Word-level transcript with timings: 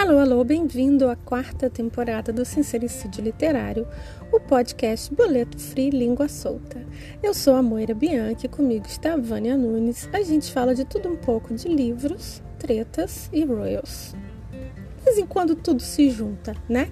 Alô, 0.00 0.18
alô, 0.18 0.42
bem-vindo 0.42 1.10
à 1.10 1.14
quarta 1.14 1.68
temporada 1.68 2.32
do 2.32 2.42
Sincericídio 2.42 3.22
Literário, 3.22 3.86
o 4.32 4.40
podcast 4.40 5.14
Boleto 5.14 5.58
Free 5.58 5.90
Língua 5.90 6.26
Solta. 6.26 6.82
Eu 7.22 7.34
sou 7.34 7.54
a 7.54 7.60
Moira 7.62 7.94
Bianchi, 7.94 8.48
comigo 8.48 8.86
está 8.86 9.12
a 9.12 9.18
Vânia 9.18 9.58
Nunes. 9.58 10.08
A 10.10 10.22
gente 10.22 10.50
fala 10.50 10.74
de 10.74 10.86
tudo 10.86 11.10
um 11.10 11.16
pouco 11.16 11.52
de 11.52 11.68
livros, 11.68 12.42
tretas 12.58 13.28
e 13.30 13.44
royals. 13.44 14.14
De 14.96 15.04
vez 15.04 15.18
em 15.18 15.26
quando 15.26 15.54
tudo 15.54 15.82
se 15.82 16.08
junta, 16.08 16.56
né? 16.66 16.90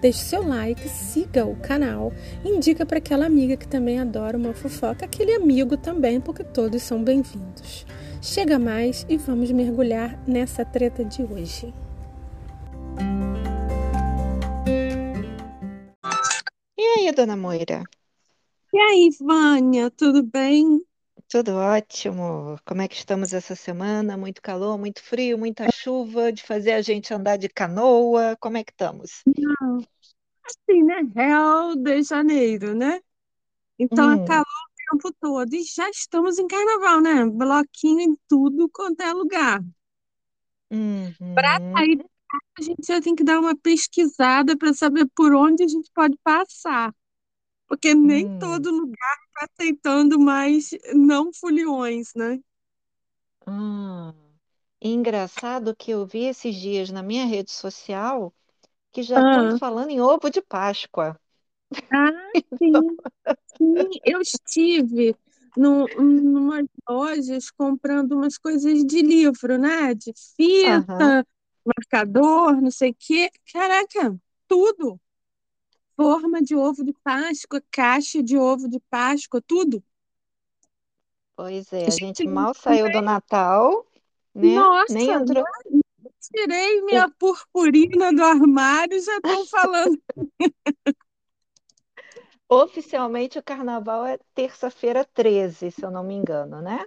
Deixe 0.00 0.20
seu 0.20 0.46
like, 0.46 0.88
siga 0.88 1.44
o 1.44 1.56
canal, 1.56 2.12
indica 2.44 2.86
para 2.86 2.98
aquela 2.98 3.26
amiga 3.26 3.56
que 3.56 3.66
também 3.66 3.98
adora 3.98 4.38
uma 4.38 4.54
fofoca, 4.54 5.04
aquele 5.04 5.32
amigo 5.32 5.76
também, 5.76 6.20
porque 6.20 6.44
todos 6.44 6.84
são 6.84 7.02
bem-vindos. 7.02 7.84
Chega 8.22 8.60
mais 8.60 9.04
e 9.08 9.16
vamos 9.16 9.50
mergulhar 9.50 10.16
nessa 10.24 10.64
treta 10.64 11.04
de 11.04 11.24
hoje. 11.24 11.74
E 16.76 16.82
aí, 16.82 17.12
dona 17.12 17.36
Moira? 17.36 17.82
E 18.72 18.78
aí, 18.78 19.10
Vânia, 19.20 19.90
tudo 19.90 20.22
bem? 20.22 20.82
Tudo 21.28 21.56
ótimo. 21.56 22.58
Como 22.64 22.82
é 22.82 22.88
que 22.88 22.94
estamos 22.94 23.32
essa 23.32 23.54
semana? 23.54 24.16
Muito 24.16 24.40
calor, 24.40 24.78
muito 24.78 25.02
frio, 25.02 25.36
muita 25.38 25.68
chuva, 25.70 26.32
de 26.32 26.42
fazer 26.42 26.72
a 26.72 26.82
gente 26.82 27.12
andar 27.12 27.36
de 27.36 27.48
canoa. 27.48 28.36
Como 28.40 28.56
é 28.56 28.64
que 28.64 28.72
estamos? 28.72 29.26
Não, 29.26 29.78
assim, 30.46 30.82
né? 30.82 31.02
Real 31.14 31.76
de 31.76 32.02
Janeiro, 32.02 32.74
né? 32.74 33.00
Então 33.78 34.10
é 34.12 34.16
Hum, 34.16 34.24
calor 34.26 34.44
o 34.44 34.92
tempo 34.98 35.16
todo. 35.20 35.54
E 35.54 35.62
já 35.64 35.88
estamos 35.90 36.38
em 36.38 36.46
carnaval, 36.46 37.00
né? 37.00 37.24
Bloquinho 37.26 38.00
em 38.00 38.16
tudo 38.28 38.68
quanto 38.70 39.00
é 39.02 39.12
lugar. 39.12 39.62
Para 41.34 41.58
uhum, 41.60 41.74
sair, 41.76 42.04
a 42.58 42.62
gente 42.62 42.86
já 42.86 43.00
tem 43.00 43.14
que 43.14 43.24
dar 43.24 43.38
uma 43.40 43.56
pesquisada 43.56 44.56
para 44.56 44.74
saber 44.74 45.06
por 45.14 45.34
onde 45.34 45.64
a 45.64 45.68
gente 45.68 45.90
pode 45.94 46.16
passar. 46.22 46.94
Porque 47.68 47.94
nem 47.94 48.30
hum, 48.30 48.30
todo 48.38 48.70
lugar 48.72 49.16
está 49.28 49.46
aceitando 49.52 50.18
mais 50.20 50.70
não 50.94 51.32
foliões, 51.34 52.12
né? 52.16 52.40
hum. 53.46 54.14
Engraçado 54.80 55.74
que 55.76 55.90
eu 55.90 56.06
vi 56.06 56.24
esses 56.26 56.54
dias 56.54 56.90
na 56.90 57.02
minha 57.02 57.26
rede 57.26 57.50
social 57.50 58.32
que 58.92 59.02
já 59.02 59.20
estão 59.20 59.50
Ah, 59.50 59.58
falando 59.58 59.90
em 59.90 60.00
ovo 60.00 60.30
de 60.30 60.42
Páscoa. 60.42 61.20
ah, 61.92 62.30
sim. 62.58 62.98
Sim, 63.58 63.90
eu 64.04 64.20
estive 64.22 65.16
no, 65.56 65.88
numas 65.98 66.66
lojas 66.88 67.50
comprando 67.52 68.12
umas 68.14 68.38
coisas 68.38 68.84
de 68.84 69.02
livro, 69.02 69.58
né? 69.58 69.94
De 69.94 70.12
fita, 70.36 71.26
marcador, 71.76 72.60
não 72.60 72.70
sei 72.70 72.90
o 72.90 72.96
quê. 72.98 73.30
Caraca, 73.52 74.18
tudo. 74.46 75.00
Forma 75.96 76.40
de 76.42 76.54
ovo 76.56 76.84
de 76.84 76.94
Páscoa, 77.04 77.62
caixa 77.70 78.22
de 78.22 78.38
ovo 78.38 78.68
de 78.68 78.80
Páscoa, 78.90 79.42
tudo. 79.46 79.82
pois 81.36 81.72
é, 81.72 81.86
a 81.86 81.90
gente 81.90 82.24
Gente, 82.24 82.26
mal 82.26 82.54
saiu 82.54 82.90
do 82.90 83.00
Natal, 83.00 83.86
né? 84.34 84.68
Nem 84.88 85.10
nossa, 85.10 85.12
entrou. 85.12 85.44
tirei 86.20 86.82
minha 86.82 87.08
purpurina 87.18 88.12
do 88.12 88.22
armário 88.24 89.00
já 89.02 89.16
estão 89.18 89.46
falando. 89.46 90.00
Oficialmente 92.50 93.38
o 93.38 93.42
carnaval 93.42 94.04
é 94.06 94.18
terça-feira 94.34 95.02
13, 95.04 95.70
se 95.70 95.82
eu 95.84 95.90
não 95.90 96.02
me 96.02 96.14
engano, 96.14 96.60
né? 96.60 96.84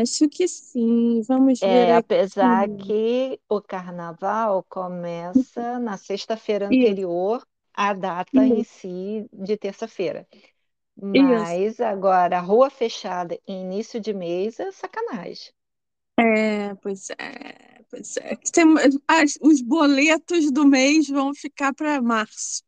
Acho 0.00 0.28
que 0.28 0.46
sim. 0.48 1.22
Vamos 1.22 1.62
ver 1.64 1.88
É, 1.88 1.94
aqui. 1.94 2.06
apesar 2.06 2.68
que 2.70 3.40
o 3.48 3.60
carnaval 3.62 4.64
começa 4.68 5.78
na 5.78 5.96
sexta-feira 5.96 6.68
Isso, 6.68 6.98
anterior 6.98 7.46
à 7.72 7.92
data 7.94 8.46
em 8.46 8.62
isso, 8.62 8.64
si 8.64 9.26
de 9.32 9.56
terça-feira. 9.56 10.26
isso. 11.12 11.56
Mas 11.56 11.80
agora, 11.80 12.40
rua 12.40 12.70
fechada 12.70 13.38
em 13.46 13.62
início 13.62 14.00
de 14.00 14.14
mês 14.14 14.60
é 14.60 14.72
sacanagem. 14.72 15.52
É, 16.18 16.74
pois 16.76 17.10
é, 17.10 17.82
pois 17.90 18.16
é. 18.18 18.36
Tem- 18.52 18.74
as- 19.08 19.38
os 19.42 19.60
boletos 19.62 20.50
do 20.52 20.66
mês 20.66 21.08
vão 21.08 21.34
ficar 21.34 21.74
para 21.74 22.00
março, 22.02 22.62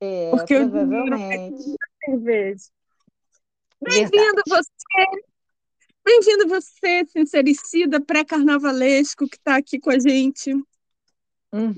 É, 0.00 0.46
porque 0.46 0.54
provavelmente. 0.54 1.78
Bem-vindo 3.80 4.42
você, 4.48 4.70
bem-vindo 6.04 6.48
você, 6.48 7.04
sincericida 7.06 8.00
pré-carnavalesco 8.00 9.28
que 9.28 9.36
está 9.36 9.56
aqui 9.56 9.78
com 9.78 9.90
a 9.90 9.98
gente 9.98 10.52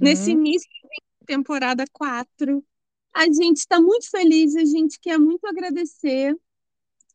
nesse 0.01 0.31
Uhum, 0.31 0.39
início 0.39 0.69
de 0.69 1.27
temporada 1.27 1.85
4. 1.93 2.65
A 3.15 3.27
gente 3.27 3.59
está 3.59 3.81
muito 3.81 4.11
feliz, 4.11 4.57
a 4.57 4.65
gente 4.65 4.99
quer 5.01 5.19
muito 5.19 5.47
agradecer 5.47 6.37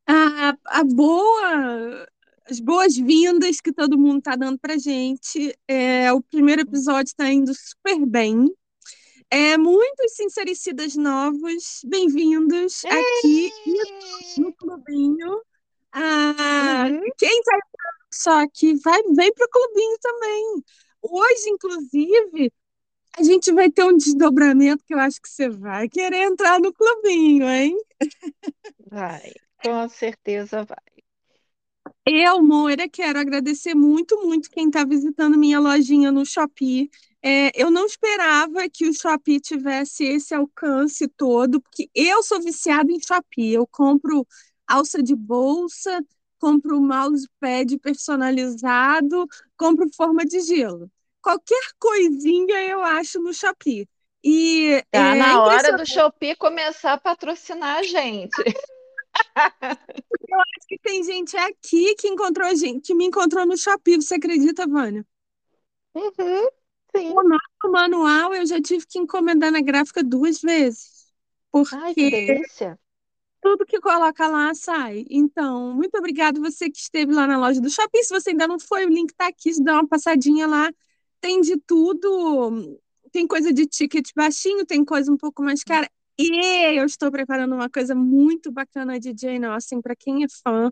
a, 0.07 0.57
a 0.65 0.83
boa, 0.83 2.07
as 2.49 2.59
boas-vindas 2.59 3.59
que 3.61 3.71
todo 3.73 3.97
mundo 3.97 4.19
está 4.19 4.35
dando 4.35 4.57
para 4.59 4.77
gente. 4.77 5.53
É, 5.67 6.11
o 6.13 6.21
primeiro 6.21 6.61
episódio 6.61 7.09
está 7.09 7.29
indo 7.31 7.53
super 7.53 8.05
bem. 8.05 8.45
É, 9.29 9.57
muitos 9.57 10.13
sincericidas 10.15 10.95
novos, 10.95 11.81
bem-vindos 11.85 12.83
aqui 12.85 13.51
no 14.37 14.53
clubinho. 14.53 15.41
Ah, 15.91 16.85
uhum. 16.89 17.01
quem 17.17 17.41
vai 17.43 17.59
só 18.11 18.47
que 18.47 18.75
vai, 18.75 19.01
vem 19.03 19.33
para 19.33 19.45
o 19.45 19.49
clubinho 19.49 19.97
também. 20.01 20.63
Hoje, 21.01 21.49
inclusive, 21.49 22.51
a 23.17 23.23
gente 23.23 23.51
vai 23.51 23.69
ter 23.69 23.83
um 23.83 23.95
desdobramento 23.95 24.83
que 24.85 24.93
eu 24.93 24.99
acho 24.99 25.21
que 25.21 25.29
você 25.29 25.49
vai 25.49 25.87
querer 25.87 26.23
entrar 26.23 26.59
no 26.59 26.73
clubinho, 26.73 27.47
hein? 27.47 27.77
Vai, 28.89 29.31
com 29.63 29.87
certeza 29.89 30.63
vai. 30.63 30.77
Eu, 32.05 32.41
Moira, 32.41 32.89
quero 32.89 33.19
agradecer 33.19 33.75
muito, 33.75 34.25
muito 34.25 34.49
quem 34.49 34.67
está 34.67 34.83
visitando 34.83 35.37
minha 35.37 35.59
lojinha 35.59 36.11
no 36.11 36.25
Shopee. 36.25 36.89
É, 37.21 37.51
eu 37.61 37.69
não 37.69 37.85
esperava 37.85 38.67
que 38.69 38.87
o 38.87 38.93
Shopee 38.93 39.39
tivesse 39.39 40.05
esse 40.05 40.33
alcance 40.33 41.07
todo, 41.07 41.61
porque 41.61 41.89
eu 41.93 42.23
sou 42.23 42.41
viciada 42.41 42.91
em 42.91 42.99
Shopee. 42.99 43.53
Eu 43.53 43.67
compro 43.67 44.25
alça 44.69 45.01
de 45.01 45.15
bolsa, 45.15 45.99
compro 46.37 46.79
mousepad 46.79 47.77
personalizado, 47.79 49.27
compro 49.57 49.89
forma 49.93 50.23
de 50.23 50.39
gelo. 50.41 50.89
Qualquer 51.21 51.61
coisinha 51.77 52.61
eu 52.61 52.81
acho 52.81 53.19
no 53.19 53.33
Shopee. 53.33 53.87
E 54.23 54.83
Tá 54.91 54.99
é 54.99 55.15
na 55.15 55.43
hora 55.43 55.77
do 55.77 55.85
Shopee 55.85 56.35
começar 56.35 56.93
a 56.93 56.97
patrocinar 56.97 57.79
a 57.79 57.83
gente. 57.83 58.31
que 60.67 60.77
tem 60.79 61.03
gente 61.03 61.35
aqui 61.35 61.95
que 61.95 62.07
encontrou 62.07 62.55
gente, 62.55 62.87
que 62.87 62.93
me 62.93 63.05
encontrou 63.05 63.45
no 63.45 63.57
Shopee. 63.57 63.95
Você 63.95 64.15
acredita, 64.15 64.67
Vânia? 64.67 65.05
Uhum, 65.95 66.47
sim. 66.95 67.11
O 67.11 67.23
nosso 67.23 67.71
manual 67.71 68.33
eu 68.33 68.45
já 68.45 68.61
tive 68.61 68.85
que 68.85 68.99
encomendar 68.99 69.51
na 69.51 69.61
gráfica 69.61 70.03
duas 70.03 70.41
vezes, 70.41 71.11
Ai, 71.73 71.93
que 71.93 72.03
porque 72.03 72.25
delícia. 72.25 72.79
Tudo 73.41 73.65
que 73.65 73.79
coloca 73.79 74.27
lá 74.27 74.53
sai. 74.53 75.05
Então, 75.09 75.73
muito 75.73 75.95
obrigada 75.97 76.39
você 76.39 76.69
que 76.69 76.77
esteve 76.79 77.13
lá 77.13 77.27
na 77.27 77.37
loja 77.37 77.61
do 77.61 77.69
Shopping. 77.69 78.03
Se 78.03 78.09
você 78.09 78.31
ainda 78.31 78.47
não 78.47 78.59
foi, 78.59 78.85
o 78.85 78.89
link 78.89 79.11
está 79.11 79.27
aqui, 79.27 79.51
dá 79.63 79.73
uma 79.75 79.87
passadinha 79.87 80.47
lá. 80.47 80.71
Tem 81.21 81.41
de 81.41 81.57
tudo. 81.57 82.79
Tem 83.11 83.27
coisa 83.27 83.51
de 83.53 83.65
ticket 83.65 84.09
baixinho, 84.15 84.65
tem 84.65 84.83
coisa 84.85 85.11
um 85.11 85.17
pouco 85.17 85.41
mais 85.43 85.63
cara. 85.63 85.89
E 86.17 86.77
eu 86.79 86.85
estou 86.85 87.11
preparando 87.11 87.55
uma 87.55 87.69
coisa 87.69 87.95
muito 87.95 88.51
bacana 88.51 88.99
de 88.99 89.13
Jane 89.17 89.45
Austen 89.45 89.81
para 89.81 89.95
quem 89.95 90.23
é 90.23 90.27
fã. 90.43 90.69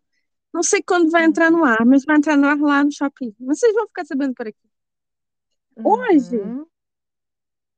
Não 0.54 0.64
sei 0.64 0.82
quando 0.84 1.10
vai 1.12 1.26
entrar 1.26 1.52
no 1.52 1.64
ar, 1.66 1.86
mas 1.86 2.04
vai 2.06 2.18
entrar 2.18 2.38
no 2.38 2.48
ar 2.48 2.58
lá 2.60 2.84
no 2.84 2.92
Shopping. 2.92 3.34
Vocês 3.40 3.74
vão 3.74 3.88
ficar 3.88 4.06
sabendo 4.06 4.34
por 4.36 4.48
aqui. 4.48 4.60
Hoje, 5.84 6.38
uhum, 6.38 6.66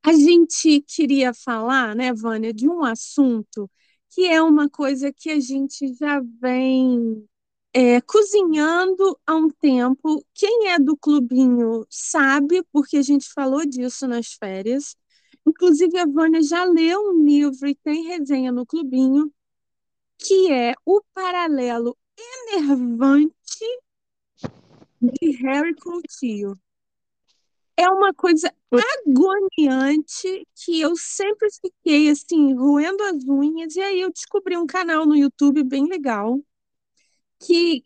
A 0.04 0.13
gente 0.13 0.81
queria 0.81 1.34
falar, 1.34 1.96
né, 1.96 2.13
Vânia, 2.13 2.54
de 2.54 2.68
um 2.68 2.84
assunto 2.84 3.69
que 4.10 4.26
é 4.28 4.42
uma 4.42 4.70
coisa 4.70 5.14
que 5.14 5.30
a 5.30 5.40
gente 5.40 5.94
já 5.94 6.22
vem 6.42 7.28
é, 7.74 8.02
cozinhando 8.02 9.20
há 9.26 9.36
um 9.36 9.50
tempo. 9.50 10.26
Quem 10.34 10.70
é 10.70 10.80
do 10.80 10.98
clubinho 10.98 11.86
sabe, 11.90 12.64
porque 12.72 12.98
a 12.98 13.02
gente 13.02 13.32
falou 13.32 13.66
disso 13.66 14.08
nas 14.08 14.34
férias. 14.34 14.96
Inclusive, 15.46 15.98
a 15.98 16.06
Vânia 16.06 16.42
já 16.42 16.64
leu 16.66 17.12
um 17.12 17.24
livro 17.24 17.68
e 17.68 17.76
tem 17.76 18.06
resenha 18.06 18.52
no 18.52 18.66
clubinho, 18.66 19.32
que 20.18 20.52
é 20.52 20.74
O 20.86 21.02
Paralelo 21.14 21.98
Enervante 22.18 23.66
de 25.02 25.32
Harry 25.44 25.76
Coutinho. 25.76 26.60
É 27.80 27.88
uma 27.90 28.14
coisa 28.14 28.54
agoniante 29.08 30.46
que 30.56 30.81
eu 30.81 30.96
sempre 30.98 31.48
fiquei 31.62 32.10
assim, 32.10 32.54
roendo 32.54 33.02
as 33.04 33.24
unhas, 33.26 33.76
e 33.76 33.81
aí 33.81 34.02
eu 34.02 34.12
descobri 34.12 34.58
um 34.58 34.68
canal 34.68 35.06
no 35.06 35.16
YouTube 35.16 35.64
bem 35.64 35.88
legal 35.88 36.40
que, 37.40 37.84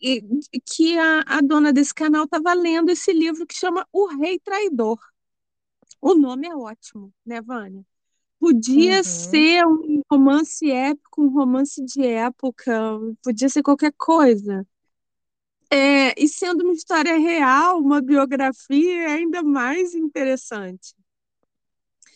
que 0.66 0.98
a, 0.98 1.22
a 1.28 1.42
dona 1.42 1.72
desse 1.72 1.94
canal 1.94 2.26
estava 2.26 2.54
lendo 2.54 2.90
esse 2.90 3.14
livro 3.14 3.46
que 3.46 3.56
chama 3.56 3.88
O 3.92 4.08
Rei 4.08 4.40
Traidor. 4.40 5.00
O 6.02 6.14
nome 6.16 6.48
é 6.48 6.56
ótimo, 6.56 7.14
né, 7.26 7.42
Vânia? 7.42 7.84
Podia 8.40 8.98
Uhum. 8.98 9.04
ser 9.04 9.66
um 9.68 10.02
romance 10.12 10.70
épico, 10.72 11.24
um 11.24 11.30
romance 11.30 11.84
de 11.86 12.06
época, 12.06 12.74
podia 13.24 13.50
ser 13.50 13.64
qualquer 13.64 13.94
coisa. 13.98 14.68
É, 15.76 16.14
e 16.16 16.28
sendo 16.28 16.64
uma 16.64 16.74
história 16.74 17.18
real, 17.18 17.80
uma 17.80 18.00
biografia, 18.00 19.08
é 19.10 19.14
ainda 19.14 19.42
mais 19.42 19.96
interessante. 19.96 20.94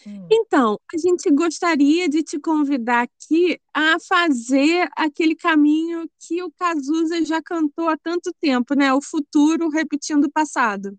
Hum. 0.06 0.28
Então, 0.32 0.80
a 0.94 0.98
gente 1.00 1.32
gostaria 1.32 2.08
de 2.08 2.22
te 2.22 2.40
convidar 2.40 3.02
aqui 3.02 3.60
a 3.74 3.98
fazer 4.00 4.88
aquele 4.96 5.36
caminho 5.36 6.08
que 6.20 6.44
o 6.44 6.52
Cazuza 6.52 7.26
já 7.26 7.42
cantou 7.42 7.90
há 7.90 7.98
tanto 7.98 8.32
tempo, 8.40 8.76
né? 8.76 8.94
O 8.94 9.02
futuro 9.02 9.70
repetindo 9.70 10.26
o 10.26 10.32
passado. 10.32 10.96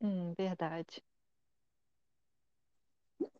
Hum, 0.00 0.34
verdade. 0.36 1.00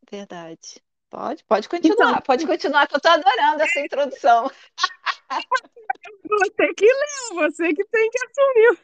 Verdade. 0.08 0.80
Pode, 1.10 1.44
pode 1.44 1.68
continuar, 1.68 2.10
Então, 2.10 2.22
pode 2.22 2.46
continuar, 2.46 2.86
que 2.86 2.94
eu 2.94 2.98
estou 2.98 3.10
adorando 3.10 3.62
essa 3.62 3.80
introdução. 3.80 4.48
você 6.28 6.74
que 6.74 6.84
leu, 6.86 7.34
você 7.36 7.72
que 7.74 7.84
tem 7.86 8.10
que 8.10 8.18
assumir 8.26 8.78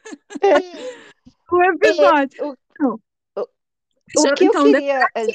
o 1.51 1.63
É, 1.63 1.71
episódio. 1.73 2.39
o, 2.39 2.55
Então, 2.71 2.99
o, 3.35 4.23
o 4.23 4.29
que 4.31 4.45
eu 4.45 4.55
então, 4.55 4.69
de- 4.69 4.83
queria. 4.83 5.09
é, 5.15 5.25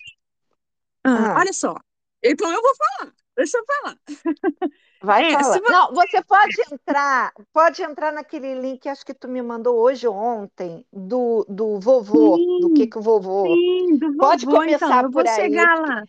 ah, 1.15 1.31
Ah, 1.33 1.37
olha 1.37 1.53
só. 1.53 1.75
Então 2.23 2.53
eu 2.53 2.63
vou 2.63 2.75
falar. 2.77 3.15
Deixa 3.37 3.59
eu 3.59 3.65
falar. 3.67 3.99
vai 5.01 5.25
É, 5.25 5.37
falar. 5.37 5.61
você 5.61 5.61
Não, 5.69 5.93
você 5.95 6.23
pode 6.23 6.61
entrar, 6.73 7.33
pode 7.53 7.83
entrar 7.83 8.13
naquele 8.13 8.55
link, 8.61 8.89
acho 8.89 9.05
que 9.05 9.15
tu 9.15 9.29
me 9.29 9.41
mandou 9.43 9.77
hoje 9.79 10.07
ou 10.07 10.15
ontem, 10.15 10.85
do, 10.93 11.45
do 11.49 11.79
vovô, 11.81 12.45
do 12.59 12.71
que 12.71 12.87
Sim, 12.87 12.89
que 12.89 12.99
o 12.99 13.03
vovô. 13.03 13.63
sim, 13.65 13.99
do 13.99 14.13
Pode 14.19 14.47
vovô, 14.47 14.63
então, 14.65 14.97
começar 14.97 15.05
eu 15.05 15.11
por 15.11 15.13
vou 15.13 15.27
aí. 15.27 15.67
chegar 15.67 15.79
lá. 15.81 16.05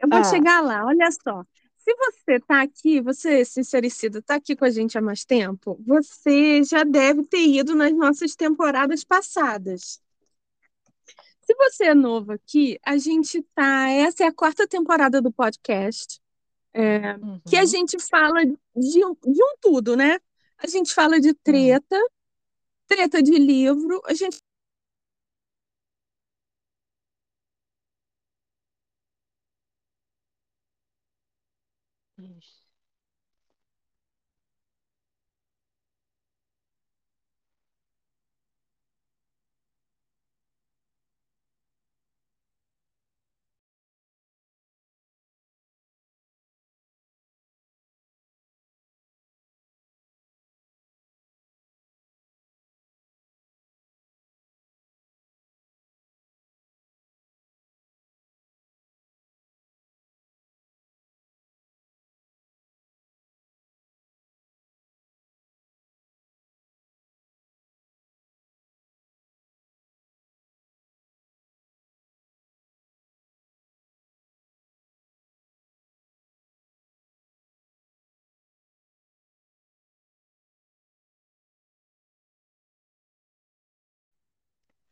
Eu 0.00 0.10
vou 0.10 0.22
Ah, 0.22 0.24
chegar 0.24 0.62
lá, 0.62 0.86
olha 0.86 1.10
só. 1.12 1.44
Se 1.86 1.94
você 1.94 2.32
está 2.32 2.62
aqui, 2.62 3.00
você, 3.00 3.44
sincericida, 3.44 4.18
está 4.18 4.34
aqui 4.34 4.56
com 4.56 4.64
a 4.64 4.70
gente 4.70 4.98
há 4.98 5.00
mais 5.00 5.24
tempo, 5.24 5.80
você 5.86 6.60
já 6.64 6.82
deve 6.82 7.24
ter 7.26 7.46
ido 7.46 7.76
nas 7.76 7.92
nossas 7.92 8.34
temporadas 8.34 9.04
passadas. 9.04 10.02
Se 11.42 11.54
você 11.54 11.84
é 11.84 11.94
novo 11.94 12.32
aqui, 12.32 12.76
a 12.84 12.98
gente 12.98 13.40
tá. 13.54 13.88
Essa 13.88 14.24
é 14.24 14.26
a 14.26 14.34
quarta 14.34 14.66
temporada 14.66 15.22
do 15.22 15.30
podcast, 15.30 16.20
é, 16.74 17.14
que 17.48 17.56
a 17.56 17.60
uhum, 17.60 17.66
gente 17.66 18.02
fala 18.02 18.44
de 18.44 19.04
um, 19.04 19.14
de 19.14 19.44
um 19.44 19.54
tudo, 19.60 19.96
né? 19.96 20.18
A 20.58 20.66
gente 20.66 20.92
fala 20.92 21.20
de 21.20 21.34
treta, 21.34 21.96
treta 22.88 23.22
de 23.22 23.38
livro, 23.38 24.02
a 24.06 24.12
gente 24.12 24.38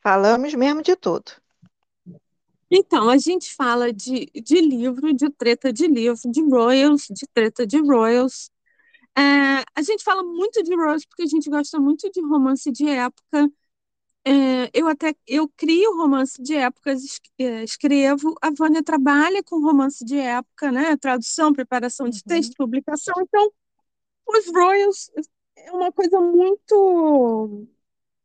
Falamos 0.05 0.55
mesmo 0.55 0.83
de 0.83 0.95
tudo. 0.95 1.33
Então, 2.71 3.09
a 3.09 3.19
gente 3.19 3.55
fala 3.55 3.93
de, 3.93 4.27
de 4.35 4.61
livro, 4.61 5.13
de 5.15 5.31
treta 5.31 5.73
de 5.73 5.87
livro, 5.87 6.21
de 6.31 6.43
royals, 6.43 7.07
de 7.11 7.27
treta 7.33 7.67
de 7.67 7.79
royals. 7.81 8.51
É, 9.19 9.21
a 9.77 9.83
gente 9.83 10.05
fala 10.05 10.23
muito 10.25 10.63
de 10.63 10.75
royals 10.77 11.07
porque 11.07 11.23
a 11.25 11.27
gente 11.27 11.51
gosta 11.51 11.81
muito 11.81 12.11
de 12.11 12.21
romance 12.23 12.71
de 12.73 12.89
época. 12.89 13.51
É, 14.27 14.71
eu 14.75 14.89
até 14.89 15.15
eu 15.27 15.49
crio 15.57 15.97
romance 15.97 16.43
de 16.43 16.55
épocas, 16.57 17.21
é, 17.39 17.65
escrevo. 17.65 18.35
A 18.43 18.51
Vânia 18.51 18.83
trabalha 18.83 19.43
com 19.45 19.61
romance 19.63 20.05
de 20.05 20.19
época, 20.19 20.73
né? 20.73 20.97
Tradução, 20.97 21.53
preparação 21.53 22.09
de 22.09 22.23
texto, 22.25 22.53
Uhum, 22.53 22.67
publicação. 22.67 23.15
Então, 23.23 23.51
os 24.29 24.47
royals 24.53 25.11
é 25.57 25.73
uma 25.73 25.93
coisa 25.93 26.21
muito 26.21 27.67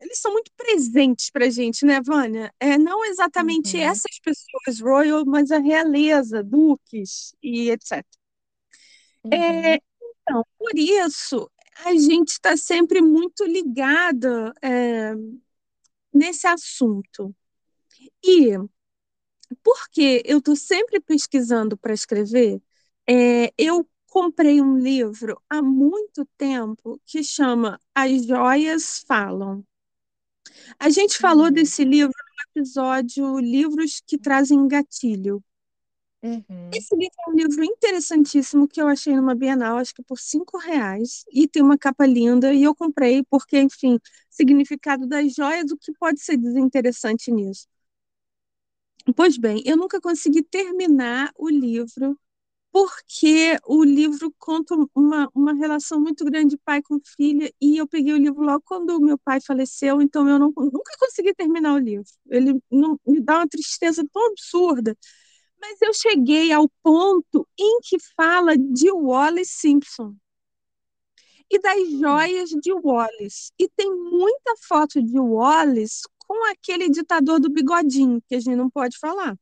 eles 0.02 0.20
são 0.20 0.32
muito 0.34 0.52
presentes 0.56 1.30
para 1.30 1.50
gente, 1.50 1.86
né, 1.86 2.02
Vânia? 2.02 2.54
É, 2.60 2.78
não 2.78 3.04
exatamente 3.06 3.78
uhum, 3.78 3.84
essas 3.84 4.20
pessoas 4.24 4.80
royal, 4.80 5.26
mas 5.26 5.52
a 5.52 5.60
realeza, 5.60 6.44
duques 6.44 7.36
e 7.44 7.70
etc. 7.72 8.06
É, 9.32 9.76
uhum, 9.76 9.80
então, 10.24 10.46
por 10.58 10.72
isso, 10.78 11.50
a 11.86 11.94
gente 11.94 12.30
está 12.30 12.56
sempre 12.58 13.02
muito 13.02 13.46
ligada, 13.46 14.54
é, 14.62 15.14
nesse 16.14 16.48
assunto. 16.48 17.34
E 18.24 18.58
porque 19.64 20.22
eu 20.26 20.40
estou 20.40 20.56
sempre 20.56 21.00
pesquisando 21.00 21.78
para 21.78 21.94
escrever, 21.94 22.62
é, 23.08 23.52
eu 23.58 23.88
comprei 24.08 24.62
um 24.62 24.78
livro 24.78 25.42
há 25.50 25.62
muito 25.62 26.26
tempo 26.38 27.00
que 27.06 27.24
chama 27.24 27.80
As 27.94 28.26
Joias 28.26 29.04
Falam. 29.08 29.66
A 30.80 30.90
gente 30.90 31.18
falou 31.18 31.50
hum, 31.50 31.52
desse 31.52 31.84
livro 31.84 32.14
no 32.14 32.62
episódio 32.62 33.40
Livros 33.40 34.02
que 34.06 34.18
Trazem 34.18 34.68
Gatilho. 34.68 35.44
uhum. 36.24 36.70
Esse 36.74 36.96
livro 36.96 37.16
é 37.28 37.30
um 37.32 37.34
livro 37.36 37.64
interessantíssimo 37.64 38.68
que 38.68 38.80
eu 38.82 38.88
achei 38.88 39.16
numa 39.16 39.34
Bienal, 39.36 39.78
acho 39.78 39.94
que 39.94 40.04
por 40.04 40.20
cinco 40.20 40.58
reais, 40.58 41.24
e 41.32 41.48
tem 41.48 41.64
uma 41.64 41.78
capa 41.78 42.06
linda, 42.06 42.54
e 42.54 42.64
eu 42.64 42.76
comprei 42.76 43.24
porque, 43.24 43.60
enfim, 43.60 44.00
significado 44.30 45.08
das 45.08 45.34
joias, 45.34 45.72
o 45.72 45.78
que 45.78 45.92
pode 45.94 46.22
ser 46.22 46.38
desinteressante 46.38 47.32
nisso? 47.32 47.68
Pois 49.16 49.38
bem, 49.38 49.62
eu 49.66 49.76
nunca 49.78 50.00
consegui 50.00 50.44
terminar 50.44 51.32
o 51.36 51.50
livro 51.50 52.18
porque 52.84 53.58
o 53.68 53.84
livro 53.84 54.34
conta 54.40 54.74
uma, 54.96 55.30
uma 55.36 55.54
relação 55.54 56.00
muito 56.00 56.24
grande 56.26 56.52
de 56.56 56.58
pai 56.58 56.82
com 56.82 56.98
filha, 57.18 57.52
e 57.62 57.78
eu 57.78 57.88
peguei 57.88 58.14
o 58.14 58.18
livro 58.18 58.42
logo 58.42 58.62
quando 58.66 58.92
o 58.98 59.02
meu 59.02 59.18
pai 59.18 59.40
faleceu, 59.42 60.02
então 60.02 60.28
eu 60.30 60.40
não, 60.40 60.50
nunca 60.56 60.94
consegui 61.00 61.34
terminar 61.36 61.74
o 61.74 61.78
livro. 61.78 62.06
Ele 62.30 62.62
não, 62.72 62.98
me 63.06 63.20
dá 63.22 63.38
uma 63.40 63.48
tristeza 63.48 64.04
tão 64.14 64.28
absurda. 64.32 64.96
Mas 65.62 65.82
eu 65.82 65.94
cheguei 65.94 66.52
ao 66.54 66.70
ponto 66.84 67.48
em 67.60 67.80
que 67.84 67.98
fala 68.16 68.58
de 68.58 68.92
Wallace 68.92 69.52
Simpson 69.60 70.16
e 71.50 71.60
das 71.60 71.80
Hum, 72.08 72.30
joias 72.30 72.50
de 72.50 72.72
Wallace. 72.74 73.52
E 73.60 73.68
tem 73.70 73.90
muita 73.96 74.56
foto 74.68 75.02
de 75.02 75.20
Wallace 75.20 76.02
com 76.28 76.46
aquele 76.52 76.90
ditador 76.90 77.40
do 77.40 77.50
bigodinho, 77.50 78.22
que 78.28 78.36
a 78.36 78.40
gente 78.40 78.56
não 78.56 78.70
pode 78.70 78.98
falar. 79.00 79.36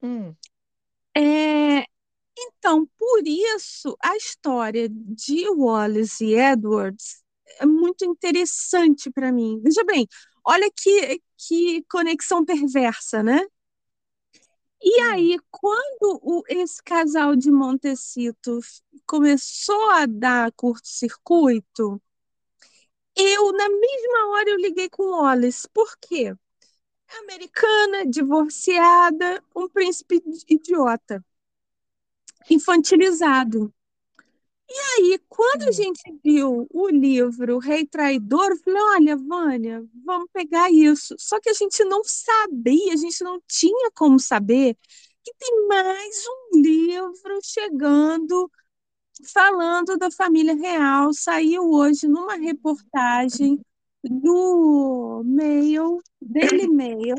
hum, 0.00 0.36
É, 1.16 1.84
Então, 2.40 2.86
por 2.98 3.22
isso, 3.26 3.96
a 4.02 4.16
história 4.16 4.88
de 4.90 5.48
Wallace 5.50 6.24
e 6.26 6.34
Edwards 6.34 7.22
é 7.60 7.66
muito 7.66 8.04
interessante 8.04 9.10
para 9.10 9.32
mim. 9.32 9.60
Veja 9.62 9.84
bem, 9.84 10.06
olha 10.44 10.70
que, 10.76 11.20
que 11.36 11.84
conexão 11.90 12.44
perversa, 12.44 13.22
né? 13.22 13.40
E 14.80 15.00
aí, 15.12 15.38
quando 15.50 16.18
o- 16.22 16.42
esse 16.48 16.82
casal 16.82 17.34
de 17.36 17.50
Montecito 17.50 18.58
começou 19.06 19.90
a 19.90 20.06
dar 20.06 20.50
curto-circuito, 20.52 22.00
eu, 23.16 23.52
na 23.52 23.68
mesma 23.68 24.28
hora, 24.30 24.50
eu 24.50 24.56
liguei 24.56 24.88
com 24.88 25.02
Wallace. 25.10 25.68
Por 25.72 25.96
quê? 26.00 26.34
Americana, 27.20 28.06
divorciada, 28.06 29.42
um 29.56 29.68
príncipe 29.68 30.22
idiota, 30.48 31.24
infantilizado. 32.50 33.72
aí, 34.70 35.18
quando 35.28 35.68
a 35.68 35.72
gente 35.72 36.02
viu 36.24 36.66
o 36.70 36.88
livro 36.88 37.58
Rei 37.58 37.86
Traidor, 37.86 38.50
eu 38.50 38.56
falei: 38.58 38.82
olha, 38.82 39.16
Vânia, 39.16 39.84
vamos 40.04 40.28
pegar 40.32 40.70
isso. 40.70 41.14
Só 41.18 41.40
que 41.40 41.50
a 41.50 41.54
gente 41.54 41.84
não 41.84 42.02
sabia, 42.04 42.92
a 42.92 42.96
gente 42.96 43.22
não 43.24 43.40
tinha 43.46 43.90
como 43.94 44.18
saber 44.18 44.76
que 45.24 45.34
tem 45.38 45.66
mais 45.68 46.24
um 46.26 46.60
livro 46.60 47.38
chegando 47.42 48.50
falando 49.32 49.96
da 49.98 50.10
família 50.10 50.54
real. 50.54 51.12
Saiu 51.12 51.70
hoje 51.70 52.06
numa 52.06 52.36
reportagem 52.36 53.60
do 54.04 55.22
Mail, 55.24 56.00
Daily 56.20 56.68
Mail, 56.68 57.16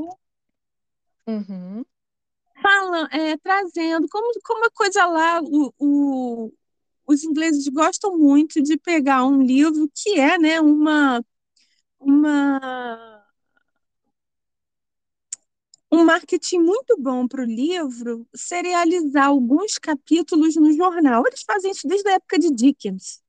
uhum, 1.28 1.86
fala, 2.62 3.08
é, 3.12 3.38
trazendo 3.38 4.08
como, 4.10 4.32
como 4.44 4.66
a 4.66 4.72
coisa 4.72 5.06
lá, 5.06 5.42
o, 5.42 5.74
o, 5.80 6.54
os 7.08 7.24
ingleses 7.24 7.68
gostam 7.68 8.18
muito 8.18 8.62
de 8.62 8.78
pegar 8.78 9.26
um 9.26 9.42
livro 9.42 9.90
que 9.96 10.20
é, 10.20 10.38
né, 10.38 10.62
uma, 10.62 11.24
uma, 12.00 13.26
um 15.92 16.04
marketing 16.06 16.60
muito 16.60 16.96
bom 17.00 17.28
para 17.28 17.42
o 17.42 17.46
livro, 17.46 18.28
serializar 18.36 19.28
alguns 19.28 19.78
capítulos 19.78 20.56
no 20.56 20.72
jornal. 20.74 21.24
Eles 21.28 21.44
fazem 21.44 21.72
isso 21.72 21.88
desde 21.88 22.10
a 22.10 22.14
época 22.14 22.38
de 22.38 22.52
Dickens, 22.54 23.22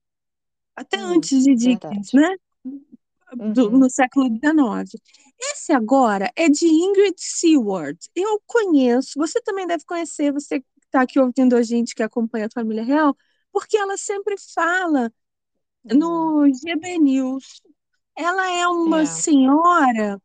até 0.77 0.99
hum, 0.99 1.15
antes 1.15 1.43
de 1.43 1.55
Dickens, 1.55 2.11
verdade. 2.13 2.17
né? 2.17 2.37
Do, 3.55 3.71
Uhum, 3.71 3.79
no 3.79 3.91
século 3.91 4.29
XIX. 4.29 5.01
Esse 5.41 5.73
agora 5.73 6.31
é 6.37 6.49
de 6.49 6.67
Ingrid 6.67 7.15
Seward. 7.17 7.99
Eu 8.15 8.41
conheço, 8.47 9.19
você 9.19 9.41
também 9.41 9.67
deve 9.67 9.85
conhecer, 9.85 10.33
você 10.33 10.61
que 10.61 10.67
está 10.85 11.03
aqui 11.03 11.19
ouvindo 11.19 11.57
a 11.57 11.63
gente 11.63 11.95
que 11.95 12.03
acompanha 12.03 12.47
a 12.47 12.51
família 12.53 12.85
real, 12.85 13.17
porque 13.53 13.77
ela 13.77 13.97
sempre 13.97 14.37
fala 14.55 15.13
no 15.85 16.47
GB 16.47 16.99
News. 16.99 17.63
Ela 18.17 18.51
é 18.51 18.69
uma 18.69 19.03
é, 19.03 19.07
senhora 19.07 20.21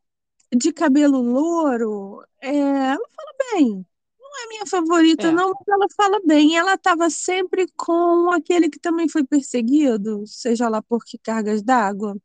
de 0.54 0.72
cabelo 0.72 1.20
louro. 1.20 2.22
É, 2.40 2.50
ela 2.56 3.08
fala 3.16 3.52
bem. 3.52 3.86
Não 4.20 4.44
é 4.44 4.48
minha 4.48 4.66
favorita, 4.66 5.28
é. 5.28 5.32
não, 5.32 5.50
mas 5.50 5.68
ela 5.68 5.86
fala 5.96 6.20
bem. 6.24 6.56
Ela 6.56 6.74
estava 6.74 7.08
sempre 7.08 7.66
com 7.76 8.30
aquele 8.30 8.68
que 8.68 8.78
também 8.78 9.08
foi 9.08 9.24
perseguido, 9.24 10.26
seja 10.26 10.68
lá 10.68 10.82
por 10.82 11.04
que 11.04 11.18
cargas 11.18 11.62
d'água. 11.62 12.16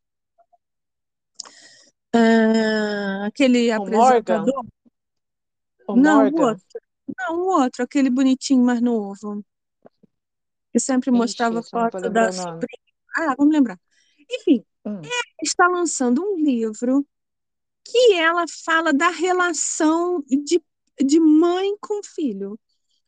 É, 2.13 3.25
aquele 3.25 3.71
O 3.71 3.85
Morgan, 3.85 4.41
apresentador. 4.41 4.65
o 5.87 5.95
Não, 5.95 6.19
o 6.27 6.31
Morgan. 6.31 6.47
outro. 6.51 6.81
Não, 7.17 7.39
o 7.39 7.61
outro, 7.61 7.83
aquele 7.83 8.09
bonitinho 8.09 8.63
mais 8.63 8.81
novo, 8.81 9.43
que 10.71 10.79
sempre 10.79 11.09
Ixi, 11.09 11.17
mostrava 11.17 11.55
vou 11.55 11.63
foto 11.63 12.09
da 12.09 12.29
o. 12.29 12.65
Ah, 13.17 13.35
vamos 13.37 13.53
lembrar. 13.53 13.79
Enfim, 14.29 14.63
Hum, 14.85 15.01
está 15.43 15.67
lançando 15.67 16.23
um 16.23 16.37
livro 16.37 17.05
que 17.83 18.13
ela 18.13 18.45
fala 18.65 18.93
da 18.93 19.09
relação 19.09 20.23
de, 20.27 20.61
de 21.03 21.19
mãe 21.19 21.75
com 21.79 22.01
filho, 22.03 22.59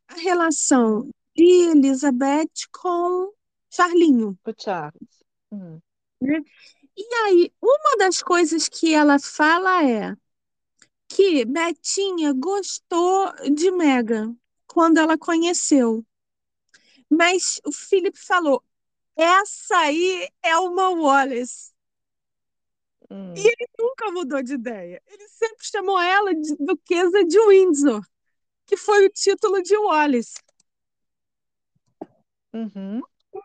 a 0.08 0.16
relação 0.16 1.10
de 1.36 1.72
Elizabeth 1.72 2.52
com 2.72 3.32
Charlinho, 3.70 4.38
o 4.46 4.54
Charles. 4.58 5.24
Hum, 5.52 5.80
né? 6.22 6.42
E 6.98 7.14
aí, 7.26 7.54
uma 7.62 7.98
das 7.98 8.22
coisas 8.22 8.68
que 8.70 8.94
ela 8.94 9.20
fala 9.20 9.84
é 9.84 10.16
que 11.08 11.46
Betinha 11.46 12.34
gostou 12.34 13.32
de 13.54 13.72
Meghan 13.72 14.36
quando 14.68 14.98
ela 15.00 15.18
conheceu, 15.18 16.06
mas 17.10 17.60
o 17.66 17.72
Philip 17.72 18.18
falou: 18.18 18.64
essa 19.16 19.78
aí 19.78 20.28
é 20.44 20.58
uma 20.58 20.90
Wallace. 20.90 21.74
E 23.10 23.14
hum, 23.14 23.34
ele 23.42 23.70
nunca 23.78 24.12
mudou 24.12 24.42
de 24.44 24.54
ideia. 24.54 25.02
Ele 25.08 25.28
sempre 25.30 25.66
chamou 25.66 26.00
ela 26.00 26.34
de 26.34 26.56
Duquesa 26.58 27.24
de 27.26 27.40
Windsor. 27.48 28.02
que 28.68 28.78
foi 28.78 29.06
o 29.08 29.12
título 29.12 29.62
de 29.64 29.78
Wallace. 29.78 30.36
uhum. 32.54 33.02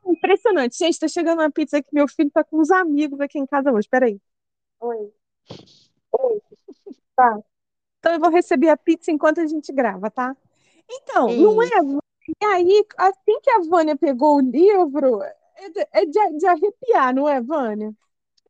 Impressionante. 0.07 0.77
Gente, 0.77 0.95
está 0.95 1.09
chegando 1.09 1.41
uma 1.41 1.51
pizza 1.51 1.83
que 1.83 1.89
meu 1.93 2.09
filho 2.09 2.29
está 2.29 2.45
com 2.45 2.61
uns 2.61 2.71
amigos 2.71 3.21
aqui 3.21 3.39
em 3.39 3.47
casa 3.47 3.73
hoje. 3.73 3.89
Peraí. 3.89 4.21
Oi. 4.81 5.13
Oi. 6.13 6.43
Tá. 7.17 7.39
Então 7.99 8.13
eu 8.15 8.21
vou 8.21 8.31
receber 8.31 8.69
a 8.69 8.77
pizza 8.77 9.11
enquanto 9.11 9.41
a 9.41 9.47
gente 9.47 9.73
grava, 9.73 10.11
tá? 10.11 10.37
Então, 10.91 11.29
não 11.29 11.63
é. 11.63 11.67
Isso. 11.67 11.99
E 12.41 12.45
aí, 12.45 12.85
assim 12.99 13.41
que 13.43 13.51
a 13.51 13.61
Vânia 13.61 13.97
pegou 13.97 14.37
o 14.37 14.41
livro, 14.41 15.23
é 15.23 15.71
de, 15.71 15.89
é 15.93 16.05
de, 16.05 16.39
de 16.39 16.47
arrepiar, 16.47 17.15
não 17.15 17.29
é, 17.29 17.41
Vânia? 17.41 17.93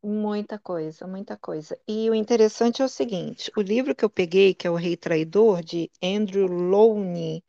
Muita 0.03 0.57
coisa, 0.59 1.07
muita 1.07 1.37
coisa. 1.37 1.77
E 1.87 2.09
o 2.09 2.15
interessante 2.15 2.81
é 2.81 2.85
o 2.85 2.89
seguinte: 2.89 3.51
o 3.57 3.61
livro 3.61 3.95
que 3.95 4.03
eu 4.05 4.09
peguei, 4.09 4.53
que 4.53 4.67
é 4.67 4.71
O 4.71 4.75
Rei 4.75 4.95
Traidor, 4.95 5.61
de 5.61 5.89
Andrew 6.01 6.47
Lowney, 6.47 7.43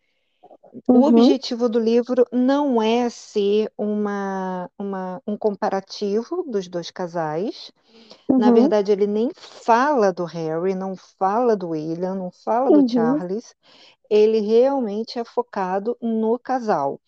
o 0.93 1.05
Uhum, 1.07 1.07
objetivo 1.07 1.69
do 1.69 1.79
livro 1.79 2.27
não 2.33 2.81
é 2.83 3.09
ser 3.11 3.73
uma, 3.79 4.71
uma, 4.79 5.23
um 5.27 5.37
comparativo 5.37 6.45
dos 6.49 6.69
dois 6.69 6.91
casais. 6.91 7.73
Na 8.37 8.51
uhum, 8.51 8.53
verdade, 8.53 8.93
ele 8.93 9.07
nem 9.07 9.31
fala 9.37 10.13
do 10.13 10.25
Harry, 10.25 10.75
não 10.75 10.97
fala 10.97 11.57
do 11.57 11.71
William, 11.71 12.15
não 12.17 12.31
fala 12.31 12.71
do 12.73 12.83
uhum, 12.83 12.85
Charles. 12.87 13.55
Ele 14.11 14.41
realmente 14.41 15.19
é 15.19 15.25
focado 15.25 15.97
no 16.03 16.39
casal. 16.39 17.01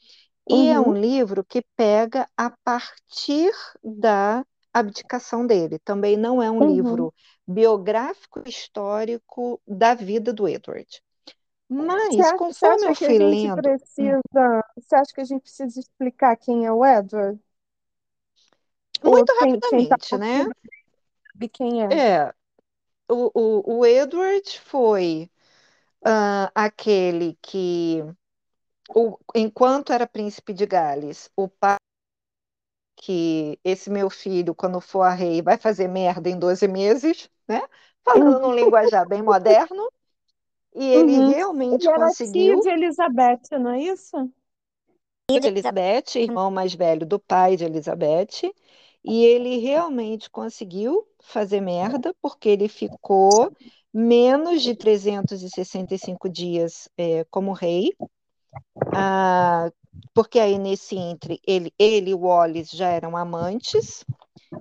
E 0.49 0.69
é 0.69 0.81
um 0.81 0.93
uhum, 0.93 0.95
livro 0.95 1.45
que 1.45 1.63
pega 1.77 2.29
a 2.37 2.51
partir 2.65 3.53
da 3.83 4.45
abdicação 4.73 5.47
dele. 5.47 5.79
Também 5.81 6.17
não 6.17 6.43
é 6.43 6.51
um 6.51 6.61
uhum. 6.61 6.65
livro 6.65 7.13
biográfico 7.47 8.43
histórico 8.49 9.61
da 9.67 9.95
vida 9.95 10.33
do 10.33 10.49
Edward. 10.49 11.03
Você 11.73 11.87
Mas, 11.87 12.17
acha, 12.21 12.37
você 12.39 12.39
conforme 12.39 12.85
eu 12.85 12.91
acha 12.91 12.99
que 12.99 13.05
a 13.05 13.09
fui 13.09 13.19
gente 13.19 13.31
lendo, 13.31 13.59
hum, 13.59 13.63
precisa. 13.63 14.63
Você 14.77 14.95
acha 14.95 15.15
que 15.15 15.21
a 15.21 15.25
gente 15.25 15.43
precisa 15.43 15.81
explicar 15.81 16.37
quem 16.37 16.67
é 16.67 16.73
o 16.73 16.85
Edward? 16.85 17.41
Muito 19.03 19.35
quem, 19.39 19.61
quem 19.61 19.89
tá 19.89 19.97
rapidamente, 19.97 20.17
né? 20.19 20.47
sabe 21.33 21.49
quem 21.49 21.83
é? 21.83 21.87
É, 21.95 22.35
o, 23.09 23.31
o, 23.35 23.79
o 23.79 23.87
Edward 23.87 24.61
foi 24.61 25.31
ah, 26.05 26.51
aquele 26.55 27.37
que, 27.43 28.05
o, 28.95 29.19
enquanto 29.35 29.93
era 29.93 30.07
príncipe 30.07 30.53
de 30.53 30.67
Gales, 30.67 31.31
o 31.37 31.49
pai 31.49 31.77
que 32.97 33.59
esse 33.65 33.91
meu 33.91 34.09
filho, 34.09 34.55
quando 34.55 34.81
for 34.81 35.03
a 35.03 35.13
rei, 35.13 35.43
vai 35.43 35.59
fazer 35.59 35.89
merda 35.89 36.29
em 36.31 36.39
12 36.39 36.69
meses, 36.69 37.29
né? 37.49 37.61
Falando 38.05 38.41
num 38.41 38.55
linguajar 38.55 39.07
bem 39.09 39.23
moderno, 39.23 39.91
e 40.75 40.85
ele 40.85 41.21
Uhum. 41.21 41.33
realmente 41.33 41.89
Ele 41.89 41.89
era 41.89 42.15
conseguiu. 42.17 42.61
de 42.63 42.69
Elizabeth, 42.71 43.43
não 43.59 43.71
é 43.73 43.83
isso? 43.83 44.17
de 45.31 45.47
Elizabeth, 45.49 46.15
irmão 46.17 46.51
mais 46.51 46.75
velho 46.75 47.05
do 47.07 47.19
pai 47.19 47.57
de 47.57 47.65
Elizabeth, 47.65 48.53
e 49.05 49.25
ele 49.25 49.59
realmente 49.59 50.31
conseguiu 50.31 51.07
fazer 51.23 51.61
merda, 51.61 52.15
porque 52.21 52.49
ele 52.49 52.69
ficou 52.69 53.51
menos 53.93 54.63
de 54.63 54.75
365 54.77 56.29
dias 56.29 56.89
é, 56.97 57.25
como 57.25 57.53
rei, 57.53 57.93
ah, 58.95 59.71
porque 60.15 60.39
aí 60.39 60.59
nesse 60.59 60.97
entre 60.97 61.41
ele, 61.47 61.73
ele 61.79 62.11
e 62.11 62.15
o 62.15 62.21
Wallace 62.21 62.77
já 62.77 62.89
eram 62.89 63.17
amantes, 63.17 64.05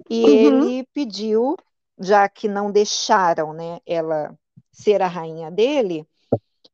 e 0.10 0.24
Uhum, 0.24 0.72
ele 0.76 0.86
pediu, 0.94 1.56
já 2.00 2.30
que 2.30 2.48
não 2.50 2.72
deixaram, 2.72 3.54
né, 3.54 3.80
ela 3.86 4.38
ser 4.72 5.02
a 5.02 5.08
rainha 5.08 5.52
dele, 5.52 6.08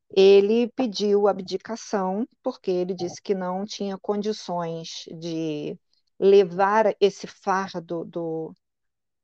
ele 0.10 0.70
pediu 0.76 1.28
abdicação 1.28 2.28
porque 2.44 2.72
ele 2.72 2.94
disse 2.94 3.22
que 3.22 3.36
não 3.36 3.66
tinha 3.66 3.98
condições 3.98 5.06
de 5.20 5.78
levar 6.20 6.96
esse 7.00 7.28
fardo 7.28 8.04
do, 8.06 8.54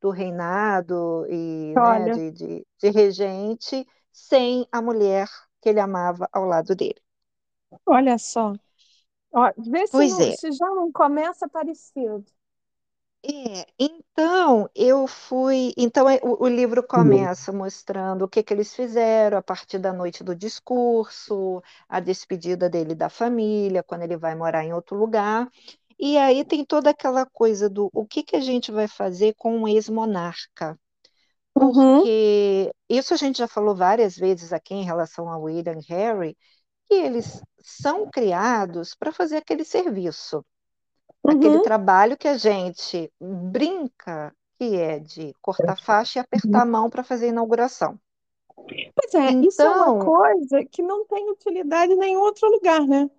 do 0.02 0.10
reinado 0.10 1.26
e, 1.30 1.74
né, 1.74 2.10
de, 2.10 2.32
de, 2.32 2.68
de 2.80 2.90
regente 2.90 3.88
sem 4.12 4.68
a 4.72 4.82
mulher 4.82 5.28
que 5.62 5.70
ele 5.70 5.80
amava 5.80 6.28
ao 6.32 6.46
lado 6.46 6.76
dele. 6.76 7.02
olha 7.86 8.18
só. 8.18 8.54
Ó, 9.32 9.52
vê 9.58 9.88
se, 9.88 10.08
não, 10.08 10.22
é, 10.22 10.32
se 10.32 10.52
já 10.52 10.70
não 10.70 10.92
começa 10.92 11.50
parecido. 11.50 12.24
É, 13.26 13.66
então 13.80 14.70
eu 14.76 15.08
fui. 15.08 15.74
Então 15.78 16.10
é, 16.10 16.20
o, 16.24 16.44
o 16.44 16.48
livro 16.48 16.84
começa 16.86 17.52
mostrando 17.54 18.24
o 18.26 18.28
que 18.30 18.44
que 18.44 18.54
eles 18.54 18.76
fizeram 18.76 19.38
a 19.38 19.42
partir 19.42 19.80
da 19.80 19.94
noite 19.94 20.24
do 20.24 20.36
discurso, 20.36 21.62
a 21.88 22.00
despedida 22.02 22.70
dele 22.70 22.94
da 22.96 23.10
família, 23.10 23.82
quando 23.84 24.04
ele 24.04 24.18
vai 24.18 24.36
morar 24.36 24.64
em 24.66 24.74
outro 24.74 24.98
lugar. 24.98 25.50
E 25.98 26.18
aí 26.18 26.44
tem 26.44 26.66
toda 26.66 26.90
aquela 26.90 27.26
coisa 27.26 27.70
do 27.70 27.90
o 27.94 28.06
que 28.06 28.24
que 28.24 28.36
a 28.36 28.42
gente 28.42 28.72
vai 28.72 28.88
fazer 28.88 29.34
com 29.38 29.56
um 29.58 29.68
ex-monarca. 29.68 30.78
Uhum, 31.56 32.08
Porque 32.08 32.72
isso 32.90 33.14
a 33.14 33.18
gente 33.18 33.40
já 33.40 33.48
falou 33.48 33.76
várias 33.76 34.16
vezes 34.18 34.54
aqui 34.54 34.74
em 34.76 34.84
relação 34.86 35.30
a 35.30 35.38
William 35.38 35.78
e 35.80 35.86
Harry, 35.94 36.38
que 36.88 36.96
eles 36.96 37.42
são 37.62 38.10
criados 38.10 38.96
para 38.96 39.12
fazer 39.14 39.38
aquele 39.38 39.64
serviço 39.66 40.46
aquele 41.28 41.58
Uhum. 41.58 41.60
trabalho 41.60 42.18
que 42.18 42.28
a 42.28 42.38
gente 42.38 43.12
brinca 43.22 44.36
que 44.60 44.76
é 44.78 45.00
de 45.00 45.34
cortar 45.42 45.78
faixa 45.78 46.20
e 46.20 46.22
apertar 46.22 46.62
a 46.62 46.66
mão 46.66 46.90
para 46.90 47.04
fazer 47.04 47.26
a 47.28 47.30
inauguração. 47.30 48.00
Pois 48.96 49.14
é, 49.16 49.38
isso 49.42 49.66
é 49.66 49.70
uma 49.70 49.92
Então, 49.92 50.12
coisa 50.14 50.64
que 50.66 50.82
não 50.82 51.06
tem 51.06 51.30
utilidade 51.30 51.94
em 51.94 51.98
nenhum 51.98 52.22
outro 52.22 52.50
lugar, 52.50 52.82
né? 52.88 53.10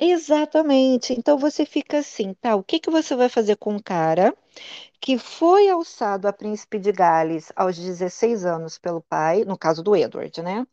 exatamente. 0.00 1.12
Então 1.12 1.38
você 1.38 1.64
fica 1.66 1.98
assim, 1.98 2.34
tá? 2.34 2.54
O 2.56 2.62
que 2.64 2.78
que 2.80 2.90
você 2.90 3.14
vai 3.16 3.28
fazer 3.28 3.56
com 3.56 3.74
um 3.74 3.78
cara 3.82 4.36
que 5.00 5.18
foi 5.18 5.68
alçado 5.70 6.28
a 6.28 6.34
príncipe 6.34 6.78
de 6.78 6.92
Gales 6.92 7.52
aos 7.56 7.76
16 7.78 8.44
anos 8.46 8.78
pelo 8.78 9.02
pai, 9.02 9.44
no 9.44 9.58
caso 9.58 9.82
do 9.82 9.96
Edward, 9.96 10.42
né? 10.42 10.66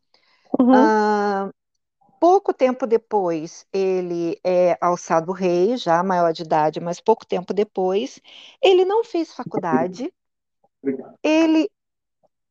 Uhum, 0.59 0.91
Ah, 0.95 1.51
pouco 2.21 2.53
tempo 2.53 2.85
depois, 2.85 3.65
ele 3.73 4.39
é 4.43 4.77
alçado 4.79 5.31
rei, 5.31 5.75
já 5.75 6.03
maior 6.03 6.31
de 6.31 6.43
idade, 6.43 6.79
mas 6.79 7.01
pouco 7.01 7.25
tempo 7.25 7.51
depois, 7.51 8.21
ele 8.61 8.85
não 8.85 9.03
fez 9.03 9.33
faculdade, 9.33 10.13
ele 11.23 11.67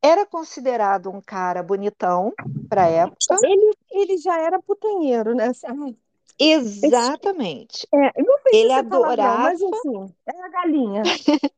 era 0.02 0.26
considerado 0.26 1.08
um 1.08 1.20
cara 1.20 1.62
bonitão 1.62 2.32
para 2.68 2.82
a 2.82 2.88
época. 2.88 3.38
Ele, 3.44 3.72
ele 3.92 4.18
já 4.18 4.40
era 4.40 4.60
putanheiro, 4.60 5.36
né? 5.36 5.46
Assim, 5.50 5.96
Exatamente. 6.36 7.86
é, 7.94 8.20
não 8.20 8.36
Ele 8.52 8.72
é 8.72 8.76
adorava, 8.78 9.38
mas 9.38 9.62
assim, 9.62 10.12
é 10.26 10.42
a 10.42 10.48
galinha. 10.48 11.02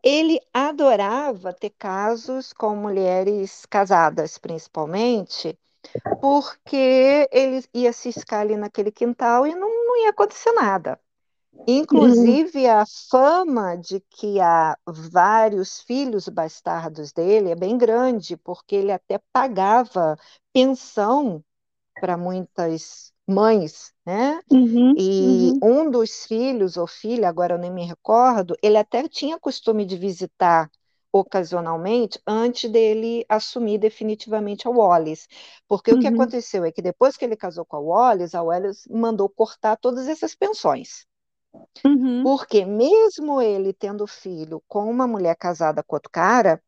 ele 0.00 0.38
adorava 0.54 1.52
ter 1.52 1.70
casos 1.70 2.52
com 2.52 2.76
mulheres 2.76 3.66
casadas, 3.66 4.38
principalmente, 4.38 5.58
porque 6.20 7.28
ele 7.32 7.64
ia 7.74 7.92
ciscar 7.92 8.40
ali 8.42 8.56
naquele 8.56 8.92
quintal 8.92 9.46
e 9.46 9.54
não, 9.54 9.68
não 9.86 9.96
ia 10.04 10.10
acontecer 10.10 10.52
nada. 10.52 11.00
Uhum, 11.92 12.38
Inclusive, 12.46 12.66
a 12.68 12.84
fama 13.10 13.76
de 13.76 14.00
que 14.10 14.40
há 14.40 14.76
vários 14.86 15.80
filhos 15.82 16.28
bastardos 16.28 17.12
dele 17.12 17.50
é 17.50 17.56
bem 17.56 17.78
grande, 17.78 18.36
porque 18.36 18.74
ele 18.76 18.92
até 18.92 19.20
pagava 19.32 20.16
pensão 20.52 21.44
para 22.00 22.16
muitas 22.16 23.12
mães, 23.28 23.92
né? 24.06 24.40
uhum, 24.50 24.96
E 24.96 25.52
uhum, 25.52 25.62
um 25.62 25.90
dos 25.90 26.26
filhos 26.26 26.76
ou 26.76 26.86
filha, 26.86 27.28
agora 27.28 27.54
eu 27.54 27.58
nem 27.58 27.70
me 27.72 27.84
recordo, 27.86 28.56
ele 28.62 28.76
até 28.78 29.08
tinha 29.08 29.38
costume 29.38 29.84
de 29.86 29.96
visitar 29.96 30.70
ocasionalmente 31.12 32.20
antes 32.26 32.70
dele 32.70 33.24
assumir 33.28 33.78
definitivamente 33.78 34.66
a 34.68 34.70
Wallis. 34.70 35.28
Porque 35.68 35.92
o 35.92 35.98
que 35.98 36.06
uhum, 36.06 36.08
aconteceu 36.08 36.64
é 36.64 36.72
que 36.72 36.82
depois 36.82 37.16
que 37.16 37.24
ele 37.24 37.36
casou 37.36 37.64
com 37.66 37.76
a 37.76 37.80
Wallis, 37.80 38.34
a 38.34 38.42
Wallis 38.42 38.86
mandou 38.90 39.28
cortar 39.28 39.76
todas 39.76 40.08
essas 40.08 40.34
pensões. 40.34 41.06
uhum, 41.84 42.28
Porque 42.28 42.64
mesmo 42.64 43.40
ele 43.40 43.72
tendo 43.72 44.06
filho 44.06 44.62
com 44.68 44.88
uma 44.90 45.06
mulher 45.06 45.36
casada 45.36 45.82
com 45.82 45.96
outro 45.96 46.10
cara, 46.10 46.62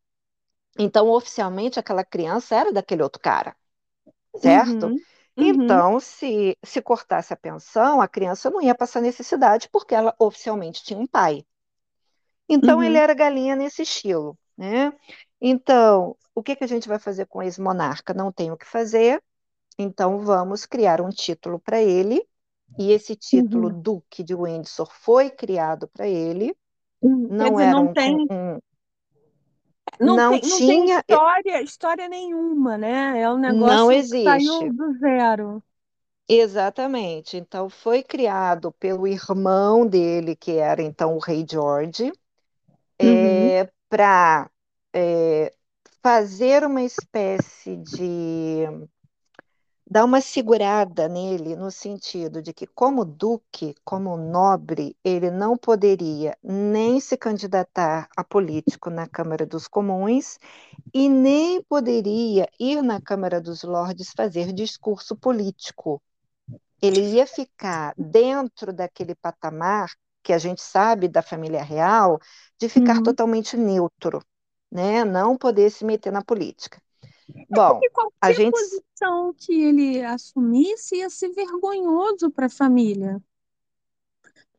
então 0.79 1.09
oficialmente 1.11 1.79
aquela 1.81 2.05
criança 2.05 2.57
era 2.57 2.73
daquele 2.73 3.03
outro 3.03 3.21
cara, 3.23 3.57
certo? 4.37 4.95
uhum, 4.95 5.05
uhum, 5.37 5.85
Então, 5.85 6.01
se, 6.01 6.59
se 6.65 6.83
cortasse 6.83 7.33
a 7.35 7.37
pensão, 7.39 8.01
a 8.03 8.09
criança 8.09 8.51
não 8.51 8.63
ia 8.63 8.75
passar 8.77 9.01
necessidade 9.03 9.69
porque 9.73 9.95
ela 9.95 10.15
oficialmente 10.21 10.85
tinha 10.85 10.99
um 11.01 11.07
pai. 11.09 11.45
Então, 12.49 12.83
ele 12.83 12.97
uhum, 12.97 12.99
era 12.99 13.15
galinha 13.15 13.57
nesse 13.57 13.83
estilo, 13.83 14.39
né? 14.57 14.93
Então, 15.41 16.17
o 16.35 16.43
que 16.43 16.57
que 16.57 16.65
a 16.65 16.67
gente 16.67 16.89
vai 16.89 16.99
fazer 16.99 17.27
com 17.27 17.43
esse 17.43 17.61
monarca? 17.61 18.15
Não 18.15 18.33
tem 18.33 18.51
o 18.53 18.57
que 18.57 18.67
fazer, 18.67 19.23
então 19.79 20.21
vamos 20.21 20.67
criar 20.67 21.01
um 21.03 21.11
título 21.11 21.61
para 21.61 21.83
ele, 21.83 22.27
e 22.79 22.93
esse 22.93 23.17
título 23.17 23.69
uhum, 23.69 23.83
Duque 23.83 24.23
de 24.25 24.35
Windsor 24.37 24.91
foi 24.93 25.31
criado 25.31 25.89
para 25.89 26.09
ele, 26.09 26.57
uhum. 27.03 27.31
Não 27.31 27.59
dizer, 27.59 27.61
era 27.61 27.81
não 27.81 27.89
um, 27.89 27.95
tem, 27.95 28.31
um- 28.31 28.61
não 30.01 30.23
não 30.23 30.23
tem, 30.23 30.45
não 30.47 30.63
tem 30.63 30.85
tinha, 30.85 31.05
história, 31.07 31.63
história 31.63 32.09
nenhuma, 32.09 32.77
né? 32.79 33.21
É 33.21 33.31
um 33.31 33.39
não 33.47 33.91
negócio 33.91 34.01
que 34.05 34.15
saiu 34.23 34.73
existe. 34.73 34.73
do 34.73 34.93
zero. 34.99 35.63
Exatamente. 36.29 37.37
Então, 37.37 37.69
foi 37.71 38.03
criado 38.03 38.73
pelo 38.73 39.07
irmão 39.07 39.87
dele, 39.87 40.35
que 40.37 40.53
era 40.53 40.83
então 40.83 41.15
o 41.17 41.19
rei 41.19 41.45
George, 41.51 42.13
Uhum, 43.01 43.69
para 43.89 44.51
fazer 46.03 46.65
uma 46.65 46.83
espécie 46.83 47.77
de 47.77 48.67
dar 49.89 50.05
uma 50.05 50.21
segurada 50.21 51.09
nele, 51.09 51.55
no 51.57 51.71
sentido 51.71 52.43
de 52.43 52.53
que, 52.53 52.67
como 52.67 53.05
duque, 53.05 53.75
como 53.85 54.17
nobre, 54.17 54.97
ele 55.05 55.31
não 55.31 55.57
poderia 55.57 56.37
nem 56.43 56.99
se 57.01 57.17
candidatar 57.17 58.09
a 58.17 58.25
político 58.25 58.91
na 58.91 59.07
Câmara 59.07 59.47
dos 59.47 59.69
Comuns 59.69 60.39
e 60.93 61.09
nem 61.09 61.63
poderia 61.63 62.49
ir 62.59 62.83
na 62.83 63.01
Câmara 63.01 63.41
dos 63.41 63.63
Lordes 63.63 64.13
fazer 64.17 64.53
discurso 64.53 65.15
político. 65.17 66.03
Ele 66.83 67.01
ia 67.01 67.27
ficar 67.27 67.95
dentro 67.97 68.73
daquele 68.73 69.15
patamar 69.15 69.91
que 70.25 70.35
a 70.35 70.39
gente 70.39 70.63
sabe 70.63 71.09
da 71.09 71.23
família 71.23 71.63
real, 71.65 72.21
de 72.61 72.69
ficar 72.71 73.01
uhum. 73.01 73.03
totalmente 73.03 73.57
neutro, 73.59 74.23
né? 74.73 75.05
Não 75.05 75.39
poder 75.39 75.71
se 75.71 75.85
meter 75.87 76.13
na 76.13 76.25
política. 76.25 76.83
Bom, 77.51 77.85
Porque 77.85 77.91
a 78.23 78.33
qualquer 78.33 78.33
gente 78.33 78.59
posição 78.61 79.33
que 79.35 79.53
ele 79.53 80.03
assumisse 80.05 80.97
ia 80.97 81.09
ser 81.11 81.31
vergonhoso 81.33 82.31
para 82.31 82.47
a 82.47 82.51
família. 82.51 83.23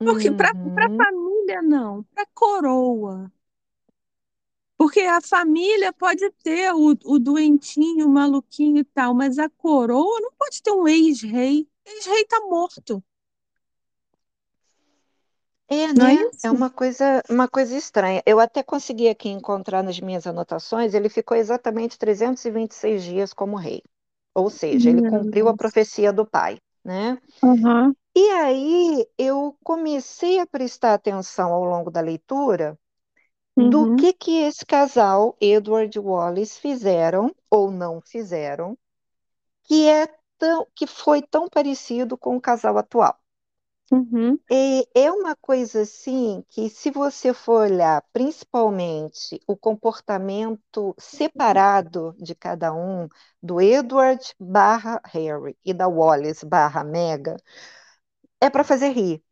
Porque 0.04 0.32
para 0.32 0.48
a 0.50 0.54
Uhum. 0.54 1.06
família, 1.06 1.62
não, 1.62 2.04
para 2.14 2.24
a 2.24 2.28
coroa. 2.34 3.30
Porque 4.78 5.02
a 5.02 5.22
família 5.22 5.94
pode 5.94 6.30
ter 6.44 6.74
o, 6.74 6.90
o 7.06 7.20
doentinho, 7.20 8.08
o 8.08 8.10
maluquinho 8.10 8.80
e 8.80 8.84
tal, 8.84 9.14
mas 9.14 9.38
a 9.40 9.50
coroa 9.50 10.20
não 10.22 10.32
pode 10.38 10.62
ter 10.62 10.72
um 10.72 10.88
ex-rei. 10.88 11.68
Ex-rei 11.86 12.22
está 12.22 12.40
morto, 12.42 13.04
É, 15.70 15.94
não 15.94 16.08
é 16.08 16.14
né? 16.14 16.24
É 16.44 16.52
isso? 16.52 16.52
uma 16.52 16.70
coisa, 16.70 17.24
uma 17.30 17.48
coisa 17.48 17.76
estranha. 17.76 18.22
Eu 18.26 18.40
até 18.40 18.62
consegui 18.64 19.08
aqui 19.10 19.30
encontrar 19.30 19.84
nas 19.84 20.00
minhas 20.00 20.28
anotações, 20.28 20.94
ele 20.94 21.10
ficou 21.10 21.36
exatamente 21.38 21.98
326 21.98 23.04
dias 23.04 23.34
como 23.34 23.56
rei. 23.58 23.82
Ou 24.36 24.50
seja, 24.50 24.90
ele 24.90 25.02
cumpriu 25.02 25.48
a 25.50 25.54
profecia 25.56 26.12
do 26.14 26.26
pai, 26.26 26.60
né? 26.84 27.18
Aham, 27.42 27.96
E 28.16 28.30
aí 28.32 29.08
eu 29.18 29.58
comecei 29.64 30.40
a 30.40 30.48
prestar 30.48 30.94
atenção 30.96 31.54
ao 31.54 31.64
longo 31.64 31.92
da 31.92 32.02
leitura 32.02 32.78
do 33.58 33.88
uhum, 33.88 33.98
que 33.98 34.14
que 34.14 34.32
esse 34.44 34.66
casal, 34.66 35.38
Edward 35.42 35.98
e 35.98 36.02
Wallace, 36.02 36.60
fizeram 36.60 37.36
ou 37.52 37.72
não 37.72 38.02
fizeram, 38.02 38.78
que 39.64 39.88
é 39.90 40.08
tão, 40.40 40.68
que 40.76 40.88
foi 40.88 41.22
tão 41.24 41.50
parecido 41.50 42.18
com 42.18 42.38
o 42.38 42.42
casal 42.42 42.78
atual. 42.78 43.20
Uhum, 43.92 44.40
É, 44.50 45.06
é 45.06 45.12
uma 45.12 45.36
coisa 45.36 45.82
assim 45.82 46.44
que, 46.50 46.70
se 46.70 46.92
você 46.92 47.34
for 47.34 47.62
olhar 47.72 48.04
principalmente 48.14 49.40
o 49.48 49.58
comportamento 49.58 50.96
separado 51.00 52.16
de 52.20 52.36
cada 52.36 52.72
um, 52.74 53.08
do 53.42 53.60
Edward 53.60 54.24
barra 54.40 55.02
Harry 55.06 55.58
e 55.66 55.74
da 55.74 55.88
Wallace 55.88 56.46
barra 56.46 56.84
Meghan, 56.84 57.38
é 58.42 58.50
para 58.50 58.64
fazer 58.64 58.90
rir, 58.90 59.24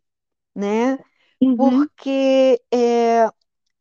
né? 0.56 1.00
uhum, 1.42 1.89
Porque 1.96 2.62
é, 2.74 3.26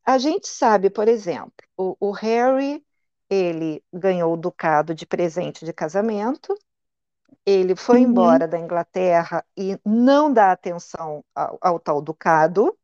a 0.06 0.18
gente 0.18 0.48
sabe, 0.48 0.90
por 0.90 1.08
exemplo, 1.08 1.52
o, 1.76 1.96
o 2.00 2.12
Harry, 2.12 2.84
ele 3.30 3.84
ganhou 3.92 4.34
o 4.34 4.36
ducado 4.36 4.94
de 4.94 5.06
presente 5.06 5.64
de 5.66 5.72
casamento, 5.72 6.54
ele 7.46 7.76
foi 7.76 8.00
uhum, 8.00 8.02
embora 8.02 8.48
da 8.48 8.58
Inglaterra 8.58 9.44
e 9.56 9.78
não 9.84 10.32
dá 10.32 10.52
atenção 10.52 11.24
ao, 11.34 11.58
ao 11.62 11.80
tal 11.80 12.00
ducado, 12.02 12.76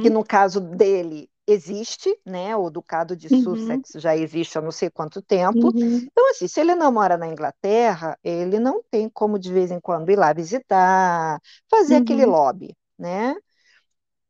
que 0.00 0.10
uhum, 0.10 0.10
no 0.10 0.24
caso 0.24 0.60
dele 0.60 1.30
existe, 1.46 2.18
né? 2.24 2.56
O 2.56 2.70
ducado 2.70 3.16
de 3.16 3.28
uhum, 3.30 3.84
Sussex 3.84 3.92
já 3.96 4.16
existe 4.16 4.56
há 4.58 4.60
não 4.62 4.70
sei 4.72 4.90
quanto 4.90 5.20
tempo. 5.22 5.74
uhum, 5.74 6.10
Então, 6.10 6.30
assim, 6.30 6.48
se 6.48 6.60
ele 6.60 6.74
não 6.74 6.92
mora 6.92 7.16
na 7.16 7.26
Inglaterra, 7.28 8.18
ele 8.24 8.58
não 8.58 8.82
tem 8.90 9.08
como 9.08 9.38
de 9.38 9.52
vez 9.52 9.70
em 9.70 9.80
quando 9.80 10.10
ir 10.10 10.16
lá 10.16 10.32
visitar, 10.32 11.40
fazer 11.70 11.96
aquele 11.96 12.24
uhum, 12.24 12.26
lobby, 12.26 12.74
né? 12.98 13.34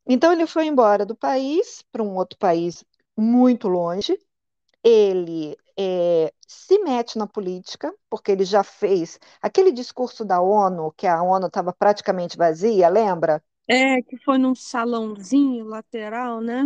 Então 0.07 0.33
ele 0.33 0.47
foi 0.47 0.67
embora 0.67 1.05
do 1.07 1.15
país 1.17 1.83
para 1.93 2.03
um 2.03 2.15
outro 2.17 2.39
país 2.39 2.85
muito 3.17 3.69
longe. 3.69 4.19
Ele 4.85 5.57
é, 5.79 6.33
se 6.47 6.79
mete 6.85 7.19
na 7.19 7.27
política, 7.27 7.95
porque 8.11 8.33
ele 8.33 8.45
já 8.45 8.63
fez 8.65 9.19
aquele 9.43 9.73
discurso 9.73 10.25
da 10.25 10.41
ONU, 10.41 10.93
que 10.97 11.07
a 11.07 11.23
ONU 11.23 11.49
estava 11.49 11.73
praticamente 11.73 12.37
vazia, 12.37 12.89
lembra? 12.89 13.43
É, 13.69 14.03
que 14.03 14.17
foi 14.25 14.39
num 14.39 14.55
salãozinho 14.55 15.65
lateral, 15.67 16.41
né? 16.41 16.65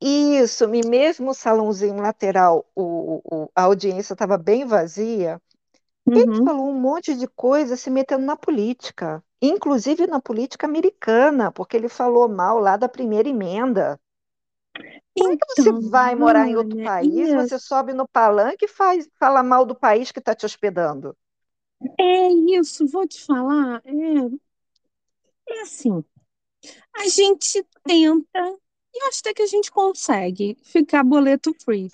Isso, 0.00 0.64
e 0.74 0.82
mesmo 0.86 1.30
o 1.30 1.34
salãozinho 1.34 1.96
lateral, 2.00 2.66
o, 2.74 3.22
o- 3.46 3.50
a 3.54 3.62
audiência 3.62 4.12
estava 4.12 4.36
bem 4.36 4.64
vazia. 4.66 5.40
Ele 6.14 6.32
uhum, 6.32 6.44
falou 6.44 6.68
um 6.70 6.80
monte 6.80 7.14
de 7.16 7.28
coisa 7.28 7.76
se 7.76 7.90
metendo 7.90 8.24
na 8.26 8.36
política. 8.36 9.22
inclusive 9.42 10.06
na 10.08 10.20
política 10.20 10.66
americana, 10.66 11.52
porque 11.52 11.76
ele 11.76 11.88
falou 11.88 12.28
mal 12.28 12.58
lá 12.58 12.76
da 12.76 12.88
primeira 12.88 13.28
emenda. 13.28 14.00
Como 15.18 15.32
é 15.32 15.36
que 15.36 15.46
você 15.48 15.72
Então, 15.72 15.90
vai 15.90 16.14
morar 16.14 16.48
em 16.48 16.56
outro 16.56 16.78
país, 16.78 17.32
você 17.32 17.58
sobe 17.58 17.92
no 17.92 18.06
palanque 18.08 18.64
e 18.66 18.68
faz, 18.68 19.08
fala 19.18 19.42
mal 19.42 19.64
do 19.66 19.74
país 19.74 20.12
que 20.12 20.18
está 20.20 20.34
te 20.36 20.46
hospedando? 20.46 21.16
é 21.98 22.28
isso, 22.58 22.86
vou 22.86 23.06
te 23.06 23.20
falar, 23.24 23.82
é, 23.84 23.92
é 25.48 25.60
assim, 25.62 26.04
a 26.96 27.08
gente 27.08 27.64
tenta, 27.84 28.58
e 28.94 29.02
acho 29.08 29.20
até 29.20 29.34
que 29.34 29.42
a 29.42 29.46
gente 29.46 29.70
consegue 29.70 30.56
ficar 30.64 31.04
boleto 31.04 31.54
free. 31.64 31.90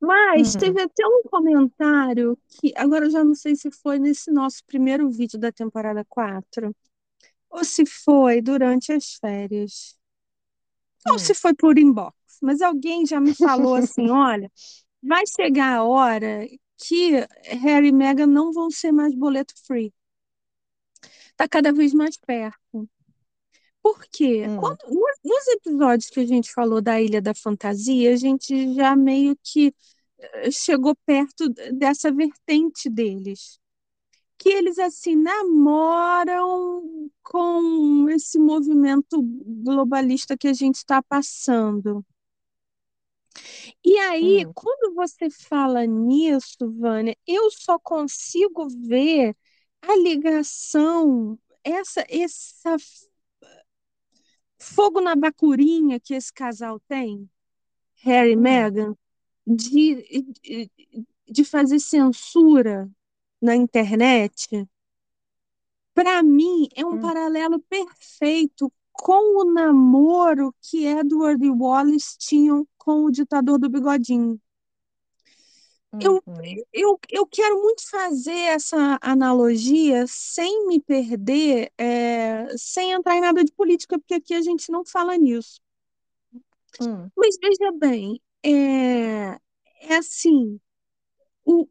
Mas 0.00 0.56
Hum, 0.56 0.56
teve 0.56 0.82
até 0.82 1.06
um 1.06 1.22
comentário 1.24 2.38
que, 2.48 2.72
agora 2.76 3.06
eu 3.06 3.10
já 3.10 3.24
não 3.24 3.34
sei 3.34 3.56
se 3.56 3.70
foi 3.72 3.98
nesse 4.00 4.30
nosso 4.32 4.64
primeiro 4.66 5.10
vídeo 5.10 5.38
da 5.40 5.52
temporada 5.52 6.04
4 6.08 6.74
ou 7.50 7.64
se 7.64 7.86
foi 7.86 8.42
durante 8.42 8.92
as 8.92 9.14
férias, 9.16 9.98
ou 11.08 11.18
hum, 11.18 11.18
se 11.18 11.34
foi 11.34 11.54
por 11.54 11.78
inbox, 11.78 12.16
mas 12.42 12.60
alguém 12.62 13.06
já 13.06 13.20
me 13.20 13.34
falou 13.34 13.74
assim: 13.76 14.10
olha, 14.10 14.50
vai 15.02 15.24
chegar 15.26 15.76
a 15.78 15.84
hora 15.84 16.46
que 16.78 17.12
Harry 17.62 17.88
e 17.88 17.92
Meghan 17.92 18.26
não 18.26 18.52
vão 18.52 18.70
ser 18.70 18.92
mais 18.92 19.14
boleto 19.14 19.54
free. 19.66 19.92
Está 21.32 21.48
cada 21.48 21.72
vez 21.72 21.92
mais 21.94 22.16
perto. 22.16 22.88
Por 23.82 24.04
quê? 24.12 24.44
hum, 24.44 24.56
Quando, 24.56 24.78
no- 24.88 25.06
nos 25.24 25.48
episódios 25.48 26.10
que 26.10 26.20
a 26.20 26.26
gente 26.26 26.52
falou 26.52 26.80
da 26.82 27.00
Ilha 27.00 27.22
da 27.22 27.34
Fantasia, 27.34 28.12
a 28.12 28.16
gente 28.16 28.74
já 28.74 28.94
meio 28.96 29.36
que 29.42 29.74
eh, 30.18 30.50
chegou 30.50 30.94
perto 31.06 31.48
dessa 31.74 32.12
vertente 32.12 32.90
deles. 32.90 33.58
Que 34.40 34.48
eles, 34.48 34.78
assim, 34.78 35.14
namoram 35.14 37.10
com 37.22 38.08
esse 38.08 38.38
movimento 38.38 39.22
globalista 39.22 40.36
que 40.36 40.48
a 40.48 40.54
gente 40.54 40.76
está 40.76 41.02
passando. 41.02 42.02
E 43.84 43.98
aí, 43.98 44.46
hum, 44.46 44.52
quando 44.54 44.94
você 44.94 45.28
fala 45.28 45.86
nisso, 45.86 46.56
Vânia, 46.78 47.14
eu 47.26 47.50
só 47.50 47.78
consigo 47.78 48.66
ver 48.68 49.36
a 49.82 49.94
ligação, 49.96 51.38
essa, 51.62 52.04
essa 52.08 52.76
fogo 54.58 55.02
na 55.02 55.14
bacurinha 55.14 56.00
que 56.00 56.14
esse 56.14 56.32
casal 56.32 56.80
tem, 56.88 57.28
Harry 58.02 58.32
e 58.32 58.36
hum, 58.36 58.40
Meghan, 58.40 58.96
de, 59.46 60.24
de, 60.42 60.70
de 61.28 61.44
fazer 61.44 61.78
censura 61.78 62.90
na 63.40 63.56
internet, 63.56 64.68
para 65.94 66.22
mim 66.22 66.68
é 66.74 66.84
um 66.84 66.94
hum, 66.94 67.00
paralelo 67.00 67.60
perfeito 67.60 68.72
com 68.92 69.40
o 69.40 69.52
namoro 69.52 70.54
que 70.60 70.86
Edward 70.86 71.44
e 71.44 71.50
Wallace 71.50 72.16
tinham 72.18 72.66
com 72.76 73.04
o 73.04 73.10
ditador 73.10 73.58
do 73.58 73.68
Bigodinho. 73.68 74.40
Eu, 76.00 76.22
hum. 76.26 76.34
eu, 76.72 77.00
eu 77.10 77.26
quero 77.26 77.60
muito 77.60 77.88
fazer 77.90 78.30
essa 78.30 78.98
analogia 79.02 80.06
sem 80.06 80.68
me 80.68 80.80
perder, 80.80 81.72
é, 81.76 82.46
sem 82.56 82.92
entrar 82.92 83.16
em 83.16 83.20
nada 83.20 83.42
de 83.42 83.50
política, 83.52 83.98
porque 83.98 84.14
aqui 84.14 84.34
a 84.34 84.40
gente 84.40 84.70
não 84.70 84.84
fala 84.84 85.16
nisso. 85.16 85.60
hum. 86.80 87.08
Mas 87.16 87.36
veja 87.42 87.72
bem, 87.72 88.20
é, 88.44 89.36
é 89.82 89.96
assim, 89.96 90.60
o 91.50 91.68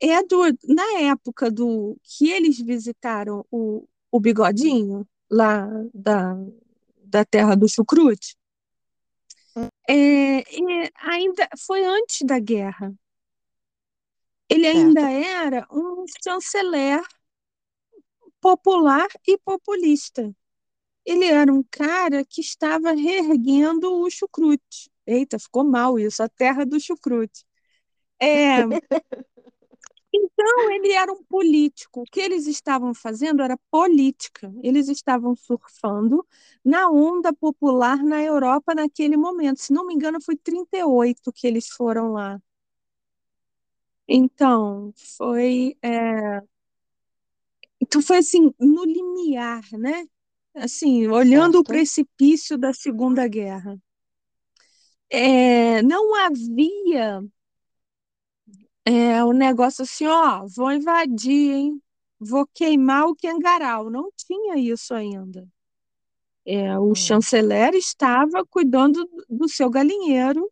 Edward, 0.00 0.58
na 0.64 1.00
época 1.02 1.48
do 1.48 1.96
que 2.02 2.30
eles 2.30 2.58
visitaram 2.58 3.46
o, 3.48 3.86
o 4.10 4.18
Bigodinho, 4.18 5.06
lá 5.30 5.68
da, 5.94 6.36
da 7.04 7.24
terra 7.24 7.54
do 7.54 7.68
chucrute, 7.68 8.36
é, 9.88 10.38
é, 10.38 10.90
ainda 10.96 11.48
foi 11.56 11.84
antes 11.84 12.26
da 12.26 12.40
guerra. 12.40 12.92
Ele 14.48 14.66
ainda 14.66 15.00
Certo. 15.00 15.26
era 15.26 15.66
um 15.70 16.04
chanceler 16.22 17.00
popular 18.40 19.06
e 19.28 19.38
populista. 19.38 20.34
Ele 21.06 21.26
era 21.26 21.52
um 21.52 21.62
cara 21.70 22.24
que 22.24 22.40
estava 22.40 22.92
reerguendo 22.92 23.94
o 23.94 24.10
chucrute. 24.10 24.90
Eita, 25.06 25.38
ficou 25.38 25.62
mal 25.62 25.98
isso, 26.00 26.20
a 26.22 26.28
terra 26.28 26.66
do 26.66 26.80
chucrute. 26.80 27.44
É, 28.20 28.64
então, 30.12 30.70
ele 30.70 30.92
era 30.92 31.12
um 31.12 31.22
político. 31.24 32.02
O 32.02 32.04
que 32.04 32.20
eles 32.20 32.46
estavam 32.46 32.94
fazendo 32.94 33.42
era 33.42 33.58
política. 33.70 34.52
Eles 34.62 34.88
estavam 34.88 35.34
surfando 35.34 36.24
na 36.64 36.88
onda 36.88 37.32
popular 37.32 37.98
na 38.02 38.22
Europa 38.22 38.74
naquele 38.74 39.16
momento. 39.16 39.60
Se 39.60 39.72
não 39.72 39.86
me 39.86 39.94
engano, 39.94 40.20
foi 40.22 40.36
38 40.36 41.32
que 41.32 41.46
eles 41.46 41.68
foram 41.68 42.12
lá. 42.12 42.40
Então, 44.08 44.92
foi, 45.16 45.76
é, 45.82 46.40
então 47.80 48.02
foi 48.02 48.18
assim, 48.18 48.52
no 48.58 48.84
limiar, 48.84 49.62
né? 49.72 50.06
Assim, 50.54 51.06
olhando 51.08 51.56
o 51.56 51.58
Certo. 51.58 51.64
precipício 51.64 52.56
da 52.58 52.72
Segunda 52.72 53.26
Guerra. 53.28 53.78
É, 55.10 55.82
não 55.82 56.14
havia 56.16 57.22
é, 58.84 59.22
o 59.24 59.32
negócio 59.32 59.82
assim, 59.82 60.06
ó, 60.06 60.46
vou 60.48 60.72
invadir, 60.72 61.52
hein? 61.54 61.82
Vou 62.18 62.46
queimar 62.54 63.06
o 63.06 63.16
Cangarau. 63.16 63.90
Não 63.90 64.10
tinha 64.16 64.56
isso 64.58 64.94
ainda. 64.94 65.46
É, 66.46 66.78
o 66.78 66.94
Hum, 66.94 66.94
chanceler 66.94 67.74
estava 67.74 68.44
cuidando 68.46 69.08
do 69.28 69.48
seu 69.48 69.70
galinheiro, 69.70 70.50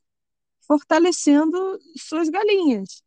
fortalecendo 0.67 1.79
suas 1.99 2.29
galinhas. 2.31 3.03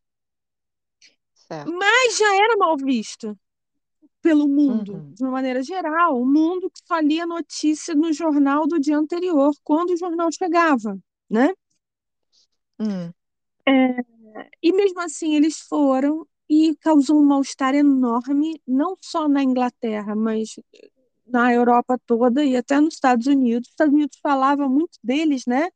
certo. 1.34 1.76
Mas 1.80 2.18
já 2.18 2.36
era 2.36 2.58
mal 2.58 2.78
visto 2.78 3.38
pelo 4.22 4.48
mundo, 4.50 5.04
Uhum, 5.04 5.18
de 5.18 5.24
uma 5.24 5.32
maneira 5.34 5.64
geral. 5.64 6.20
O 6.22 6.26
mundo 6.26 6.70
que 6.72 6.80
só 6.88 7.00
lia 7.00 7.26
notícia 7.28 7.96
no 7.96 8.14
jornal 8.14 8.68
do 8.68 8.80
dia 8.80 8.98
anterior, 8.98 9.54
quando 9.64 9.92
o 9.92 9.98
jornal 9.98 10.30
chegava, 10.32 10.98
né? 11.30 11.54
hum, 12.80 13.14
É, 13.68 14.06
e 14.62 14.72
mesmo 14.74 15.00
assim 15.02 15.36
eles 15.36 15.60
foram 15.60 16.28
e 16.50 16.76
causou 16.78 17.20
um 17.20 17.26
mal-estar 17.26 17.74
enorme, 17.76 18.62
não 18.68 18.96
só 19.02 19.28
na 19.28 19.44
Inglaterra, 19.44 20.16
mas 20.16 20.56
na 21.28 21.54
Europa 21.54 22.00
toda 22.06 22.44
e 22.46 22.56
até 22.58 22.80
nos 22.80 22.96
Estados 22.96 23.28
Unidos. 23.28 23.68
Os 23.70 23.74
Estados 23.74 23.94
Unidos 23.94 24.18
falava 24.22 24.70
muito 24.70 25.00
deles, 25.04 25.46
né? 25.48 25.70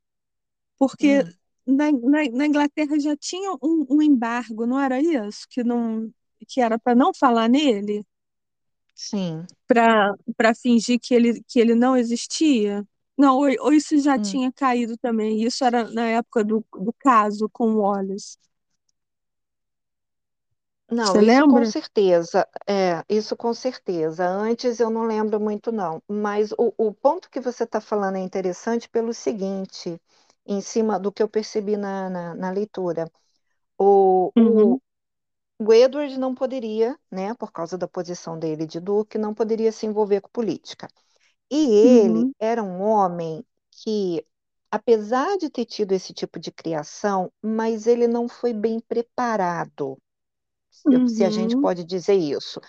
Porque 0.78 1.24
hum. 1.24 1.34
na, 1.68 1.92
na, 1.92 2.24
na 2.32 2.46
Inglaterra 2.48 3.00
já 3.00 3.16
tinha 3.18 3.52
um, 3.64 3.86
um 3.90 4.02
embargo, 4.02 4.66
não 4.66 4.80
era 4.80 5.02
isso? 5.02 5.48
Que 5.50 5.64
não 5.64 6.12
que 6.48 6.62
era 6.62 6.80
para 6.80 6.96
não 6.96 7.14
falar 7.14 7.50
nele, 7.50 8.06
Sim. 8.94 9.48
para 9.68 10.14
para 10.38 10.56
fingir 10.56 11.00
que 11.00 11.14
ele, 11.14 11.44
que 11.48 11.60
ele 11.60 11.76
não 11.76 11.96
existia. 11.98 12.86
Não, 13.18 13.36
ou, 13.38 13.48
ou 13.60 13.74
isso 13.74 13.98
já 14.00 14.18
Hum. 14.18 14.22
tinha 14.22 14.52
caído 14.52 14.98
também. 14.98 15.44
Isso 15.44 15.64
era 15.66 15.90
na 15.92 16.06
época 16.08 16.44
do, 16.44 16.66
do 16.74 16.94
caso 16.94 17.50
com 17.52 17.74
o 17.76 17.80
Wallace. 17.82 18.38
Não, 20.92 21.20
Você 21.20 21.22
isso 21.22 21.46
com 21.46 21.64
lembra? 21.64 21.66
certeza. 21.66 22.48
É, 22.68 23.04
isso 23.10 23.36
com 23.38 23.54
certeza. 23.54 24.26
Antes 24.28 24.80
eu 24.80 24.90
não 24.90 25.04
lembro 25.06 25.40
muito, 25.40 25.72
não. 25.72 26.02
Mas 26.08 26.52
o, 26.54 26.74
o 26.78 26.94
ponto 26.94 27.30
que 27.30 27.40
você 27.40 27.64
está 27.64 27.80
falando 27.80 28.16
é 28.18 28.20
interessante 28.20 28.90
pelo 28.90 29.14
seguinte, 29.14 30.02
em 30.46 30.62
cima 30.62 31.00
do 31.00 31.12
que 31.12 31.22
eu 31.22 31.30
percebi 31.30 31.78
na, 31.78 32.10
na, 32.10 32.36
na 32.36 32.50
leitura. 32.52 33.12
O, 33.80 34.34
o, 34.44 34.54
Uhum, 34.70 34.80
o 35.60 35.74
Edward 35.74 36.18
não 36.20 36.36
poderia, 36.36 36.98
né, 37.12 37.34
por 37.36 37.52
causa 37.52 37.78
da 37.78 37.88
posição 37.88 38.38
dele 38.40 38.66
de 38.68 38.80
duque, 38.80 39.18
não 39.18 39.34
poderia 39.34 39.72
se 39.72 39.86
envolver 39.86 40.22
com 40.22 40.30
política. 40.32 40.88
E 41.52 41.58
ele 41.72 42.28
uhum, 42.28 42.34
era 42.40 42.64
um 42.64 42.82
homem 42.82 43.46
que, 43.72 44.26
apesar 44.72 45.38
de 45.38 45.50
ter 45.50 45.66
tido 45.66 45.92
esse 45.94 46.14
tipo 46.14 46.40
de 46.40 46.52
criação, 46.52 47.32
mas 47.42 47.88
ele 47.88 48.08
não 48.08 48.28
foi 48.28 48.54
bem 48.54 48.80
preparado, 48.80 49.98
se 50.88 51.02
se 51.08 51.24
a 51.26 51.30
gente 51.30 51.56
uhum, 51.56 51.58
pode 51.58 51.84
dizer 51.84 52.16
isso. 52.16 52.60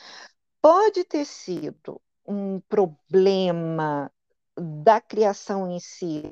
Pode 0.62 1.04
ter 1.04 1.24
sido 1.26 2.00
um 2.26 2.60
problema 2.62 4.10
da 4.56 5.00
criação 5.00 5.70
em 5.70 5.80
si, 5.80 6.30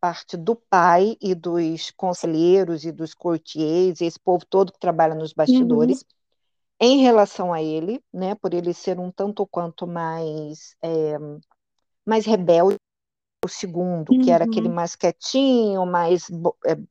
parte 0.00 0.36
do 0.36 0.54
pai 0.54 1.16
e 1.20 1.34
dos 1.34 1.90
conselheiros 1.90 2.84
e 2.84 2.92
dos 2.92 3.14
courtiers, 3.14 4.00
esse 4.00 4.18
povo 4.18 4.44
todo 4.46 4.72
que 4.72 4.78
trabalha 4.78 5.14
nos 5.14 5.32
uhum, 5.46 6.00
bastidores, 6.00 6.04
em 6.80 7.02
relação 7.02 7.52
a 7.52 7.62
ele, 7.62 8.02
né, 8.12 8.34
por 8.36 8.54
ele 8.54 8.74
ser 8.74 9.00
um 9.00 9.10
tanto 9.12 9.46
quanto 9.46 9.86
mais, 9.86 10.76
é, 10.82 11.16
mais 12.06 12.26
rebelde 12.26 12.76
o 13.44 13.48
segundo, 13.48 14.14
que 14.16 14.30
era 14.30 14.44
aquele 14.44 14.68
uhum, 14.68 14.70
mais 14.70 14.96
quietinho, 14.96 15.86
mais 15.86 16.28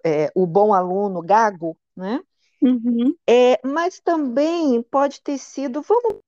é, 0.04 0.26
é, 0.26 0.32
o 0.36 0.48
bom 0.48 0.74
aluno, 0.74 1.22
gago, 1.22 1.78
né? 1.96 2.22
Uhum, 2.62 3.18
É, 3.30 3.60
mas 3.66 4.00
também 4.02 4.82
pode 4.84 5.22
ter 5.22 5.38
sido, 5.38 5.82
vamos 5.82 6.20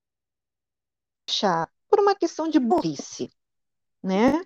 deixar 1.27 1.69
por 1.89 1.99
uma 1.99 2.15
questão 2.15 2.47
de 2.47 2.59
burrice, 2.59 3.29
né? 4.03 4.43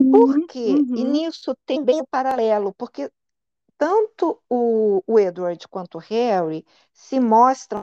Uhum, 0.00 0.48
Porque, 0.60 0.84
e 0.94 1.04
uhum, 1.04 1.04
nisso 1.04 1.56
tem 1.66 1.84
bem 1.84 2.00
o 2.02 2.06
paralelo, 2.08 2.74
porque 2.74 3.10
tanto 3.78 4.42
o, 4.50 5.02
o 5.06 5.18
Edward 5.20 5.68
quanto 5.68 5.96
o 5.98 6.00
Harry 6.00 6.66
se 6.94 7.20
mostram. 7.20 7.82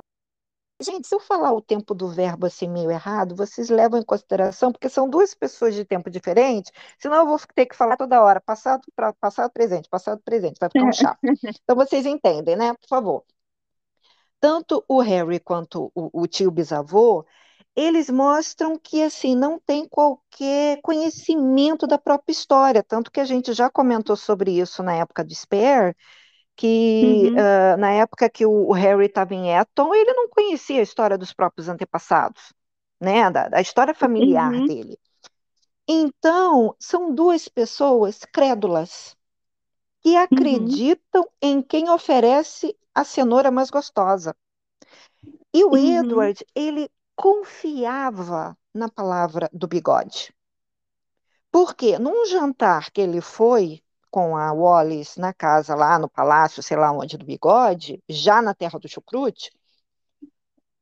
Gente, 0.81 1.07
se 1.07 1.15
eu 1.15 1.19
falar 1.21 1.53
o 1.53 1.61
tempo 1.61 1.93
do 1.95 2.09
verbo 2.09 2.45
assim 2.45 2.67
meio 2.67 2.91
errado, 2.91 3.33
vocês 3.33 3.69
levam 3.69 3.97
em 3.99 4.03
consideração, 4.03 4.73
porque 4.73 4.89
são 4.89 5.09
duas 5.09 5.33
pessoas 5.33 5.73
de 5.73 5.85
tempo 5.85 6.09
diferente, 6.09 6.69
senão 6.99 7.17
eu 7.19 7.25
vou 7.27 7.39
ter 7.55 7.65
que 7.65 7.75
falar 7.75 7.95
toda 7.95 8.21
hora, 8.21 8.41
passado, 8.41 8.83
pra, 8.93 9.13
passado, 9.13 9.51
presente, 9.51 9.88
passado, 9.89 10.21
presente, 10.23 10.57
vai 10.59 10.69
ficar 10.69 10.85
um 10.85 10.91
chato. 10.91 11.19
Então 11.63 11.75
vocês 11.77 12.05
entendem, 12.05 12.55
né? 12.57 12.73
Por 12.73 12.88
favor. 12.89 13.23
Tanto 14.39 14.83
o 14.88 14.99
Harry 14.99 15.39
quanto 15.39 15.91
o, 15.95 16.21
o 16.21 16.27
tio 16.27 16.51
bisavô, 16.51 17.25
eles 17.75 18.09
mostram 18.09 18.77
que 18.77 19.01
assim 19.01 19.35
não 19.35 19.59
tem 19.59 19.88
qualquer 19.88 20.81
conhecimento 20.81 21.88
da 21.88 21.97
própria 21.97 22.31
história, 22.31 22.83
tanto 22.83 23.11
que 23.11 23.19
a 23.19 23.25
gente 23.25 23.53
já 23.53 23.69
comentou 23.69 24.15
sobre 24.15 24.51
isso 24.59 24.83
na 24.83 24.93
época 24.95 25.23
de 25.23 25.35
Spare, 25.35 25.95
que 26.55 27.31
uhum, 27.31 27.35
uh, 27.35 27.77
na 27.77 27.91
época 27.91 28.29
que 28.29 28.45
o, 28.45 28.71
Harry 28.71 29.07
estava 29.07 29.33
em 29.33 29.51
Eton, 29.55 29.93
ele 29.93 30.13
não 30.13 30.29
conhecia 30.29 30.79
a 30.79 30.83
história 30.83 31.17
dos 31.17 31.33
próprios 31.33 31.69
antepassados, 31.69 32.53
né, 32.99 33.29
da, 33.31 33.49
da 33.49 33.61
história 33.61 33.93
familiar 33.93 34.51
uhum, 34.51 34.65
dele. 34.65 34.97
Então, 35.87 36.75
são 36.79 37.13
duas 37.13 37.47
pessoas 37.47 38.19
crédulas 38.31 39.15
que 40.01 40.15
uhum, 40.31 40.81
acreditam 40.95 41.27
em 41.41 41.61
quem 41.61 41.89
oferece 41.89 42.77
a 42.93 43.03
cenoura 43.03 43.51
mais 43.51 43.69
gostosa. 43.69 44.35
E 45.53 45.63
o 45.63 45.75
uhum, 45.75 45.75
Edward, 45.75 46.45
ele 46.53 46.89
confiava 47.15 48.57
na 48.73 48.89
palavra 48.89 49.49
do 49.53 49.67
bigode. 49.67 50.33
Porque 51.51 51.97
num 51.97 52.25
jantar 52.27 52.91
que 52.91 53.01
ele 53.01 53.21
foi 53.21 53.81
com 54.15 54.38
a 54.38 54.54
Wallis 54.54 55.17
na 55.17 55.34
casa 55.34 55.75
lá 55.75 55.99
no 55.99 56.10
palácio, 56.10 56.63
sei 56.63 56.78
lá 56.78 56.89
onde, 56.89 57.17
do 57.17 57.25
bigode, 57.25 58.01
já 58.08 58.41
na 58.41 58.54
terra 58.56 58.80
do 58.80 58.88
chucrute, 58.88 59.51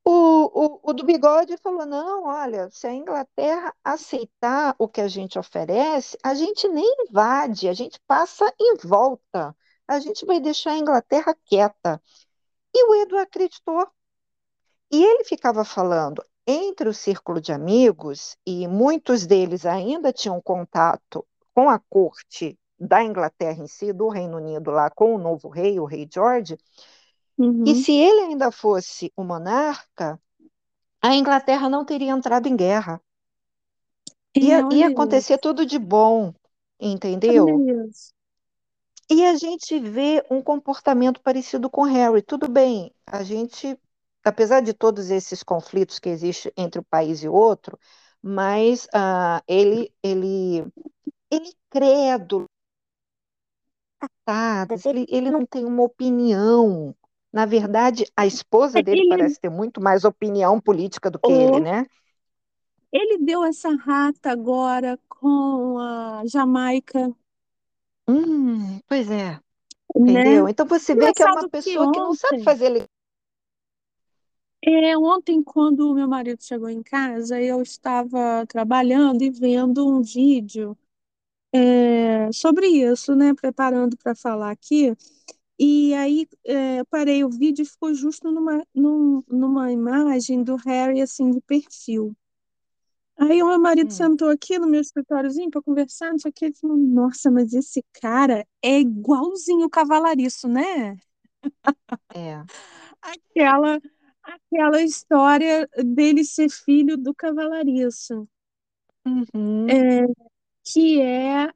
o, 0.06 0.12
o, 0.12 0.92
o 0.92 0.94
do 0.94 1.04
bigode 1.04 1.58
falou: 1.58 1.84
não, 1.84 2.26
olha, 2.26 2.70
se 2.70 2.86
a 2.86 2.94
Inglaterra 2.94 3.74
aceitar 3.84 4.76
o 4.78 4.88
que 4.88 5.02
a 5.02 5.08
gente 5.08 5.40
oferece, 5.40 6.16
a 6.24 6.36
gente 6.36 6.68
nem 6.68 6.86
invade, 7.10 7.68
a 7.68 7.74
gente 7.74 8.00
passa 8.06 8.54
em 8.60 8.76
volta, 8.84 9.56
a 9.88 10.00
gente 10.00 10.28
vai 10.28 10.40
deixar 10.40 10.74
a 10.74 10.78
Inglaterra 10.78 11.36
quieta. 11.44 12.00
E 12.72 12.86
o 12.88 12.96
Edu 13.02 13.18
acreditou. 13.18 13.88
E 14.92 15.04
ele 15.04 15.24
ficava 15.24 15.66
falando 15.66 16.24
entre 16.46 16.88
o 16.88 16.94
círculo 16.94 17.42
de 17.42 17.52
amigos, 17.52 18.38
e 18.46 18.68
muitos 18.68 19.26
deles 19.26 19.66
ainda 19.66 20.14
tinham 20.14 20.40
contato 20.40 21.26
com 21.56 21.68
a 21.68 21.80
corte 21.90 22.60
da 22.80 23.04
Inglaterra 23.04 23.64
em 23.64 23.68
si, 23.68 23.94
do 23.94 24.10
Reino 24.10 24.38
Unido 24.38 24.72
lá, 24.72 24.90
com 24.90 25.16
o 25.16 25.18
novo 25.18 25.48
rei, 25.50 25.80
o 25.80 25.86
rei 25.86 26.08
George, 26.12 26.58
uhum. 27.38 27.66
se 27.76 27.94
ele 27.94 28.22
ainda 28.22 28.52
fosse 28.52 29.12
o 29.16 29.24
monarca, 29.24 30.20
a 31.02 31.16
Inglaterra 31.16 31.70
não 31.70 31.86
teria 31.86 32.12
entrado 32.12 32.48
em 32.48 32.56
guerra. 32.56 33.02
Ia, 34.36 34.68
ia 34.72 34.88
acontecer 34.88 35.38
tudo 35.38 35.66
de 35.66 35.78
bom, 35.78 36.34
entendeu? 36.80 37.46
E 39.10 39.26
a 39.26 39.36
gente 39.36 39.78
vê 39.80 40.26
um 40.30 40.42
comportamento 40.42 41.22
parecido 41.22 41.70
com 41.70 41.84
Harry. 41.84 42.22
Tudo 42.22 42.50
bem, 42.50 42.92
a 43.06 43.22
gente, 43.22 43.78
apesar 44.24 44.62
de 44.62 44.74
todos 44.74 45.12
esses 45.12 45.44
conflitos 45.44 46.00
que 46.00 46.10
existem 46.10 46.52
entre 46.58 46.80
o 46.80 46.84
país 46.84 47.22
e 47.22 47.28
outro, 47.28 47.78
mas 48.22 48.88
ah, 48.94 49.44
ele, 49.48 49.94
ele, 50.02 50.66
ele 51.30 51.54
é 51.72 52.18
patadas, 54.26 54.86
ele, 54.86 55.06
ele 55.10 55.32
não 55.32 55.46
tem 55.46 55.66
uma 55.66 55.84
opinião. 55.84 56.96
Na 57.32 57.46
verdade, 57.46 58.06
a 58.16 58.26
esposa 58.26 58.82
dele 58.82 59.04
Ele, 59.04 59.04
parece 59.04 59.40
ter 59.40 59.50
muito 59.50 59.82
mais 59.82 60.04
opinião 60.06 60.60
política 60.60 61.10
do 61.10 61.20
que 61.20 61.32
ele, 61.32 61.60
oh, 61.60 61.62
né? 61.62 61.86
ele 62.94 63.18
deu 63.18 63.44
essa 63.44 63.76
rata 63.76 64.32
agora 64.32 64.98
com 65.10 65.78
a 65.80 66.24
Jamaica, 66.26 67.14
Hum, 68.08 68.80
pois 68.88 69.10
é, 69.12 69.40
né? 69.96 70.24
entendeu? 70.24 70.48
Então 70.50 70.66
você 70.68 70.96
vê 70.96 71.12
que 71.14 71.24
é 71.24 71.28
uma 71.28 71.44
Engraçado 71.44 71.52
que 71.58 71.80
pessoa 71.80 71.90
que 71.90 72.00
não 72.02 72.14
sabe 72.14 72.40
ontem, 72.40 72.44
fazer. 72.44 72.88
é, 74.66 74.98
ontem 74.98 75.44
quando 75.44 75.90
o 75.92 75.94
meu 75.96 76.08
marido 76.08 76.42
chegou 76.44 76.70
em 76.70 76.82
casa, 76.82 77.42
eu 77.42 77.62
estava 77.62 78.46
trabalhando 78.48 79.22
e 79.22 79.30
vendo 79.30 79.86
um 79.88 80.02
vídeo 80.02 80.78
é, 81.54 82.32
sobre 82.32 82.68
isso, 82.68 83.16
né? 83.16 83.34
Preparando 83.36 83.98
para 83.98 84.16
falar 84.16 84.52
aqui. 84.52 84.96
E 85.60 85.94
aí 85.96 86.28
é, 86.46 86.84
parei 86.86 87.24
o 87.24 87.30
vídeo 87.32 87.64
e 87.64 87.68
ficou 87.68 87.94
justo 87.94 88.32
numa, 88.32 88.66
num- 88.76 89.24
numa 89.30 89.72
imagem 89.72 90.44
do 90.44 90.56
Harry 90.58 91.02
assim 91.02 91.32
de 91.32 91.42
perfil. 91.42 92.16
Aí 93.18 93.42
o 93.44 93.48
meu 93.48 93.60
marido 93.60 93.92
Hum, 93.92 93.94
sentou 93.94 94.30
aqui 94.30 94.58
no 94.60 94.68
meu 94.68 94.82
escritóriozinho 94.82 95.50
para 95.52 95.62
conversar, 95.62 96.12
não 96.12 96.20
sei 96.20 96.30
o 96.32 96.34
que, 96.34 96.46
ele 96.46 96.56
falou, 96.56 96.78
nossa, 96.78 97.32
mas 97.32 97.54
esse 97.54 97.84
cara 98.02 98.46
é 98.62 98.80
igualzinho 98.80 99.66
o 99.66 99.70
Cavalariço, 99.70 100.48
né? 100.48 100.98
é. 102.16 102.44
Aquela, 103.02 103.80
aquela 104.24 104.82
história 104.82 105.68
dele 105.84 106.24
ser 106.24 106.50
filho 106.50 106.98
do 106.98 107.14
Cavalariço, 107.14 108.28
Uhum, 109.06 109.78
é, 109.78 110.06
que 110.64 111.02
é, 111.02 111.50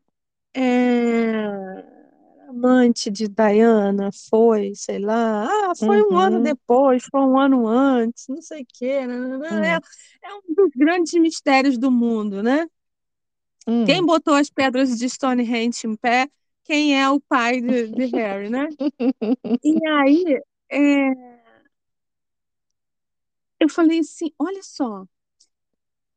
é, 0.56 1.48
amante 2.50 3.10
de 3.12 3.28
Diana, 3.28 4.10
foi, 4.30 4.74
sei 4.76 5.00
lá, 5.00 5.46
ah, 5.46 5.76
foi 5.76 6.02
um 6.04 6.18
ano 6.18 6.40
uhum, 6.40 6.42
depois, 6.42 7.04
foi 7.12 7.22
um 7.22 7.38
ano 7.40 7.68
antes, 7.68 8.28
não 8.28 8.42
sei 8.42 8.64
o 8.64 8.68
quê, 8.68 9.06
né? 9.08 9.18
né, 9.20 9.38
né, 9.38 9.50
hum, 9.50 9.82
É, 10.24 10.28
é 10.30 10.34
um 10.36 10.54
dos 10.56 10.70
grandes 10.76 11.14
mistérios 11.16 11.78
do 11.78 11.92
mundo, 11.92 12.44
né? 12.44 12.68
Quem 13.84 14.02
hum. 14.02 14.06
botou 14.06 14.34
as 14.36 14.50
pedras 14.50 14.98
de 14.98 15.10
Stonehenge 15.10 15.88
em 15.88 15.96
pé? 15.96 16.30
Quem 16.64 17.00
é 17.00 17.10
o 17.10 17.20
pai 17.22 17.62
de, 17.62 17.88
de 17.88 18.06
Harry, 18.08 18.50
né? 18.50 18.68
E 19.64 19.74
aí, 19.88 20.42
é, 20.72 21.12
eu 23.60 23.70
falei 23.70 24.00
assim, 24.00 24.32
olha 24.40 24.62
só, 24.64 25.06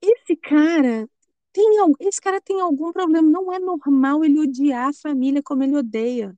esse 0.03 0.37
cara 0.37 1.09
tem, 1.52 1.66
esse 2.00 2.20
cara 2.20 2.40
tem 2.40 2.60
algum 2.60 2.92
problema. 2.92 3.28
Não 3.30 3.52
é 3.52 3.58
normal 3.58 4.24
ele 4.24 4.40
odiar 4.40 4.88
a 4.90 4.92
família 4.92 5.42
como 5.42 5.62
ele 5.62 5.76
odeia. 5.76 6.34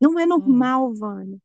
Não 0.00 0.18
é 0.18 0.24
Hum, 0.36 0.66
normal, 0.66 0.94
Vânia. 0.94 1.38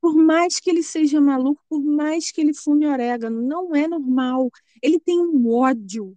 Por 0.00 0.16
mais 0.16 0.60
que 0.60 0.70
ele 0.70 0.82
seja 0.82 1.20
maluco, 1.20 1.62
por 1.68 1.82
mais 1.82 2.30
que 2.32 2.40
ele 2.40 2.54
fume 2.54 2.86
orégano, 2.86 3.42
não 3.42 3.74
é 3.76 3.88
normal. 3.88 4.50
Ele 4.82 5.00
tem 5.00 5.18
um 5.20 5.50
ódio. 5.52 6.16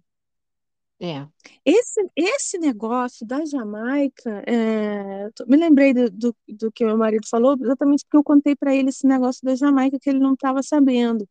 é. 1.00 1.28
Esse, 1.64 2.00
esse 2.16 2.58
negócio 2.58 3.26
da 3.26 3.44
Jamaica, 3.44 4.42
é, 4.46 5.28
me 5.46 5.56
lembrei 5.56 5.92
do, 5.94 6.10
do, 6.10 6.36
do 6.48 6.72
que 6.72 6.84
meu 6.84 6.96
marido 6.98 7.26
falou, 7.28 7.56
exatamente 7.60 8.04
porque 8.04 8.16
eu 8.16 8.24
contei 8.24 8.54
para 8.56 8.74
ele 8.74 8.90
esse 8.90 9.06
negócio 9.06 9.40
da 9.44 9.54
Jamaica 9.54 9.98
que 10.00 10.10
ele 10.10 10.18
não 10.18 10.34
estava 10.34 10.62
sabendo. 10.62 11.28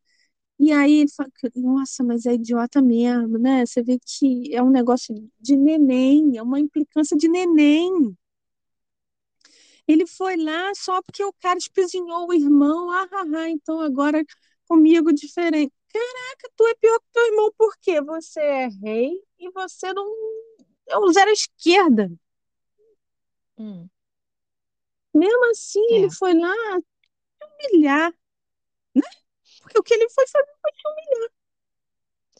E 0.60 0.72
aí 0.74 1.00
ele 1.02 1.10
fala, 1.10 1.30
nossa, 1.56 2.04
mas 2.04 2.26
é 2.26 2.34
idiota 2.34 2.82
mesmo, 2.82 3.38
né? 3.38 3.66
Você 3.66 3.82
vê 3.82 3.98
que 4.00 4.54
é 4.56 4.62
um 4.62 4.70
negócio 4.70 5.16
de 5.40 5.56
neném, 5.56 6.38
é 6.38 6.44
uma 6.44 6.60
implicância 6.60 7.16
de 7.18 7.28
neném. 7.30 8.16
Ele 9.88 10.06
foi 10.06 10.38
lá 10.38 10.72
só 10.76 11.02
porque 11.02 11.24
o 11.24 11.34
cara 11.34 11.58
espezinhou 11.58 12.28
o 12.30 12.34
irmão, 12.34 12.92
ah, 12.92 13.08
ah, 13.12 13.24
ah, 13.38 13.50
então 13.50 13.80
agora 13.82 14.24
comigo 14.68 15.12
diferente. 15.14 15.74
Caraca, 15.92 16.52
tu 16.56 16.68
é 16.68 16.76
pior 16.76 17.00
que 17.00 17.08
teu 17.12 17.26
irmão, 17.28 17.52
por 17.58 17.76
quê? 17.82 18.02
Você 18.02 18.40
é 18.40 18.68
rei 18.84 19.20
e 19.40 19.50
você 19.52 19.92
não 19.94 20.06
é 20.88 20.98
um 21.00 21.12
zero 21.12 21.30
à 21.30 21.34
esquerda. 21.34 22.12
Hum, 23.58 23.90
Mesmo 25.14 25.46
assim, 25.52 25.82
ele 25.92 26.08
é. 26.08 26.10
foi 26.10 26.34
lá 26.34 26.54
humilhar, 27.44 28.12
né? 28.96 29.04
Porque 29.62 29.80
o 29.80 29.84
que 29.84 29.94
ele 29.94 30.10
foi 30.10 30.28
fazer 30.28 30.54
foi 30.62 30.72
humilhar. 30.92 31.32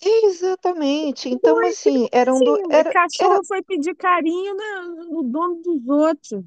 Exatamente. 0.02 1.30
Então, 1.30 1.60
nem 1.62 1.66
assim, 1.66 2.08
eram 2.12 2.44
do, 2.44 2.58
assim, 2.58 2.70
era, 2.70 2.94
era, 3.18 3.40
cachorro 3.40 3.44
foi 3.46 3.62
pedir 3.64 3.96
carinho 3.96 4.56
né, 4.56 4.66
no 5.12 5.24
dono 5.24 5.62
dos 5.62 5.88
outros. 5.88 6.46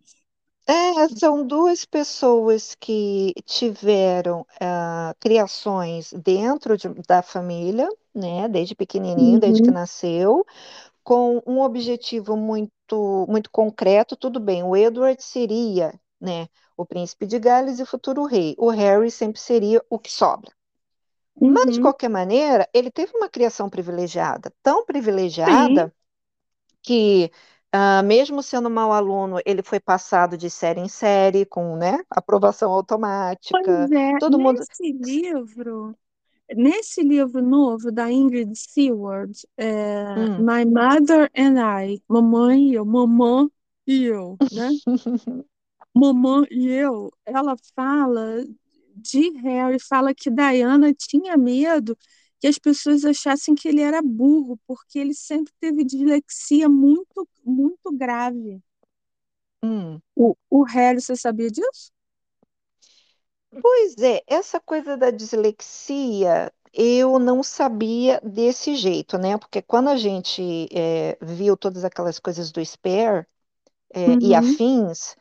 é, 0.66 1.08
são 1.08 1.46
duas 1.46 1.84
pessoas 1.84 2.74
que 2.76 3.32
tiveram 3.44 4.46
ah, 4.60 5.14
criações 5.20 6.12
dentro 6.12 6.76
de- 6.76 6.88
da 7.06 7.22
família, 7.22 7.88
né, 8.14 8.48
desde 8.48 8.74
pequenininho, 8.74 9.40
desde 9.40 9.60
que 9.62 9.70
Uhum, 9.70 9.72
nasceu, 9.72 10.44
com 11.04 11.42
um 11.46 11.60
objetivo 11.62 12.36
muito, 12.36 13.26
muito 13.28 13.50
concreto. 13.50 14.16
Tudo 14.16 14.40
bem, 14.40 14.62
o 14.64 14.76
Edward 14.76 15.22
seria, 15.22 15.94
né, 16.20 16.48
o 16.76 16.86
príncipe 16.86 17.26
de 17.26 17.38
Gales 17.40 17.80
e 17.80 17.86
futuro 17.86 18.24
rei. 18.26 18.54
O 18.58 18.70
Harry 18.70 19.10
sempre 19.10 19.40
seria 19.40 19.82
o 19.90 19.98
que 19.98 20.10
sobra. 20.12 20.52
Mas, 21.40 21.74
de 21.74 21.80
Uhum. 21.80 21.80
qualquer 21.80 22.08
maneira, 22.08 22.68
ele 22.74 22.90
teve 22.90 23.12
uma 23.16 23.28
criação 23.28 23.68
privilegiada, 23.70 24.52
tão 24.62 24.84
Sim, 25.46 25.86
privilegiada 25.86 25.94
que, 26.82 27.30
ah, 27.72 28.02
mesmo 28.02 28.42
sendo 28.42 28.70
mau 28.70 28.92
aluno, 28.92 29.38
ele 29.46 29.62
foi 29.62 29.80
passado 29.80 30.36
de 30.38 30.50
série 30.50 30.80
em 30.80 30.88
série, 30.88 31.46
com, 31.46 31.76
né, 31.76 31.98
aprovação 32.10 32.72
automática. 32.72 33.92
é. 33.94 34.12
Todo 34.18 34.38
mundo. 34.40 34.66
Nesse 34.68 34.92
livro, 34.92 35.96
nesse 36.56 37.02
livro 37.02 37.42
novo 37.42 37.92
da 37.92 38.10
Ingrid 38.12 38.54
Seward, 38.56 39.32
é, 39.58 40.04
Hum. 40.14 40.38
My 40.38 40.64
Mother 40.66 41.30
and 41.36 41.58
I, 41.60 42.02
Mamãe 42.08 42.70
e 42.72 42.74
eu, 42.76 42.86
Mamã 42.86 43.50
e 43.86 44.04
eu, 44.06 44.40
né? 44.50 44.72
Mamã 45.94 46.44
e 46.50 46.68
eu, 46.70 47.10
ela 47.24 47.54
fala 47.74 48.44
de 48.96 49.30
Harry, 49.40 49.78
fala 49.80 50.14
que 50.14 50.30
Diana 50.30 50.92
tinha 50.94 51.36
medo 51.36 51.96
que 52.40 52.46
as 52.48 52.58
pessoas 52.58 53.04
achassem 53.04 53.54
que 53.54 53.68
ele 53.68 53.80
era 53.80 54.02
burro, 54.02 54.58
porque 54.66 54.98
ele 54.98 55.14
sempre 55.14 55.52
teve 55.60 55.84
dislexia 55.84 56.68
muito, 56.68 57.28
muito 57.44 57.92
grave. 57.96 58.60
Hum. 59.62 60.02
O, 60.16 60.34
o 60.50 60.62
Harry, 60.64 61.00
você 61.00 61.14
sabia 61.16 61.50
disso? 61.50 61.92
Pois 63.60 63.96
é, 63.98 64.22
essa 64.26 64.58
coisa 64.60 64.96
da 64.96 65.10
dislexia 65.10 66.52
eu 66.72 67.18
não 67.18 67.42
sabia 67.42 68.18
desse 68.24 68.74
jeito, 68.76 69.18
né? 69.18 69.36
Porque 69.38 69.60
quando 69.60 69.88
a 69.88 69.96
gente 69.96 70.68
é, 70.72 71.18
viu 71.20 71.54
todas 71.56 71.84
aquelas 71.84 72.18
coisas 72.18 72.50
do 72.50 72.64
Spare 72.64 73.26
é, 73.94 74.18
e 74.20 74.34
Uhum, 74.34 74.34
afins, 74.34 75.16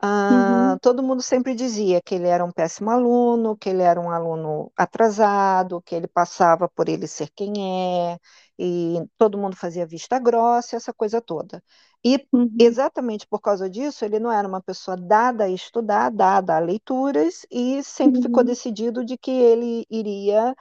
ah, 0.00 0.76
uhum, 0.76 0.78
todo 0.80 1.02
mundo 1.02 1.22
sempre 1.22 1.54
dizia 1.54 2.00
que 2.02 2.14
ele 2.14 2.28
era 2.28 2.44
um 2.44 2.52
péssimo 2.52 2.90
aluno, 2.90 3.56
que 3.56 3.68
ele 3.68 3.82
era 3.82 4.00
um 4.00 4.10
aluno 4.10 4.72
atrasado, 4.76 5.82
que 5.82 5.94
ele 5.94 6.06
passava 6.08 6.68
por 6.68 6.88
ele 6.88 7.06
ser 7.08 7.28
quem 7.34 8.12
é, 8.14 8.18
e 8.58 8.96
todo 9.18 9.38
mundo 9.38 9.56
fazia 9.56 9.86
vista 9.86 10.18
grossa, 10.18 10.76
essa 10.76 10.92
coisa 10.94 11.20
toda. 11.20 11.62
E 12.04 12.26
uhum, 12.32 12.50
exatamente 12.58 13.26
por 13.26 13.40
causa 13.40 13.68
disso, 13.68 14.04
ele 14.04 14.18
não 14.20 14.30
era 14.32 14.46
uma 14.46 14.62
pessoa 14.62 14.96
dada 14.96 15.44
a 15.44 15.50
estudar, 15.50 16.10
dada 16.10 16.56
a 16.56 16.60
leituras, 16.60 17.44
e 17.50 17.82
sempre 17.82 18.20
ficou 18.20 18.42
uhum. 18.42 18.46
decidido 18.46 19.04
de 19.04 19.16
que 19.18 19.30
ele 19.30 19.86
iria 19.90 20.54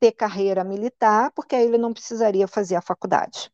ter 0.00 0.12
carreira 0.12 0.64
militar, 0.64 1.32
porque 1.34 1.54
aí 1.56 1.64
ele 1.66 1.78
não 1.78 1.92
precisaria 1.92 2.48
fazer 2.48 2.76
a 2.76 2.82
faculdade. 2.82 3.50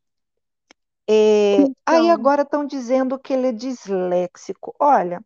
É, 1.09 1.69
aí 1.87 2.11
Então, 2.11 2.11
agora 2.11 2.43
estão 2.43 2.67
dizendo 2.67 3.19
que 3.19 3.33
ele 3.33 3.49
é 3.49 3.53
disléxico. 3.53 4.75
Olha, 4.81 5.23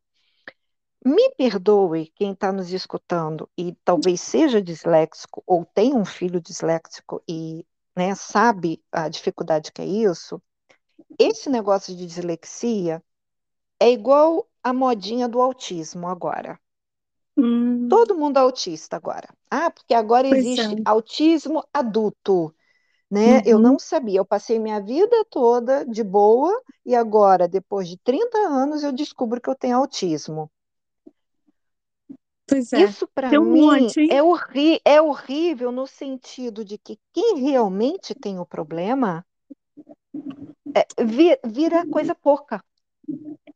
me 1.05 1.31
perdoe 1.37 2.11
quem 2.17 2.33
está 2.33 2.51
nos 2.53 2.73
escutando 2.73 3.49
e 3.57 3.75
talvez 3.85 4.21
seja 4.21 4.63
disléxico 4.63 5.43
ou 5.47 5.65
tem 5.65 5.95
um 5.95 6.05
filho 6.07 6.41
disléxico 6.41 7.23
e 7.29 7.67
né, 7.97 8.15
sabe 8.15 8.83
a 8.93 9.09
dificuldade 9.09 9.73
que 9.73 9.83
é 9.83 9.87
isso. 9.87 10.43
Esse 11.19 11.51
negócio 11.51 11.97
de 11.97 12.07
dislexia 12.07 13.03
é 13.81 13.91
igual 13.93 14.49
a 14.63 14.73
modinha 14.73 15.29
do 15.29 15.41
autismo 15.41 16.09
agora. 16.09 16.59
hum, 17.37 17.89
Todo 17.89 18.15
mundo 18.17 18.39
é 18.39 18.41
autista 18.41 18.97
agora. 18.97 19.29
Ah, 19.51 19.71
porque 19.71 19.93
agora 19.95 20.27
pois 20.29 20.57
é. 20.59 20.69
existe 20.69 20.81
autismo 20.85 21.63
adulto, 21.75 22.55
né? 23.11 23.43
Eu 23.45 23.59
não 23.59 23.77
Uhum, 23.77 23.79
sabia. 23.79 24.19
Eu 24.21 24.25
passei 24.25 24.59
minha 24.59 24.81
vida 24.81 25.25
toda 25.31 25.85
de 25.87 26.03
boa 26.05 26.53
e 26.85 26.95
agora, 26.95 27.49
depois 27.49 27.89
de 27.89 27.99
30 27.99 28.39
anos, 28.39 28.83
eu 28.85 28.93
descubro 28.93 29.41
que 29.41 29.51
eu 29.51 29.55
tenho 29.57 29.77
autismo. 29.79 30.51
é. 32.73 32.75
Isso 32.75 33.07
para 33.07 33.37
um 33.39 33.53
mim 33.53 33.95
monte, 33.97 34.01
é, 34.09 34.21
horri 34.21 34.81
é 34.85 35.01
horrível 35.01 35.71
no 35.71 35.87
sentido 35.87 36.65
de 36.65 36.77
que 36.79 36.99
quem 37.13 37.39
realmente 37.41 38.13
tem 38.15 38.41
o 38.41 38.47
problema 38.47 39.25
é, 40.75 40.83
vi 41.05 41.39
vira 41.45 41.85
coisa 41.87 42.15
pouca, 42.15 42.63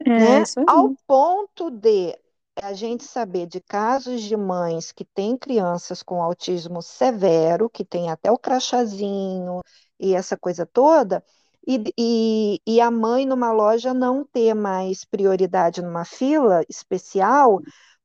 É, 0.07 0.11
né? 0.15 0.43
isso 0.43 0.61
Ao 0.67 0.91
ponto 1.07 1.71
de 1.71 2.19
a 2.63 2.73
gente 2.73 3.05
saber 3.05 3.47
de 3.47 3.61
casos 3.61 4.23
de 4.23 4.37
mães 4.37 4.93
que 4.93 5.05
têm 5.05 5.37
crianças 5.37 6.03
com 6.03 6.23
autismo 6.23 6.81
severo, 6.83 7.69
que 7.71 7.85
tem 7.85 8.11
até 8.11 8.31
o 8.31 8.39
crachazinho 8.39 9.61
e 9.99 10.15
essa 10.15 10.37
coisa 10.37 10.65
toda, 10.67 11.25
e, 11.67 11.83
e, 11.99 12.61
e 12.67 12.81
a 12.81 12.91
mãe 12.91 13.27
numa 13.27 13.53
loja 13.53 13.95
não 13.95 14.25
ter 14.25 14.55
mais 14.55 15.05
prioridade 15.05 15.83
numa 15.83 16.05
fila 16.05 16.63
especial, 16.69 17.61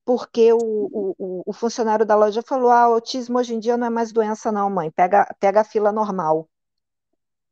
porque 0.05 0.51
o, 0.53 0.57
o, 0.59 1.43
o 1.45 1.53
funcionário 1.53 2.05
da 2.05 2.15
loja 2.15 2.41
falou: 2.41 2.69
ah, 2.71 2.81
autismo 2.83 3.37
hoje 3.39 3.53
em 3.53 3.59
dia 3.59 3.77
não 3.77 3.87
é 3.87 3.89
mais 3.89 4.11
doença, 4.11 4.51
não, 4.51 4.69
mãe, 4.69 4.89
pega, 4.91 5.25
pega 5.39 5.61
a 5.61 5.63
fila 5.63 5.91
normal. 5.91 6.47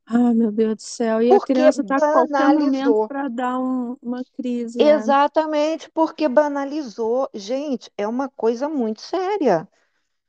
Ai, 0.08 0.34
meu 0.34 0.52
Deus 0.52 0.76
do 0.76 0.82
céu. 0.82 1.22
E 1.22 1.34
a 1.34 1.40
Porque 1.40 1.42
criança 1.42 1.82
está 1.82 1.98
a 1.98 2.02
qualquer 2.02 2.50
momento 2.50 3.02
para 3.08 3.28
dar 3.30 3.60
um- 3.60 3.98
uma 4.02 4.24
crise. 4.38 4.82
É. 4.84 4.98
Exatamente, 4.98 5.90
porque 5.92 6.28
banalizou. 6.28 7.30
Gente, 7.34 7.92
é 7.98 8.08
uma 8.08 8.30
coisa 8.30 8.70
muito 8.70 9.02
séria. 9.02 9.68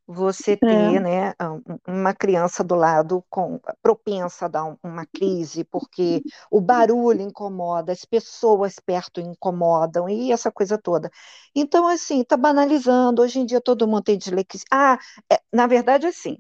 Você 0.07 0.57
ter, 0.57 1.01
É. 1.01 1.03
né, 1.03 1.35
um- 1.43 1.63
uma 1.89 2.15
criança 2.15 2.65
do 2.65 2.75
lado 2.77 3.25
com 3.31 3.61
propensa 3.83 4.47
a 4.47 4.49
dar 4.49 4.65
um- 4.67 4.79
uma 4.83 5.07
crise, 5.07 5.65
porque 5.65 6.25
o 6.51 6.61
barulho 6.61 7.23
incomoda, 7.23 7.93
as 7.93 8.05
pessoas 8.05 8.77
perto 8.85 9.21
incomodam 9.21 10.09
e 10.09 10.33
essa 10.33 10.53
coisa 10.53 10.79
toda. 10.79 11.11
Então, 11.55 11.89
assim, 11.89 12.25
tá 12.25 12.37
banalizando. 12.37 13.23
Hoje 13.23 13.41
em 13.41 13.47
dia 13.47 13.61
todo 13.61 13.89
mundo 13.89 14.05
tem 14.05 14.19
dislexia. 14.19 14.65
Ah, 14.73 14.99
é, 15.33 15.41
na 15.53 15.67
verdade, 15.69 16.07
assim, 16.07 16.39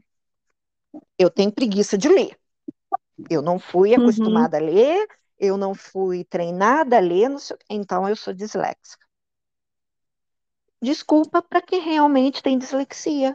eu 1.18 1.30
tenho 1.30 1.52
preguiça 1.52 1.96
de 1.98 2.08
ler. 2.08 2.36
Eu 3.30 3.42
não 3.42 3.58
fui 3.58 3.94
Uhum, 3.96 4.48
acostumada 4.48 4.56
a 4.58 4.60
ler, 4.60 5.06
eu 5.38 5.56
não 5.56 5.74
fui 5.74 6.24
treinada 6.24 6.96
a 6.96 7.00
ler, 7.00 7.38
sei 7.40 7.56
então 7.70 8.08
eu 8.08 8.16
sou 8.16 8.34
disléxica. 8.34 9.06
Desculpa 10.82 11.40
para 11.40 11.62
quem 11.62 11.80
realmente 11.80 12.42
tem 12.42 12.58
dislexia, 12.58 13.32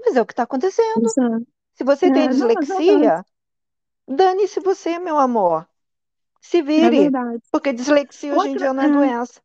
mas 0.00 0.16
é 0.16 0.22
o 0.22 0.26
que 0.26 0.32
está 0.32 0.44
acontecendo. 0.44 1.16
exato. 1.18 1.46
Se 1.74 1.84
você 1.84 2.10
tem 2.10 2.28
É, 2.28 2.32
é 2.32 2.34
verdade. 2.34 3.12
dislexia, 3.12 3.24
dane-se 4.08 4.60
você, 4.60 4.98
meu 4.98 5.18
amor. 5.18 5.68
Se 6.40 6.62
É 6.76 6.90
vire, 6.90 7.00
verdade. 7.00 7.42
porque 7.52 7.72
dislexia 7.74 8.34
hoje 8.34 8.48
em 8.48 8.54
Outra, 8.54 8.56
dia 8.56 8.72
não 8.72 8.82
é 8.84 8.88
é, 8.88 8.90
doença. 8.90 9.42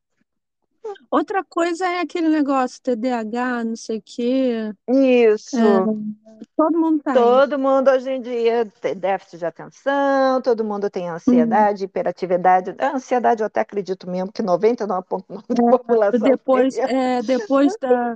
Outra 1.10 1.44
coisa 1.44 1.86
é 1.88 2.00
aquele 2.02 2.30
negócio, 2.30 2.82
TDAH, 2.82 3.64
não 3.64 3.76
sei 3.76 3.98
o 4.00 4.02
quê. 4.04 4.74
É, 5.54 5.58
Isso. 5.58 5.58
todo 6.56 6.80
mundo 6.80 7.04
tem. 7.04 7.14
Todo 7.14 7.60
mundo 7.60 7.90
hoje 7.92 8.10
em 8.10 8.22
dia 8.22 8.66
tem 8.80 8.96
déficit 8.96 9.40
de 9.40 9.46
atenção, 9.46 10.42
todo 10.42 10.64
mundo 10.64 10.90
tem 10.90 11.10
Uhum. 11.28 11.70
ansiedade, 11.70 11.84
hiperatividade. 11.84 12.74
A 12.80 12.96
ansiedade 12.96 13.44
eu 13.44 13.48
até 13.48 13.60
acredito 13.62 14.10
mesmo 14.10 14.32
que 14.32 14.42
99,9% 14.42 15.56
da 15.56 15.64
população 15.64 16.38
tem. 16.54 16.72
Depois, 16.72 16.78
é, 16.86 17.22
depois 17.24 17.76
da, 17.78 18.16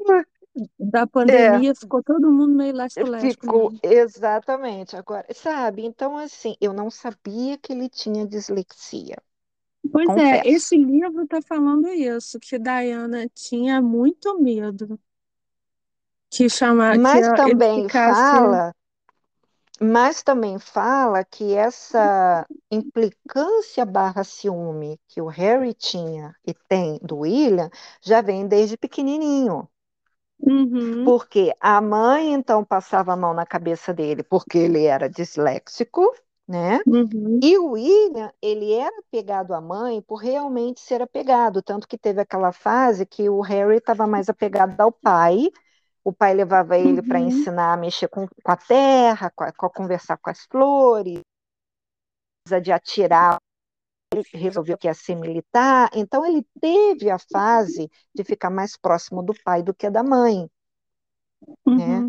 da 0.79 1.07
É, 1.27 1.61
pandemia, 1.61 1.75
ficou 1.75 2.03
todo 2.03 2.31
mundo 2.31 2.55
meio 2.55 2.75
lesto-lesco 2.75 3.47
ficou 3.47 3.73
mesmo. 3.73 3.81
exatamente 3.83 4.95
agora, 4.95 5.25
sabe? 5.33 5.83
Então, 5.85 6.17
assim, 6.17 6.55
eu 6.61 6.73
não 6.73 6.89
sabia 6.91 7.57
que 7.57 7.73
ele 7.73 7.89
tinha 7.89 8.25
dislexia, 8.27 9.17
Pois 9.91 10.15
é, 10.17 10.41
esse 10.45 10.77
livro 10.77 11.23
está 11.23 11.41
falando 11.41 11.87
isso, 11.89 12.39
que 12.39 12.57
Diana 12.59 13.27
tinha 13.29 13.81
muito 13.81 14.39
medo 14.41 14.99
que 16.29 16.49
chamar, 16.49 16.99
que 16.99 17.17
Mas 17.17 17.17
ele 17.17 17.31
também 17.35 17.59
ficasse. 17.73 18.35
fala, 18.41 18.73
mas 19.81 20.21
também 20.23 20.57
fala 20.59 21.23
que 21.23 21.53
essa 21.55 22.45
implicância 22.71 23.85
barra 23.85 24.23
ciúme 24.23 24.99
que 25.07 25.21
o 25.21 25.27
Harry 25.27 25.73
tinha 25.73 26.35
e 26.45 26.53
tem 26.53 26.99
do 27.01 27.19
William 27.19 27.69
já 28.01 28.21
vem 28.21 28.47
desde 28.47 28.77
pequenininho. 28.77 29.67
Uhum, 30.39 31.15
Porque 31.15 31.53
a 31.61 31.79
mãe 31.81 32.33
então 32.33 32.63
passava 32.65 33.13
a 33.13 33.15
mão 33.17 33.33
na 33.33 33.45
cabeça 33.45 33.93
dele 33.93 34.23
porque 34.23 34.57
ele 34.57 34.83
era 34.85 35.09
disléxico, 35.09 36.01
né? 36.47 36.79
uhum, 36.85 37.43
E 37.43 37.57
o 37.57 37.71
William, 37.71 38.31
ele 38.41 38.73
era 38.73 38.97
apegado 38.99 39.53
à 39.53 39.61
mãe 39.61 40.01
por 40.01 40.17
realmente 40.17 40.79
ser 40.81 41.01
apegado, 41.01 41.61
tanto 41.61 41.87
que 41.87 41.97
teve 41.97 42.21
aquela 42.21 42.51
fase 42.51 43.05
que 43.05 43.29
o 43.29 43.41
Harry 43.41 43.77
estava 43.77 44.07
mais 44.07 44.29
apegado 44.29 44.79
ao 44.81 44.91
pai. 44.91 45.49
O 46.03 46.13
pai 46.13 46.33
levava 46.35 46.77
ele 46.77 47.01
para 47.03 47.19
uhum, 47.19 47.21
ensinar 47.21 47.73
a 47.73 47.77
mexer 47.77 48.07
com, 48.09 48.27
com 48.27 48.51
a 48.51 48.57
terra, 48.57 49.31
com 49.35 49.43
a, 49.45 49.51
com 49.53 49.65
a 49.67 49.71
conversar 49.71 50.17
com 50.17 50.29
as 50.29 50.41
flores, 50.45 51.21
de 52.61 52.71
atirar, 52.71 53.37
ele 54.13 54.23
resolveu 54.33 54.77
que 54.77 54.87
ia 54.87 54.93
ser 54.93 55.15
militar. 55.15 55.89
Então 55.95 56.25
ele 56.25 56.45
teve 56.61 57.09
a 57.09 57.19
fase 57.19 57.89
de 58.15 58.23
ficar 58.23 58.49
mais 58.51 58.77
próximo 58.77 59.23
do 59.23 59.33
pai 59.43 59.63
do 59.63 59.73
que 59.73 59.89
da 59.89 60.03
mãe, 60.03 60.49
né? 61.75 62.03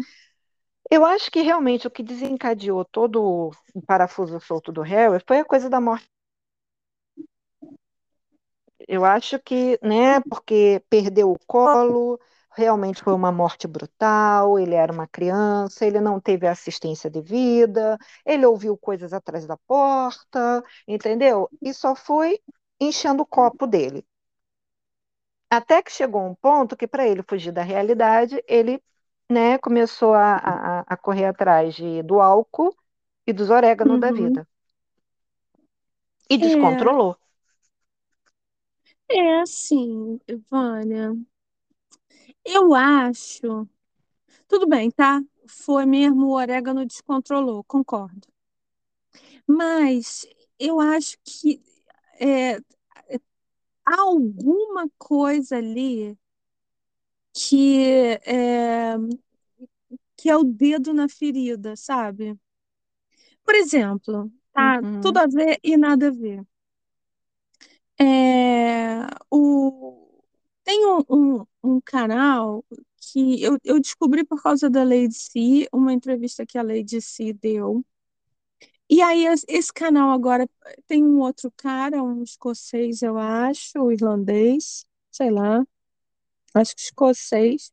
Eu 0.90 1.04
acho 1.04 1.30
que 1.30 1.40
realmente 1.42 1.86
o 1.86 1.90
que 1.90 2.02
desencadeou 2.02 2.84
todo 2.84 3.50
o 3.74 3.82
parafuso 3.86 4.40
solto 4.40 4.72
do 4.72 4.82
Harry 4.82 5.22
foi 5.26 5.38
a 5.38 5.44
coisa 5.44 5.70
da 5.70 5.80
morte 5.80 6.08
Eu 8.88 9.04
acho 9.04 9.38
que, 9.40 9.78
né, 9.82 10.20
porque 10.28 10.82
perdeu 10.90 11.32
o 11.32 11.38
colo, 11.46 12.20
realmente 12.54 13.02
foi 13.02 13.12
uma 13.14 13.32
morte 13.32 13.66
brutal, 13.66 14.58
ele 14.58 14.74
era 14.74 14.92
uma 14.92 15.06
criança, 15.08 15.84
ele 15.86 16.00
não 16.00 16.20
teve 16.20 16.46
a 16.46 16.52
assistência 16.52 17.10
devida, 17.10 17.98
ele 18.24 18.46
ouviu 18.46 18.76
coisas 18.76 19.12
atrás 19.12 19.46
da 19.46 19.56
porta, 19.56 20.62
entendeu? 20.86 21.48
E 21.62 21.72
só 21.74 21.94
foi 21.96 22.38
enchendo 22.80 23.22
o 23.22 23.26
copo 23.26 23.66
dele. 23.66 24.04
Até 25.50 25.82
que 25.82 25.90
chegou 25.92 26.22
um 26.26 26.34
ponto 26.34 26.76
que, 26.76 26.86
para 26.86 27.06
ele 27.06 27.22
fugir 27.22 27.52
da 27.52 27.62
realidade, 27.62 28.42
ele 28.48 28.82
né, 29.30 29.58
começou 29.58 30.14
a, 30.14 30.36
a, 30.36 30.80
a 30.82 30.96
correr 30.96 31.26
atrás 31.26 31.74
de, 31.74 32.02
do 32.02 32.20
álcool 32.20 32.76
e 33.26 33.32
dos 33.32 33.50
orégano 33.50 33.98
da 33.98 34.10
Uhum. 34.10 34.12
vida. 34.12 34.48
E 36.32 36.36
É, 36.40 36.44
descontrolou. 36.44 37.12
é 39.08 39.40
assim, 39.40 40.18
Vânia. 40.50 41.12
Eu 42.44 42.74
acho. 42.74 43.68
Tudo 44.48 44.68
bem, 44.68 44.90
tá? 44.90 45.22
Foi 45.48 45.86
mesmo 45.86 46.26
o 46.28 46.34
orégano 46.36 46.86
descontrolou, 46.86 47.64
concordo. 47.64 48.28
Mas 49.46 50.26
eu 50.58 50.80
acho 50.80 51.16
que 51.24 51.60
é, 52.20 52.58
há 53.84 54.00
alguma 54.00 54.88
coisa 54.98 55.56
ali 55.56 56.16
que 57.36 58.18
é, 58.24 58.96
que 60.16 60.28
é 60.30 60.36
o 60.36 60.44
dedo 60.44 60.92
na 60.92 61.08
ferida, 61.08 61.74
sabe? 61.76 62.38
Por 63.44 63.54
exemplo, 63.54 64.30
tá 64.52 64.82
tudo 65.00 65.18
Uhum. 65.18 65.20
a 65.20 65.26
ver 65.26 65.58
e 65.62 65.76
nada 65.76 66.08
a 66.08 66.10
ver. 66.10 66.40
É, 67.98 69.06
o, 69.30 70.22
tem 70.64 70.86
um, 70.86 71.00
um, 71.10 71.46
um 71.62 71.80
canal 71.80 72.64
que 72.98 73.42
eu, 73.42 73.58
eu 73.64 73.80
descobri 73.80 74.24
por 74.24 74.42
causa 74.42 74.68
da 74.70 74.82
Lady 74.84 75.14
C, 75.14 75.68
uma 75.72 75.92
entrevista 75.92 76.44
que 76.46 76.58
a 76.58 76.62
Lady 76.62 77.00
C 77.00 77.32
deu. 77.32 77.84
E 78.88 79.02
aí, 79.02 79.26
es- 79.26 79.44
esse 79.48 79.72
canal 79.72 80.10
agora 80.10 80.48
tem 80.86 81.04
um 81.04 81.20
outro 81.20 81.52
cara, 81.56 82.02
um 82.02 82.22
escocês, 82.22 83.02
eu 83.02 83.18
acho, 83.18 83.78
ou 83.80 83.92
irlandês, 83.92 84.86
sei 85.10 85.30
lá, 85.30 85.64
acho 86.58 86.74
que 86.74 86.82
escocês, 86.82 87.70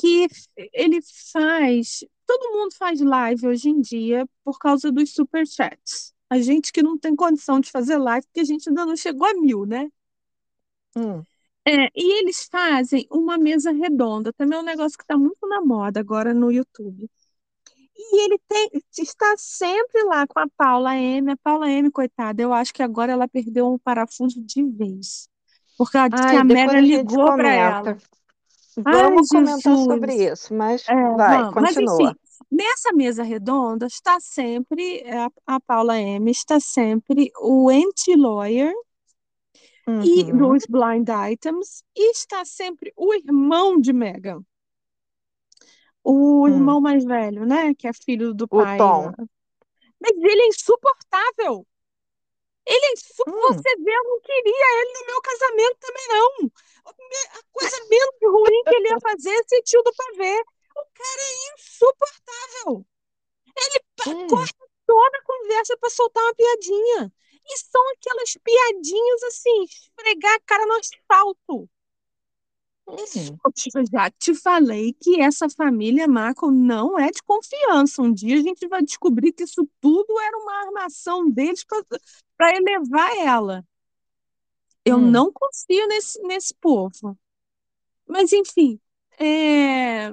que 0.00 0.28
ele 0.72 1.00
faz. 1.32 2.04
Todo 2.26 2.52
mundo 2.52 2.74
faz 2.74 3.00
live 3.00 3.46
hoje 3.46 3.70
em 3.70 3.80
dia 3.80 4.26
por 4.44 4.58
causa 4.58 4.92
dos 4.92 5.12
superchats. 5.12 6.12
A 6.30 6.38
gente 6.40 6.72
que 6.72 6.82
não 6.82 6.98
tem 6.98 7.16
condição 7.16 7.58
de 7.60 7.70
fazer 7.70 7.96
live, 7.96 8.26
porque 8.26 8.40
a 8.40 8.44
gente 8.44 8.68
ainda 8.68 8.84
não 8.84 8.96
chegou 8.96 9.26
a 9.26 9.34
mil, 9.34 9.64
né? 9.64 9.90
Hum. 10.94 11.22
É, 11.66 11.90
e 11.94 12.20
eles 12.20 12.48
fazem 12.50 13.06
uma 13.10 13.36
mesa 13.36 13.70
redonda, 13.72 14.32
também 14.32 14.58
é 14.58 14.62
um 14.62 14.64
negócio 14.64 14.96
que 14.96 15.04
está 15.04 15.18
muito 15.18 15.46
na 15.46 15.60
moda 15.60 16.00
agora 16.00 16.32
no 16.32 16.50
YouTube. 16.50 17.10
E 17.96 18.24
ele 18.24 18.38
tem, 18.48 18.70
está 18.96 19.34
sempre 19.36 20.04
lá 20.04 20.26
com 20.26 20.38
a 20.38 20.48
Paula 20.56 20.96
M. 20.96 21.32
A 21.32 21.36
Paula 21.36 21.70
M, 21.70 21.90
coitada, 21.90 22.40
eu 22.40 22.52
acho 22.54 22.72
que 22.72 22.82
agora 22.82 23.12
ela 23.12 23.28
perdeu 23.28 23.70
um 23.70 23.78
parafuso 23.78 24.42
de 24.42 24.62
vez. 24.64 25.28
Por 25.78 25.90
causa 25.92 26.10
de 26.10 26.16
que 26.16 26.36
Ai, 26.36 26.44
Mega 26.44 26.72
a 26.72 26.82
gente 26.82 26.96
ligou 26.96 27.26
para 27.36 27.54
ela. 27.54 27.98
Ai, 28.84 29.02
Vamos 29.02 29.28
comentar 29.28 29.76
sobre 29.76 30.12
Jesus. 30.12 30.40
isso, 30.40 30.54
mas 30.54 30.88
É, 30.88 30.94
vai, 30.94 31.38
vamos. 31.38 31.54
Mas 31.54 31.74
continua. 31.74 32.02
enfim, 32.02 32.18
nessa 32.50 32.92
mesa 32.92 33.22
redonda 33.22 33.86
está 33.86 34.18
sempre 34.20 34.98
é, 35.00 35.18
a, 35.18 35.30
a 35.46 35.60
Paula 35.60 35.98
M, 35.98 36.30
está 36.30 36.60
sempre 36.60 37.30
o 37.40 37.70
anti-lawyer 37.70 38.72
e 40.04 40.24
Uhum, 40.24 40.36
dos 40.36 40.66
blind 40.68 41.08
items 41.32 41.82
e 41.96 42.10
está 42.10 42.44
sempre 42.44 42.92
o 42.94 43.14
irmão 43.14 43.80
de 43.80 43.92
Megan. 43.92 44.42
O 46.04 46.42
hum. 46.44 46.48
irmão 46.48 46.80
mais 46.80 47.04
velho, 47.04 47.46
né? 47.46 47.74
Que 47.74 47.88
é 47.88 47.92
filho 47.92 48.34
do 48.34 48.44
O 48.44 48.58
pai 48.58 48.78
lá. 48.78 49.12
Tom. 49.12 49.12
Mas 50.00 50.12
ele 50.12 50.42
é 50.42 50.48
insuportável. 50.48 51.66
Ele. 52.68 52.94
Hum, 53.26 53.40
Você 53.48 53.76
vê, 53.76 53.90
eu 53.96 54.04
não 54.04 54.20
queria 54.20 54.80
ele 54.82 54.92
no 55.00 55.06
meu 55.06 55.22
casamento 55.22 55.78
também, 55.80 56.08
não. 56.08 56.52
A 56.86 57.42
coisa 57.52 57.76
menos 57.88 58.14
ruim 58.22 58.64
que 58.64 58.74
ele 58.76 58.88
ia 58.88 59.00
fazer 59.00 59.30
é 59.30 59.42
ser 59.48 59.62
tio 59.62 59.82
do 59.82 59.92
pavê. 59.94 60.40
O 60.76 60.84
cara 60.94 61.22
é 61.22 61.54
insuportável. 61.54 62.86
Ele 63.56 63.80
hum, 64.06 64.26
corta 64.28 64.66
toda 64.86 65.18
a 65.18 65.22
conversa 65.24 65.76
para 65.78 65.90
soltar 65.90 66.22
uma 66.24 66.34
piadinha. 66.34 67.12
E 67.46 67.58
são 67.58 67.82
aquelas 67.92 68.34
piadinhas 68.44 69.22
assim, 69.24 69.64
esfregar 69.64 70.34
a 70.34 70.40
cara 70.40 70.66
no 70.66 70.74
asfalto. 70.74 71.70
Isso, 72.96 73.32
hum. 73.34 73.38
eu 73.74 73.84
já 73.92 74.10
te 74.10 74.34
falei 74.34 74.94
que 74.94 75.20
essa 75.20 75.48
família 75.48 76.08
Marco 76.08 76.50
não 76.50 76.98
é 76.98 77.10
de 77.10 77.22
confiança. 77.22 78.02
Um 78.02 78.12
dia 78.12 78.38
a 78.38 78.42
gente 78.42 78.66
vai 78.66 78.82
descobrir 78.82 79.32
que 79.32 79.44
isso 79.44 79.68
tudo 79.80 80.18
era 80.20 80.38
uma 80.38 80.60
armação 80.66 81.28
deles 81.30 81.64
para 82.36 82.56
elevar 82.56 83.16
ela. 83.18 83.64
Eu 84.84 84.96
Hum. 84.98 85.10
não 85.10 85.32
confio 85.32 85.86
nesse, 85.88 86.20
nesse 86.22 86.54
povo. 86.54 87.16
Mas, 88.06 88.32
enfim, 88.32 88.80
é, 89.18 90.12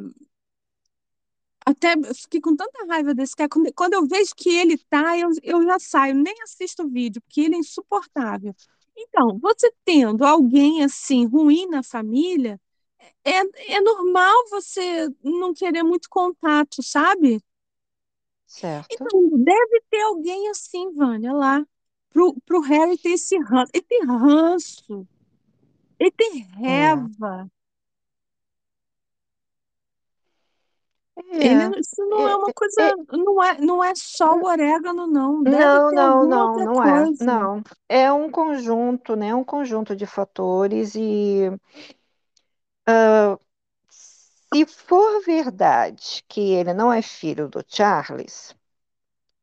até 1.65 1.93
eu 1.93 2.13
fiquei 2.15 2.39
com 2.41 2.55
tanta 2.55 2.85
raiva 2.87 3.13
desse 3.13 3.35
cara. 3.35 3.49
Quando, 3.49 3.73
quando 3.73 3.93
eu 3.93 4.05
vejo 4.07 4.31
que 4.35 4.49
ele 4.49 4.77
tá, 4.77 5.17
eu, 5.17 5.29
eu 5.43 5.63
já 5.63 5.79
saio, 5.79 6.15
nem 6.15 6.33
assisto 6.43 6.83
o 6.83 6.89
vídeo, 6.89 7.21
porque 7.21 7.41
ele 7.41 7.55
é 7.55 7.59
insuportável. 7.59 8.53
Então, 8.95 9.39
você 9.39 9.71
tendo 9.83 10.23
alguém 10.23 10.83
assim 10.83 11.25
ruim 11.25 11.67
na 11.67 11.83
família, 11.83 12.59
é, 13.23 13.75
é 13.75 13.81
normal 13.81 14.33
você 14.49 15.09
não 15.23 15.53
querer 15.53 15.83
muito 15.83 16.09
contato, 16.09 16.81
sabe? 16.83 17.41
Certo. 18.45 18.87
Então, 18.91 19.29
deve 19.37 19.81
ter 19.89 20.01
alguém 20.01 20.49
assim, 20.49 20.93
Vânia, 20.93 21.33
lá, 21.33 21.65
pro, 22.09 22.35
pro 22.45 22.61
Harry 22.61 22.97
ter 22.97 23.09
esse 23.09 23.37
ranço. 23.39 23.71
Ele 23.73 23.83
tem 23.83 24.05
ranço, 24.05 25.07
ele 25.99 26.11
tem 26.11 26.47
É. 26.63 26.93
raiva. 26.93 27.49
Ele, 31.39 31.63
É. 31.75 31.79
isso 31.79 32.05
não 32.07 32.27
é 32.27 32.31
É, 32.31 32.35
uma 32.35 32.49
é, 32.49 32.53
coisa, 32.53 32.81
é. 32.81 33.17
não 33.17 33.43
é, 33.43 33.61
não 33.61 33.83
é 33.83 33.93
só 33.95 34.37
o 34.37 34.45
orégano, 34.45 35.07
não. 35.07 35.43
Deve 35.43 35.57
Não, 35.57 35.91
não, 35.91 36.25
não, 36.25 36.55
não 36.55 36.83
é. 36.83 37.03
coisa. 37.05 37.25
Não. 37.25 37.63
É 37.89 38.11
um 38.11 38.29
conjunto, 38.29 39.15
né? 39.15 39.33
Um 39.33 39.43
conjunto 39.43 39.95
de 39.95 40.05
fatores 40.05 40.93
e 40.95 41.49
se 44.53 44.65
for 44.65 45.21
verdade 45.23 46.23
que 46.27 46.39
ele 46.53 46.73
não 46.73 46.91
é 46.91 47.01
filho 47.01 47.47
do 47.47 47.63
Charles, 47.67 48.55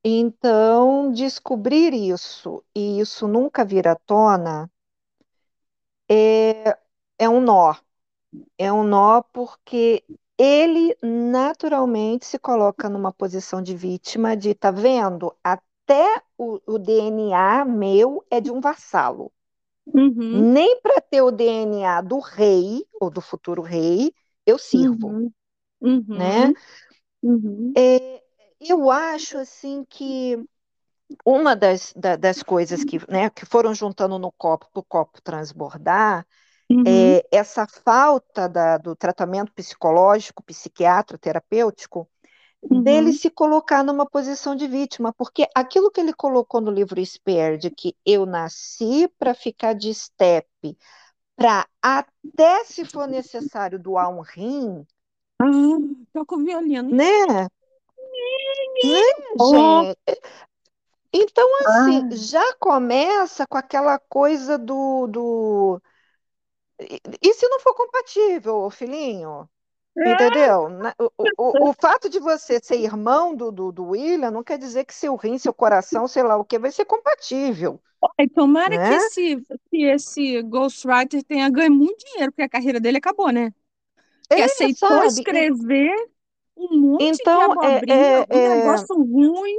então 0.04 1.12
descobrir 1.12 1.94
isso 1.94 2.64
e 2.74 3.00
isso 3.00 3.28
nunca 3.28 3.64
vir 3.64 3.88
à 3.88 3.96
tona 3.96 4.70
é, 6.10 6.76
é 7.18 7.28
um 7.28 7.40
nó. 7.40 7.74
É 8.58 8.72
um 8.72 8.84
nó 8.84 9.22
porque 9.32 10.04
ele 10.38 10.96
naturalmente 11.02 12.26
se 12.26 12.38
coloca 12.38 12.88
numa 12.88 13.12
posição 13.12 13.62
de 13.62 13.76
vítima 13.76 14.36
de, 14.36 14.54
tá 14.54 14.70
vendo? 14.70 15.34
Até 15.44 16.22
o, 16.38 16.60
o 16.66 16.78
DNA 16.78 17.64
meu 17.64 18.24
é 18.30 18.40
de 18.40 18.50
um 18.52 18.60
vassalo. 18.60 19.32
Uhum, 19.86 20.48
Nem 20.48 20.80
para 20.82 21.00
ter 21.00 21.22
o 21.22 21.30
DNA 21.30 22.00
do 22.02 22.18
rei 22.20 22.86
ou 23.00 23.10
do 23.10 23.20
futuro 23.20 23.62
rei 23.62 24.14
eu 24.46 24.58
sirvo, 24.58 25.16
uhum, 25.82 26.12
né? 26.14 26.52
uhum, 26.52 26.56
uhum, 27.22 27.76
É, 27.76 28.22
eu 28.60 28.90
acho 28.90 29.38
assim 29.38 29.84
que 29.84 30.36
uma 31.26 31.56
das, 31.56 31.92
da- 31.96 32.16
das 32.16 32.42
coisas 32.42 32.84
que, 32.84 32.98
né, 33.10 33.30
que 33.30 33.46
foram 33.46 33.74
juntando 33.74 34.18
no 34.18 34.32
copo 34.32 34.68
para 34.72 34.80
o 34.80 34.84
copo 34.84 35.22
transbordar 35.22 36.26
uhum, 36.70 37.16
é 37.16 37.26
essa 37.36 37.66
falta 37.68 38.48
da- 38.48 38.78
do 38.78 38.96
tratamento 38.96 39.52
psicológico, 39.54 40.42
psiquiatra, 40.44 41.18
terapêutico, 41.18 42.08
dele 42.62 43.08
uhum. 43.08 43.12
se 43.12 43.30
colocar 43.30 43.82
numa 43.82 44.06
posição 44.06 44.54
de 44.54 44.66
vítima, 44.66 45.12
porque 45.12 45.48
aquilo 45.54 45.90
que 45.90 46.00
ele 46.00 46.12
colocou 46.12 46.60
no 46.60 46.70
livro 46.70 47.04
Spare, 47.04 47.58
de 47.58 47.70
que 47.70 47.96
eu 48.06 48.24
nasci 48.24 49.08
para 49.18 49.34
ficar 49.34 49.74
de 49.74 49.90
estepe, 49.90 50.76
para 51.36 51.66
até 51.80 52.64
se 52.64 52.84
for 52.84 53.08
necessário 53.08 53.78
doar 53.78 54.08
um 54.08 54.20
rim, 54.20 54.86
Ah, 55.40 55.46
toca 56.12 56.36
o 56.36 56.44
violino. 56.44 56.88
né? 56.88 57.48
Né, 58.84 59.00
Oh, 59.38 59.84
gente? 59.84 59.98
Então, 61.12 61.48
assim, 61.60 62.08
ah, 62.10 62.16
já 62.16 62.54
começa 62.54 63.46
com 63.46 63.58
aquela 63.58 63.98
coisa 63.98 64.56
do, 64.56 65.06
do... 65.06 65.82
E 67.20 67.34
se 67.34 67.48
não 67.48 67.60
for 67.60 67.74
compatível, 67.74 68.70
filhinho? 68.70 69.48
Entendeu? 70.04 70.68
Na- 70.68 70.94
O, 71.18 71.32
o, 71.38 71.70
o 71.70 71.72
fato 71.74 72.08
de 72.08 72.18
você 72.18 72.60
ser 72.62 72.76
irmão 72.80 73.34
do, 73.36 73.50
do, 73.52 73.72
do 73.72 73.84
William 73.90 74.30
não 74.30 74.42
quer 74.44 74.58
dizer 74.58 74.84
que 74.84 74.94
seu 74.94 75.14
rim, 75.16 75.38
seu 75.38 75.52
coração, 75.54 76.08
sei 76.08 76.22
lá 76.22 76.36
o 76.36 76.44
que, 76.44 76.58
vai 76.58 76.70
ser 76.72 76.84
compatível, 76.84 77.80
ai, 78.18 78.28
tomara 78.28 78.78
que 78.80 78.92
né? 78.92 78.94
esse, 78.94 79.36
que 79.70 79.84
esse 79.84 80.42
Ghostwriter 80.42 81.22
tenha 81.24 81.48
ganho 81.50 81.72
muito 81.72 82.04
dinheiro, 82.06 82.32
porque 82.32 82.42
a 82.42 82.48
carreira 82.48 82.80
dele 82.80 82.98
acabou, 82.98 83.30
né? 83.30 83.52
que 84.34 84.40
É, 84.40 84.42
aceitou 84.42 85.04
sabe? 85.04 85.04
Escrever 85.04 85.92
um 86.56 86.78
monte 86.80 87.26
de 87.28 87.40
Então, 87.40 87.54
é, 87.62 87.82
abobrinha, 87.82 88.20
é, 88.20 88.26
um 88.30 88.40
é, 88.82 88.88
negócio 88.88 88.96
ruim. 88.96 89.56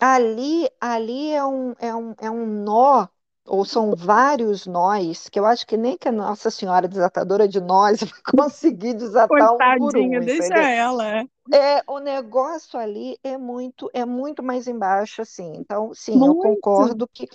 ali, 0.00 0.68
ali 0.80 1.30
é 1.32 1.44
um, 1.44 1.72
é 1.78 1.94
um, 1.94 2.14
é 2.20 2.30
um 2.30 2.46
nó, 2.64 3.08
ou 3.48 3.64
são 3.64 3.94
vários 3.96 4.66
nós, 4.66 5.28
que 5.28 5.38
eu 5.38 5.46
acho 5.46 5.66
que 5.66 5.76
nem 5.76 5.96
que 5.98 6.08
a 6.08 6.12
Nossa 6.12 6.50
Senhora 6.50 6.88
desatadora 6.88 7.48
de 7.48 7.60
nós 7.60 8.00
vai 8.02 8.22
conseguir 8.36 8.94
desatar 8.94 9.54
um 9.54 9.64
por 9.76 9.96
Coitadinha, 9.96 9.98
um, 9.98 10.22
deixa 10.24 10.54
entendeu? 10.54 10.68
ela, 10.70 11.20
é. 11.20 11.24
É, 11.52 11.82
o 11.86 11.98
negócio 11.98 12.78
ali 12.78 13.18
é 13.24 13.38
muito, 13.38 13.90
é 13.94 14.04
muito 14.04 14.42
mais 14.42 14.66
embaixo, 14.68 15.22
assim. 15.22 15.54
Então, 15.56 15.94
sim, 15.94 16.26
eu 16.26 16.34
Muito. 16.34 16.36
concordo 16.36 17.08
que, 17.08 17.26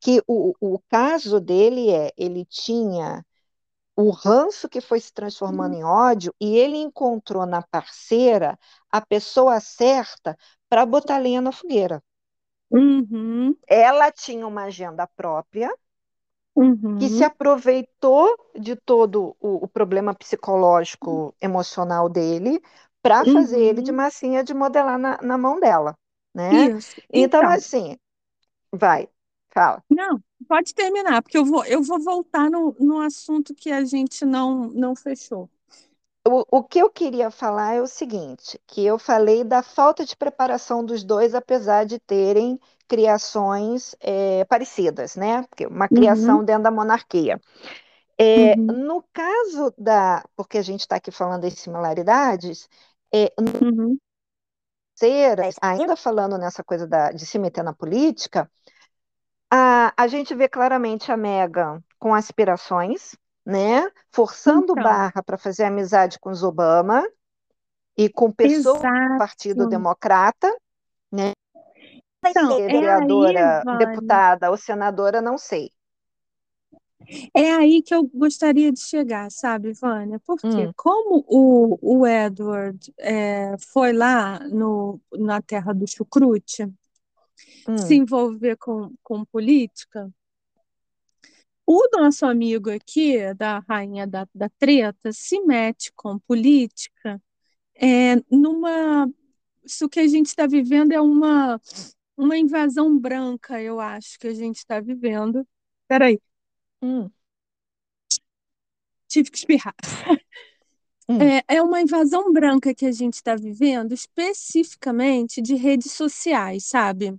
que 0.00 0.22
o, 0.26 0.54
o 0.60 0.78
caso 0.88 1.40
dele 1.40 1.90
é, 1.90 2.12
ele 2.16 2.44
tinha 2.46 3.24
o 3.96 4.10
ranço 4.10 4.68
que 4.68 4.80
foi 4.80 5.00
se 5.00 5.12
transformando 5.12 5.74
em 5.74 5.84
ódio 5.84 6.34
e 6.40 6.56
ele 6.56 6.76
encontrou 6.78 7.44
na 7.46 7.62
parceira 7.62 8.58
a 8.90 9.00
pessoa 9.04 9.60
certa 9.60 10.36
para 10.68 10.86
botar 10.86 11.18
lenha 11.18 11.40
na 11.42 11.52
fogueira. 11.52 12.02
Uhum, 12.70 13.56
Ela 13.66 14.12
tinha 14.12 14.46
uma 14.46 14.64
agenda 14.64 15.06
própria 15.06 15.70
que 16.96 17.08
se 17.08 17.22
uhum, 17.22 17.24
aproveitou 17.24 18.26
de 18.58 18.74
todo 18.76 19.36
o, 19.40 19.64
o 19.64 19.68
problema 19.68 20.14
psicológico, 20.14 21.34
emocional 21.40 22.08
dele 22.08 22.60
para 23.02 23.24
fazer 23.24 23.60
ele 23.60 23.80
de 23.82 23.92
uhum. 23.92 23.92
massinha 23.92 24.42
de 24.42 24.52
modelar 24.54 24.98
na, 24.98 25.18
na 25.22 25.38
mão 25.38 25.60
dela, 25.60 25.96
né? 26.34 26.68
Isso. 26.68 27.00
Então, 27.12 27.48
Então, 27.48 27.48
assim, 27.48 27.96
vai, 28.72 29.08
fala. 29.50 29.84
não, 29.90 30.22
pode 30.46 30.74
terminar, 30.74 31.22
porque 31.22 31.38
eu 31.38 31.44
vou, 31.44 31.64
eu 31.64 31.82
vou 31.82 31.98
voltar 32.00 32.50
no, 32.50 32.74
no 32.80 33.00
assunto 33.00 33.54
que 33.54 33.70
a 33.70 33.84
gente 33.84 34.24
não, 34.24 34.68
não 34.70 34.94
fechou. 34.94 35.50
O, 36.30 36.44
o 36.58 36.62
que 36.64 36.78
eu 36.78 36.90
queria 36.90 37.30
falar 37.30 37.74
é 37.74 37.80
o 37.82 37.86
seguinte, 37.86 38.60
que 38.66 38.84
eu 38.84 38.98
falei 38.98 39.42
da 39.44 39.62
falta 39.62 40.04
de 40.04 40.14
preparação 40.16 40.84
dos 40.84 41.02
dois, 41.02 41.34
apesar 41.34 41.86
de 41.86 41.98
terem 41.98 42.58
criações 42.86 43.94
é, 44.00 44.44
parecidas, 44.44 45.16
né? 45.16 45.42
Porque 45.48 45.66
uma 45.66 45.88
Uhum, 45.90 45.90
criação 45.90 46.44
dentro 46.44 46.64
da 46.64 46.70
monarquia. 46.70 47.40
É, 48.20 48.58
uhum, 48.58 48.72
no 48.72 49.02
caso 49.12 49.74
da, 49.78 50.24
porque 50.36 50.58
a 50.58 50.62
gente 50.62 50.80
está 50.82 50.96
aqui 50.96 51.10
falando 51.12 51.42
das 51.42 51.54
similaridades, 51.54 52.68
é, 53.14 53.32
uhum. 53.62 53.98
ainda 55.62 55.96
falando 55.96 56.36
nessa 56.38 56.62
coisa 56.64 56.86
da, 56.86 57.10
de 57.12 57.24
se 57.26 57.38
meter 57.38 57.62
na 57.64 57.72
política, 57.74 58.50
a, 59.50 59.92
a 59.96 60.06
gente 60.08 60.34
vê 60.34 60.48
claramente 60.48 61.10
a 61.12 61.16
Meghan 61.16 61.82
com 61.98 62.14
aspirações, 62.14 63.14
né? 63.48 63.90
Forçando 64.12 64.72
Então, 64.72 64.84
barra 64.84 65.22
para 65.22 65.38
fazer 65.38 65.64
amizade 65.64 66.18
com 66.20 66.28
os 66.28 66.42
Obama 66.42 67.02
e 67.96 68.10
com 68.10 68.30
pessoas 68.30 68.82
do 68.82 69.18
Partido 69.18 69.60
exato. 69.60 69.70
Democrata, 69.70 70.54
né? 71.10 71.32
Então, 72.26 72.56
ser 72.56 72.60
é 72.60 72.66
aí, 72.66 72.72
vereadora, 72.72 73.62
Vânia, 73.64 73.86
deputada 73.86 74.50
ou 74.50 74.56
senadora, 74.58 75.22
não 75.22 75.38
sei. 75.38 75.72
é 77.34 77.52
aí 77.52 77.80
que 77.80 77.94
eu 77.94 78.06
gostaria 78.06 78.70
de 78.70 78.80
chegar, 78.80 79.30
sabe, 79.30 79.72
Vânia? 79.72 80.20
Porque 80.26 80.66
Hum, 80.66 80.72
como 80.76 81.24
o, 81.26 82.00
o 82.00 82.06
Edward 82.06 82.92
é, 82.98 83.56
foi 83.72 83.94
lá 83.94 84.40
no, 84.40 85.00
na 85.12 85.40
terra 85.40 85.72
do 85.72 85.86
chucrute 85.86 86.70
se 87.78 87.94
hum, 87.94 88.02
envolver 88.02 88.56
com, 88.56 88.92
com 89.02 89.24
política, 89.24 90.12
o 91.68 91.88
nosso 91.92 92.24
amigo 92.24 92.70
aqui, 92.70 93.18
da 93.34 93.58
rainha 93.68 94.06
da, 94.06 94.26
da 94.34 94.48
treta, 94.58 95.12
se 95.12 95.40
mete 95.42 95.92
com 95.94 96.18
política 96.20 97.20
é, 97.76 98.16
numa. 98.30 99.08
Isso 99.64 99.88
que 99.88 100.00
a 100.00 100.08
gente 100.08 100.26
está 100.28 100.46
vivendo 100.46 100.92
é 100.92 101.00
uma, 101.00 101.60
uma 102.16 102.38
invasão 102.38 102.98
branca, 102.98 103.60
eu 103.62 103.80
acho 103.80 104.18
que 104.18 104.28
a 104.28 104.34
gente 104.34 104.58
está 104.58 104.80
vivendo. 104.80 105.46
Peraí, 105.88 106.20
hum, 106.82 107.10
tive 109.08 109.30
que 109.30 109.38
espirrar. 109.38 109.74
hum, 111.08 111.32
É, 111.48 111.56
é 111.56 111.62
uma 111.62 111.80
invasão 111.80 112.32
branca 112.32 112.74
que 112.74 112.86
a 112.86 112.92
gente 112.92 113.14
está 113.14 113.34
vivendo, 113.34 113.92
especificamente 113.92 115.42
de 115.42 115.54
redes 115.54 115.92
sociais, 115.92 116.66
sabe? 116.66 117.18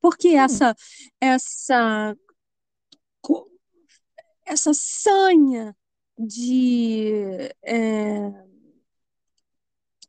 Porque 0.00 0.28
hum, 0.28 0.38
essa, 0.38 0.74
essa, 1.20 2.16
essa 4.46 4.72
sanha 4.74 5.76
de 6.18 7.12
é, 7.62 8.48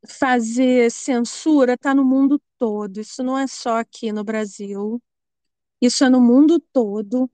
fazer 0.07 0.91
censura 0.91 1.73
está 1.73 1.93
no 1.93 2.05
mundo 2.05 2.41
todo. 2.57 2.99
Isso 2.99 3.23
não 3.23 3.37
é 3.37 3.47
só 3.47 3.77
aqui 3.77 4.11
no 4.11 4.23
Brasil, 4.23 5.01
isso 5.81 6.03
é 6.05 6.09
no 6.09 6.21
mundo 6.21 6.59
todo. 6.73 7.29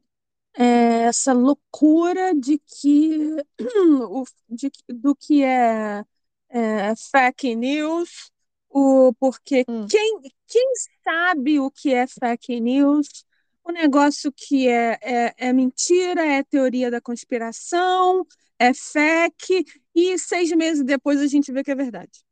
É 0.57 1.03
essa 1.07 1.33
loucura 1.33 2.33
de 2.35 2.59
que, 2.59 3.19
de, 4.49 4.71
do 4.89 5.15
que 5.15 5.43
é, 5.43 6.03
é 6.49 6.95
fake 6.95 7.55
news, 7.55 8.31
o, 8.69 9.13
porque 9.19 9.65
hum, 9.67 9.87
quem, 9.87 10.21
quem 10.47 10.71
sabe 11.03 11.59
o 11.59 11.71
que 11.71 11.93
é 11.93 12.07
fake 12.07 12.59
news, 12.61 13.25
o 13.65 13.71
negócio 13.71 14.31
que 14.31 14.67
é, 14.67 14.97
é, 15.01 15.33
é 15.37 15.53
mentira, 15.53 16.25
é 16.25 16.43
teoria 16.43 16.91
da 16.91 17.01
conspiração, 17.01 18.25
é 18.59 18.73
fake, 18.73 19.65
e 19.93 20.17
seis 20.19 20.51
meses 20.51 20.83
depois 20.83 21.19
a 21.19 21.27
gente 21.27 21.51
vê 21.51 21.63
que 21.63 21.71
é 21.71 21.75
verdade. 21.75 22.23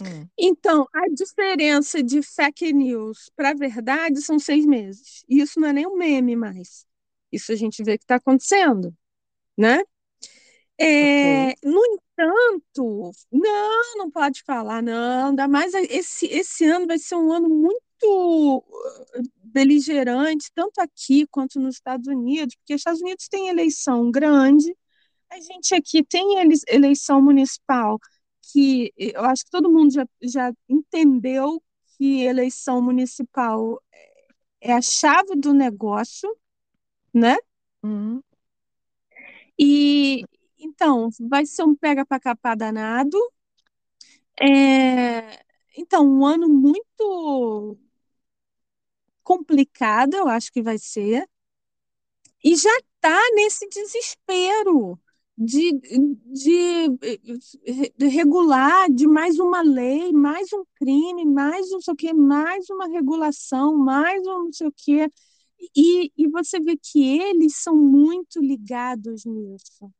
hum. 0.00 0.28
Então, 0.38 0.86
a 0.92 1.08
diferença 1.08 2.02
de 2.02 2.22
fake 2.22 2.72
news 2.72 3.30
para 3.36 3.54
verdade 3.54 4.20
são 4.22 4.38
seis 4.38 4.66
meses. 4.66 5.24
E 5.28 5.40
isso 5.40 5.60
não 5.60 5.68
é 5.68 5.72
nem 5.72 5.86
um 5.86 5.96
meme 5.96 6.36
mais. 6.36 6.86
Isso 7.32 7.52
a 7.52 7.56
gente 7.56 7.82
vê 7.84 7.96
que 7.98 8.04
está 8.04 8.16
acontecendo, 8.16 8.94
né? 9.58 9.80
É, 10.78 11.54
no 11.64 11.80
entanto, 11.86 13.12
não, 13.32 13.96
não 13.98 14.10
pode 14.10 14.42
falar, 14.44 14.82
não. 14.82 15.30
Ainda 15.30 15.48
mais 15.48 15.74
esse, 15.74 16.26
esse 16.26 16.64
ano 16.66 16.86
vai 16.86 16.98
ser 16.98 17.16
um 17.16 17.32
ano 17.32 17.48
muito 17.48 17.82
uh, 18.04 18.62
beligerante, 19.42 20.50
tanto 20.54 20.80
aqui 20.80 21.26
quanto 21.28 21.60
nos 21.60 21.76
Estados 21.76 22.06
Unidos, 22.08 22.54
porque 22.56 22.74
os 22.74 22.80
Estados 22.80 23.00
Unidos 23.00 23.28
têm 23.28 23.48
eleição 23.48 24.10
grande, 24.10 24.76
a 25.30 25.40
gente 25.40 25.74
aqui 25.74 26.04
tem 26.04 26.38
ele- 26.40 26.56
eleição 26.68 27.22
municipal, 27.22 27.98
que 28.52 28.92
eu 28.98 29.24
acho 29.24 29.44
que 29.44 29.50
todo 29.50 29.72
mundo 29.72 29.92
já, 29.92 30.06
já 30.22 30.52
entendeu 30.68 31.62
que 31.98 32.22
eleição 32.22 32.82
municipal 32.82 33.82
é 34.60 34.72
a 34.74 34.82
chave 34.82 35.36
do 35.36 35.52
negócio, 35.54 36.30
né? 37.14 37.36
Hum, 37.84 38.20
E 39.58 40.24
então 40.58 41.10
vai 41.20 41.44
ser 41.46 41.62
um 41.64 41.74
pega 41.74 42.04
para 42.06 42.20
capar 42.20 42.56
danado. 42.56 43.18
É, 44.40 45.44
então, 45.76 46.06
um 46.06 46.24
ano 46.24 46.48
muito 46.48 47.78
complicado, 49.22 50.14
eu 50.14 50.28
acho 50.28 50.52
que 50.52 50.62
vai 50.62 50.78
ser. 50.78 51.28
e 52.42 52.56
já 52.56 52.70
está 52.78 53.20
nesse 53.34 53.68
desespero 53.68 54.98
de, 55.36 55.72
de, 56.26 56.88
de, 57.98 58.06
regular, 58.06 58.88
de 58.90 59.06
mais 59.06 59.38
uma 59.38 59.62
lei, 59.62 60.12
mais 60.12 60.52
um 60.52 60.64
crime, 60.76 61.24
mais 61.24 61.70
não 61.70 61.80
sei 61.80 61.92
o 61.94 61.96
quê, 61.96 62.12
mais 62.12 62.68
uma 62.70 62.86
regulação, 62.86 63.76
mais 63.76 64.20
um 64.26 64.44
não 64.44 64.52
sei 64.52 64.68
o 64.68 64.74
quê. 64.76 65.10
E, 65.76 66.12
e 66.16 66.28
você 66.28 66.60
vê 66.60 66.76
que 66.76 67.18
eles 67.18 67.56
são 67.56 67.76
muito 67.76 68.40
ligados 68.40 69.24
nisso, 69.24 69.90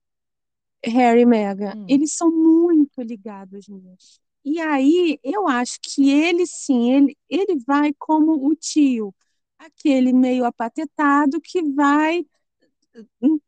Harry 0.85 1.23
e 1.23 1.27
Meghan, 1.27 1.75
hum. 1.77 1.87
eles 1.89 2.15
são 2.15 2.31
muito 2.31 3.01
ligados 3.03 3.67
nisso. 3.69 4.24
E 4.45 4.61
aí 4.61 5.19
eu 5.23 5.49
acho 5.49 5.79
que 5.83 6.11
ele 6.11 6.47
sim, 6.47 6.93
ele, 6.93 7.19
ele 7.29 7.59
vai 7.67 7.93
como 7.99 8.47
o 8.49 8.55
tio, 8.55 9.15
aquele 9.59 10.13
meio 10.13 10.45
apatetado 10.45 11.41
que 11.41 11.63
vai 11.73 12.25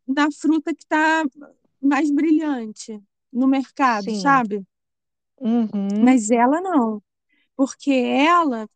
da 0.06 0.30
fruta 0.30 0.74
que 0.74 0.82
está 0.82 1.24
mais 1.80 2.10
brilhante 2.10 3.00
no 3.32 3.46
mercado, 3.46 4.04
Sim. 4.04 4.14
sabe? 4.14 4.64
Uhum, 5.40 5.68
Mas 6.00 6.30
ela 6.30 6.60
não, 6.60 7.02
porque 7.56 7.90
ela, 7.92 8.68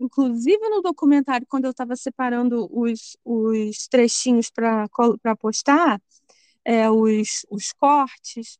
inclusive 0.00 0.58
no 0.70 0.82
documentário, 0.82 1.46
quando 1.48 1.66
eu 1.66 1.72
estava 1.72 1.96
separando 1.96 2.68
os, 2.72 3.16
os 3.24 3.88
trechinhos 3.88 4.50
para 4.50 4.88
para 5.22 5.36
postar, 5.36 6.00
é, 6.64 6.90
os, 6.90 7.46
os 7.50 7.72
cortes, 7.74 8.58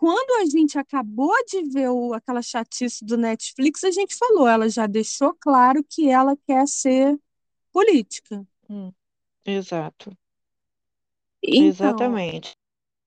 quando 0.00 0.40
a 0.40 0.46
gente 0.46 0.78
acabou 0.78 1.30
de 1.44 1.62
ver 1.64 1.90
o, 1.90 2.14
aquela 2.14 2.40
chatice 2.40 3.04
do 3.04 3.18
Netflix, 3.18 3.84
a 3.84 3.90
gente 3.90 4.16
falou, 4.16 4.48
ela 4.48 4.66
já 4.66 4.86
deixou 4.86 5.34
claro 5.38 5.84
que 5.84 6.08
ela 6.08 6.34
quer 6.46 6.66
ser 6.66 7.20
política. 7.70 8.42
hum. 8.70 8.94
Exato. 9.44 10.16
Então, 11.42 11.66
Exatamente. 11.66 12.56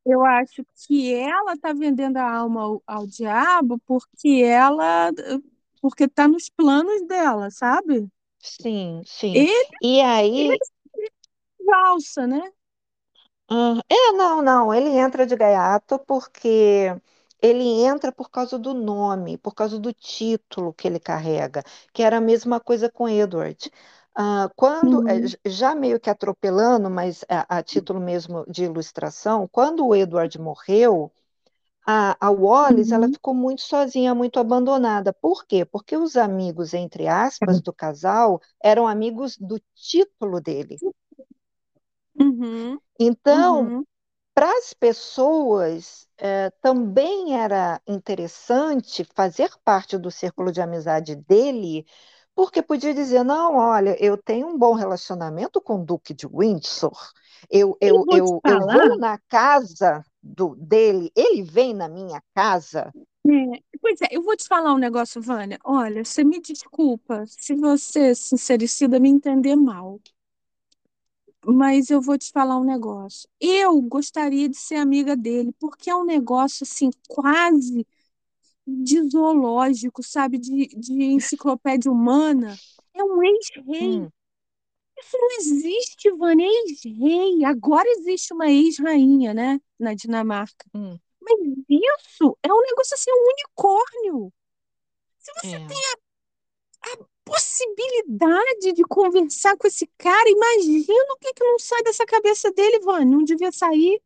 Eu 0.06 0.24
acho 0.26 0.64
que 0.88 1.14
ela 1.14 1.54
está 1.54 1.74
vendendo 1.74 2.18
a 2.18 2.30
alma 2.30 2.62
ao, 2.62 2.84
ao 2.86 3.08
diabo 3.08 3.80
porque 3.86 4.44
ela, 4.46 5.12
porque 5.82 6.04
está 6.06 6.28
nos 6.28 6.50
planos 6.50 7.08
dela, 7.08 7.50
sabe? 7.50 8.08
Sim, 8.40 9.02
sim. 9.06 9.34
Ele, 9.34 9.68
E 9.82 10.00
ele 10.36 10.54
aí, 10.54 10.56
é 11.60 11.66
valsa, 11.66 12.28
né? 12.28 12.42
Ah, 13.50 13.80
é, 13.90 14.12
não, 14.14 14.42
não, 14.42 14.74
ele 14.74 14.90
entra 14.90 15.26
de 15.26 15.36
gaiato 15.36 16.00
porque 16.00 16.90
ele 17.42 17.64
entra 17.84 18.12
por 18.12 18.30
causa 18.30 18.58
do 18.58 18.74
nome, 18.74 19.38
por 19.38 19.54
causa 19.54 19.80
do 19.80 19.94
título 19.94 20.74
que 20.74 20.88
ele 20.88 21.00
carrega, 21.00 21.64
que 21.94 22.02
era 22.04 22.18
a 22.18 22.22
mesma 22.22 22.60
coisa 22.60 22.90
com 22.90 23.08
Edward. 23.10 23.70
Ah, 24.16 24.50
quando, 24.56 25.02
eh, 25.08 25.22
Uhum, 25.22 25.28
j- 25.28 25.40
já 25.46 25.74
meio 25.76 26.00
que 26.00 26.10
atropelando, 26.10 26.90
mas 26.90 27.24
a, 27.30 27.58
a 27.60 27.64
título 27.64 28.00
mesmo 28.00 28.46
de 28.48 28.64
ilustração, 28.66 29.48
quando 29.52 29.86
o 29.88 29.96
Edward 29.96 30.40
morreu, 30.40 31.12
a, 31.86 32.18
a 32.28 32.32
Wallis, 32.32 32.92
ela 32.92 33.08
uhum, 33.08 33.14
ficou 33.14 33.34
muito 33.36 33.62
sozinha, 33.64 34.16
muito 34.16 34.40
abandonada. 34.40 35.14
Por 35.14 35.46
quê? 35.46 35.66
Porque 35.66 35.98
os 35.98 36.18
amigos, 36.18 36.74
entre 36.74 37.08
aspas, 37.08 37.62
do 37.62 37.74
casal 37.74 38.42
eram 38.64 38.88
amigos 38.88 39.38
do 39.38 39.60
título 39.76 40.42
dele. 40.42 40.82
Uhum, 42.16 42.80
Então, 43.00 43.72
uhum. 43.72 43.86
para 44.36 44.50
as 44.60 44.74
pessoas, 44.74 46.08
eh, 46.18 46.52
também 46.62 47.38
era 47.40 47.82
interessante 47.88 49.06
fazer 49.16 49.52
parte 49.66 49.98
do 49.98 50.12
círculo 50.12 50.52
de 50.52 50.62
amizade 50.62 51.16
dele, 51.16 51.86
porque 52.36 52.62
podia 52.64 52.94
dizer: 52.94 53.24
não, 53.24 53.58
olha, 53.58 53.98
eu 54.04 54.18
tenho 54.18 54.48
um 54.50 54.58
bom 54.58 54.74
relacionamento 54.76 55.62
com 55.62 55.82
o 55.82 55.86
Duque 55.86 56.14
de 56.14 56.28
Windsor, 56.28 56.98
eu, 57.50 57.78
E 57.86 57.92
eu, 57.92 58.06
vou 58.06 58.20
eu, 58.20 58.44
eu 58.46 58.62
vou 58.62 58.98
na 58.98 59.20
casa 59.30 60.04
do, 60.24 60.56
dele, 60.58 61.12
ele 61.16 61.44
vem 61.44 61.74
na 61.74 61.90
minha 61.90 62.22
casa. 62.36 62.94
é, 63.28 63.64
pois 63.82 64.02
é, 64.02 64.08
eu 64.12 64.22
vou 64.24 64.36
te 64.36 64.48
falar 64.48 64.74
um 64.74 64.78
negócio, 64.78 65.22
Vânia. 65.22 65.58
Olha, 65.64 66.04
você 66.04 66.24
me 66.24 66.42
desculpa 66.42 67.26
se 67.28 67.56
você, 67.56 68.14
sincericida, 68.16 69.00
me 69.00 69.10
entender 69.10 69.56
mal. 69.56 70.00
Mas 71.46 71.90
eu 71.90 72.02
vou 72.02 72.18
te 72.18 72.32
falar 72.32 72.58
um 72.58 72.64
negócio. 72.64 73.28
Eu 73.40 73.82
gostaria 73.82 74.48
de 74.48 74.58
ser 74.58 74.76
amiga 74.76 75.16
dele, 75.16 75.54
porque 75.60 75.90
é 75.90 75.96
um 75.96 76.06
negócio 76.06 76.64
assim, 76.64 76.90
quase 77.08 77.86
de 78.66 79.10
zoológico, 79.10 80.02
sabe? 80.04 80.38
De, 80.38 80.68
de 80.68 81.04
enciclopédia 81.04 81.92
humana. 81.92 82.56
É 82.94 83.04
um 83.04 83.22
ex-rei. 83.24 84.00
Hum, 84.00 84.10
Isso 84.98 85.18
não 85.18 85.38
existe, 85.38 86.12
Vânia, 86.12 86.48
ex-rei. 86.48 87.44
Agora 87.46 87.88
existe 87.90 88.34
uma 88.34 88.50
ex-rainha, 88.50 89.34
né? 89.34 89.60
Na 89.80 89.94
Dinamarca. 89.94 90.66
hum, 90.74 90.98
Mas 91.22 91.40
isso 91.70 92.38
é 92.44 92.54
um 92.54 92.62
negócio 92.62 92.96
assim, 92.96 93.12
um 93.12 93.30
unicórnio. 93.34 94.34
Se 95.20 95.32
você 95.34 95.56
é, 95.56 95.68
tem 95.68 95.78
a 96.82 97.13
possibilidade 97.26 98.74
de 98.74 98.84
conversar 98.84 99.58
com 99.58 99.68
esse 99.68 99.88
cara, 99.98 100.30
imagina 100.30 101.14
o 101.14 101.18
que 101.18 101.34
que 101.34 101.44
não 101.44 101.60
sai 101.60 101.82
dessa 101.84 102.06
cabeça 102.06 102.52
dele, 102.52 102.80
Vânia. 102.80 103.18
Não 103.18 103.24
devia 103.24 103.52
sair. 103.52 104.02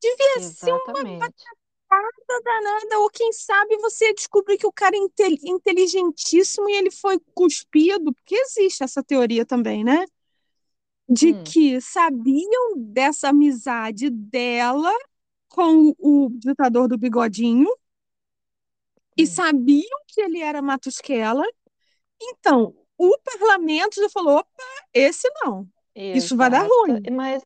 Devia 0.00 0.40
ser 0.40 0.72
uma 0.72 0.80
exatamente, 0.80 1.18
batata 1.18 2.42
danada, 2.44 2.98
ou 3.00 3.10
quem 3.10 3.32
sabe 3.32 3.76
você 3.78 4.14
descobrir 4.14 4.56
que 4.56 4.66
o 4.66 4.72
cara 4.72 4.96
é 4.96 4.98
inte- 4.98 5.40
inteligentíssimo 5.44 6.68
e 6.70 6.74
ele 6.74 6.90
foi 6.90 7.20
cuspido, 7.34 8.12
porque 8.14 8.34
existe 8.34 8.82
essa 8.82 9.02
teoria 9.02 9.44
também, 9.44 9.84
né? 9.84 10.06
De 11.08 11.32
hum, 11.32 11.44
que 11.44 11.80
sabiam 11.80 12.74
dessa 12.76 13.28
amizade 13.30 14.08
dela 14.08 14.92
com 15.48 15.92
o 15.98 16.30
ditador 16.30 16.88
do 16.88 16.96
bigodinho 16.96 17.68
e 19.16 19.24
hum. 19.24 19.26
sabiam 19.26 20.00
que 20.06 20.20
ele 20.20 20.40
era 20.40 20.62
Matusquela. 20.62 21.44
Então, 22.20 22.74
o 22.98 23.16
parlamento 23.18 23.96
já 24.00 24.08
falou: 24.10 24.38
opa, 24.38 24.62
esse 24.94 25.28
não, 25.44 25.68
isso 26.12 26.36
vai 26.36 26.50
dar 26.50 26.62
Exato, 26.64 26.66
ruim. 26.66 27.10
mas 27.12 27.44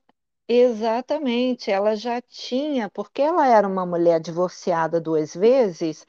exatamente, 0.48 1.70
ela 1.70 1.94
já 1.96 2.20
tinha, 2.22 2.90
porque 2.90 3.22
ela 3.22 3.46
era 3.46 3.66
uma 3.68 3.84
mulher 3.86 4.20
divorciada 4.20 5.00
duas 5.00 5.34
vezes, 5.34 6.06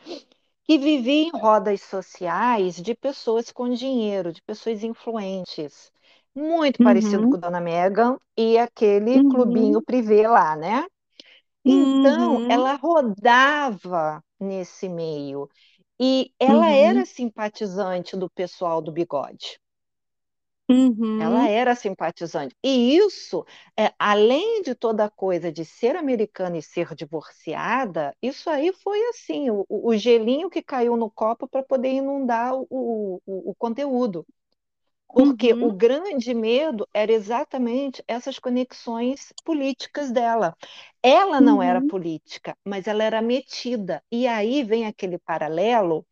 que 0.65 0.77
vivia 0.79 1.23
em 1.27 1.31
rodas 1.31 1.81
sociais 1.83 2.75
de 2.77 2.95
pessoas 2.95 3.51
com 3.51 3.69
dinheiro, 3.73 4.33
de 4.33 4.41
pessoas 4.43 4.83
influentes. 4.83 5.91
Muito 6.35 6.79
parecido 6.81 7.27
com 7.27 7.37
Uhum, 7.37 7.41
Dona 7.41 7.61
Megan 7.61 8.17
e 8.37 8.57
aquele 8.57 9.21
clubinho 9.25 9.81
uhum, 9.81 9.83
privê 9.83 10.27
lá, 10.27 10.55
né? 10.55 10.85
Então, 11.65 12.41
uhum, 12.43 12.49
ela 12.49 12.75
rodava 12.75 14.23
nesse 14.39 14.87
meio 14.89 15.49
e 15.99 16.33
ela 16.39 16.71
era 16.71 17.03
uhum, 17.03 17.05
simpatizante 17.05 18.15
do 18.17 18.29
pessoal 18.29 18.81
do 18.81 18.91
bigode. 18.91 19.59
Ela 21.17 21.47
uhum, 21.47 21.47
era 21.47 21.75
simpatizante. 21.75 22.53
E 22.63 22.97
isso, 22.97 23.45
é, 23.79 23.93
além 23.97 24.61
de 24.63 24.75
toda 24.75 25.05
a 25.05 25.09
coisa 25.09 25.49
de 25.51 25.63
ser 25.63 25.95
americana 25.95 26.57
e 26.57 26.61
ser 26.61 26.93
divorciada, 26.93 28.13
isso 28.21 28.49
aí 28.49 28.73
foi 28.73 29.01
assim, 29.09 29.49
o, 29.49 29.65
o- 29.69 29.89
o 29.89 29.97
gelinho 29.97 30.49
que 30.49 30.61
caiu 30.61 30.97
no 30.97 31.09
copo 31.09 31.47
para 31.47 31.63
poder 31.63 31.89
inundar 31.93 32.53
o, 32.55 32.67
o, 33.25 33.51
o 33.51 33.55
conteúdo. 33.55 34.25
Porque 35.07 35.53
o 35.53 35.67
uhum, 35.67 35.77
grande 35.77 36.33
medo 36.33 36.87
era 36.93 37.11
exatamente 37.11 38.03
essas 38.07 38.37
conexões 38.37 39.31
políticas 39.45 40.11
dela. 40.11 40.55
Ela 41.01 41.39
não 41.39 41.63
era 41.63 41.79
uhum. 41.79 41.87
política, 41.87 42.57
mas 42.65 42.85
ela 42.87 43.03
era 43.03 43.21
metida. 43.21 44.03
E 44.11 44.27
aí 44.27 44.63
vem 44.63 44.85
aquele 44.85 45.17
paralelo, 45.17 46.05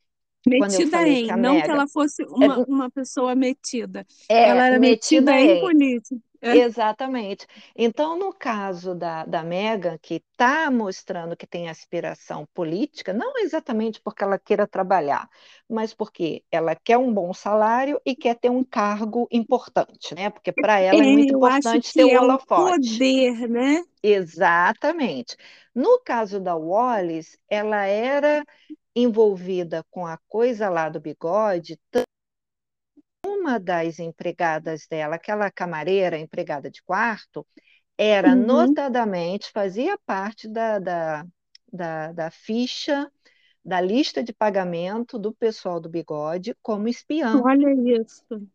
Metida 0.46 1.08
em, 1.08 1.28
que 1.28 1.36
não 1.38 1.56
que 1.56 1.62
Mega 1.62 1.72
ela 1.72 1.88
fosse 1.88 2.22
é, 2.22 2.26
uma, 2.28 2.58
uma 2.66 2.92
pessoa 2.92 3.34
metida. 3.34 4.06
Ela 4.28 4.66
é 4.66 4.68
era 4.68 4.80
metida 4.80 5.32
metida 5.32 5.54
em. 5.54 5.62
política. 5.62 6.22
É. 6.44 6.56
Exatamente. 6.56 7.48
Então, 7.76 8.18
no 8.18 8.34
caso 8.34 8.94
da, 8.96 9.26
da 9.26 9.44
Meghan, 9.44 9.98
que 10.00 10.16
está 10.16 10.70
mostrando 10.70 11.36
que 11.36 11.48
tem 11.48 11.68
aspiração 11.70 12.46
política, 12.54 13.12
não 13.14 13.38
exatamente 13.40 14.00
porque 14.02 14.24
ela 14.24 14.38
queira 14.40 14.68
trabalhar, 14.68 15.28
mas 15.70 15.94
porque 15.96 16.44
ela 16.52 16.76
quer 16.76 16.98
um 16.98 17.12
bom 17.14 17.34
salário 17.34 18.00
e 18.06 18.16
quer 18.16 18.36
ter 18.36 18.50
um 18.52 18.64
cargo 18.64 19.28
importante, 19.32 20.14
né? 20.16 20.30
Porque 20.30 20.52
para 20.52 20.80
É, 20.92 20.98
ela 20.98 21.04
é 21.04 21.08
muito 21.08 21.34
eu 21.34 21.46
acho 21.46 21.82
importante 21.82 21.94
ter 21.94 22.06
é 22.06 22.20
o 22.20 22.20
holofote. 22.20 22.40
poder, 22.54 23.48
né? 23.50 23.84
Exatamente. 24.04 25.38
No 25.74 26.00
caso 26.04 26.40
da 26.40 26.56
Wallis, 26.56 27.38
ela 27.50 27.86
era 27.86 28.46
envolvida 28.96 29.84
com 29.90 30.06
a 30.06 30.18
coisa 30.28 30.70
lá 30.70 30.90
do 30.90 31.00
bigode 31.00 31.80
uma 33.26 33.60
das 33.60 34.00
empregadas 34.00 34.88
dela, 34.88 35.16
aquela 35.16 35.52
camareira, 35.52 36.18
empregada 36.18 36.70
de 36.70 36.82
quarto, 36.84 37.46
era 37.98 38.36
Uhum. 38.36 38.36
notadamente, 38.36 39.52
fazia 39.52 39.98
parte 40.06 40.48
da, 40.50 40.80
da, 40.80 41.26
da, 41.74 42.12
da 42.14 42.32
ficha, 42.32 43.12
da 43.66 43.82
lista 43.82 44.24
de 44.24 44.34
pagamento 44.34 45.20
do 45.20 45.34
pessoal 45.34 45.80
do 45.82 45.90
bigode 45.90 46.56
como 46.64 46.88
espiã. 46.90 47.46
Olha 47.46 47.70
isso. 48.00 48.48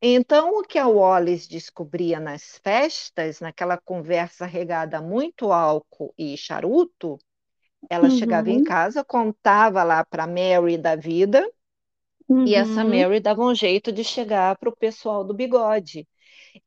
Então, 0.00 0.50
o 0.58 0.62
que 0.62 0.78
a 0.78 0.86
Wallace 0.86 1.48
descobria 1.48 2.20
nas 2.20 2.58
festas, 2.62 3.40
naquela 3.40 3.78
conversa 3.78 4.44
regada 4.46 4.98
a 4.98 5.02
muito 5.02 5.50
álcool 5.50 6.12
e 6.18 6.36
charuto, 6.36 7.18
ela 7.90 8.10
chegava 8.10 8.50
em 8.50 8.60
Uhum. 8.60 8.62
casa, 8.62 9.04
contava 9.04 9.82
lá 9.84 10.04
para 10.04 10.26
Mary 10.26 10.78
da 10.78 10.96
vida, 10.96 11.46
e 12.44 12.54
essa 12.54 12.84
Uhum. 12.84 12.90
Mary 12.90 13.20
dava 13.20 13.42
um 13.42 13.54
jeito 13.54 13.92
de 13.92 14.04
chegar 14.04 14.56
para 14.58 14.68
o 14.68 14.76
pessoal 14.76 15.24
do 15.24 15.34
bigode. 15.34 16.06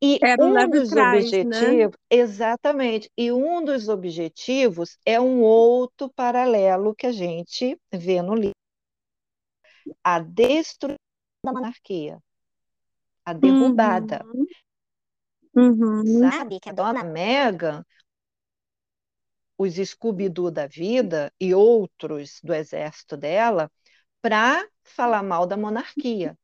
E 0.01 0.19
Era 0.21 0.43
um 0.43 0.69
dos 0.69 0.89
trás, 0.89 1.31
né? 1.31 1.39
objetivos, 1.39 1.97
exatamente, 2.09 3.09
e 3.17 3.31
um 3.31 3.63
dos 3.63 3.87
objetivos 3.89 4.97
é 5.05 5.19
um 5.19 5.41
outro 5.41 6.09
paralelo 6.09 6.93
que 6.95 7.07
a 7.07 7.11
gente 7.11 7.79
vê 7.91 8.21
no 8.21 8.35
livro, 8.35 8.55
a 10.03 10.19
destruição 10.19 10.97
da 11.45 11.53
monarquia, 11.53 12.19
a 13.25 13.33
derrubada. 13.33 14.25
Uhum. 14.25 14.45
Uhum. 15.55 16.03
Sabe 16.19 16.59
que 16.59 16.69
a 16.69 16.73
dona 16.73 17.03
Megan, 17.03 17.83
os 19.57 19.75
Scooby-Doo 19.75 20.51
da 20.51 20.67
vida 20.67 21.31
e 21.39 21.53
outros 21.53 22.39
do 22.43 22.53
exército 22.53 23.17
dela, 23.17 23.71
para 24.27 24.67
falar 24.83 25.23
mal 25.23 25.47
da 25.47 25.55
monarquia, 25.55 26.37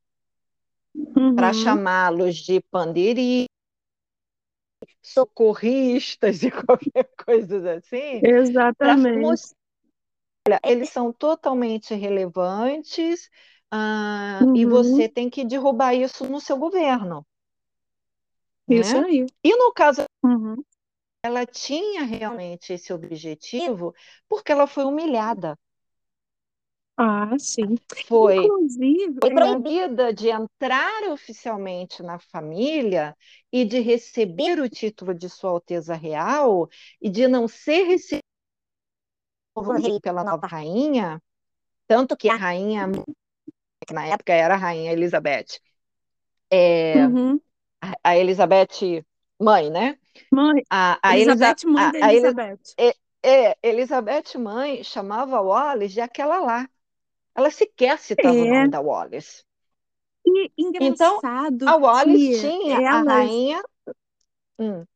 para 1.35 1.51
Uhum. 1.51 1.51
chamá-los 1.51 2.37
de 2.37 2.61
pandeiristas, 2.71 3.49
socorristas 5.01 6.43
e 6.43 6.49
qualquer 6.65 7.09
coisa 7.25 7.73
assim, 7.75 8.21
para 8.77 8.95
Exatamente. 8.95 9.53
eles 10.63 10.89
são 10.91 11.11
totalmente 11.11 11.93
relevantes, 11.93 13.29
ah, 13.69 14.47
e 14.53 14.65
Uhum. 14.65 14.71
você 14.71 15.09
tem 15.09 15.29
que 15.29 15.43
derrubar 15.43 15.93
isso 15.93 16.25
no 16.29 16.39
seu 16.39 16.57
governo, 16.57 17.25
Isso 18.69 18.97
né? 18.97 19.03
aí. 19.05 19.25
E 19.43 19.55
no 19.57 19.73
caso 19.73 20.05
Uhum. 20.23 20.63
ela 21.21 21.45
tinha 21.45 22.03
realmente 22.03 22.71
esse 22.73 22.93
objetivo 22.93 23.93
porque 24.29 24.51
ela 24.51 24.67
foi 24.67 24.85
humilhada. 24.85 25.57
Ah, 26.97 27.35
sim. 27.39 27.75
Foi, 28.07 28.35
Inclusive, 28.43 29.19
foi 29.21 29.31
é, 29.31 29.33
proibida 29.33 30.13
de 30.13 30.29
entrar 30.29 31.03
oficialmente 31.11 32.03
na 32.03 32.19
família 32.19 33.15
e 33.51 33.65
de 33.65 33.79
receber 33.79 34.59
o 34.59 34.69
título 34.69 35.13
de 35.13 35.29
Sua 35.29 35.51
Alteza 35.51 35.95
Real 35.95 36.69
e 37.01 37.09
de 37.09 37.27
não 37.27 37.47
ser 37.47 37.83
recebido 37.85 38.23
pela 40.01 40.23
nova 40.23 40.47
rainha, 40.47 41.21
tanto 41.87 42.17
que 42.17 42.29
a 42.29 42.35
rainha, 42.35 42.89
que 43.87 43.93
na 43.93 44.05
época 44.07 44.33
era 44.33 44.55
a 44.55 44.57
rainha 44.57 44.91
Elizabeth, 44.91 45.59
é, 46.51 47.07
uhum. 47.07 47.41
a, 47.81 47.95
a 48.03 48.17
Elizabeth 48.17 49.05
mãe, 49.41 49.69
né? 49.71 49.99
Mãe, 50.31 50.65
A, 50.69 50.99
a 51.03 51.17
Elizabeth, 51.19 51.55
Elisa- 51.63 51.65
mãe 51.65 51.89
a- 51.89 51.91
da 51.91 51.99
a 52.01 52.13
Eli- 52.13 52.33
Elizabeth. 52.33 52.75
é, 52.77 52.95
é, 53.51 53.57
Elizabeth 53.63 54.37
mãe 54.37 54.83
chamava 54.83 55.41
Wallace 55.41 55.93
de 55.95 56.01
aquela 56.01 56.39
lá. 56.41 56.69
Ela 57.35 57.51
sequer 57.51 57.99
citava 57.99 58.41
o 58.41 58.45
É, 58.45 58.45
nome 58.45 58.69
da 58.69 58.81
Wallace. 58.81 59.43
e 60.25 60.51
Então, 60.79 61.23
engraçado 61.27 61.65
a 61.65 61.75
Wallace 61.75 62.53
que 62.61 62.77
tinha 62.77 62.81
a 62.89 63.01
elas 63.01 63.03
rainha. 63.03 63.61
Hum, 64.57 64.87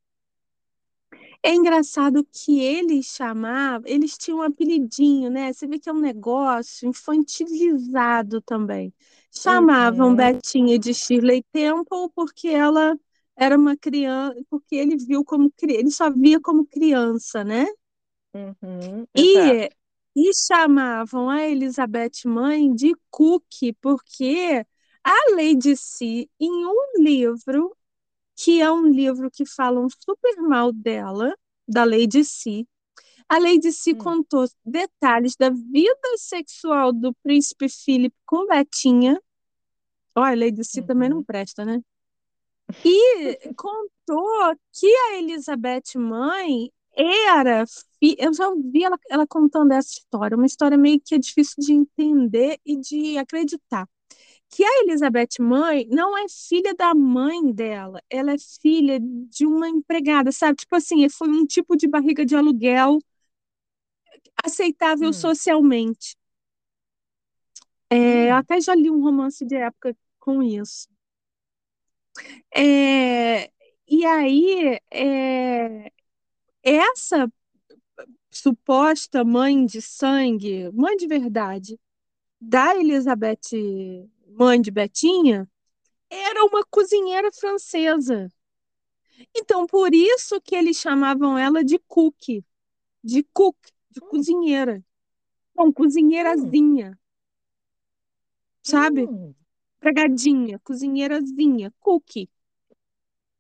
É 1.44 1.54
engraçado 1.54 2.26
que 2.32 2.60
eles 2.60 3.06
chamavam, 3.08 3.84
eles 3.90 4.18
tinham 4.18 4.40
um 4.40 4.42
apelidinho, 4.42 5.30
né? 5.30 5.54
Você 5.54 5.68
vê 5.68 5.80
que 5.80 5.90
é 5.90 5.94
um 5.94 6.00
negócio 6.00 6.88
infantilizado 6.90 8.42
também. 8.42 8.94
Chamavam 9.32 10.14
uhum, 10.14 10.16
Betinha 10.16 10.78
de 10.80 10.94
Shirley 10.94 11.44
Temple 11.52 12.10
porque 12.16 12.48
ela 12.50 12.98
era 13.36 13.56
uma 13.58 13.78
criança, 13.78 14.36
porque 14.50 14.76
ele 14.76 14.98
viu 14.98 15.24
como 15.24 15.52
ele 15.62 15.92
só 15.92 16.10
via 16.12 16.40
como 16.42 16.66
criança, 16.66 17.44
né? 17.44 17.66
uhum, 18.34 19.08
E. 19.16 19.70
e 20.18 20.34
chamavam 20.34 21.30
a 21.30 21.44
Elizabeth 21.48 22.26
mãe 22.26 22.74
de 22.74 22.94
Cookie, 23.12 23.74
porque 23.74 24.66
a 25.04 25.36
Lady 25.36 25.78
Si, 25.78 26.30
em 26.40 26.52
um 26.66 27.04
livro, 27.04 27.78
que 28.36 28.62
é 28.62 28.72
um 28.72 28.88
livro 28.88 29.30
que 29.32 29.46
falam 29.46 29.88
super 29.90 30.38
mal 30.42 30.72
dela, 30.74 31.36
da 31.68 31.86
Lady 31.86 32.26
Si, 32.26 32.68
a 33.30 33.40
Lady 33.40 33.72
Si 33.74 33.94
Hum, 33.94 33.98
contou 33.98 34.46
detalhes 34.66 35.36
da 35.38 35.50
vida 35.50 36.18
sexual 36.18 36.94
do 36.94 37.14
príncipe 37.24 37.70
Philip 37.70 38.16
com 38.26 38.48
Betinha. 38.48 39.22
Olha, 40.16 40.34
a 40.34 40.46
Lady 40.48 40.64
Si 40.66 40.84
também 40.84 41.10
não 41.10 41.18
uhum, 41.18 41.24
presta, 41.24 41.66
né? 41.66 41.82
E 42.84 43.54
contou 43.56 44.56
que 44.74 44.88
a 44.88 45.18
Elizabeth 45.18 45.96
mãe 45.98 46.72
era. 46.98 47.66
Eu 48.02 48.34
já 48.34 48.48
ouvi 48.50 48.84
ela, 48.84 48.98
ela 49.10 49.28
contando 49.28 49.72
essa 49.74 49.90
história, 49.90 50.36
uma 50.38 50.46
história 50.46 50.78
meio 50.78 51.00
que 51.04 51.16
é 51.16 51.18
difícil 51.18 51.56
de 51.60 51.74
entender 51.74 52.60
e 52.66 52.78
de 52.80 53.18
acreditar. 53.18 53.88
Que 54.50 54.64
a 54.64 54.84
Elizabeth 54.84 55.40
mãe 55.40 55.88
não 55.90 56.18
é 56.18 56.26
filha 56.30 56.74
da 56.76 56.96
mãe 56.96 57.52
dela, 57.54 58.02
ela 58.10 58.34
é 58.34 58.38
filha 58.62 59.00
de 59.02 59.46
uma 59.46 59.68
empregada, 59.70 60.32
sabe? 60.32 60.58
Tipo 60.58 60.76
assim, 60.76 61.08
foi 61.10 61.30
um 61.30 61.46
tipo 61.46 61.76
de 61.76 61.88
barriga 61.88 62.26
de 62.26 62.36
aluguel 62.36 63.00
aceitável 64.44 65.10
hum, 65.10 65.14
socialmente. 65.14 66.16
É, 67.90 68.30
eu 68.30 68.36
hum, 68.36 68.38
até 68.38 68.60
já 68.62 68.76
li 68.76 68.90
um 68.90 69.02
romance 69.02 69.46
de 69.46 69.56
época 69.56 69.96
com 70.20 70.42
isso. 70.44 70.88
É, 72.56 73.52
e 73.88 74.06
aí, 74.06 74.80
é, 74.92 75.92
essa 76.68 77.32
suposta 78.30 79.24
mãe 79.24 79.66
de 79.66 79.82
sangue, 79.82 80.70
mãe 80.72 80.96
de 80.98 81.08
verdade, 81.08 81.80
da 82.40 82.76
Elizabeth, 82.76 84.10
mãe 84.28 84.62
de 84.62 84.72
Betinha, 84.72 85.50
era 86.10 86.46
uma 86.46 86.66
cozinheira 86.66 87.32
francesa. 87.34 88.30
Então, 89.36 89.66
por 89.66 89.94
isso 89.94 90.40
que 90.42 90.56
eles 90.56 90.78
chamavam 90.78 91.38
ela 91.38 91.64
de 91.64 91.80
cook, 91.80 92.44
de 93.04 93.24
cook, 93.34 93.58
de 93.92 94.02
hum, 94.02 94.08
cozinheira. 94.10 94.84
Hum, 95.58 95.72
cozinheirazinha, 95.74 96.98
sabe? 98.64 99.10
hum. 99.10 99.36
Pregadinha, 99.80 100.60
cozinheirazinha, 100.60 101.74
cook. 101.80 102.30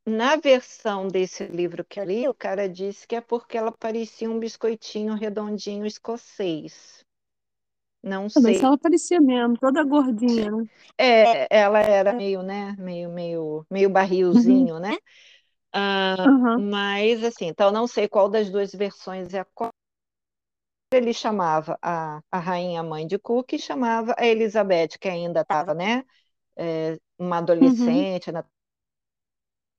Na 0.07 0.35
versão 0.37 1.07
desse 1.07 1.45
livro 1.45 1.85
que 1.85 1.99
eu 1.99 2.03
li, 2.03 2.27
o 2.27 2.33
cara 2.33 2.67
disse 2.67 3.05
que 3.07 3.15
é 3.15 3.21
porque 3.21 3.55
ela 3.55 3.71
parecia 3.71 4.27
um 4.27 4.39
biscoitinho 4.39 5.13
redondinho 5.13 5.85
escocês. 5.85 7.05
Não 8.03 8.27
Mas 8.35 8.61
sei 8.61 8.63
ela 8.63 8.77
parecia 8.77 9.19
mesmo, 9.21 9.57
toda 9.59 9.83
gordinha, 9.83 10.49
né? 10.51 10.65
É, 10.97 11.47
ela 11.49 11.79
era 11.81 12.13
meio, 12.13 12.41
né, 12.43 12.75
meio, 12.77 13.09
meio, 13.09 13.65
meio 13.69 13.89
Uhum, 14.33 14.69
barrilzinho, 14.69 14.79
né? 14.79 14.97
Ah, 15.73 16.31
aham, 16.31 16.57
mas 16.57 17.23
assim, 17.23 17.47
então 17.47 17.71
não 17.71 17.87
sei 17.87 18.07
qual 18.09 18.29
das 18.29 18.49
duas 18.51 18.73
versões 18.73 19.33
é 19.33 19.41
a 19.41 19.45
qual. 19.45 19.71
Ele 20.91 21.13
chamava 21.13 21.77
a, 21.81 22.21
a 22.31 22.39
rainha 22.39 22.81
mãe 22.83 23.05
de 23.05 23.19
Cook 23.19 23.53
e 23.53 23.59
chamava 23.59 24.15
a 24.17 24.25
Elizabeth, 24.25 24.97
que 24.99 25.07
ainda 25.09 25.41
estava, 25.41 25.73
né, 25.73 26.03
é, 26.57 26.99
uma 27.19 27.39
uhum, 27.59 28.07
adolescente, 28.17 28.31
na 28.31 28.45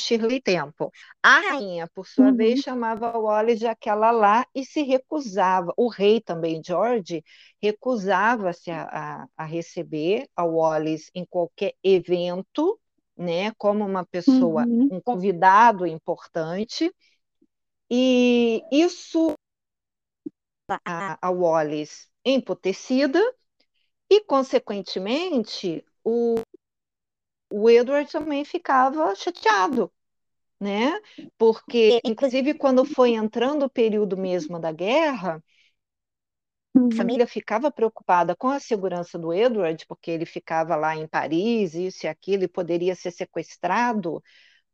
Shirley 0.01 0.41
Temple. 0.41 0.89
A 1.23 1.41
rainha, 1.41 1.89
por 1.95 2.07
sua 2.07 2.33
vez, 2.33 2.59
uhum, 2.59 2.63
chamava 2.63 3.19
Wallace 3.19 3.57
de 3.59 3.67
aquela 3.67 4.11
lá 4.11 4.47
e 4.55 4.65
se 4.65 4.83
recusava. 4.83 5.73
O 5.77 5.89
rei 5.89 6.21
também, 6.21 6.63
George, 6.65 7.25
recusava-se 7.61 8.71
a, 8.71 8.83
a, 9.25 9.27
a 9.37 9.45
receber 9.45 10.29
a 10.37 10.45
Wallace 10.45 11.11
em 11.15 11.25
qualquer 11.27 11.75
evento, 11.83 12.79
né, 13.17 13.53
como 13.59 13.85
uma 13.85 14.05
pessoa, 14.07 14.69
uhum, 14.69 14.89
um 14.91 15.01
convidado 15.01 15.87
importante. 15.87 16.93
E 17.91 18.63
isso 18.71 19.35
a, 20.85 21.19
a 21.21 21.31
Wallace 21.31 22.09
emputecida 22.25 23.21
e, 24.11 24.23
consequentemente, 24.25 25.85
o, 26.05 26.37
o 27.51 27.69
Edward 27.71 28.11
também 28.11 28.45
ficava 28.45 29.15
chateado 29.15 29.93
né? 30.61 31.01
Porque, 31.39 32.01
inclusive, 32.05 32.55
quando 32.55 32.85
foi 32.85 33.13
entrando 33.15 33.65
o 33.67 33.71
período 33.71 34.17
mesmo 34.17 34.59
da 34.61 34.73
guerra, 34.73 35.43
a 36.91 36.95
uhum, 36.95 36.95
família 36.95 37.27
ficava 37.27 37.71
preocupada 37.71 38.35
com 38.37 38.49
a 38.49 38.61
segurança 38.61 39.19
do 39.19 39.33
Edward, 39.33 39.85
porque 39.87 40.11
ele 40.11 40.25
ficava 40.27 40.75
lá 40.77 40.97
em 40.97 41.07
Paris, 41.07 41.75
isso 41.75 42.07
e 42.07 42.09
aquilo, 42.09 42.45
e 42.45 42.49
poderia 42.49 42.95
ser 42.95 43.11
sequestrado 43.11 44.23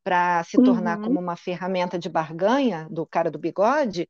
para 0.04 0.44
se 0.44 0.58
tornar 0.60 0.98
como 1.00 1.18
uhum, 1.18 1.20
uma 1.20 1.36
ferramenta 1.36 1.98
de 1.98 2.08
barganha 2.10 2.88
do 2.90 3.06
cara 3.06 3.30
do 3.30 3.38
bigode. 3.38 4.08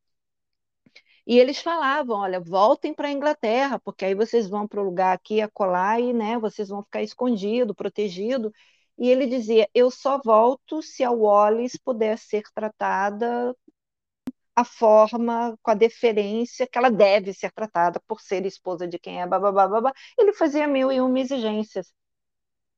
E 1.26 1.38
eles 1.38 1.58
falavam, 1.60 2.18
olha, 2.18 2.40
voltem 2.40 2.92
para 2.94 3.08
a 3.08 3.12
Inglaterra, 3.12 3.78
porque 3.80 4.04
aí 4.04 4.14
vocês 4.14 4.48
vão 4.48 4.68
para 4.68 4.80
o 4.80 4.84
lugar 4.84 5.14
aqui, 5.14 5.40
acolá, 5.40 5.98
e 5.98 6.12
né, 6.12 6.38
vocês 6.38 6.68
vão 6.68 6.82
ficar 6.82 7.02
escondido, 7.02 7.74
protegido. 7.74 8.52
E 8.98 9.08
ele 9.10 9.26
dizia, 9.26 9.68
eu 9.74 9.90
só 9.90 10.20
volto 10.22 10.82
se 10.82 11.02
a 11.02 11.10
Wallis 11.10 11.76
puder 11.76 12.18
ser 12.18 12.42
tratada 12.54 13.54
a 14.56 14.64
forma, 14.64 15.58
com 15.62 15.70
a 15.70 15.74
deferência 15.74 16.66
que 16.66 16.78
ela 16.78 16.90
deve 16.90 17.32
ser 17.32 17.50
tratada 17.52 18.00
por 18.06 18.20
ser 18.20 18.46
esposa 18.46 18.86
de 18.86 18.98
quem 18.98 19.20
é, 19.20 19.26
babá, 19.26 19.50
babá. 19.50 19.92
Ele 20.18 20.32
fazia 20.32 20.66
mil 20.66 20.92
e 20.92 21.00
uma 21.00 21.18
exigências. 21.20 21.92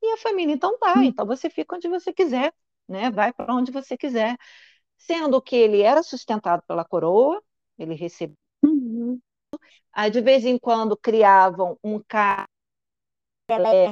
E 0.02 0.12
a 0.12 0.18
família, 0.18 0.54
então 0.54 0.78
tá, 0.78 0.94
uhum, 0.96 1.02
então 1.04 1.26
você 1.26 1.50
fica 1.50 1.76
onde 1.76 1.88
você 1.88 2.12
quiser, 2.12 2.52
né? 2.88 3.10
Vai 3.10 3.32
para 3.32 3.54
onde 3.54 3.72
você 3.72 3.96
quiser. 3.96 4.36
Sendo 4.98 5.42
que 5.42 5.56
ele 5.56 5.82
era 5.82 6.02
sustentado 6.02 6.62
pela 6.66 6.84
coroa, 6.84 7.42
ele 7.78 7.94
recebia. 7.94 8.36
uhum, 8.62 9.20
Aí, 9.92 10.10
de 10.12 10.20
vez 10.20 10.44
em 10.44 10.58
quando, 10.58 10.96
criavam 10.96 11.76
um 11.82 12.00
cara 12.00 12.46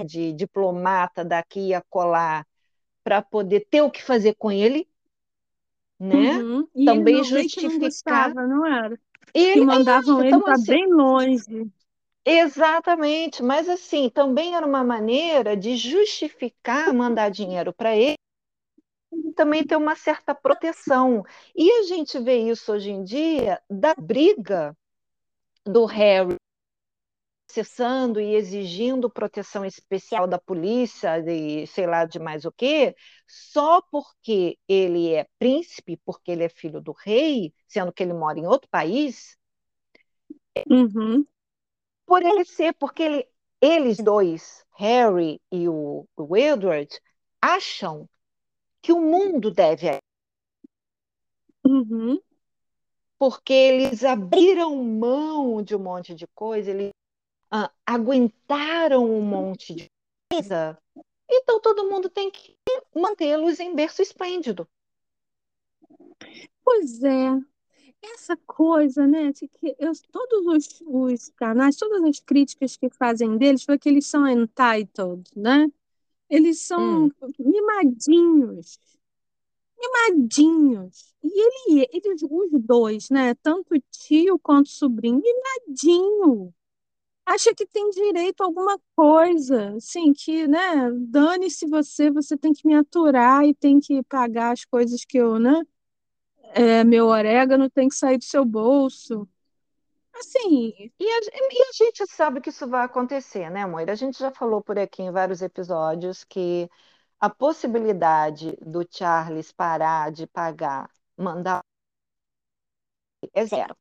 de 0.07 0.33
diplomata 0.33 1.25
daqui 1.25 1.75
a 1.75 1.83
colar 1.83 2.47
para 3.05 3.23
poder 3.23 3.67
ter 3.71 3.83
o 3.83 3.91
que 3.91 4.03
fazer 4.03 4.35
com 4.37 4.51
ele, 4.53 4.89
né? 5.99 6.41
uhum. 6.41 6.69
E 6.75 6.91
ele 6.91 7.05
Também 7.05 7.23
meio 7.31 7.51
que 7.51 7.61
não 7.61 7.79
justificar. 7.79 7.79
gostava, 7.79 8.47
não 8.47 8.65
era? 8.67 8.99
Que 9.53 9.59
Ele 9.59 9.65
é, 9.65 9.67
mandavam 9.67 10.23
ele 10.25 10.41
então, 10.41 10.43
para 10.43 10.57
assim, 10.57 10.59
bem 10.59 10.87
longe. 10.93 11.71
Exatamente, 12.27 13.43
mas 13.43 13.69
assim, 13.69 14.09
também 14.11 14.55
era 14.55 14.67
uma 14.67 14.83
maneira 14.85 15.57
de 15.57 15.77
justificar 15.77 16.93
mandar 16.93 17.31
dinheiro 17.31 17.73
para 17.73 17.95
ele 17.97 18.15
e 18.15 18.24
também 19.35 19.65
ter 19.67 19.77
uma 19.77 19.97
certa 19.97 20.35
proteção. 20.35 21.23
E 21.55 21.71
a 21.81 21.83
gente 21.85 22.19
vê 22.19 22.39
isso 22.39 22.73
hoje 22.73 22.91
em 22.91 23.03
dia 23.05 23.61
da 23.71 23.95
briga 23.95 24.77
do 25.67 25.87
Harry 25.87 26.37
processando 27.47 28.21
e 28.21 28.35
exigindo 28.35 29.09
proteção 29.11 29.65
especial 29.65 30.27
da 30.27 30.39
polícia 30.39 31.19
e 31.31 31.67
sei 31.67 31.87
lá 31.87 32.05
de 32.05 32.19
mais 32.19 32.45
o 32.45 32.53
quê, 32.53 32.95
só 33.29 33.81
porque 33.91 34.59
ele 34.69 35.15
é 35.15 35.27
príncipe, 35.39 35.97
porque 36.05 36.33
ele 36.33 36.45
é 36.45 36.49
filho 36.49 36.81
do 36.81 36.93
rei, 36.93 37.55
sendo 37.69 37.93
que 37.93 38.03
ele 38.03 38.13
mora 38.13 38.39
em 38.39 38.47
outro 38.47 38.69
país, 38.71 39.37
Uhum. 40.71 41.27
por 42.07 42.23
ele 42.23 42.45
ser, 42.45 42.73
porque 42.75 43.03
ele, 43.03 43.29
eles 43.61 43.99
dois, 43.99 44.65
Harry 44.77 45.41
e 45.51 45.69
o, 45.69 46.07
o 46.17 46.37
Edward, 46.37 46.89
acham 47.41 48.09
que 48.85 48.93
o 48.93 49.01
mundo 49.01 49.51
deve 49.51 49.89
a 49.89 49.99
Uhum. 51.67 52.21
porque 53.19 53.55
eles 53.55 54.05
abriram 54.05 54.77
mão 54.85 55.63
de 55.63 55.75
um 55.75 55.79
monte 55.79 56.15
de 56.15 56.27
coisa, 56.35 56.71
eles 56.71 56.91
ah, 57.51 57.73
aguentaram 57.87 59.03
um 59.11 59.23
monte 59.23 59.75
de 59.75 59.87
coisa, 60.31 60.77
então 61.31 61.59
todo 61.59 61.89
mundo 61.89 62.11
tem 62.11 62.31
que 62.31 62.55
mantê-los 62.95 63.59
em 63.59 63.75
berço 63.75 64.03
esplêndido. 64.03 64.69
Pois 66.63 67.03
é, 67.03 67.41
essa 68.03 68.37
coisa, 68.37 69.07
né, 69.07 69.33
de 69.33 69.49
que 69.49 69.75
eu, 69.79 69.93
todos 70.13 70.47
os, 70.47 70.83
os 70.87 71.31
canais, 71.31 71.77
todas 71.77 72.05
as 72.05 72.21
críticas 72.21 72.77
que 72.77 72.91
fazem 72.91 73.39
deles 73.39 73.65
foi 73.65 73.79
que 73.79 73.89
eles 73.89 74.07
são 74.07 74.29
entitled, 74.29 75.31
né? 75.35 75.73
Eles 76.31 76.61
são 76.67 77.07
Hum. 77.07 77.11
mimadinhos, 77.39 78.79
mimadinhos. 79.79 81.15
E 81.23 81.29
ele, 81.29 81.89
eles, 81.93 82.23
os 82.23 82.51
dois, 82.63 83.11
né, 83.11 83.35
tanto 83.37 83.75
tio 83.91 84.39
quanto 84.39 84.69
sobrinho, 84.69 85.21
mimadinho. 85.23 86.55
Acha 87.27 87.55
que 87.55 87.67
tem 87.67 87.91
direito 87.91 88.43
a 88.43 88.47
alguma 88.47 88.79
coisa, 88.97 89.75
assim, 89.77 90.13
que, 90.15 90.49
né, 90.49 90.91
dane-se 91.09 91.67
você, 91.69 92.11
você 92.11 92.37
tem 92.37 92.53
que 92.53 92.67
me 92.67 92.75
aturar 92.75 93.45
e 93.47 93.55
tem 93.55 93.81
que 93.81 94.03
pagar 94.05 94.53
as 94.53 94.65
coisas 94.65 95.05
que 95.05 95.19
eu, 95.19 95.39
né, 95.39 95.63
é, 96.55 96.85
meu 96.85 97.07
orégano 97.09 97.69
tem 97.71 97.89
que 97.89 97.95
sair 97.97 98.19
do 98.19 98.25
seu 98.25 98.45
bolso. 98.45 99.29
Assim, 100.15 100.93
E 100.99 101.05
a, 101.05 101.19
e 101.53 101.63
a 101.69 101.73
gente 101.73 102.07
sabe 102.07 102.41
que 102.41 102.49
isso 102.51 102.69
vai 102.69 102.85
acontecer, 102.85 103.51
né, 103.51 103.63
amor? 103.63 103.89
A 103.91 103.95
gente 103.95 104.19
já 104.19 104.31
falou 104.31 104.63
por 104.63 104.79
aqui 104.79 105.03
em 105.03 105.11
vários 105.13 105.43
episódios 105.43 106.25
que 106.25 106.69
a 107.21 107.29
possibilidade 107.31 108.57
do 108.63 108.87
Charles 108.91 109.53
parar 109.53 110.11
de 110.13 110.27
pagar, 110.27 110.91
mandar 111.17 111.63
é 113.33 113.45
zero, 113.47 113.77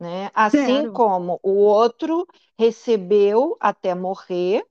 né? 0.00 0.30
Assim 0.34 0.86
zero. 0.86 0.92
como 0.92 1.38
o 1.42 1.52
outro 1.52 2.26
recebeu 2.58 3.56
até 3.60 3.94
morrer, 3.94 4.64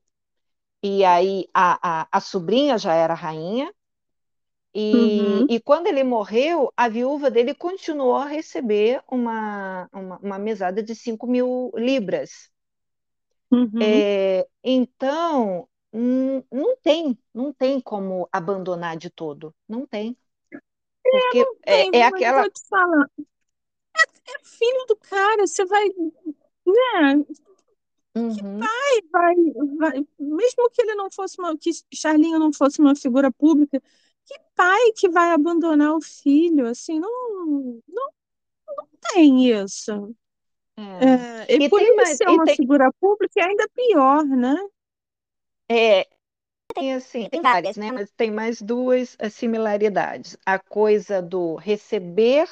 e 0.84 1.06
aí 1.06 1.48
a, 1.54 2.04
a, 2.04 2.10
a 2.12 2.22
sobrinha 2.22 2.78
já 2.78 2.94
era 2.96 3.14
rainha, 3.14 3.74
e, 4.78 5.46
Uhum, 5.46 5.50
e 5.50 5.60
quando 5.62 5.88
ele 5.88 6.04
morreu, 6.06 6.72
a 6.78 6.88
viúva 6.90 7.32
dele 7.32 7.56
continuou 7.56 8.16
a 8.18 8.28
receber 8.28 9.02
uma, 9.12 9.90
uma, 9.94 10.20
uma 10.20 10.40
mesada 10.40 10.84
de 10.84 10.96
5 10.96 11.28
mil 11.28 11.72
libras. 11.76 12.52
uhum. 13.52 14.04
É, 14.04 14.48
então, 14.64 15.68
não 16.52 16.76
tem, 16.82 17.18
não 17.34 17.54
tem 17.54 17.80
como 17.82 18.28
abandonar 18.32 18.98
de 18.98 19.10
todo, 19.10 19.56
não 19.68 19.86
tem, 19.86 20.18
porque 21.12 21.48
é, 21.66 21.88
Tem, 21.90 21.92
é 22.00 22.04
eu 22.10 22.26
aquela. 22.26 22.34
vou 22.34 22.50
te 22.52 22.62
falar, 22.70 23.10
é 24.28 24.40
filho 24.46 24.86
do 24.88 24.96
cara, 24.96 25.46
você 25.48 25.66
vai, 25.66 25.88
né, 26.66 27.26
Uhum, 28.16 28.70
vai, 29.12 29.36
vai, 29.78 29.94
mesmo 30.20 30.70
que 30.72 30.82
ele 30.82 30.96
não 30.96 31.10
fosse 31.12 31.40
uma, 31.40 31.58
que 31.58 31.72
Charlinho 31.94 32.40
não 32.40 32.52
fosse 32.54 32.80
uma 32.82 32.96
figura 32.96 33.32
pública, 33.32 33.82
que 34.28 34.36
pai 34.56 34.92
que 34.98 35.10
vai 35.10 35.32
abandonar 35.32 35.94
o 35.96 36.02
filho, 36.02 36.68
assim, 36.68 37.00
não, 37.00 37.82
não 37.88 38.88
tem 39.14 39.50
isso. 39.52 40.16
é. 40.78 40.84
É, 41.00 41.56
e 41.56 41.62
E 41.64 41.70
por 41.70 41.82
tem 41.82 41.86
ele 41.86 42.06
mais, 42.06 42.20
ser 42.20 42.28
uma 42.30 42.46
tem, 42.46 42.58
figura 42.58 42.92
pública, 43.00 43.40
é 43.40 43.46
ainda 43.46 43.68
pior, 43.76 44.26
né? 44.26 44.56
é, 45.70 46.08
tem 46.76 46.94
assim, 46.96 47.30
tem 47.30 47.42
várias, 47.42 47.78
né? 47.78 47.92
Mas 47.92 48.12
tem 48.12 48.32
mais 48.32 48.62
duas 48.62 49.16
eh, 49.20 49.30
similaridades. 49.30 50.38
A 50.46 50.60
coisa 50.60 51.22
do 51.22 51.56
receber 51.56 52.50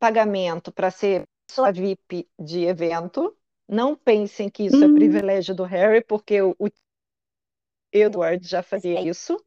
pagamento 0.00 0.72
para 0.72 0.90
ser 0.92 1.28
só 1.50 1.72
VIP 1.72 2.28
de 2.40 2.64
evento. 2.64 3.36
Não 3.68 3.96
pensem 3.96 4.50
que 4.50 4.64
isso 4.64 4.84
é 4.84 4.88
Hum, 4.88 4.90
privilégio 4.90 5.54
do 5.54 5.64
Harry, 5.64 6.02
porque 6.04 6.42
o, 6.42 6.56
o 6.58 6.68
Edward 7.94 8.46
já 8.46 8.62
fazia 8.62 9.00
isso. 9.00 9.42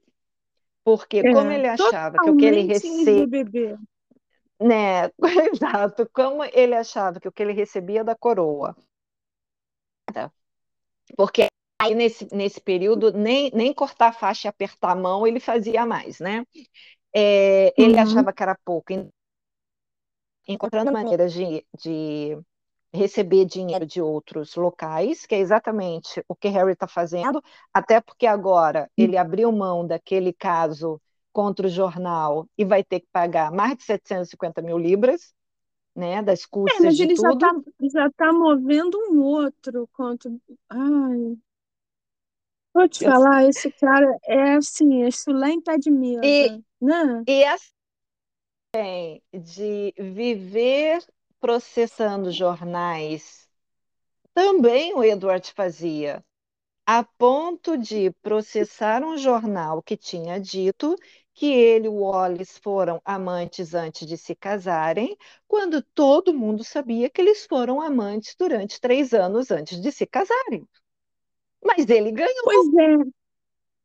Porque 0.87 1.19
é, 1.21 1.29
como 1.33 1.51
ele 1.51 1.67
achava 1.67 2.17
que 2.19 2.29
o 2.29 2.35
que 2.35 2.45
ele 2.45 2.61
recebia, 2.61 3.77
né? 4.59 5.07
Exato, 5.53 6.09
como 6.13 6.43
ele 6.43 6.75
achava 6.75 7.19
que 7.19 7.27
o 7.27 7.31
que 7.31 7.43
ele 7.43 7.53
recebia 7.53 8.03
da 8.03 8.15
coroa, 8.15 8.75
porque 11.15 11.47
aí 11.81 11.93
nesse, 11.95 12.27
nesse 12.33 12.59
período 12.61 13.11
nem, 13.11 13.51
nem 13.53 13.73
cortar 13.73 14.09
a 14.09 14.13
faixa 14.13 14.47
e 14.47 14.49
apertar 14.49 14.91
a 14.91 14.95
mão 14.95 15.25
ele 15.25 15.39
fazia 15.39 15.85
mais, 15.85 16.19
né? 16.19 16.45
É, 17.15 17.73
ele 17.81 17.93
Uhum. 17.93 18.01
achava 18.01 18.33
que 18.33 18.43
era 18.43 18.57
pouco, 18.65 18.93
encontrando 20.47 20.91
maneiras 20.91 21.33
de, 21.33 21.65
de 21.77 22.37
receber 22.93 23.45
dinheiro 23.45 23.85
de 23.85 24.01
outros 24.01 24.55
locais, 24.55 25.25
que 25.25 25.35
é 25.35 25.39
exatamente 25.39 26.23
o 26.27 26.35
que 26.35 26.47
Harry 26.49 26.73
está 26.73 26.87
fazendo, 26.87 27.43
até 27.73 28.01
porque 28.01 28.25
agora 28.27 28.89
ele 28.97 29.17
abriu 29.17 29.51
mão 29.51 29.85
daquele 29.85 30.33
caso 30.33 31.01
contra 31.33 31.67
o 31.67 31.69
jornal 31.69 32.47
e 32.57 32.65
vai 32.65 32.83
ter 32.83 33.01
que 33.01 33.07
pagar 33.11 33.51
mais 33.51 33.77
de 33.77 33.83
750 33.83 34.61
mil 34.61 34.77
libras, 34.77 35.33
né, 35.95 36.21
das 36.23 36.45
É, 36.69 36.79
custas 36.79 36.79
mas 36.81 36.99
de 36.99 37.07
ele 37.07 37.15
já 37.15 37.33
tá, 37.33 37.47
tudo. 37.47 37.65
já 37.93 38.09
tá 38.11 38.31
movendo 38.33 38.97
um 39.09 39.21
outro 39.21 39.87
quanto. 39.93 40.29
Ai, 40.69 41.37
vou 42.73 42.87
te 42.87 43.01
Eu- 43.01 43.03
falar, 43.03 43.43
esse 43.49 43.69
cara 43.73 44.17
é 44.23 44.53
assim, 44.55 45.03
é 45.03 45.11
chulé 45.11 45.49
em 45.51 45.61
pé 45.61 45.77
de 45.77 45.91
E, 46.21 46.31
mesa, 46.31 46.63
né? 46.81 47.25
e 47.27 47.45
assim, 47.45 49.21
de 49.33 49.93
viver 49.97 51.01
processando 51.47 52.31
jornais, 52.31 53.47
também 54.33 54.93
o 54.95 55.03
Edward 55.03 55.51
fazia. 55.53 56.23
a 56.85 57.03
ponto 57.03 57.77
de 57.77 58.11
processar 58.23 59.03
um 59.03 59.17
jornal 59.17 59.81
que 59.83 59.97
tinha 59.97 60.39
dito 60.39 60.95
que 61.33 61.47
ele 61.53 61.87
e 61.87 61.89
o 61.89 61.95
Wallace 62.01 62.59
foram 62.61 63.01
amantes 63.05 63.73
antes 63.75 64.07
de 64.07 64.17
se 64.17 64.35
casarem, 64.35 65.17
quando 65.47 65.81
todo 65.81 66.33
mundo 66.33 66.63
sabia 66.63 67.09
que 67.09 67.21
eles 67.21 67.45
foram 67.47 67.81
amantes 67.81 68.35
durante 68.37 68.81
três 68.81 69.13
anos 69.13 69.51
antes 69.51 69.81
de 69.81 69.91
se 69.91 70.05
casarem. 70.07 70.67
Mas 71.63 71.89
ele 71.89 72.11
Pois 72.43 72.65
ganhou. 72.65 72.75
é, 72.79 72.95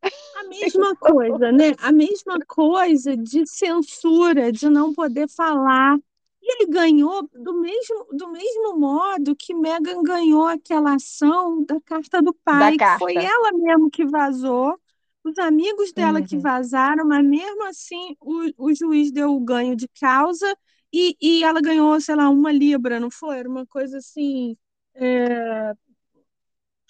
a 0.34 0.44
mesma 0.44 0.94
coisa, 0.96 1.52
né? 1.52 1.72
A 1.78 1.92
mesma 1.92 2.38
coisa 2.46 3.16
de 3.16 3.46
censura, 3.46 4.52
de 4.52 4.68
não 4.68 4.92
poder 4.92 5.28
falar. 5.28 5.98
E 6.42 6.54
ele 6.62 6.70
ganhou 6.72 7.28
do 7.32 7.54
mesmo, 7.60 8.06
do 8.12 8.28
mesmo 8.30 8.78
modo 8.78 9.36
que 9.36 9.54
Meghan 9.54 10.02
ganhou 10.02 10.46
aquela 10.46 10.94
ação 10.94 11.64
da 11.64 11.80
carta 11.82 12.20
do 12.22 12.34
pai, 12.34 12.80
que 12.80 12.90
foi 12.98 13.14
carta. 13.14 13.22
ela 13.22 13.52
mesmo 13.52 13.90
que 13.90 14.04
vazou, 14.04 14.76
os 15.24 15.38
amigos 15.38 15.92
dela 15.92 16.20
que 16.22 16.36
Uhum. 16.36 16.42
vazaram, 16.42 17.06
mas 17.06 17.24
mesmo 17.24 17.64
assim 17.66 18.16
o, 18.20 18.66
o 18.70 18.74
juiz 18.74 19.12
deu 19.12 19.32
o 19.34 19.40
ganho 19.40 19.76
de 19.76 19.86
causa 20.00 20.56
e, 20.92 21.16
e 21.20 21.44
ela 21.44 21.60
ganhou, 21.60 22.00
sei 22.00 22.16
lá, 22.16 22.28
uma 22.28 22.50
libra, 22.52 22.98
não 23.00 23.10
foi? 23.10 23.38
Era 23.38 23.48
uma 23.48 23.64
coisa 23.66 23.98
assim, 23.98 24.56
é, 24.94 25.72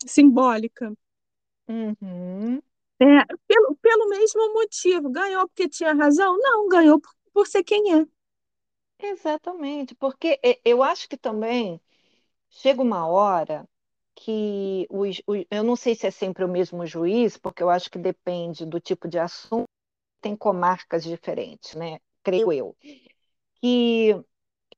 simbólica. 0.06 0.92
Uhum. 1.68 2.62
É, 3.00 3.24
pelo, 3.48 3.76
pelo 3.76 4.08
mesmo 4.08 4.52
motivo. 4.54 5.10
Ganhou 5.10 5.46
porque 5.48 5.68
tinha 5.68 5.92
razão? 5.94 6.38
Não, 6.38 6.68
ganhou 6.68 7.00
por, 7.00 7.10
por 7.32 7.46
ser 7.46 7.64
quem 7.64 7.94
é. 8.00 8.06
Exatamente, 9.02 9.94
porque 9.96 10.38
e- 10.42 10.60
eu 10.64 10.82
acho 10.82 11.08
que 11.08 11.16
também 11.16 11.80
chega 12.50 12.82
uma 12.82 13.06
hora 13.08 13.68
que 14.16 14.86
os, 14.90 15.22
os- 15.26 15.46
eu 15.50 15.64
não 15.64 15.76
sei 15.76 15.94
se 15.94 16.06
é 16.06 16.10
sempre 16.12 16.44
o 16.44 16.48
mesmo 16.48 16.86
juiz, 16.86 17.36
porque 17.38 17.62
eu 17.62 17.70
acho 17.70 17.90
que 17.90 17.98
depende 17.98 18.66
do 18.66 18.80
tipo 18.80 19.08
de 19.08 19.18
assunto 19.18 19.66
tem 20.22 20.36
comarcas 20.36 21.04
diferentes, 21.04 21.74
né? 21.76 22.00
Creio 22.24 22.52
eu. 22.52 22.76
Que 23.60 24.12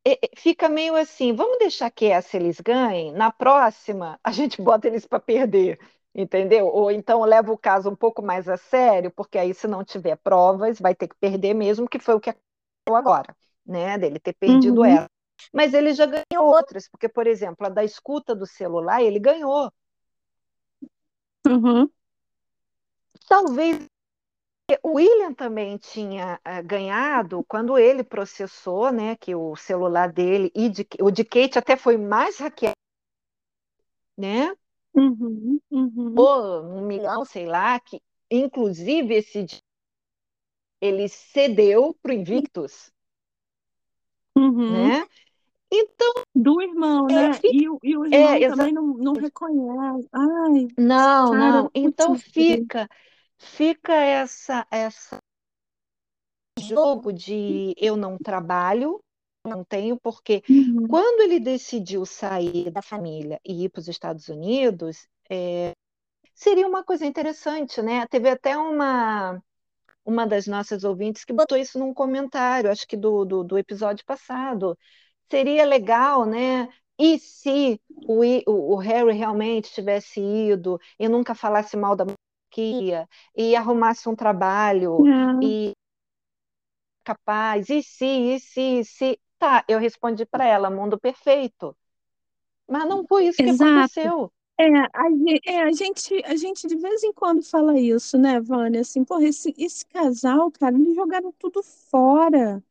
é, 0.07 0.18
fica 0.37 0.68
meio 0.68 0.97
assim, 0.97 1.35
vamos 1.35 1.59
deixar 1.59 1.91
que 1.91 2.07
essa 2.07 2.37
eles 2.37 2.61
ganhem, 2.61 3.12
na 3.12 3.31
próxima 3.33 4.18
a 4.25 4.33
gente 4.33 4.61
bota 4.62 4.89
eles 4.89 5.07
para 5.07 5.20
perder, 5.20 5.79
entendeu? 6.14 6.66
Ou 6.68 6.91
então 6.91 7.22
leva 7.25 7.53
o 7.53 7.59
caso 7.59 7.91
um 7.91 7.97
pouco 7.97 8.22
mais 8.22 8.49
a 8.49 8.57
sério, 8.57 9.11
porque 9.12 9.39
aí 9.39 9.55
se 9.55 9.66
não 9.68 9.85
tiver 9.85 10.16
provas, 10.18 10.81
vai 10.81 10.95
ter 10.95 11.09
que 11.09 11.16
perder 11.16 11.55
mesmo, 11.55 11.89
que 11.89 11.99
foi 11.99 12.14
o 12.14 12.20
que 12.20 12.31
aconteceu 12.31 12.97
agora, 12.97 13.37
né? 13.67 13.99
Dele 13.99 14.19
ter 14.19 14.35
perdido 14.35 14.81
Uhum. 14.81 14.87
ela. 14.87 15.11
Mas 15.53 15.75
ele 15.75 15.93
já 15.93 16.07
ganhou 16.07 16.47
outras, 16.47 16.89
porque, 16.89 17.09
por 17.09 17.27
exemplo, 17.27 17.67
a 17.67 17.69
da 17.69 17.85
escuta 17.85 18.35
do 18.35 18.47
celular, 18.47 19.03
ele 19.03 19.19
ganhou. 19.19 19.71
Uhum. 21.47 21.89
Talvez 23.29 23.87
o 24.83 24.95
William 24.95 25.35
também 25.35 25.77
tinha 25.77 26.41
uh, 26.47 26.67
ganhado 26.67 27.45
quando 27.47 27.79
ele 27.79 28.03
processou, 28.03 28.91
né, 28.91 29.15
que 29.17 29.35
o 29.35 29.55
celular 29.57 30.11
dele 30.11 30.51
e 30.55 30.71
de, 30.71 30.87
o 31.01 31.11
de 31.11 31.23
Kate 31.23 31.59
até 31.59 31.77
foi 31.77 31.99
mais 31.99 32.39
hackeado, 32.39 32.75
né? 34.17 34.55
Uhum, 34.95 35.61
uhum. 35.71 36.15
Ou 36.17 36.62
um 36.62 36.87
milhão, 36.87 37.25
sei 37.25 37.47
lá, 37.47 37.79
que 37.79 38.01
inclusive 38.31 39.15
esse 39.15 39.47
ele 40.81 41.09
cedeu 41.09 41.95
para 42.03 42.12
o 42.12 42.15
Invictus, 42.15 42.93
uhum. 44.37 44.72
né? 44.72 45.07
Então 45.72 46.12
do 46.35 46.62
irmão, 46.62 47.09
é, 47.09 47.14
né? 47.14 47.32
Fica, 47.35 47.49
e, 47.49 47.62
e, 47.62 47.68
o 47.97 48.05
irmão 48.05 48.35
é, 48.35 48.49
também 48.49 48.72
não, 48.72 48.87
não 48.95 49.12
reconhece. 49.14 50.09
Ai, 50.12 50.68
não, 50.78 51.30
cara, 51.30 51.39
não. 51.39 51.70
Então 51.74 52.16
fica, 52.16 52.89
fica 53.39 53.93
essa 53.93 54.66
essa 54.70 55.18
jogo 56.59 57.12
de 57.12 57.74
eu 57.76 57.97
não 57.97 58.16
trabalho, 58.16 59.01
não 59.45 59.64
tenho, 59.64 59.99
porque 60.01 60.43
uhum. 60.49 60.87
quando 60.89 61.22
ele 61.22 61.41
decidiu 61.41 62.07
sair 62.07 62.70
da 62.70 62.80
família 62.80 63.41
e 63.45 63.64
ir 63.64 63.68
para 63.68 63.80
os 63.80 63.89
Estados 63.89 64.28
Unidos, 64.28 65.07
é, 65.28 65.72
seria 66.35 66.66
uma 66.66 66.85
coisa 66.85 67.05
interessante, 67.05 67.82
né? 67.82 68.07
Teve 68.07 68.28
até 68.28 68.57
uma 68.57 69.43
uma 70.05 70.27
das 70.27 70.47
nossas 70.47 70.85
ouvintes 70.85 71.25
que 71.25 71.33
botou 71.33 71.57
isso 71.57 71.79
num 71.79 71.95
comentário, 71.95 72.71
acho 72.71 72.87
que 72.87 72.97
do, 72.97 73.25
do, 73.25 73.45
do 73.45 73.59
episódio 73.59 74.05
passado. 74.05 74.79
Seria 75.31 75.65
legal, 75.65 76.27
né? 76.27 76.69
E 76.99 77.19
se 77.19 77.81
o, 78.07 78.23
o, 78.47 78.77
Harry 78.77 79.13
realmente 79.13 79.73
tivesse 79.73 80.21
ido 80.21 80.79
e 80.99 81.09
nunca 81.09 81.35
falasse 81.35 81.77
mal 81.77 81.97
da 81.97 82.05
monarquia 82.05 83.09
e 83.37 83.57
arrumasse 83.57 84.09
um 84.09 84.15
trabalho 84.15 85.05
é. 85.07 85.45
e 85.45 85.73
capaz, 87.03 87.69
e 87.69 87.83
se, 87.83 88.07
e 88.07 88.41
se, 88.41 88.61
e 88.81 88.85
se. 88.85 89.21
Tá, 89.39 89.65
eu 89.69 89.79
respondi 89.79 90.25
para 90.25 90.47
ela, 90.47 90.71
mundo 90.71 90.99
perfeito. 90.99 91.77
Mas 92.69 92.89
não 92.89 93.05
foi 93.07 93.27
isso 93.27 93.43
Exato. 93.43 93.65
que 93.65 93.73
aconteceu. 93.73 94.33
É 94.57 94.65
a, 94.69 95.09
é, 95.47 95.63
a 95.63 95.73
gente, 95.73 96.15
a 96.25 96.37
gente 96.37 96.69
de 96.69 96.77
vez 96.77 97.03
em 97.03 97.13
quando 97.13 97.43
fala 97.43 97.79
isso, 97.79 98.17
né, 98.17 98.41
Vânia? 98.41 98.83
Assim, 98.83 99.05
porra, 99.05 99.25
esse, 99.25 99.53
esse 99.59 99.85
casal, 99.87 100.51
cara, 100.53 100.77
eles 100.77 100.95
jogaram 100.95 101.33
tudo 101.39 101.63
fora. 101.63 102.63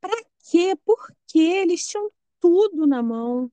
Pra 0.00 0.12
quê? 0.50 0.76
Por 0.84 1.12
quê? 1.26 1.40
Eles 1.64 1.86
tinham 1.88 2.10
tudo 2.40 2.86
na 2.86 3.02
mão. 3.02 3.50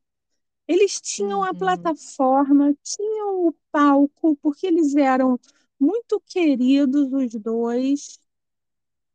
Eles 0.67 1.01
tinham 1.01 1.39
uhum. 1.39 1.45
a 1.45 1.53
plataforma, 1.53 2.75
tinham 2.83 3.47
o 3.47 3.53
palco, 3.71 4.35
porque 4.37 4.67
eles 4.67 4.95
eram 4.95 5.39
muito 5.79 6.21
queridos, 6.27 7.11
os 7.13 7.33
dois. 7.35 8.19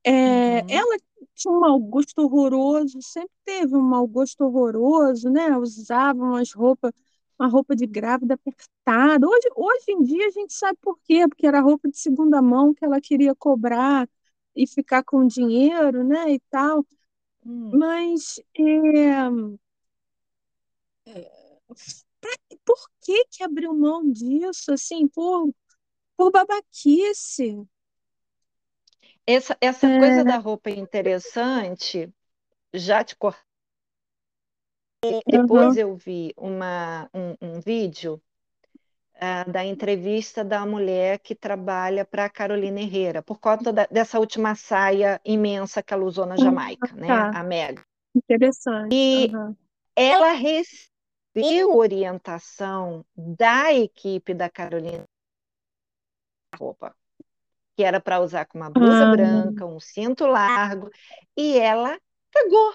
É, 0.05 0.63
uhum. 0.63 0.67
Ela 0.69 0.99
tinha 1.35 1.53
um 1.53 1.61
mau 1.61 1.79
gosto 1.79 2.19
horroroso, 2.23 3.01
sempre 3.03 3.31
teve 3.45 3.77
um 3.77 3.83
mau 3.83 4.07
gosto 4.07 4.43
horroroso, 4.45 5.31
né? 5.31 5.57
Usava 5.57 6.19
umas 6.23 6.53
roupas, 6.53 6.93
uma 7.39 7.49
roupa 7.49 7.76
de 7.76 7.86
grávida 7.86 8.34
apertada. 8.34 9.26
Hoje, 9.26 9.49
hoje 9.55 9.84
em 9.91 10.03
dia 10.03 10.26
a 10.26 10.30
gente 10.30 10.53
sabe 10.53 10.78
por 10.82 10.99
quê, 11.05 11.26
porque 11.28 11.47
era 11.47 11.61
roupa 11.61 11.89
de 11.89 11.99
segunda 11.99 12.43
mão 12.43 12.74
que 12.74 12.84
ela 12.84 13.01
queria 13.01 13.34
cobrar 13.34 14.09
e 14.55 14.66
ficar 14.66 15.05
com 15.05 15.26
dinheiro, 15.26 16.03
né? 16.03 16.32
E 16.32 16.41
tal. 16.51 16.84
Hum. 17.47 17.70
Mas 17.78 18.41
é, 18.59 19.30
pra, 22.20 22.30
por 22.64 22.91
que 23.01 23.24
que 23.26 23.45
abriu 23.45 23.74
mão 23.74 24.11
disso, 24.11 24.72
assim, 24.72 25.07
por, 25.07 25.51
por 26.16 26.32
babaquice? 26.32 27.62
Essa, 29.26 29.57
essa 29.61 29.86
é... 29.86 29.99
coisa 29.99 30.24
da 30.24 30.39
roupa 30.39 30.70
interessante, 30.70 32.12
já 32.74 33.05
te 33.05 33.14
cortei. 35.01 35.23
Depois 35.27 35.75
uhum. 35.75 35.81
eu 35.81 35.97
vi 35.97 36.33
uma, 36.37 37.09
um, 37.15 37.35
um 37.41 37.61
vídeo 37.61 38.21
uh, 39.17 39.51
da 39.51 39.65
entrevista 39.65 40.45
da 40.45 40.65
mulher 40.67 41.19
que 41.19 41.35
trabalha 41.35 42.05
para 42.05 42.25
a 42.25 42.31
Carolina 42.31 42.81
Herrera, 42.81 43.23
por 43.23 43.39
conta 43.39 43.73
da, 43.73 43.87
dessa 43.87 44.19
última 44.19 44.55
saia 44.55 45.21
imensa 45.25 45.83
que 45.83 45.95
ela 45.95 46.05
usou 46.05 46.27
na 46.27 46.37
Jamaica, 46.37 46.93
uhum, 46.93 47.01
né? 47.01 47.07
Tá. 47.07 47.31
A 47.41 47.43
Meg. 47.43 47.81
Interessante. 48.15 48.95
E 48.95 49.35
uhum. 49.35 49.57
ela 49.95 50.33
recebeu 50.33 51.77
orientação 51.77 53.05
da 53.17 53.73
equipe 53.73 54.35
da 54.35 54.49
Carolina 54.49 55.05
roupa 56.59 56.95
que 57.77 57.85
era 57.85 58.01
para 58.01 58.19
usar 58.19 58.45
com 58.47 58.59
uma 58.59 58.69
blusa 58.69 59.07
ah. 59.07 59.11
branca, 59.13 59.65
um 59.65 59.79
cinto 59.79 60.27
largo, 60.27 60.91
e 61.37 61.57
ela 61.57 61.97
cagou. 62.33 62.75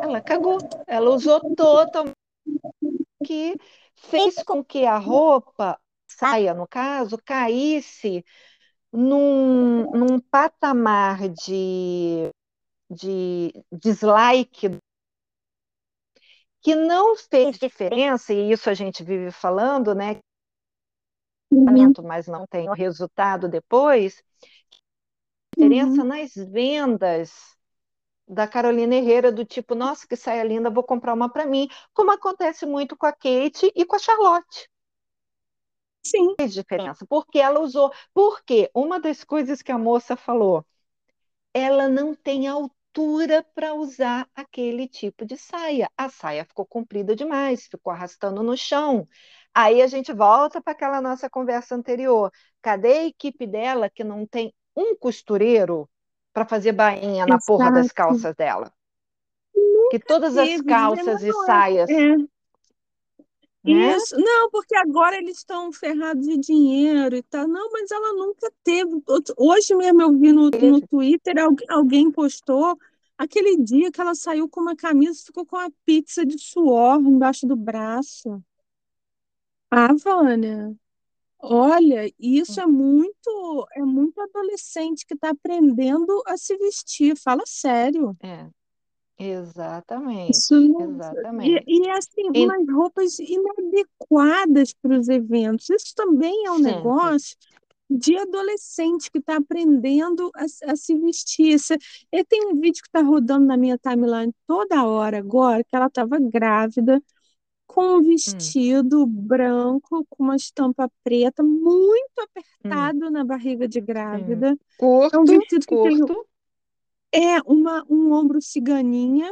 Ela 0.00 0.20
cagou. 0.20 0.58
Ela 0.86 1.10
usou 1.10 1.54
totalmente 1.54 2.14
que 3.24 3.56
fez 3.94 4.42
com 4.42 4.64
que 4.64 4.84
a 4.84 4.96
roupa, 4.96 5.78
saia 6.06 6.54
no 6.54 6.66
caso, 6.66 7.18
caísse 7.24 8.24
num, 8.92 9.90
num 9.90 10.20
patamar 10.20 11.28
de, 11.28 12.30
de 12.90 13.52
dislike 13.72 14.78
que 16.60 16.74
não 16.74 17.16
fez 17.16 17.58
diferença, 17.58 18.32
e 18.32 18.50
isso 18.50 18.68
a 18.68 18.74
gente 18.74 19.04
vive 19.04 19.30
falando, 19.30 19.94
né? 19.94 20.20
Uhum. 21.50 21.92
Mas 22.04 22.26
não 22.26 22.46
tem 22.46 22.68
o 22.68 22.74
resultado 22.74 23.48
depois. 23.48 24.22
Diferença 25.56 26.02
uhum. 26.02 26.08
nas 26.08 26.34
vendas 26.34 27.57
da 28.28 28.46
Carolina 28.46 28.94
Herrera, 28.94 29.32
do 29.32 29.44
tipo, 29.44 29.74
nossa, 29.74 30.06
que 30.06 30.16
saia 30.16 30.44
linda, 30.44 30.70
vou 30.70 30.84
comprar 30.84 31.14
uma 31.14 31.28
para 31.30 31.46
mim, 31.46 31.68
como 31.94 32.10
acontece 32.12 32.66
muito 32.66 32.96
com 32.96 33.06
a 33.06 33.12
Kate 33.12 33.72
e 33.74 33.84
com 33.84 33.96
a 33.96 33.98
Charlotte. 33.98 34.68
Sim. 36.04 36.34
Fez 36.40 36.54
diferença, 36.54 37.06
porque 37.06 37.38
ela 37.38 37.60
usou. 37.60 37.92
Porque 38.14 38.70
uma 38.74 38.98
das 39.00 39.24
coisas 39.24 39.62
que 39.62 39.72
a 39.72 39.78
moça 39.78 40.16
falou, 40.16 40.64
ela 41.54 41.88
não 41.88 42.14
tem 42.14 42.46
altura 42.48 43.44
para 43.54 43.74
usar 43.74 44.28
aquele 44.34 44.88
tipo 44.88 45.24
de 45.26 45.36
saia. 45.36 45.90
A 45.96 46.08
saia 46.08 46.44
ficou 46.44 46.66
comprida 46.66 47.14
demais, 47.16 47.66
ficou 47.66 47.92
arrastando 47.92 48.42
no 48.42 48.56
chão. 48.56 49.06
Aí 49.54 49.82
a 49.82 49.86
gente 49.86 50.12
volta 50.12 50.60
para 50.62 50.72
aquela 50.72 51.00
nossa 51.00 51.28
conversa 51.30 51.74
anterior. 51.74 52.30
Cadê 52.62 52.92
a 52.98 53.06
equipe 53.06 53.46
dela 53.46 53.90
que 53.90 54.04
não 54.04 54.26
tem 54.26 54.54
um 54.76 54.96
costureiro 54.96 55.88
para 56.38 56.44
fazer 56.44 56.72
bainha 56.72 57.26
na 57.26 57.34
Exato. 57.34 57.46
porra 57.46 57.72
das 57.72 57.90
calças 57.90 58.34
dela? 58.36 58.72
Nunca 59.54 59.90
que 59.90 59.98
todas 59.98 60.34
teve, 60.34 60.54
as 60.54 60.60
calças 60.62 61.22
e 61.22 61.28
é, 61.28 61.32
saias. 61.32 61.90
É. 61.90 62.16
Né? 62.16 62.26
Isso, 63.96 64.16
não, 64.16 64.48
porque 64.50 64.76
agora 64.76 65.16
eles 65.16 65.38
estão 65.38 65.72
ferrados 65.72 66.24
de 66.24 66.38
dinheiro 66.38 67.16
e 67.16 67.22
tal. 67.24 67.48
Não, 67.48 67.72
mas 67.72 67.90
ela 67.90 68.12
nunca 68.12 68.50
teve. 68.62 69.02
Hoje 69.36 69.74
mesmo 69.74 70.00
eu 70.00 70.12
vi 70.12 70.32
no, 70.32 70.48
no 70.48 70.80
Twitter, 70.86 71.34
alguém 71.68 72.10
postou 72.10 72.78
aquele 73.16 73.56
dia 73.56 73.90
que 73.90 74.00
ela 74.00 74.14
saiu 74.14 74.48
com 74.48 74.60
uma 74.60 74.76
camisa, 74.76 75.24
ficou 75.26 75.44
com 75.44 75.56
uma 75.56 75.70
pizza 75.84 76.24
de 76.24 76.38
suor 76.38 77.00
embaixo 77.00 77.46
do 77.48 77.56
braço. 77.56 78.40
Ah, 79.70 79.92
Vânia, 79.92 80.72
olha, 81.40 82.12
isso 82.18 82.60
é 82.60 82.66
muito, 82.66 83.66
é 83.74 83.80
muito 83.82 84.20
adolescente 84.20 85.04
que 85.06 85.14
está 85.14 85.30
aprendendo 85.30 86.22
a 86.26 86.36
se 86.36 86.56
vestir. 86.58 87.16
Fala 87.16 87.42
sério. 87.46 88.16
É, 88.22 88.48
exatamente. 89.18 90.48
Isso, 90.50 90.54
exatamente. 90.78 91.64
E, 91.68 91.86
e 91.86 91.90
assim, 91.90 92.30
E- 92.34 92.44
umas 92.44 92.66
roupas 92.70 93.18
inadequadas 93.18 94.74
para 94.74 94.98
os 94.98 95.08
eventos. 95.08 95.68
Isso 95.70 95.94
também 95.94 96.46
é 96.46 96.50
um 96.52 96.58
Sempre. 96.58 96.58
negócio 96.58 97.36
de 97.90 98.16
adolescente 98.18 99.10
que 99.10 99.18
está 99.18 99.36
aprendendo 99.38 100.30
a, 100.34 100.44
a 100.72 100.76
se 100.76 100.94
vestir. 100.98 101.58
Eu 102.12 102.24
tenho 102.26 102.50
um 102.50 102.60
vídeo 102.60 102.82
que 102.82 102.88
está 102.88 103.02
rodando 103.02 103.46
na 103.46 103.56
minha 103.56 103.78
timeline 103.78 104.32
toda 104.46 104.84
hora 104.86 105.18
agora, 105.18 105.64
que 105.64 105.74
ela 105.76 105.86
estava 105.86 106.18
grávida, 106.20 107.02
com 107.68 107.98
um 107.98 108.02
vestido 108.02 109.06
branco, 109.06 110.04
com 110.10 110.24
uma 110.24 110.34
estampa 110.34 110.90
preta, 111.04 111.42
muito 111.44 112.18
apertado 112.18 113.10
na 113.10 113.24
barriga 113.24 113.68
de 113.68 113.80
grávida. 113.80 114.58
Curto, 114.76 115.14
É 115.14 115.18
um 115.18 115.24
vestido 115.24 115.66
que 115.66 115.76
tem 115.76 115.98
curto. 116.00 116.26
é 117.12 117.40
uma, 117.42 117.84
um 117.88 118.12
ombro 118.12 118.40
ciganinha, 118.42 119.30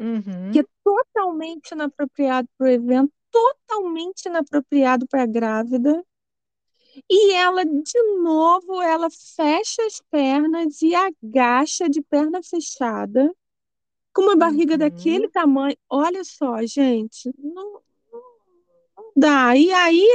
Uhum. 0.00 0.52
que 0.52 0.60
é 0.60 0.64
totalmente 0.82 1.72
inapropriado 1.72 2.48
para 2.56 2.66
o 2.66 2.70
evento, 2.70 3.12
totalmente 3.30 4.26
inapropriado 4.26 5.06
para 5.06 5.22
a 5.22 5.26
grávida. 5.26 6.04
E 7.08 7.32
ela, 7.34 7.64
de 7.64 8.02
novo, 8.22 8.80
ela 8.82 9.08
fecha 9.10 9.84
as 9.86 10.00
pernas 10.10 10.82
e 10.82 10.94
agacha 10.94 11.88
de 11.88 12.02
perna 12.02 12.40
fechada, 12.42 13.32
com 14.18 14.24
uma 14.24 14.36
barriga 14.36 14.76
daquele 14.76 15.28
Uhum. 15.28 15.30
tamanho. 15.30 15.76
Olha 15.88 16.24
só, 16.24 16.64
gente, 16.66 17.32
não, 17.38 17.80
não 18.96 19.12
dá. 19.16 19.56
E 19.56 19.72
aí 19.72 20.06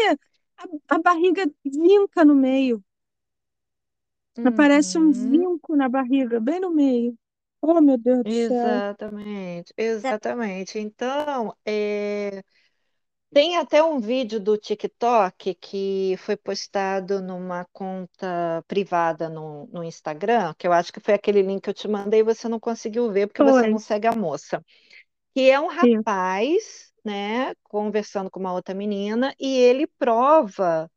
a, 0.89 0.95
a 0.95 0.99
barriga 1.01 1.49
vinca 1.65 2.23
no 2.25 2.35
meio. 2.35 2.83
Aparece 4.43 4.97
um 4.97 5.11
Uhum. 5.11 5.11
vinco 5.11 5.75
na 5.75 5.89
barriga, 5.89 6.39
bem 6.39 6.59
no 6.59 6.69
meio. 6.71 7.17
Oh, 7.61 7.81
meu 7.81 7.97
Deus 7.97 8.23
do 8.25 8.31
céu. 8.31 8.81
Exatamente, 9.05 9.73
exatamente. 9.77 10.79
Então, 10.79 11.53
é, 11.65 12.41
tem 13.33 13.57
até 13.57 13.83
um 13.83 13.99
vídeo 13.99 14.39
do 14.39 14.57
TikTok 14.57 15.55
que 15.55 16.15
foi 16.19 16.37
postado 16.37 17.21
numa 17.21 17.65
conta 17.73 18.63
privada 18.67 19.27
no, 19.29 19.65
no 19.67 19.83
Instagram, 19.83 20.53
que 20.57 20.67
eu 20.67 20.73
acho 20.73 20.93
que 20.93 20.99
foi 20.99 21.15
aquele 21.15 21.41
link 21.41 21.63
que 21.63 21.69
eu 21.69 21.73
te 21.73 21.87
mandei 21.87 22.19
e 22.19 22.23
você 22.23 22.47
não 22.47 22.59
conseguiu 22.59 23.11
ver 23.11 23.27
porque 23.27 23.41
você 23.43 23.67
não 23.67 23.79
Foi. 23.79 23.79
segue 23.79 24.07
a 24.07 24.13
moça. 24.15 24.63
Que 25.33 25.49
é 25.49 25.59
um 25.59 25.67
Sim. 25.83 25.97
rapaz, 25.97 26.93
né, 27.03 27.53
conversando 27.63 28.29
com 28.31 28.39
uma 28.39 28.53
outra 28.53 28.75
menina 28.75 29.33
e 29.39 29.57
ele 29.57 29.87
prova, 29.87 30.89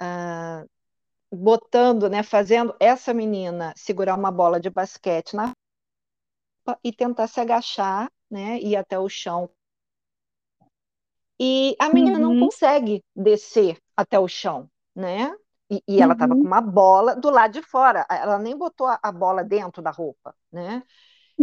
ah, 0.00 0.64
botando, 1.32 2.08
né, 2.10 2.22
fazendo 2.22 2.74
essa 2.80 3.14
menina 3.14 3.72
segurar 3.76 4.16
uma 4.18 4.32
bola 4.32 4.60
de 4.60 4.70
basquete 4.70 5.34
na 5.36 5.52
e 6.82 6.92
tentar 6.92 7.28
se 7.28 7.40
agachar, 7.40 8.10
né, 8.30 8.58
ir 8.60 8.76
até 8.76 8.98
o 8.98 9.08
chão. 9.08 9.48
E 11.40 11.76
a 11.80 11.88
menina 11.88 12.18
não 12.18 12.34
Uhum, 12.34 12.36
consegue 12.36 13.04
descer 13.14 13.78
até 13.96 14.18
o 14.18 14.28
chão, 14.28 14.70
né? 14.94 15.34
E, 15.70 15.82
e 15.88 16.00
ela 16.00 16.12
estava 16.14 16.36
com 16.36 16.46
uhum, 16.46 16.48
uma 16.48 16.60
bola 16.60 17.16
do 17.16 17.30
lado 17.30 17.52
de 17.54 17.62
fora. 17.62 18.06
Ela 18.10 18.38
nem 18.38 18.56
botou 18.56 18.86
a, 18.86 18.98
a 19.02 19.12
bola 19.12 19.44
dentro 19.44 19.82
da 19.82 19.90
roupa, 19.90 20.34
né? 20.52 20.82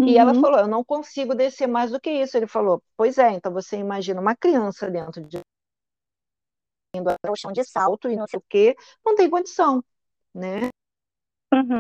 E 0.06 0.18
ela 0.18 0.34
uhum, 0.34 0.36
falou: 0.36 0.60
Eu 0.60 0.68
não 0.68 0.84
consigo 0.84 1.36
descer 1.36 1.68
mais 1.68 1.92
do 1.92 2.00
que 2.02 2.12
isso. 2.12 2.38
Ele 2.38 2.48
falou: 2.48 2.84
Pois 2.98 3.18
é, 3.18 3.32
então 3.32 3.54
você 3.54 3.78
imagina 3.78 4.22
uma 4.22 4.36
criança 4.36 4.90
dentro 4.92 5.24
de 5.28 5.42
indo 6.96 7.10
até 7.10 7.30
o 7.32 7.36
chão 7.36 7.52
de 7.52 7.64
salto 7.64 8.10
e 8.10 8.16
não 8.16 8.28
sei 8.28 8.40
o 8.40 8.44
quê, 8.50 8.76
não 9.06 9.16
tem 9.16 9.30
condição, 9.30 9.84
né? 10.34 10.70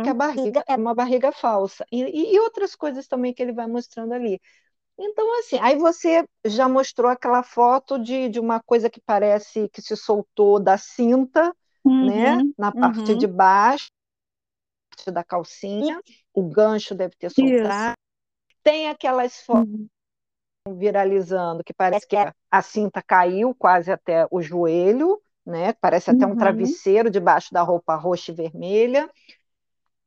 Que 0.02 0.10
a 0.10 0.14
uhum. 0.14 0.14
barriga 0.14 0.64
é 0.68 0.76
uma 0.76 0.94
barriga 0.94 1.32
falsa. 1.32 1.86
E, 1.92 2.34
e 2.36 2.40
outras 2.40 2.76
coisas 2.76 3.08
também 3.08 3.34
que 3.34 3.42
ele 3.42 3.54
vai 3.54 3.68
mostrando 3.68 4.14
ali. 4.14 4.40
Então, 4.98 5.40
assim, 5.40 5.58
aí 5.60 5.76
você 5.78 6.24
já 6.46 6.70
mostrou 6.70 7.10
aquela 7.10 7.42
foto 7.44 7.98
de, 7.98 8.30
de 8.30 8.40
uma 8.40 8.62
coisa 8.62 8.90
que 8.90 9.02
parece 9.02 9.68
que 9.70 9.82
se 9.82 9.96
soltou 9.98 10.60
da 10.60 10.78
cinta, 10.78 11.56
né? 11.86 12.36
Uhum, 12.36 12.54
Na 12.58 12.72
parte 12.72 13.16
de 13.16 13.26
uhum. 13.26 13.34
baixo 13.34 13.88
da 15.12 15.24
calcinha, 15.24 16.02
o 16.34 16.44
gancho 16.44 16.96
deve 16.96 17.16
ter 17.16 17.28
Isso. 17.28 17.40
soltado. 17.40 17.96
Tem 18.64 18.88
aquelas 18.88 19.42
fotos 19.42 19.70
Uhum, 19.70 19.88
viralizando 20.78 21.64
que 21.64 21.74
parece 21.74 22.08
que 22.08 22.16
a 22.50 22.62
cinta 22.62 23.02
caiu 23.02 23.54
quase 23.54 23.92
até 23.92 24.26
o 24.32 24.42
joelho, 24.42 25.22
né? 25.46 25.74
Parece 25.74 26.12
até 26.12 26.26
um 26.26 26.30
uhum. 26.30 26.36
travesseiro 26.38 27.10
debaixo 27.10 27.54
da 27.54 27.62
roupa 27.62 27.96
roxa 27.96 28.32
e 28.32 28.36
vermelha. 28.36 29.10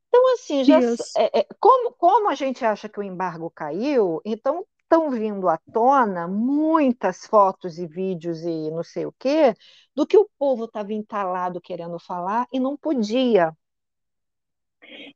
Então, 0.08 0.32
assim, 0.34 0.64
já 0.64 0.78
Isso. 0.78 1.18
é, 1.18 1.40
é, 1.40 1.46
como, 1.60 1.92
como 1.92 2.30
a 2.30 2.34
gente 2.34 2.64
acha 2.64 2.88
que 2.88 2.98
o 2.98 3.02
embargo 3.02 3.50
caiu, 3.50 4.22
então 4.24 4.64
estão 4.86 5.10
vindo 5.10 5.48
à 5.48 5.58
tona 5.72 6.28
muitas 6.28 7.26
fotos 7.26 7.78
e 7.78 7.86
vídeos 7.86 8.42
e 8.42 8.70
não 8.70 8.84
sei 8.84 9.04
o 9.04 9.12
quê, 9.18 9.54
do 9.94 10.06
que 10.06 10.16
o 10.16 10.28
povo 10.38 10.64
estava 10.64 10.92
entalado 10.92 11.60
querendo 11.60 11.98
falar 11.98 12.46
e 12.52 12.60
não 12.60 12.76
podia. 12.76 13.52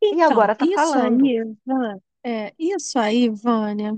E 0.02 0.06
Então, 0.06 0.32
agora 0.32 0.52
está 0.52 0.66
falando. 0.66 1.24
aí, 1.24 1.56
Vânia, 1.64 2.02
é, 2.24 2.54
isso 2.58 2.98
aí, 2.98 3.28
Vânia, 3.28 3.96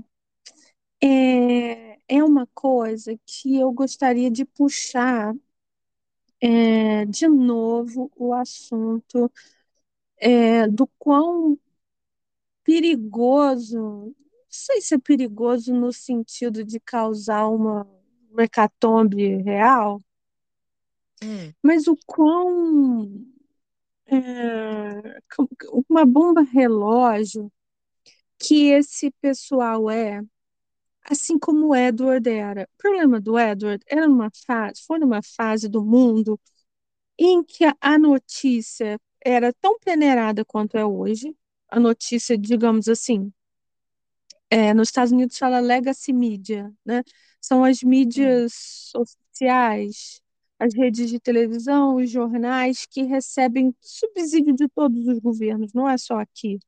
é, 1.01 1.97
é 2.07 2.23
uma 2.23 2.47
coisa 2.53 3.17
que 3.25 3.57
eu 3.57 3.71
gostaria 3.71 4.29
de 4.29 4.45
puxar 4.45 5.33
é, 6.39 7.05
de 7.05 7.27
novo 7.27 8.11
o 8.15 8.33
assunto 8.33 9.31
é, 10.17 10.67
do 10.67 10.87
quão 10.99 11.57
perigoso, 12.63 14.15
sei 14.53 14.81
se 14.81 14.95
é 14.95 14.99
perigoso 14.99 15.73
no 15.73 15.91
sentido 15.93 16.63
de 16.63 16.79
causar 16.79 17.47
uma 17.47 17.87
uma 18.31 18.43
hecatombe 18.45 19.43
real, 19.43 20.01
Hum, 21.21 21.53
mas 21.61 21.87
o 21.87 21.95
quão 22.05 23.25
é, 24.07 25.19
uma 25.89 26.05
bomba 26.05 26.41
relógio 26.41 27.51
que 28.39 28.69
esse 28.71 29.11
pessoal 29.21 29.89
é, 29.89 30.21
assim 31.05 31.39
como 31.39 31.69
o 31.69 31.75
Edward 31.75 32.29
era. 32.29 32.63
O 32.75 32.77
problema 32.77 33.21
do 33.21 33.39
Edward 33.39 33.83
era 33.87 34.07
numa 34.07 34.31
fase, 34.47 34.83
foi 34.87 34.99
numa 34.99 35.21
fase 35.23 35.69
do 35.69 35.83
mundo 35.85 36.39
em 37.17 37.43
que 37.43 37.65
a, 37.65 37.75
a 37.81 37.97
notícia 37.99 38.99
era 39.25 39.53
tão 39.53 39.79
peneirada 39.79 40.45
quanto 40.45 40.77
é 40.77 40.85
hoje. 40.85 41.35
A 41.69 41.79
notícia, 41.79 42.37
digamos 42.37 42.87
assim, 42.87 43.31
é, 44.53 44.73
nos 44.73 44.89
Estados 44.89 45.11
Unidos 45.11 45.37
fala 45.37 45.59
legacy 45.59 46.13
media, 46.13 46.73
né? 46.85 47.03
São 47.41 47.63
as 47.63 47.81
hum, 48.15 48.43
mídias 48.43 48.91
oficiais, 48.95 50.21
as 50.59 50.73
redes 50.75 51.09
de 51.09 51.19
televisão, 51.19 51.95
os 51.97 52.09
jornais 52.09 52.85
que 52.85 53.03
recebem 53.03 53.75
subsídio 53.81 54.55
de 54.55 54.67
todos 54.69 55.07
os 55.07 55.19
governos, 55.19 55.73
não 55.73 55.89
é 55.89 55.97
só 55.97 56.19
aqui. 56.19 56.59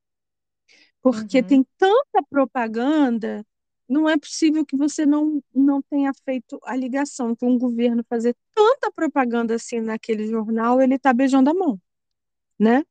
porque 1.01 1.43
uhum, 1.43 1.43
tem 1.43 1.65
tanta 1.77 2.23
propaganda, 2.29 3.45
não 3.87 4.09
é 4.09 4.17
possível 4.17 4.65
que 4.65 4.75
você 4.77 5.05
não, 5.05 5.41
não 5.53 5.81
tenha 5.83 6.11
feito 6.25 6.59
a 6.63 6.75
ligação 6.75 7.35
que 7.35 7.45
um 7.45 7.57
governo 7.57 8.03
fazer 8.09 8.35
tanta 8.53 8.91
propaganda 8.91 9.55
assim 9.55 9.79
naquele 9.79 10.27
jornal, 10.27 10.81
ele 10.81 10.95
está 10.95 11.13
beijando 11.13 11.49
a 11.49 11.53
mão, 11.53 11.79
né? 12.59 12.83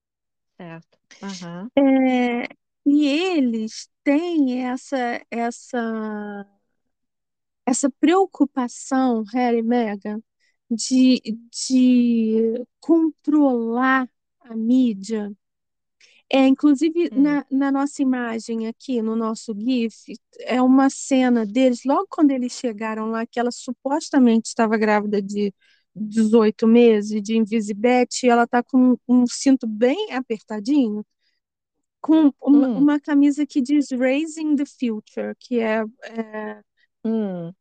certo. 0.57 0.99
Aham, 1.22 1.70
É, 1.76 2.47
e 2.87 3.07
eles 3.07 3.89
têm 4.05 4.64
essa, 4.66 5.22
essa, 5.30 6.47
essa 7.66 7.91
preocupação, 8.01 9.22
Harry 9.32 9.59
e 9.59 9.62
Meghan, 9.62 10.20
de, 10.70 11.20
de 11.68 12.64
controlar 12.80 14.09
a 14.41 14.55
mídia. 14.57 15.32
É, 16.32 16.47
inclusive, 16.47 17.11
na, 17.14 17.47
na 17.51 17.70
nossa 17.70 18.03
imagem 18.03 18.66
aqui, 18.66 19.03
no 19.03 19.14
nosso 19.16 19.55
GIF, 19.59 20.14
é 20.41 20.61
uma 20.62 20.91
cena 20.91 21.47
deles, 21.47 21.82
logo 21.85 22.07
quando 22.11 22.30
eles 22.32 22.53
chegaram 22.53 23.11
lá, 23.11 23.26
que 23.26 23.39
ela 23.39 23.51
supostamente 23.53 24.49
estava 24.49 24.76
grávida 24.76 25.22
de 25.22 25.55
18 25.95 26.66
meses, 26.66 27.22
de 27.22 27.37
Invisibete, 27.37 28.26
e 28.26 28.30
ela 28.30 28.45
está 28.45 28.62
com 28.62 28.97
um 29.09 29.26
cinto 29.26 29.66
bem 29.66 30.12
apertadinho, 30.12 31.05
com 32.05 32.32
uma, 32.42 32.68
hum, 32.68 32.74
uma 32.74 33.00
camisa 33.00 33.46
que 33.46 33.61
diz 33.62 33.90
Raising 33.90 34.57
the 34.57 34.64
Future, 34.66 35.34
que 35.40 35.61
é, 35.61 35.82
hum, 37.05 37.55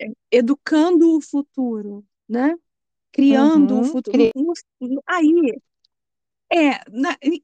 é 0.00 0.06
educando 0.30 1.16
o 1.16 1.20
futuro, 1.20 2.04
né? 2.28 2.54
Criando 3.12 3.78
o 3.78 3.84
uhum, 3.84 3.84
futuro. 3.84 4.30
cri- 4.30 4.32
Aí, 5.06 5.60
É, 6.50 6.80
na- 6.90 7.16
em, 7.22 7.42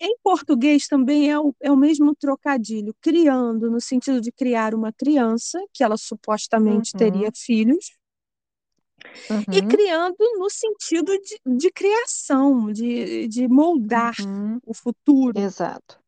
em- 0.00 0.16
português 0.22 0.86
também 0.86 1.30
é 1.30 1.38
o, 1.38 1.54
é 1.60 1.70
o 1.72 1.76
mesmo 1.76 2.14
trocadilho, 2.14 2.94
criando, 3.00 3.68
no 3.70 3.80
sentido 3.80 4.20
de 4.20 4.30
criar 4.30 4.74
uma 4.74 4.92
criança, 4.92 5.58
que 5.72 5.82
ela 5.82 5.96
supostamente 5.96 6.94
teria 6.94 7.32
uhum, 9.30 9.42
e 9.50 9.62
uhum, 9.62 9.64
criando 9.64 10.16
no 10.38 10.50
sentido 10.50 11.18
de, 11.20 11.40
de 11.58 11.70
criação, 11.72 12.72
de, 12.72 13.28
de 13.28 13.48
moldar 13.48 14.14
uhum, 14.18 14.60
o 14.66 14.74
futuro. 14.74 15.46
exato. 15.46 16.00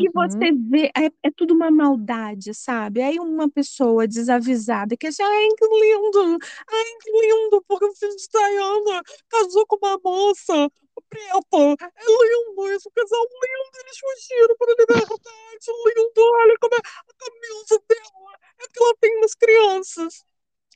E 0.00 0.08
você 0.12 0.36
Uhum, 0.36 0.56
vê, 0.70 0.86
é, 0.96 1.06
é 1.24 1.30
tudo 1.36 1.54
uma 1.54 1.70
maldade, 1.72 2.54
sabe? 2.54 3.02
Aí 3.02 3.18
uma 3.18 3.50
pessoa 3.50 4.06
desavisada 4.06 4.96
que 4.96 5.08
acha, 5.08 5.24
ai, 5.24 5.48
que 5.58 5.64
lindo, 5.66 6.38
ai, 6.70 6.84
que 7.02 7.10
lindo, 7.10 7.64
porque 7.66 7.84
o 7.86 7.94
filho 7.96 8.14
de 8.16 8.28
Diana 8.28 9.02
casou 9.28 9.66
com 9.66 9.76
uma 9.82 9.98
moça 10.04 10.70
preta, 11.10 11.56
é 11.96 12.04
lindo, 12.06 12.68
esse 12.72 12.88
casal 12.94 13.22
lindo, 13.24 13.78
eles 13.80 13.98
fugiram 13.98 14.56
para 14.56 14.72
a 14.72 14.76
liberdade, 14.78 15.66
lindo, 15.96 16.22
olha 16.22 16.56
como 16.60 16.74
é 16.74 16.78
a 16.78 17.14
camisa 17.18 17.82
dela, 17.88 18.38
é 18.60 18.66
que 18.72 18.82
ela 18.84 18.94
tem 19.00 19.16
umas 19.18 19.34
crianças. 19.34 20.24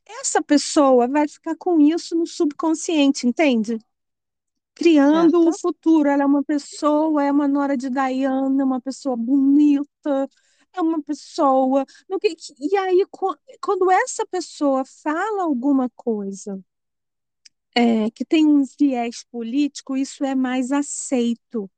Essa 0.07 0.41
pessoa 0.43 1.09
vai 1.09 1.27
ficar 1.29 1.57
com 1.57 1.81
isso 1.81 2.15
no 2.17 2.25
subconsciente, 2.27 3.27
entende? 3.27 3.79
criando 4.75 5.49
o 5.49 5.53
certo? 5.53 5.61
futuro. 5.61 6.09
Ela 6.09 6.23
é 6.25 6.27
uma 6.27 6.43
pessoa, 6.45 7.23
é 7.25 7.31
uma 7.33 7.49
nora 7.49 7.77
de 7.77 7.91
Diana, 7.91 8.63
é 8.63 8.65
uma 8.65 8.81
pessoa 8.81 9.17
bonita, 9.17 10.29
é 10.73 10.81
uma 10.81 11.03
pessoa. 11.03 11.85
no 12.09 12.19
que- 12.19 12.37
E 12.61 12.77
aí, 12.77 13.05
qu- 13.11 13.37
quando 13.63 13.91
essa 13.91 14.27
pessoa 14.27 14.85
fala 14.85 15.43
alguma 15.45 15.91
coisa 15.97 16.63
é, 17.75 18.11
que 18.11 18.25
tem 18.25 18.47
um 18.47 18.63
viés 18.79 19.25
político, 19.31 19.97
isso 19.97 20.25
é 20.25 20.35
mais 20.35 20.73
aceito, 20.73 21.71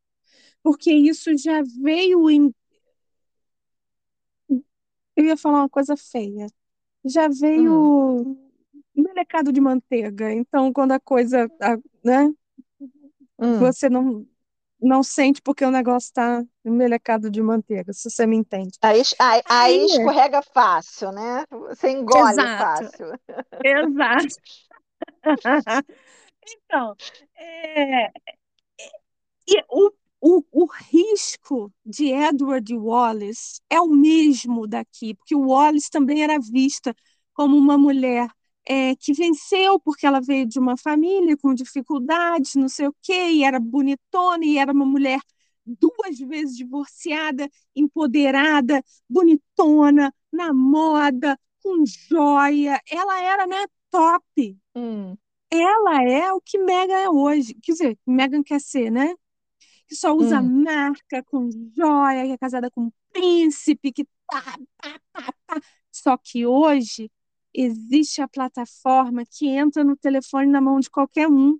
porque 0.63 0.93
isso 0.93 1.37
já 1.39 1.63
veio 1.83 2.31
em- 2.31 2.55
eu 5.17 5.25
ia 5.27 5.37
falar 5.37 5.61
uma 5.61 5.69
coisa 5.69 5.97
feia. 5.97 6.47
Já 7.05 7.29
Hum, 7.57 7.91
veio 7.91 8.37
melecado 8.95 9.53
de 9.53 9.61
manteiga. 9.61 10.33
Então, 10.33 10.73
quando 10.73 10.93
a 10.93 11.01
coisa, 11.01 11.51
a- 11.61 11.77
né, 12.05 12.31
hum. 13.39 13.69
você 13.69 13.89
não, 13.89 14.27
não 14.81 15.03
sente 15.03 15.43
porque 15.43 15.65
o 15.65 15.71
negócio 15.71 16.09
está 16.09 16.45
melecado 16.65 17.31
de 17.31 17.43
manteiga, 17.43 17.93
se 17.93 18.11
você 18.11 18.27
me 18.27 18.37
entende. 18.37 18.79
Aí, 18.83 19.03
aí, 19.19 19.43
Aí, 19.63 19.85
aí 19.85 19.85
escorrega 19.87 20.43
fácil, 20.43 21.11
né? 21.13 21.45
Você 21.51 21.91
engole 21.91 22.47
exato, 22.47 22.59
fácil. 22.59 23.07
exato. 23.65 24.37
Então, 26.47 26.97
é, 27.37 28.11
E 29.47 29.57
o, 29.71 29.91
o, 30.27 30.43
o 30.53 30.67
risco 30.67 31.71
de 31.85 32.07
Edward 32.13 32.75
Wallace 32.77 33.61
é 33.69 33.79
o 33.81 33.89
mesmo 33.89 34.67
daqui, 34.67 35.15
porque 35.15 35.35
o 35.35 35.49
Wallace 35.49 35.91
também 35.91 36.23
era 36.23 36.39
vista 36.41 36.95
como 37.35 37.57
uma 37.59 37.77
mulher 37.77 38.29
é, 38.67 38.97
que 38.97 39.13
venceu 39.13 39.79
porque 39.81 40.07
ela 40.07 40.21
veio 40.21 40.47
de 40.47 40.59
uma 40.59 40.77
família 40.79 41.37
com 41.37 41.53
dificuldades, 41.55 42.55
não 42.55 42.69
sei 42.69 42.87
o 42.89 42.97
quê, 43.03 43.13
e 43.33 43.45
era 43.45 43.61
bonitona, 43.61 44.45
e 44.47 44.57
era 44.57 44.73
uma 44.73 44.87
mulher 44.87 45.21
duas 45.67 46.19
vezes 46.19 46.57
divorciada, 46.57 47.49
empoderada, 47.77 48.83
bonitona, 49.09 50.13
na 50.33 50.53
moda, 50.55 51.39
com 51.63 51.85
joia. 51.87 52.81
Ela 52.91 53.21
era, 53.23 53.47
né, 53.47 53.65
top. 53.91 54.59
Hum, 54.75 55.17
Ela 55.51 56.03
é 56.05 56.33
o 56.33 56.41
que 56.41 56.59
Meghan 56.59 56.95
é 56.97 57.11
hoje. 57.11 57.55
Quer 57.63 57.73
dizer, 57.73 57.99
Meghan 58.07 58.43
quer 58.43 58.61
ser, 58.61 58.91
né? 58.91 59.15
Que 59.87 59.95
só 59.97 60.15
usa 60.15 60.41
hum, 60.41 60.65
marca 60.65 61.23
com 61.25 61.49
joia, 61.77 62.25
que 62.27 62.33
é 62.33 62.39
casada 62.39 62.71
com 62.71 62.83
um 62.85 62.93
príncipe, 63.13 63.93
que 63.93 64.05
tá, 64.31 64.43
pá, 64.79 65.01
pá, 65.13 65.35
pá. 65.47 65.61
Só 65.93 66.17
que 66.17 66.47
hoje 66.47 67.11
existe 67.55 68.21
a 68.21 68.29
plataforma 68.29 69.25
que 69.27 69.47
entra 69.49 69.85
no 69.85 69.97
telefone 69.97 70.47
na 70.51 70.61
mão 70.61 70.81
de 70.81 70.91
qualquer 70.91 71.29
um. 71.29 71.59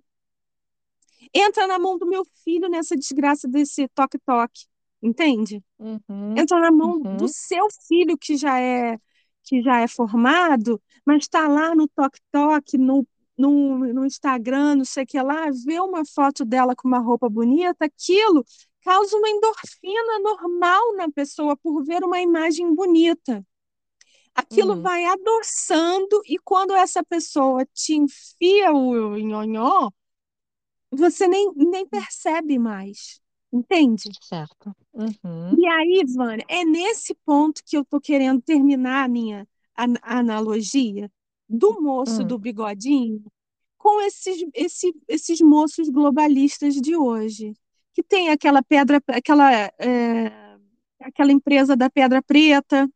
Entra 1.33 1.67
na 1.67 1.79
mão 1.79 1.97
do 1.97 2.05
meu 2.05 2.23
filho 2.43 2.69
nessa 2.69 2.95
desgraça 2.95 3.47
desse 3.47 3.87
toque-toque, 3.89 4.65
entende? 5.01 5.63
uhum, 5.79 6.35
Entra 6.35 6.59
na 6.59 6.71
mão 6.71 7.05
do 7.11 7.27
uhum, 7.27 7.27
seu 7.27 7.67
filho 7.87 8.17
que 8.17 8.37
já 8.37 8.59
é 8.59 8.99
que 9.43 9.61
já 9.61 9.81
é 9.81 9.87
formado, 9.87 10.81
mas 11.05 11.23
está 11.23 11.47
lá 11.47 11.75
no 11.75 11.87
TokTok, 11.89 12.77
no, 12.77 13.07
no, 13.37 13.79
no 13.79 14.05
Instagram, 14.05 14.75
não 14.77 14.85
sei 14.85 15.03
o 15.03 15.07
que 15.07 15.21
lá, 15.21 15.45
vê 15.65 15.79
uma 15.79 16.05
foto 16.05 16.45
dela 16.45 16.75
com 16.75 16.87
uma 16.87 16.99
roupa 16.99 17.29
bonita, 17.29 17.85
aquilo 17.85 18.45
causa 18.81 19.17
uma 19.17 19.29
endorfina 19.29 20.19
normal 20.19 20.95
na 20.95 21.09
pessoa 21.11 21.57
por 21.57 21.83
ver 21.83 22.03
uma 22.03 22.19
imagem 22.21 22.73
bonita. 22.75 23.43
Aquilo 24.35 24.75
hum, 24.75 24.81
vai 24.81 25.05
adoçando 25.05 26.21
e 26.27 26.37
quando 26.39 26.73
essa 26.75 27.03
pessoa 27.03 27.65
te 27.73 27.95
enfia 27.95 28.71
o 28.73 29.17
nhonhó, 29.17 29.89
você 30.91 31.27
nem, 31.27 31.51
nem 31.55 31.87
percebe 31.87 32.57
mais, 32.59 33.21
entende? 33.51 34.15
certo. 34.19 34.75
Uhum, 34.93 35.57
E 35.57 35.67
aí, 35.67 36.03
Vânia, 36.15 36.45
é 36.49 36.63
nesse 36.65 37.13
ponto 37.25 37.61
que 37.65 37.77
eu 37.77 37.81
estou 37.81 38.01
querendo 38.01 38.41
terminar 38.41 39.05
a 39.05 39.07
minha 39.07 39.47
an- 39.77 39.93
analogia 40.01 41.11
do 41.49 41.81
moço 41.81 42.23
hum, 42.23 42.25
do 42.25 42.39
bigodinho 42.39 43.23
com 43.77 44.01
esses, 44.01 44.45
esse- 44.53 44.95
esses 45.07 45.41
moços 45.41 45.89
globalistas 45.89 46.75
de 46.75 46.95
hoje, 46.97 47.53
que 47.93 48.03
tem 48.03 48.29
aquela 48.29 48.63
pedra, 48.63 49.01
aquela, 49.09 49.51
é, 49.79 50.57
aquela 51.01 51.31
empresa 51.31 51.75
da 51.77 51.89
pedra 51.89 52.21
preta, 52.21 52.89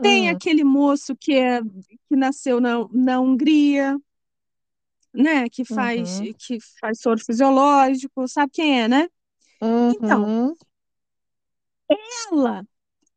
tem 0.00 0.28
hum, 0.28 0.28
aquele 0.28 0.64
moço 0.64 1.16
que, 1.16 1.34
é, 1.34 1.60
que 2.08 2.16
nasceu 2.16 2.60
na, 2.60 2.86
na 2.92 3.20
Hungria, 3.20 3.96
né, 5.12 5.48
que 5.48 5.64
faz, 5.64 6.18
uhum, 6.18 6.34
que 6.38 6.58
faz 6.80 7.00
soro 7.00 7.20
fisiológico, 7.24 8.26
sabe 8.28 8.52
quem 8.52 8.82
é, 8.82 8.88
né? 8.88 9.08
Então, 9.88 10.28
uhum, 10.30 10.54
ela 12.32 12.66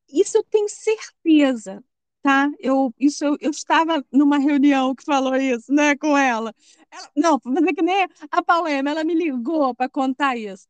Isso 0.09 0.37
eu 0.37 0.43
tenho 0.45 0.69
certeza, 0.69 1.83
tá? 2.25 2.49
Eu, 2.59 2.91
isso 2.99 3.23
eu, 3.23 3.37
eu 3.39 3.51
estava 3.51 4.03
numa 4.11 4.39
reunião 4.39 4.95
que 4.95 5.03
falou 5.05 5.35
isso, 5.35 5.71
né, 5.71 5.95
com 5.95 6.17
ela. 6.17 6.53
Ela- 6.91 7.11
não, 7.15 7.39
vou 7.43 7.53
fazer 7.53 7.73
que 7.73 7.83
nem 7.83 8.07
a 8.31 8.43
Paulema, 8.43 8.89
ela 8.91 9.03
me 9.03 9.13
ligou 9.13 9.75
para 9.75 9.89
contar 9.89 10.35
isso. 10.37 10.67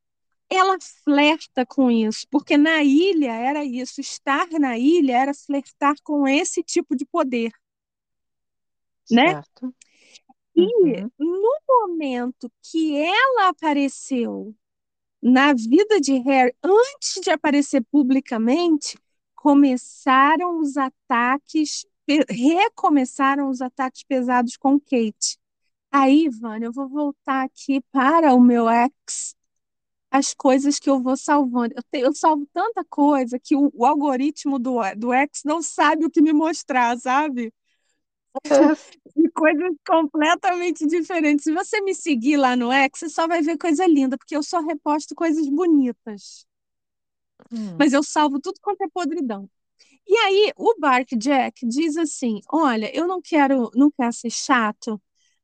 Ela 0.49 0.77
flerta 1.05 1.65
com 1.65 1.91
isso, 1.91 2.27
porque 2.31 2.57
na 2.57 2.83
ilha 2.83 3.33
era 3.33 3.65
isso, 3.65 4.01
estar 4.01 4.47
na 4.59 4.77
ilha 4.79 5.17
era 5.17 5.33
flertar 5.33 5.95
com 6.03 6.27
esse 6.27 6.63
tipo 6.63 6.95
de 6.95 7.05
poder, 7.05 7.51
né? 9.09 9.35
certo. 9.35 9.73
E 10.55 10.63
Uhum, 10.63 11.11
no 11.19 11.57
momento 11.67 12.51
que 12.63 12.97
ela 12.97 13.49
apareceu 13.49 14.55
na 15.21 15.53
vida 15.53 16.01
de 16.01 16.17
Harry, 16.19 16.53
antes 16.63 17.21
de 17.23 17.31
aparecer 17.31 17.83
publicamente, 17.91 18.97
começaram 19.45 20.59
os 20.59 20.75
ataques, 20.75 21.85
recomeçaram 22.27 23.47
os 23.47 23.61
ataques 23.61 24.03
pesados 24.03 24.57
com 24.57 24.79
Kate. 24.79 25.37
Aí, 25.91 26.29
Vânia, 26.29 26.67
eu 26.67 26.73
vou 26.73 26.89
voltar 26.89 27.43
aqui 27.45 27.81
para 27.91 28.33
o 28.35 28.41
meu 28.41 28.69
ex, 28.69 29.35
as 30.11 30.33
coisas 30.33 30.79
que 30.79 30.89
eu 30.89 31.01
vou 31.01 31.17
salvando. 31.17 31.75
Eu, 31.77 31.83
te- 31.83 31.99
eu 32.05 32.13
salvo 32.15 32.47
tanta 32.53 32.85
coisa 32.85 33.39
que 33.39 33.55
o, 33.55 33.71
o 33.75 33.85
algoritmo 33.85 34.59
do, 34.59 34.77
do 34.97 35.13
ex 35.13 35.41
não 35.45 35.61
sabe 35.61 36.05
o 36.05 36.11
que 36.11 36.21
me 36.21 36.33
mostrar, 36.33 36.97
sabe? 36.99 37.53
E 39.15 39.29
coisas 39.31 39.73
completamente 39.87 40.85
diferentes. 40.85 41.43
Se 41.43 41.53
você 41.53 41.81
me 41.81 41.93
seguir 41.95 42.37
lá 42.37 42.55
no 42.55 42.71
X, 42.71 42.99
você 42.99 43.09
só 43.09 43.27
vai 43.27 43.41
ver 43.41 43.57
coisa 43.57 43.85
linda, 43.87 44.17
porque 44.17 44.35
eu 44.35 44.43
só 44.43 44.59
reposto 44.61 45.15
coisas 45.15 45.47
bonitas. 45.49 46.45
Hum, 47.51 47.75
Mas 47.77 47.93
eu 47.93 48.03
salvo 48.03 48.39
tudo 48.39 48.59
quanto 48.61 48.81
é 48.83 48.89
podridão. 48.89 49.49
E 50.07 50.15
aí, 50.17 50.53
o 50.57 50.75
Bark 50.79 51.09
Jack 51.17 51.65
diz 51.67 51.97
assim: 51.97 52.41
Olha, 52.51 52.95
eu 52.95 53.07
não 53.07 53.21
quero, 53.21 53.71
não 53.75 53.91
quero 53.91 54.13
ser 54.13 54.31
chato, 54.31 55.01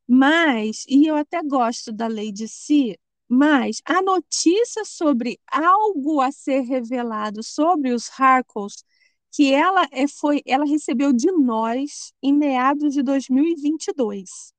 mas, 0.08 0.84
e 0.88 1.06
eu 1.06 1.16
até 1.16 1.42
gosto 1.42 1.92
da 1.92 2.08
Lady 2.08 2.48
Si, 2.48 2.98
mas 3.28 3.80
a 3.84 4.02
notícia 4.02 4.84
sobre 4.84 5.40
algo 5.50 6.20
a 6.20 6.32
ser 6.32 6.62
revelado 6.62 7.42
sobre 7.42 7.92
os 7.92 8.10
Harkles, 8.18 8.84
que 9.32 9.52
ela 9.54 9.88
é, 9.92 10.06
foi, 10.08 10.42
ela 10.46 10.64
recebeu 10.66 11.12
de 11.12 11.30
nós 11.32 12.12
em 12.22 12.32
meados 12.34 12.94
de 12.94 13.02
2022. 13.02 14.52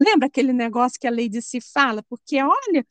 Lembra 0.00 0.26
aquele 0.28 0.52
negócio 0.52 0.98
que 1.00 1.06
a 1.06 1.10
Lady 1.10 1.40
Si 1.42 1.60
fala? 1.60 2.02
Porque, 2.02 2.42
olha, 2.42 2.86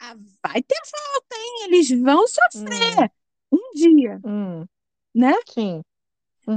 ah, 0.00 0.14
vai 0.42 0.62
ter 0.62 0.80
volta, 0.84 1.36
hein? 1.36 1.64
Eles 1.64 1.90
vão 1.90 2.22
hum, 2.22 2.26
sofrer 2.26 3.12
um 3.52 3.72
dia, 3.74 4.20
hum, 4.24 4.64
né? 5.14 5.32
sim. 5.52 5.82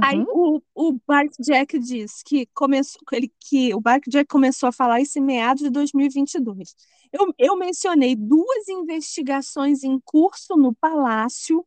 Aí 0.02 0.18
Uhum, 0.18 0.26
o, 0.28 0.62
o 0.74 1.00
Bark 1.06 1.32
Jack 1.40 1.78
diz 1.78 2.22
que 2.22 2.46
começou 2.52 3.00
ele, 3.12 3.32
que 3.40 3.74
o 3.74 3.80
Bark 3.80 4.06
Jack 4.06 4.28
começou 4.28 4.68
a 4.68 4.72
falar 4.72 5.00
isso 5.00 5.18
em 5.18 5.22
meados 5.22 5.62
de 5.62 5.70
2022. 5.70 6.74
Eu, 7.10 7.34
eu 7.38 7.56
mencionei 7.56 8.14
duas 8.14 8.68
investigações 8.68 9.82
em 9.82 9.98
curso 10.04 10.56
no 10.56 10.74
Palácio, 10.74 11.66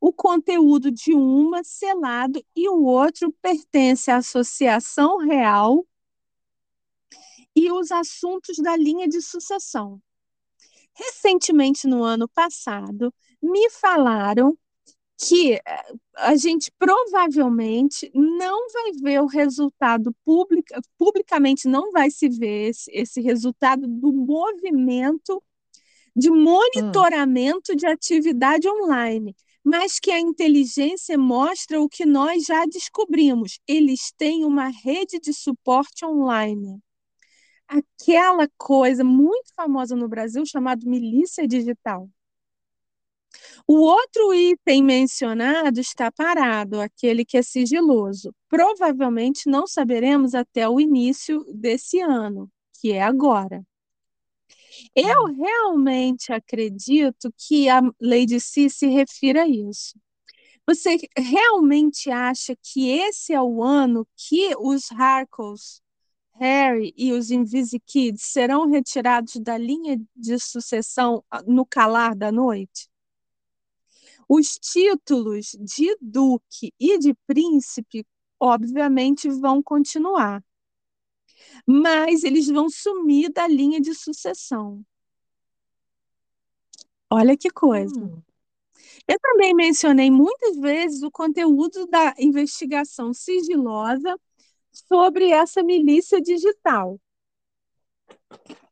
o 0.00 0.12
conteúdo 0.12 0.90
de 0.90 1.14
uma 1.14 1.62
selado 1.62 2.44
e 2.56 2.68
o 2.68 2.82
outro 2.82 3.32
pertence 3.40 4.10
à 4.10 4.16
Associação 4.16 5.18
Real 5.18 5.86
e 7.54 7.70
os 7.70 7.92
assuntos 7.92 8.56
da 8.58 8.76
linha 8.76 9.06
de 9.06 9.22
sucessão. 9.22 10.02
Recentemente, 10.94 11.86
no 11.86 12.02
ano 12.02 12.28
passado, 12.28 13.12
me 13.42 13.70
falaram 13.70 14.56
que 15.18 15.54
eh, 15.54 15.62
a 16.16 16.34
gente 16.36 16.70
provavelmente 16.78 18.10
não 18.14 18.68
vai 18.72 18.92
ver 19.00 19.20
o 19.22 19.26
resultado 19.26 20.14
publica, 20.24 20.80
publicamente 20.98 21.68
não 21.68 21.92
vai 21.92 22.10
se 22.10 22.28
ver 22.28 22.70
esse, 22.70 22.90
esse 22.92 23.20
resultado 23.20 23.86
do 23.86 24.12
movimento 24.12 25.42
de 26.14 26.30
hum, 26.30 26.42
monitoramento 26.42 27.74
de 27.74 27.86
atividade 27.86 28.68
online, 28.68 29.34
mas 29.64 30.00
que 30.00 30.10
a 30.10 30.18
inteligência 30.20 31.16
mostra 31.16 31.80
o 31.80 31.88
que 31.88 32.04
nós 32.04 32.44
já 32.44 32.66
descobrimos. 32.66 33.60
Eles 33.66 34.12
têm 34.16 34.44
uma 34.44 34.68
rede 34.68 35.20
de 35.20 35.32
suporte 35.32 36.04
online. 36.04 36.80
Aquela 37.72 38.46
coisa 38.58 39.02
muito 39.02 39.54
famosa 39.54 39.96
no 39.96 40.06
Brasil 40.06 40.44
chamada 40.44 40.84
milícia 40.84 41.48
digital. 41.48 42.06
O 43.66 43.80
outro 43.80 44.34
item 44.34 44.82
mencionado 44.82 45.80
está 45.80 46.12
parado, 46.12 46.80
aquele 46.80 47.24
que 47.24 47.38
é 47.38 47.42
sigiloso. 47.42 48.34
Provavelmente 48.46 49.48
não 49.48 49.66
saberemos 49.66 50.34
até 50.34 50.68
o 50.68 50.78
início 50.78 51.42
desse 51.48 51.98
ano, 51.98 52.50
que 52.78 52.92
é 52.92 53.02
agora. 53.02 53.64
Eu 54.94 55.24
hum, 55.24 55.34
realmente 55.34 56.30
acredito 56.30 57.32
que 57.38 57.70
a 57.70 57.80
Lady 57.98 58.38
C 58.38 58.68
se 58.68 58.86
refira 58.86 59.44
a 59.44 59.48
isso. 59.48 59.98
Você 60.66 60.96
realmente 61.16 62.10
acha 62.10 62.54
que 62.62 62.88
esse 62.88 63.32
é 63.32 63.40
o 63.40 63.62
ano 63.62 64.06
que 64.16 64.54
os 64.58 64.90
Harkles, 64.92 65.81
Harry 66.34 66.92
e 66.96 67.12
os 67.12 67.30
Invisikids 67.30 68.22
serão 68.22 68.68
retirados 68.68 69.36
da 69.36 69.56
linha 69.56 70.00
de 70.16 70.38
sucessão 70.38 71.24
ah, 71.30 71.42
no 71.42 71.64
calar 71.64 72.16
da 72.16 72.32
noite? 72.32 72.90
Os 74.28 74.58
títulos 74.58 75.56
de 75.60 75.96
duque 76.00 76.72
e 76.80 76.98
de 76.98 77.14
príncipe, 77.26 78.06
obviamente, 78.40 79.28
vão 79.28 79.62
continuar, 79.62 80.42
mas 81.66 82.24
eles 82.24 82.48
vão 82.48 82.70
sumir 82.70 83.30
da 83.30 83.46
linha 83.46 83.80
de 83.80 83.94
sucessão. 83.94 84.84
Olha 87.10 87.36
que 87.36 87.50
coisa. 87.50 88.00
Hum. 88.00 88.22
Eu 89.06 89.18
também 89.20 89.54
mencionei 89.54 90.10
muitas 90.10 90.56
vezes 90.56 91.02
o 91.02 91.10
conteúdo 91.10 91.86
da 91.86 92.14
investigação 92.18 93.12
sigilosa 93.12 94.18
sobre 94.72 95.30
essa 95.30 95.62
milícia 95.62 96.20
digital. 96.20 96.98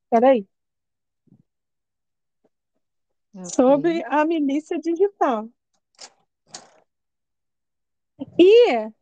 Espera 0.05 0.31
aí. 0.31 0.47
Sobre 3.45 4.03
a 4.07 4.25
milícia 4.25 4.79
digital. 4.79 5.49
E 8.39 8.93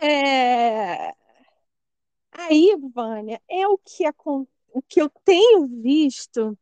é, 0.00 1.14
aí, 2.30 2.76
Vânia, 2.94 3.40
é 3.48 3.66
o 3.66 3.76
que, 3.78 4.04
o 4.72 4.82
que 4.82 5.00
eu 5.00 5.10
tenho 5.24 5.66
visto 5.66 6.56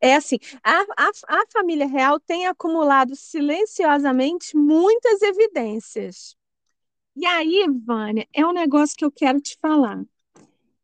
é 0.00 0.14
assim, 0.14 0.38
a, 0.62 0.80
a, 0.96 1.10
a 1.28 1.44
família 1.52 1.86
real 1.86 2.18
tem 2.18 2.46
acumulado 2.46 3.14
silenciosamente 3.14 4.56
muitas 4.56 5.20
evidências. 5.20 6.36
E 7.20 7.26
aí, 7.26 7.66
Vânia, 7.84 8.26
é 8.32 8.46
um 8.46 8.52
negócio 8.52 8.96
que 8.96 9.04
eu 9.04 9.12
quero 9.12 9.38
te 9.42 9.54
falar. 9.60 10.02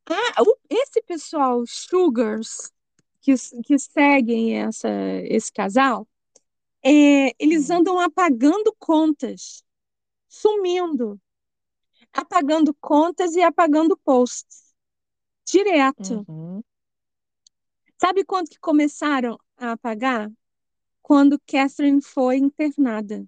Ah, 0.04 0.42
o, 0.42 0.58
esse 0.68 1.00
pessoal, 1.00 1.64
Sugars, 1.66 2.70
que, 3.22 3.32
que 3.64 3.78
seguem 3.78 4.60
essa, 4.60 4.90
esse 5.24 5.50
casal, 5.50 6.06
é, 6.84 7.32
eles 7.42 7.70
hum. 7.70 7.76
andam 7.76 7.98
apagando 7.98 8.76
contas, 8.78 9.64
sumindo, 10.28 11.18
apagando 12.12 12.74
contas 12.74 13.34
e 13.34 13.40
apagando 13.40 13.96
posts, 13.96 14.74
direto. 15.42 16.22
Uhum. 16.28 16.62
Sabe 17.98 18.26
quando 18.26 18.50
que 18.50 18.60
começaram 18.60 19.38
a 19.56 19.72
apagar? 19.72 20.30
Quando 21.00 21.40
Catherine 21.46 22.02
foi 22.02 22.36
internada. 22.36 23.26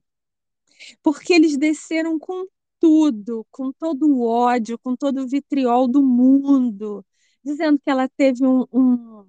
Porque 1.02 1.32
eles 1.32 1.56
desceram 1.56 2.18
com 2.18 2.46
tudo, 2.80 3.46
com 3.50 3.72
todo 3.72 4.06
o 4.08 4.26
ódio, 4.26 4.78
com 4.78 4.96
todo 4.96 5.22
o 5.22 5.28
vitriol 5.28 5.88
do 5.88 6.02
mundo, 6.02 7.04
dizendo 7.44 7.78
que 7.78 7.90
ela 7.90 8.08
teve 8.08 8.46
um, 8.46 8.64
um, 8.72 9.26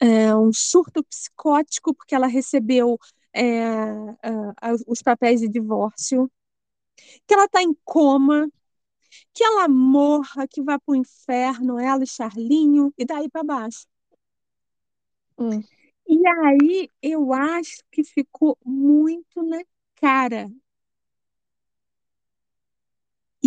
é, 0.00 0.34
um 0.36 0.52
surto 0.52 1.04
psicótico 1.04 1.94
porque 1.94 2.14
ela 2.14 2.26
recebeu 2.26 2.98
é, 3.32 3.52
os 4.86 5.02
papéis 5.02 5.40
de 5.40 5.48
divórcio, 5.48 6.30
que 7.26 7.34
ela 7.34 7.44
está 7.44 7.62
em 7.62 7.74
coma, 7.84 8.50
que 9.32 9.44
ela 9.44 9.68
morra, 9.68 10.46
que 10.48 10.62
vá 10.62 10.78
para 10.78 10.92
o 10.92 10.96
inferno, 10.96 11.78
ela 11.78 12.02
e 12.02 12.06
Charlinho, 12.06 12.92
e 12.96 13.04
daí 13.04 13.28
para 13.28 13.44
baixo. 13.44 13.86
Hum. 15.38 15.62
E 16.08 16.26
aí 16.26 16.90
eu 17.02 17.32
acho 17.32 17.82
que 17.90 18.04
ficou 18.04 18.56
muito 18.64 19.42
na 19.42 19.62
cara. 19.96 20.50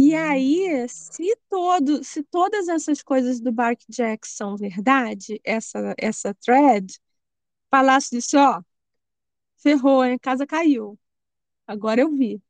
E 0.02 0.16
aí, 0.16 0.88
se 0.88 1.36
todo, 1.50 2.02
se 2.06 2.24
todas 2.24 2.70
essas 2.70 3.04
coisas 3.04 3.42
do 3.42 3.52
Bark 3.52 3.82
Jack 3.90 4.26
são 4.26 4.56
verdade, 4.56 5.42
essa 5.44 5.94
essa 5.98 6.34
thread, 6.36 6.98
falasse 7.70 8.12
disso, 8.12 8.38
ó, 8.38 8.62
ferrou, 9.58 10.02
a 10.02 10.18
casa 10.18 10.48
caiu. 10.48 10.98
Agora 11.68 12.00
eu 12.00 12.12
vi. 12.16 12.42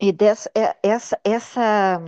E 0.00 0.10
dessa, 0.10 0.50
é, 0.54 0.74
essa, 0.82 1.20
essa 1.22 2.02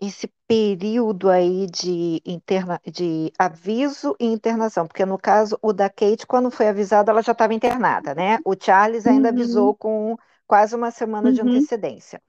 esse 0.00 0.26
período 0.48 1.28
aí 1.28 1.66
de, 1.66 2.22
interna, 2.24 2.80
de 2.86 3.30
aviso 3.38 4.16
e 4.18 4.24
internação, 4.24 4.86
porque 4.86 5.04
no 5.04 5.18
caso 5.18 5.58
o 5.60 5.70
da 5.70 5.90
Kate, 5.90 6.26
quando 6.26 6.50
foi 6.50 6.68
avisada, 6.68 7.12
ela 7.12 7.22
já 7.22 7.32
estava 7.32 7.52
internada, 7.52 8.14
né? 8.14 8.38
O 8.42 8.54
Charles 8.58 9.06
ainda 9.06 9.28
uhum. 9.28 9.34
avisou 9.34 9.74
com 9.74 10.16
quase 10.50 10.74
uma 10.74 10.90
semana 10.90 11.28
uhum. 11.28 11.32
de 11.32 11.40
antecedência. 11.42 12.20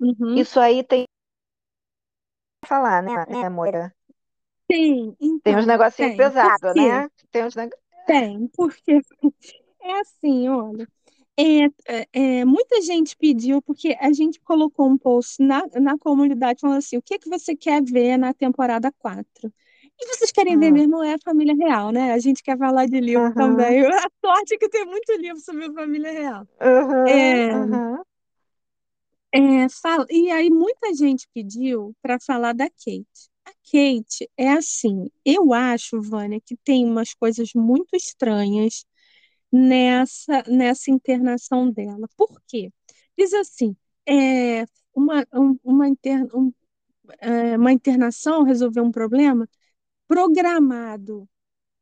Uhum. 0.00 0.36
Isso 0.36 0.58
aí 0.58 0.82
tem 0.82 1.04
falar, 2.64 3.02
né, 3.02 3.26
né 3.28 3.50
Moira? 3.50 3.94
Tem, 4.66 5.14
então, 5.20 5.40
tem 5.40 5.56
uns 5.56 5.66
negocinhos 5.66 6.16
pesados, 6.16 6.74
né? 6.74 7.10
Tem 7.30 7.44
uns 7.44 7.54
neg... 7.54 7.70
Tem, 8.06 8.48
porque 8.56 9.02
é 9.82 10.00
assim, 10.00 10.48
olha, 10.48 10.88
é, 11.36 11.66
é, 11.86 12.08
é, 12.10 12.44
muita 12.46 12.80
gente 12.80 13.14
pediu, 13.14 13.60
porque 13.60 13.94
a 14.00 14.14
gente 14.14 14.40
colocou 14.40 14.88
um 14.88 14.96
post 14.96 15.42
na, 15.42 15.62
na 15.78 15.98
comunidade 15.98 16.62
falando 16.62 16.78
assim: 16.78 16.96
o 16.96 17.02
que, 17.02 17.14
é 17.14 17.18
que 17.18 17.28
você 17.28 17.54
quer 17.54 17.82
ver 17.82 18.16
na 18.16 18.32
temporada 18.32 18.90
4? 18.98 19.52
E 20.00 20.06
vocês 20.06 20.30
querem 20.30 20.58
ver 20.58 20.70
mesmo 20.70 21.02
é 21.02 21.14
a 21.14 21.18
família 21.24 21.54
real, 21.54 21.90
né? 21.90 22.12
A 22.12 22.18
gente 22.18 22.42
quer 22.42 22.56
falar 22.56 22.86
de 22.86 23.00
livro 23.00 23.34
também. 23.34 23.82
A 23.90 24.08
sorte 24.24 24.54
é 24.54 24.58
que 24.58 24.68
tem 24.68 24.84
muito 24.84 25.12
livro 25.14 25.40
sobre 25.40 25.64
a 25.64 25.72
família 25.72 26.12
real. 26.12 26.46
é, 27.08 27.50
é, 29.32 29.68
fala, 29.68 30.06
e 30.08 30.30
aí 30.30 30.50
muita 30.50 30.94
gente 30.94 31.28
pediu 31.34 31.94
para 32.00 32.18
falar 32.20 32.52
da 32.54 32.68
Kate. 32.68 33.28
A 33.44 33.50
Kate 33.50 34.30
é 34.36 34.52
assim, 34.52 35.10
eu 35.24 35.52
acho, 35.52 36.00
Vânia, 36.00 36.40
que 36.44 36.56
tem 36.64 36.84
umas 36.84 37.12
coisas 37.14 37.50
muito 37.54 37.94
estranhas 37.94 38.84
nessa, 39.52 40.42
nessa 40.46 40.90
internação 40.90 41.70
dela. 41.70 42.08
Por 42.16 42.40
quê? 42.46 42.70
Diz 43.18 43.32
assim, 43.34 43.76
é, 44.06 44.64
uma, 44.94 45.26
um, 45.34 45.58
uma, 45.64 45.88
inter, 45.88 46.24
um, 46.34 46.52
é, 47.20 47.56
uma 47.56 47.72
internação 47.72 48.44
resolveu 48.44 48.84
um 48.84 48.92
problema 48.92 49.48
programado, 50.08 51.28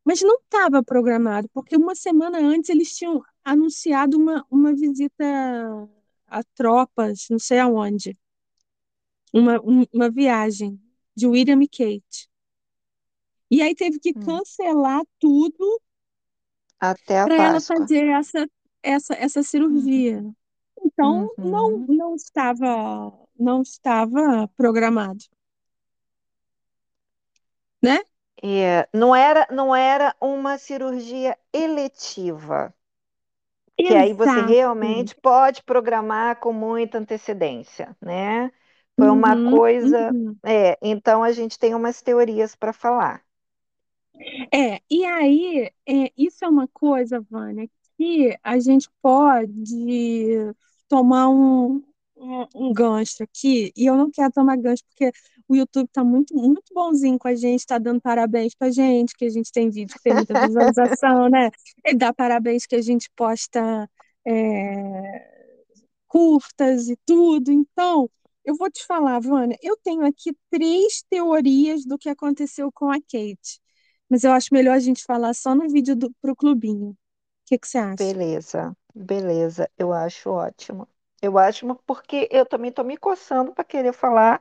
mas 0.05 0.21
não 0.21 0.37
estava 0.37 0.83
programado, 0.83 1.49
porque 1.55 1.77
uma 1.77 1.95
semana 1.95 2.39
antes 2.39 2.69
eles 2.69 2.95
tinham 2.95 3.23
anunciado 3.45 4.19
uma, 4.19 4.45
uma 4.51 4.75
visita 4.75 5.25
a 6.27 6.43
tropas, 6.55 7.29
não 7.31 7.39
sei 7.39 7.61
aonde, 7.61 8.19
uma, 9.33 9.61
um, 9.61 9.85
uma 9.93 10.11
viagem 10.11 10.81
de 11.15 11.27
William 11.27 11.63
e 11.63 11.69
Kate. 11.69 12.29
E 13.51 13.63
aí 13.63 13.75
teve 13.75 13.99
que 14.01 14.11
hum. 14.11 14.21
cancelar 14.25 15.01
hum. 15.01 15.07
tudo 15.19 15.81
até 16.79 17.25
para 17.25 17.35
ela 17.35 17.61
fazer 17.61 18.07
essa, 18.09 18.49
essa, 18.83 19.15
essa 19.15 19.43
cirurgia. 19.43 20.19
Uhum. 20.19 20.35
Então, 20.85 21.31
uhum. 21.39 21.51
não, 21.51 21.79
não, 21.79 22.15
estava, 22.15 23.13
não 23.39 23.63
estava 23.63 24.49
programado. 24.57 25.25
Né? 27.83 27.99
É, 28.43 28.89
não, 28.95 29.15
era, 29.15 29.47
não 29.51 29.75
era 29.75 30.15
uma 30.21 30.59
cirurgia 30.59 31.37
eletiva. 31.53 32.75
Que 33.87 33.95
aí 33.95 34.13
você 34.13 34.41
realmente 34.43 35.15
pode 35.15 35.63
programar 35.63 36.41
com 36.41 36.53
muita 36.53 36.99
antecedência, 36.99 37.97
né? 38.01 38.51
Foi 38.99 39.09
uma 39.11 39.37
uhum, 39.37 39.39
coisa. 39.39 40.15
Uhum. 40.15 40.37
É, 40.45 40.77
então 40.83 41.23
a 41.23 41.33
gente 41.33 41.59
tem 41.59 41.75
umas 41.75 42.03
teorias 42.03 42.55
para 42.55 42.73
falar. 42.73 43.25
É, 44.53 44.81
e 44.91 45.05
aí, 45.05 45.71
é, 45.87 46.13
isso 46.17 46.45
é 46.45 46.49
uma 46.49 46.67
coisa, 46.69 47.21
Vânia, 47.31 47.69
que 47.97 48.37
a 48.43 48.59
gente 48.59 48.89
pode 49.03 49.75
tomar 50.89 51.29
um, 51.29 51.83
um, 52.17 52.47
um 52.55 52.73
gancho 52.73 53.23
aqui, 53.23 53.73
e 53.77 53.87
eu 53.87 53.97
não 53.97 54.11
quero 54.11 54.33
tomar 54.33 54.57
gancho 54.57 54.83
porque 54.89 55.13
o 55.49 55.55
YouTube 55.55 55.87
está 55.87 56.03
muito, 56.03 56.35
muito 56.35 56.73
bonzinho 56.75 57.19
com 57.19 57.29
a 57.29 57.35
gente, 57.35 57.61
está 57.61 57.79
dando 57.79 58.01
parabéns 58.01 58.55
para 58.55 58.69
a 58.69 58.71
gente, 58.71 59.15
que 59.17 59.25
a 59.25 59.31
gente 59.31 59.53
tem 59.53 59.71
vídeo 59.71 59.95
que 59.95 60.03
tem 60.03 60.15
muita 60.15 60.47
visualização, 60.47 61.29
né? 61.29 61.51
Ele 61.85 61.99
dá 61.99 62.13
parabéns 62.13 62.67
que 62.67 62.75
a 62.75 62.83
gente 62.83 63.11
posta 63.15 63.89
é, 64.27 65.37
curtas 66.09 66.89
e 66.89 66.97
tudo. 67.07 67.53
Então, 67.53 68.11
eu 68.45 68.57
vou 68.57 68.71
te 68.71 68.85
falar, 68.87 69.21
Vânia, 69.21 69.59
eu 69.63 69.77
tenho 69.77 70.05
aqui 70.05 70.37
três 70.51 71.03
teorias 71.09 71.85
do 71.85 71.99
que 71.99 72.09
aconteceu 72.09 72.71
com 72.73 72.91
a 72.91 72.97
Kate. 73.01 73.61
Mas 74.09 74.25
eu 74.25 74.33
acho 74.33 74.49
melhor 74.53 74.75
a 74.75 74.81
gente 74.81 75.05
falar 75.05 75.35
só 75.35 75.55
no 75.55 75.69
vídeo 75.69 75.97
do, 75.97 76.13
pro 76.23 76.37
clubinho. 76.37 76.91
O 76.91 76.97
que, 77.47 77.59
que 77.59 77.69
você 77.69 77.79
acha? 77.79 77.97
Beleza, 77.97 78.77
beleza. 78.95 79.69
Eu 79.77 79.93
acho 79.93 80.31
ótimo. 80.31 80.89
Eu 81.23 81.39
acho 81.39 81.75
porque 81.87 82.29
eu 82.31 82.47
também 82.47 82.71
estou 82.71 82.85
me 82.85 82.97
coçando 82.97 83.53
para 83.53 83.65
querer 83.65 83.93
falar 83.93 84.41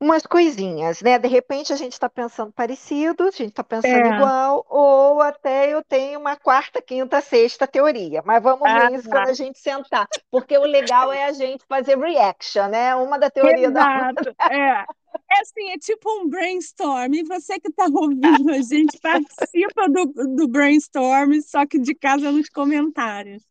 umas 0.00 0.26
coisinhas, 0.26 1.00
né? 1.00 1.18
De 1.18 1.28
repente 1.28 1.72
a 1.72 1.76
gente 1.76 1.92
está 1.92 2.08
pensando 2.08 2.52
parecido, 2.52 3.24
a 3.24 3.30
gente 3.30 3.50
está 3.50 3.62
pensando 3.64 4.06
É. 4.06 4.06
igual, 4.06 4.66
ou 4.68 5.20
até 5.20 5.72
eu 5.72 5.82
tenho 5.84 6.18
uma 6.20 6.36
quarta, 6.36 6.82
quinta, 6.82 7.20
sexta 7.20 7.66
teoria. 7.66 8.22
Mas 8.24 8.42
vamos 8.42 8.70
Ah, 8.70 8.72
ver 8.72 8.92
isso 8.92 9.08
quando 9.08 9.28
a 9.28 9.32
gente 9.32 9.58
sentar, 9.58 10.08
porque 10.30 10.56
o 10.58 10.64
legal 10.64 11.12
é 11.12 11.24
a 11.24 11.32
gente 11.32 11.64
fazer 11.66 11.96
reaction, 11.98 12.68
né? 12.68 12.94
Uma 12.96 13.18
da 13.18 13.30
teoria 13.30 13.70
da 13.70 13.86
exato. 13.86 14.34
É. 14.48 14.84
É 15.30 15.40
assim, 15.40 15.70
é 15.70 15.78
tipo 15.78 16.08
um 16.20 16.28
brainstorm. 16.28 17.14
E 17.14 17.24
você 17.24 17.58
que 17.60 17.68
está 17.68 17.86
ouvindo 17.86 18.50
a 18.52 18.60
gente 18.60 18.98
participa 18.98 19.88
do, 19.88 20.06
do 20.36 20.48
brainstorm, 20.48 21.40
só 21.42 21.66
que 21.66 21.78
de 21.78 21.94
casa 21.94 22.30
nos 22.30 22.48
comentários. 22.48 23.42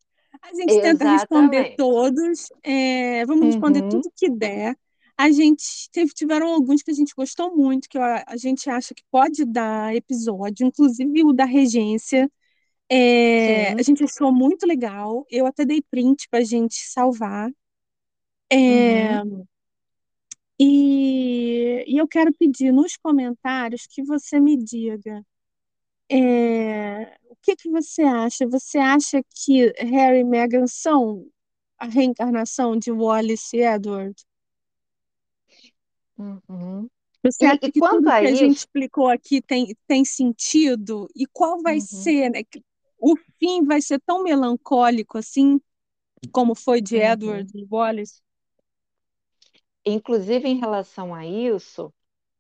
A 0.42 0.54
gente 0.56 0.80
tenta 0.80 1.06
responder 1.06 1.66
todos, 1.76 2.48
é, 2.64 3.26
vamos 3.26 3.46
responder 3.46 3.84
Uhum. 3.84 3.90
tudo 3.90 4.12
que 4.16 4.30
der. 4.30 4.76
A 5.18 5.32
gente 5.32 5.64
teve, 5.92 6.12
tiveram 6.14 6.48
alguns 6.54 6.82
que 6.82 6.92
a 6.92 6.94
gente 6.94 7.14
gostou 7.16 7.56
muito, 7.56 7.88
que 7.88 7.98
a, 7.98 8.24
a 8.28 8.38
gente 8.38 8.70
acha 8.70 8.94
que 8.96 9.04
pode 9.12 9.46
dar 9.46 9.96
episódio, 9.96 10.66
inclusive 10.66 11.24
o 11.24 11.32
da 11.34 11.46
regência. 11.46 12.30
É, 12.90 13.72
a 13.74 13.84
gente 13.84 14.04
achou 14.04 14.34
muito 14.34 14.66
legal. 14.68 15.26
Eu 15.30 15.46
até 15.48 15.66
dei 15.66 15.82
print 15.92 16.28
para 16.30 16.40
a 16.40 16.44
gente 16.46 16.76
salvar. 16.76 17.50
É, 18.50 19.22
Uhum. 19.24 19.48
e, 20.60 21.84
e 21.88 21.98
eu 21.98 22.08
quero 22.08 22.34
pedir 22.34 22.72
nos 22.72 22.96
comentários 22.98 23.88
que 23.88 24.04
você 24.04 24.40
me 24.40 24.56
diga 24.58 25.24
é, 26.12 27.18
que 27.42 27.56
que 27.56 27.70
você 27.70 28.04
acha? 28.04 28.48
Você 28.48 28.78
acha 28.80 29.22
que 29.36 29.68
Harry 29.80 30.20
e 30.20 30.24
Meghan 30.24 30.68
são 30.68 31.26
a 31.78 31.86
reencarnação 31.88 32.78
de 32.78 32.92
Wallace 32.92 33.58
e 33.58 33.62
Edward? 33.64 34.16
Uhum. 36.18 36.90
Você 37.24 37.44
E, 37.44 37.46
acha 37.46 37.70
que 37.72 37.82
tudo 37.82 38.10
a 38.10 38.14
que 38.14 38.26
a 38.26 38.34
gente 38.34 38.58
explicou 38.58 39.08
aqui 39.08 39.42
tem, 39.42 39.76
tem 39.88 40.04
sentido? 40.06 41.08
E 41.16 41.26
qual 41.28 41.62
vai 41.62 41.80
Uhum. 41.80 41.82
ser, 41.82 42.30
né? 42.32 42.42
O 43.00 43.16
fim 43.40 43.64
vai 43.66 43.82
ser 43.82 44.00
tão 44.02 44.24
melancólico 44.24 45.18
assim, 45.18 45.60
como 46.32 46.56
foi 46.56 46.82
de 46.82 46.96
Uhum. 46.96 46.98
Edward 46.98 47.52
e 47.58 47.68
Wallace? 47.72 48.22
inclusive 49.86 50.48
em 50.48 50.60
relação 50.60 51.14
a 51.14 51.26
isso, 51.26 51.94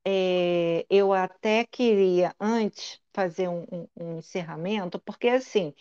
é, 0.05 0.85
eu 0.89 1.13
até 1.13 1.65
queria 1.65 2.35
antes 2.39 2.99
fazer 3.13 3.47
um, 3.49 3.63
um- 3.71 3.87
um 3.97 4.17
encerramento, 4.19 4.99
porque 4.99 5.27
assim, 5.29 5.73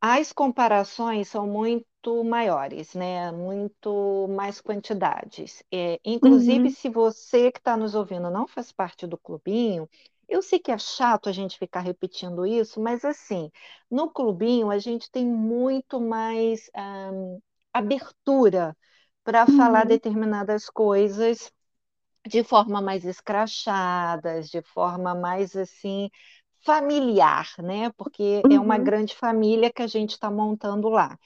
as 0.00 0.32
comparações 0.32 1.28
são 1.28 1.46
muito 1.46 2.24
maiores, 2.24 2.94
né? 2.94 3.30
Muito 3.32 4.26
mais 4.30 4.60
quantidades. 4.60 5.62
É, 5.72 6.00
inclusive, 6.04 6.68
Uhum, 6.68 6.70
se 6.70 6.88
você 6.88 7.50
que 7.52 7.58
está 7.58 7.76
nos 7.76 7.94
ouvindo 7.94 8.30
não 8.30 8.46
faz 8.48 8.72
parte 8.72 9.06
do 9.06 9.18
clubinho, 9.18 9.88
eu 10.28 10.42
sei 10.42 10.58
que 10.58 10.70
é 10.72 10.78
chato 10.78 11.28
a 11.28 11.32
gente 11.32 11.58
ficar 11.58 11.80
repetindo 11.80 12.46
isso, 12.46 12.80
mas 12.80 13.04
assim, 13.04 13.50
no 13.90 14.10
clubinho 14.10 14.70
a 14.70 14.78
gente 14.78 15.10
tem 15.10 15.26
muito 15.26 16.00
mais 16.00 16.70
ahn, 16.74 17.38
abertura 17.72 18.76
para 19.24 19.46
falar 19.46 19.84
uhum, 19.84 19.84
determinadas 19.84 20.68
coisas 20.70 21.52
de 22.28 22.44
forma 22.44 22.80
mais 22.82 23.04
escrachada, 23.04 24.42
de 24.42 24.62
forma 24.62 25.14
mais 25.14 25.56
assim 25.56 26.10
familiar, 26.64 27.48
né? 27.60 27.90
Porque 27.96 28.46
é 28.50 28.60
uma 28.60 28.78
uhum, 28.78 28.78
grande 28.78 29.14
família 29.16 29.72
que 29.72 29.82
a 29.82 29.86
gente 29.86 30.10
está 30.12 30.30
montando 30.30 30.88
lá. 30.88 31.18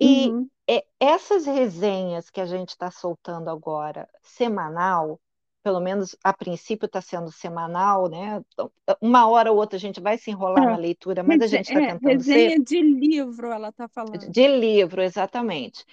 E 0.00 0.34
uhum, 0.34 0.50
é, 0.68 0.84
essas 1.00 1.46
resenhas 1.46 2.30
que 2.30 2.40
a 2.40 2.46
gente 2.46 2.70
está 2.70 2.90
soltando 2.90 3.50
agora, 3.50 4.08
semanal, 4.22 5.20
pelo 5.62 5.80
menos 5.80 6.16
a 6.24 6.32
princípio 6.32 6.86
está 6.86 7.00
sendo 7.00 7.30
semanal, 7.32 8.08
né? 8.08 8.42
Então, 8.52 8.72
Uma 9.00 9.28
hora 9.28 9.52
ou 9.52 9.58
outra 9.58 9.76
a 9.76 9.80
gente 9.80 10.00
vai 10.00 10.18
se 10.18 10.30
enrolar 10.30 10.66
na 10.68 10.76
É, 10.76 10.78
leitura, 10.78 11.22
mas 11.22 11.40
a 11.42 11.46
gente 11.46 11.66
está 11.66 11.82
é, 11.82 11.82
tentando 11.82 12.22
ser 12.22 12.54
resenha 12.54 12.58
de 12.60 12.80
livro, 12.82 13.48
ela 13.52 13.72
tá 13.72 13.88
falando. 13.88 14.34
de 14.34 14.46
livro, 14.48 15.02
exatamente. 15.02 15.84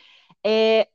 É, 0.44 0.90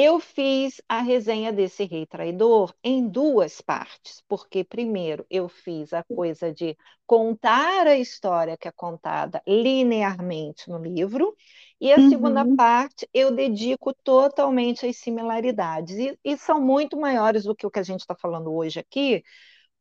eu 0.00 0.20
fiz 0.20 0.80
a 0.88 1.00
resenha 1.00 1.52
desse 1.52 1.84
Rei 1.84 2.06
Traidor 2.06 2.74
em 2.84 3.08
duas 3.08 3.60
partes, 3.60 4.22
porque 4.28 4.62
primeiro 4.64 5.26
eu 5.30 5.48
fiz 5.48 5.92
a 5.92 6.04
coisa 6.04 6.52
de 6.52 6.76
contar 7.06 7.86
a 7.86 7.96
história 7.96 8.56
que 8.56 8.68
é 8.68 8.72
contada 8.72 9.42
linearmente 9.46 10.68
no 10.70 10.78
livro, 10.78 11.34
e 11.80 11.92
a 11.92 12.00
segunda 12.00 12.44
Uhum, 12.44 12.56
parte 12.56 13.08
eu 13.12 13.30
dedico 13.34 13.92
totalmente 14.04 14.86
às 14.86 14.96
similaridades, 14.98 15.96
e, 15.96 16.18
e 16.24 16.36
são 16.38 16.60
muito 16.60 16.96
maiores 16.98 17.44
do 17.44 17.54
que 17.56 17.66
o 17.66 17.70
que 17.70 17.78
a 17.80 17.82
gente 17.82 18.00
está 18.00 18.14
falando 18.14 18.52
hoje 18.54 18.78
aqui, 18.80 19.24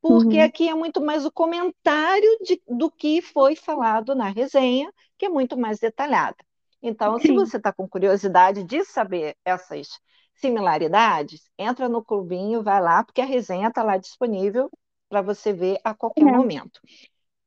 porque 0.01 0.37
uhum, 0.37 0.39
aqui 0.39 0.69
é 0.69 0.73
muito 0.75 1.01
mais 1.01 1.25
o 1.25 1.31
comentário 1.31 2.29
de- 2.43 2.61
do 2.67 2.91
que 2.91 3.21
foi 3.21 3.55
falado 3.55 4.15
na 4.15 4.29
resenha, 4.29 4.91
que 5.17 5.25
é 5.25 5.29
muito 5.29 5.57
mais 5.57 5.79
detalhada. 5.79 6.37
Então, 6.81 7.19
se 7.19 7.31
sim, 7.31 7.33
você 7.33 7.57
está 7.57 7.73
com 7.73 7.87
curiosidade 7.87 8.63
de 8.63 8.83
saber 8.85 9.35
essas 9.45 9.87
similaridades, 10.35 11.49
entra 11.57 11.89
no 11.89 12.03
clubinho, 12.03 12.63
vai 12.63 12.81
lá, 12.81 13.03
porque 13.03 13.21
a 13.21 13.25
resenha 13.25 13.69
está 13.69 13.83
lá 13.83 13.97
disponível 13.97 14.69
para 15.09 15.21
você 15.21 15.53
ver 15.53 15.79
a 15.83 15.93
qualquer 15.95 16.27
é, 16.27 16.27
momento. 16.27 16.79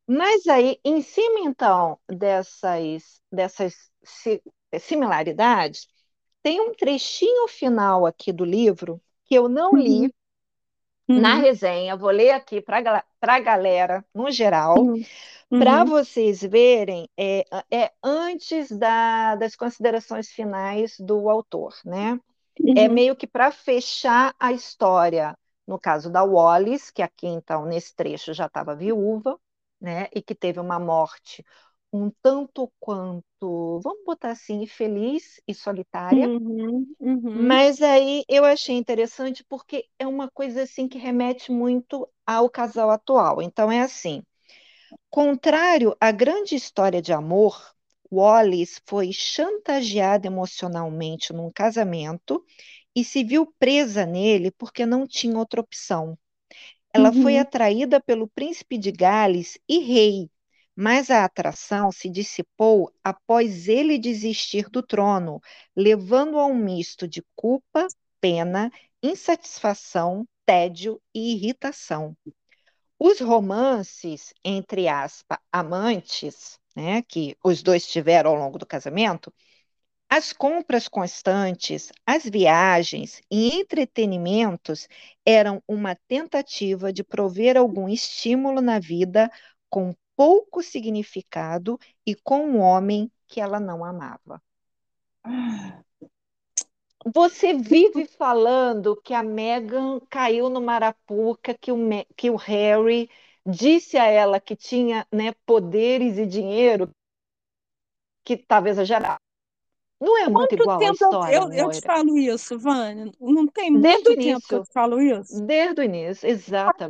Mas 0.07 0.47
aí, 0.49 0.79
em 0.85 1.01
cima, 1.03 1.41
então, 1.41 1.99
dessas, 2.09 3.21
dessas 3.31 3.75
si- 4.03 4.43
similaridades, 4.81 5.89
tem 6.43 6.61
um 6.61 6.75
trechinho 6.75 7.49
final 7.49 8.07
aqui 8.07 8.33
do 8.33 8.45
livro 8.45 9.01
que 9.27 9.35
eu 9.37 9.49
não 9.49 9.77
li 9.77 10.13
uhum, 11.11 11.17
na 11.17 11.37
resenha, 11.37 11.97
vou 11.97 12.11
ler 12.11 12.31
aqui 12.33 12.61
para 12.61 12.79
a 13.21 13.41
galera, 13.41 14.05
no 14.15 14.31
geral, 14.31 14.91
uhum, 14.91 15.07
para 15.57 15.85
uhum, 15.85 15.85
vocês 15.85 16.41
verem, 16.43 17.09
é, 17.19 17.45
é 17.71 17.93
antes 18.03 18.71
da- 18.71 19.37
das 19.37 19.57
considerações 19.57 20.31
finais 20.31 20.97
do 20.99 21.29
autor, 21.31 21.75
né? 21.85 22.19
É 22.75 22.89
uhum, 22.89 22.89
meio 22.89 23.17
que 23.17 23.27
para 23.27 23.51
fechar 23.53 24.35
a 24.39 24.53
história, 24.53 25.37
no 25.67 25.79
caso 25.79 26.11
da 26.11 26.23
Wallis, 26.25 26.91
que 26.91 27.03
aqui, 27.03 27.27
então, 27.27 27.67
nesse 27.67 27.95
trecho 27.95 28.33
já 28.35 28.47
estava 28.47 28.75
viúva, 28.77 29.39
né? 29.81 30.09
E 30.15 30.23
que 30.23 30.35
teve 30.35 30.61
uma 30.61 30.79
morte 30.79 31.45
um 31.93 32.11
tanto 32.23 32.73
quanto, 32.81 33.25
vamos 33.83 34.05
botar 34.05 34.31
assim, 34.33 34.63
infeliz 34.63 35.41
e 35.47 35.55
solitária. 35.55 36.33
uhum, 36.41 36.95
uhum, 37.01 37.53
Mas 37.53 37.81
aí 37.83 38.25
eu 38.29 38.45
achei 38.45 38.77
interessante 38.77 39.45
porque 39.45 39.89
é 39.99 40.07
uma 40.07 40.31
coisa 40.31 40.63
assim 40.63 40.89
que 40.89 40.99
remete 40.99 41.51
muito 41.53 42.09
ao 42.27 42.49
casal 42.51 42.91
atual. 42.91 43.41
Então 43.43 43.71
é 43.71 43.81
assim, 43.83 44.23
contrário 45.11 45.97
à 46.01 46.13
grande 46.13 46.55
história 46.57 47.03
de 47.03 47.13
amor, 47.13 47.75
Wallis 48.13 48.81
foi 48.87 49.13
chantageada 49.13 50.27
emocionalmente 50.29 51.33
num 51.33 51.51
casamento 51.53 52.45
e 52.97 53.05
se 53.05 53.25
viu 53.25 53.47
presa 53.59 54.07
nele 54.07 54.51
porque 54.53 54.87
não 54.87 55.07
tinha 55.07 55.39
outra 55.39 55.61
opção. 55.61 56.19
Ela 56.93 57.13
foi 57.13 57.37
uhum. 57.37 57.39
atraída 57.39 58.01
pelo 58.01 58.29
príncipe 58.29 58.79
de 58.79 58.93
Gales 58.93 59.59
e 59.69 59.79
rei, 59.81 60.31
mas 60.81 61.11
a 61.11 61.27
atração 61.27 61.93
se 61.93 62.09
dissipou 62.09 62.91
após 63.05 63.69
ele 63.69 63.99
desistir 63.99 64.71
do 64.71 64.83
trono, 64.83 65.39
levando 65.77 66.39
a 66.39 66.47
um 66.47 66.55
misto 66.55 67.07
de 67.07 67.23
culpa, 67.37 67.87
pena, 68.19 68.73
insatisfação, 69.03 70.27
tédio 70.47 70.99
e 71.15 71.35
irritação. 71.35 72.17
Os 72.99 73.21
romances, 73.21 74.33
entre 74.43 74.89
aspas, 74.89 75.37
amantes, 75.53 76.59
né, 76.75 77.03
que 77.03 77.37
os 77.45 77.63
dois 77.63 77.87
tiveram 77.87 78.31
ao 78.31 78.37
longo 78.37 78.59
do 78.59 78.65
casamento, 78.65 79.31
as 80.09 80.33
compras 80.33 80.89
constantes, 80.89 81.93
as 82.07 82.25
viagens 82.25 83.21
e 83.31 83.55
entretenimentos 83.55 84.89
eram 85.27 85.63
uma 85.69 85.95
tentativa 86.09 86.91
de 86.91 87.05
prover 87.05 87.59
algum 87.59 87.87
estímulo 87.87 88.63
na 88.63 88.79
vida 88.79 89.31
com 89.69 89.95
pouco 90.21 90.63
significado 90.63 91.81
e 92.07 92.15
com 92.15 92.45
um 92.45 92.61
homem 92.61 93.11
que 93.27 93.41
ela 93.41 93.59
não 93.59 93.83
amava. 93.83 94.43
Você 97.07 97.55
vive 97.55 98.05
falando 98.05 99.01
que 99.01 99.15
a 99.15 99.23
Meghan 99.23 99.99
caiu 100.11 100.51
no 100.51 100.61
Marapuca, 100.61 101.57
que 101.59 101.73
o, 101.73 101.79
que 102.15 102.29
o 102.29 102.37
Harry 102.37 103.09
disse 103.47 103.97
a 103.97 104.05
ela 104.05 104.39
que 104.39 104.55
tinha, 104.55 105.07
né, 105.11 105.33
poderes 105.47 106.19
e 106.19 106.27
dinheiro, 106.27 106.95
que 108.23 108.37
talvez 108.37 108.77
exagerado. 108.77 109.30
Não 110.01 110.19
é 110.19 110.29
muito 110.29 110.55
Quanto 110.55 110.57
igual 110.57 110.87
a 110.87 110.91
tempo 110.91 110.99
eu, 111.05 111.19
história, 111.23 111.49
eu, 111.51 111.53
eu 111.53 111.71
te 111.71 111.81
falo 111.83 112.19
isso, 112.19 112.59
Vânia? 112.59 113.13
Não 113.21 113.47
tem 113.47 113.71
Desde 113.75 114.11
muito 114.11 114.17
tempo 114.17 114.47
que 114.49 114.55
eu 114.55 114.61
te 114.61 114.71
falo 114.73 115.01
isso? 115.01 115.43
Desde 115.49 115.81
o 115.81 115.85
início, 115.85 116.29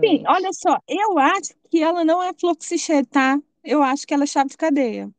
Sim, 0.03 0.23
olha 0.27 0.53
exatamente. 0.53 0.53
só, 0.53 0.79
eu 0.89 1.19
acho 1.19 1.55
que 1.71 1.83
ela 1.83 2.05
não 2.05 2.23
é 2.23 2.33
fluxichê, 2.35 3.05
tá? 3.05 3.41
Eu 3.63 3.83
acho 3.83 4.07
que 4.07 4.15
ela 4.15 4.25
é 4.25 4.27
chave 4.27 4.51
de 4.51 4.57
cadeia. 4.57 5.11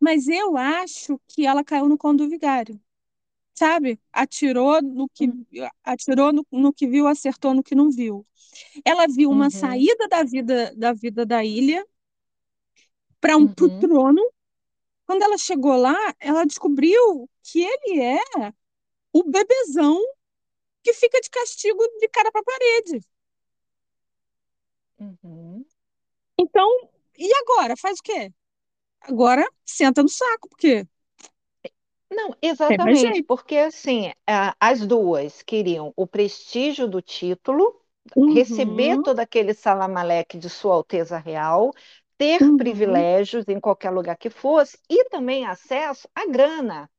Mas 0.00 0.26
eu 0.28 0.56
acho 0.56 1.20
que 1.28 1.46
ela 1.46 1.64
caiu 1.64 1.88
no 1.88 1.98
conto 1.98 2.24
do 2.24 2.30
vigário. 2.30 2.80
sabe? 3.54 4.00
Atirou 4.12 4.82
no 4.82 5.08
que, 5.10 5.28
atirou 5.84 6.32
no, 6.32 6.46
no 6.52 6.72
que 6.74 6.86
viu, 6.88 7.06
acertou 7.08 7.54
no 7.54 7.62
que 7.64 7.74
não 7.74 7.90
viu. 7.90 8.26
Ela 8.84 9.06
viu 9.08 9.30
uma 9.30 9.50
Uhum. 9.50 9.50
saída 9.50 10.08
da 10.08 10.24
vida 10.24 10.74
da 10.76 10.92
vida 10.94 11.26
da 11.26 11.44
ilha 11.44 11.84
para 13.20 13.36
um 13.36 13.46
Uhum. 13.46 13.78
trono. 13.78 14.20
Quando 15.08 15.24
ela 15.24 15.38
chegou 15.38 15.76
lá, 15.78 15.96
ela 16.20 16.46
descobriu 16.46 17.30
que 17.44 17.62
ele 17.64 18.02
é 18.02 18.20
o 19.12 19.24
bebezão 19.24 20.00
que 20.84 20.92
fica 20.94 21.20
de 21.20 21.30
castigo 21.30 21.82
de 22.00 22.08
cara 22.08 22.32
para 22.32 22.42
parede. 22.44 23.00
Uhum. 24.98 25.64
Então, 26.38 26.68
e 27.16 27.28
agora? 27.42 27.74
Faz 27.76 27.98
o 27.98 28.02
quê? 28.02 28.32
Agora 29.02 29.46
senta 29.66 30.02
no 30.02 30.08
saco, 30.08 30.48
porque 30.50 30.86
Não, 32.10 32.34
exatamente, 32.42 33.22
porque 33.22 33.56
assim, 33.56 34.12
a- 34.26 34.54
as 34.60 34.86
duas 34.86 35.42
queriam 35.42 35.92
o 35.96 36.06
prestígio 36.06 36.88
do 36.88 37.00
título, 37.02 37.80
receber 38.26 38.98
Uhum, 38.98 39.02
todo 39.02 39.20
aquele 39.20 39.54
salamaleque 39.54 40.38
de 40.38 40.48
Sua 40.50 40.74
Alteza 40.74 41.18
Real, 41.18 41.70
ter 42.18 42.40
uhum, 42.40 42.56
privilégios 42.56 43.46
em 43.48 43.60
qualquer 43.60 43.90
lugar 43.90 44.16
que 44.18 44.30
fosse 44.30 44.78
e 44.90 45.04
também 45.10 45.46
acesso 45.46 46.08
à 46.14 46.26
grana. 46.26 46.90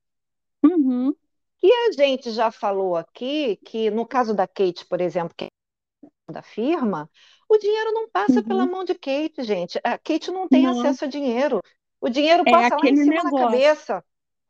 uhum, 0.63 1.15
E 1.61 1.71
a 1.71 1.91
gente 1.91 2.31
já 2.31 2.51
falou 2.51 2.95
aqui 2.95 3.57
que, 3.65 3.89
no 3.91 4.05
caso 4.07 4.33
da 4.33 4.47
Kate, 4.47 4.85
por 4.85 5.01
exemplo, 5.01 5.33
que 5.37 5.45
é 5.45 6.33
da 6.33 6.41
firma, 6.43 7.09
o 7.49 7.57
dinheiro 7.57 7.91
não 7.93 8.09
passa 8.09 8.43
pela 8.43 8.65
uhum. 8.65 8.67
mão 8.67 8.83
de 8.85 8.95
Kate, 8.95 9.43
gente. 9.43 9.79
A 9.83 9.97
Kate 9.97 10.31
não 10.31 10.49
tem 10.49 10.65
Não, 10.65 10.67
acesso 10.67 11.05
a 11.05 11.07
dinheiro. 11.07 11.61
O 12.01 12.09
dinheiro 12.09 12.45
é 12.45 12.51
passa 12.51 12.77
lá 12.77 12.89
em 12.89 12.95
cima 12.95 13.23
da 13.23 13.31
negócio. 13.31 13.33
cabeça. 13.33 14.03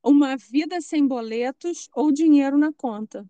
Uma 0.03 0.37
vida 0.37 0.81
sem 0.81 1.07
boletos 1.07 1.89
ou 1.95 2.11
dinheiro 2.11 2.57
na 2.57 2.73
conta. 2.73 3.25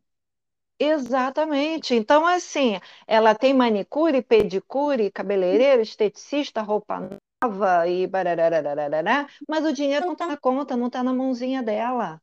Exatamente. 0.79 1.93
Então, 1.95 2.25
assim, 2.25 2.79
ela 3.07 3.35
tem 3.35 3.53
manicure, 3.53 4.21
pedicure, 4.21 5.11
cabeleireiro, 5.11 5.81
esteticista, 5.81 6.61
roupa 6.61 7.09
nova 7.43 7.87
e 7.87 8.07
barararararará, 8.07 9.27
mas 9.47 9.65
o 9.65 9.73
dinheiro 9.73 10.05
não 10.05 10.13
está 10.13 10.27
na 10.27 10.37
conta, 10.37 10.75
não 10.77 10.87
está 10.87 11.03
na 11.03 11.13
mãozinha 11.13 11.61
dela. 11.63 12.21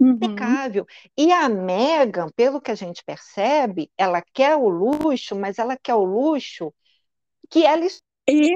Uhum, 0.00 0.60
Impecável. 0.64 0.86
E 1.16 1.30
a 1.32 1.48
Megan, 1.48 2.28
pelo 2.36 2.60
que 2.60 2.70
a 2.70 2.74
gente 2.74 3.04
percebe, 3.04 3.90
ela 3.96 4.22
quer 4.22 4.56
o 4.56 4.68
luxo, 4.68 5.34
mas 5.36 5.58
ela 5.58 5.76
quer 5.76 5.94
o 5.94 6.04
luxo 6.04 6.72
que 7.50 7.64
ela 7.66 7.84
E, 8.28 8.52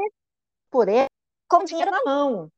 por 0.71 0.89
ela 0.89 1.09
com 1.49 1.65
dinheiro 1.65 1.91
na 1.91 2.05
mão. 2.05 2.53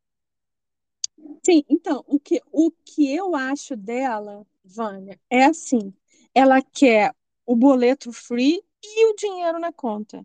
sim, 1.45 1.65
então, 1.69 2.05
o 2.07 2.19
que, 2.21 2.41
o 2.53 2.71
que 2.71 3.15
eu 3.15 3.35
acho 3.35 3.77
dela, 3.77 4.47
Vânia, 4.65 5.19
é 5.31 5.45
assim: 5.45 5.93
ela 6.35 6.61
quer 6.63 7.15
o 7.47 7.57
boleto 7.57 8.13
free 8.13 8.63
e 8.83 9.07
o 9.11 9.15
dinheiro 9.17 9.59
na 9.59 9.73
conta. 9.73 10.25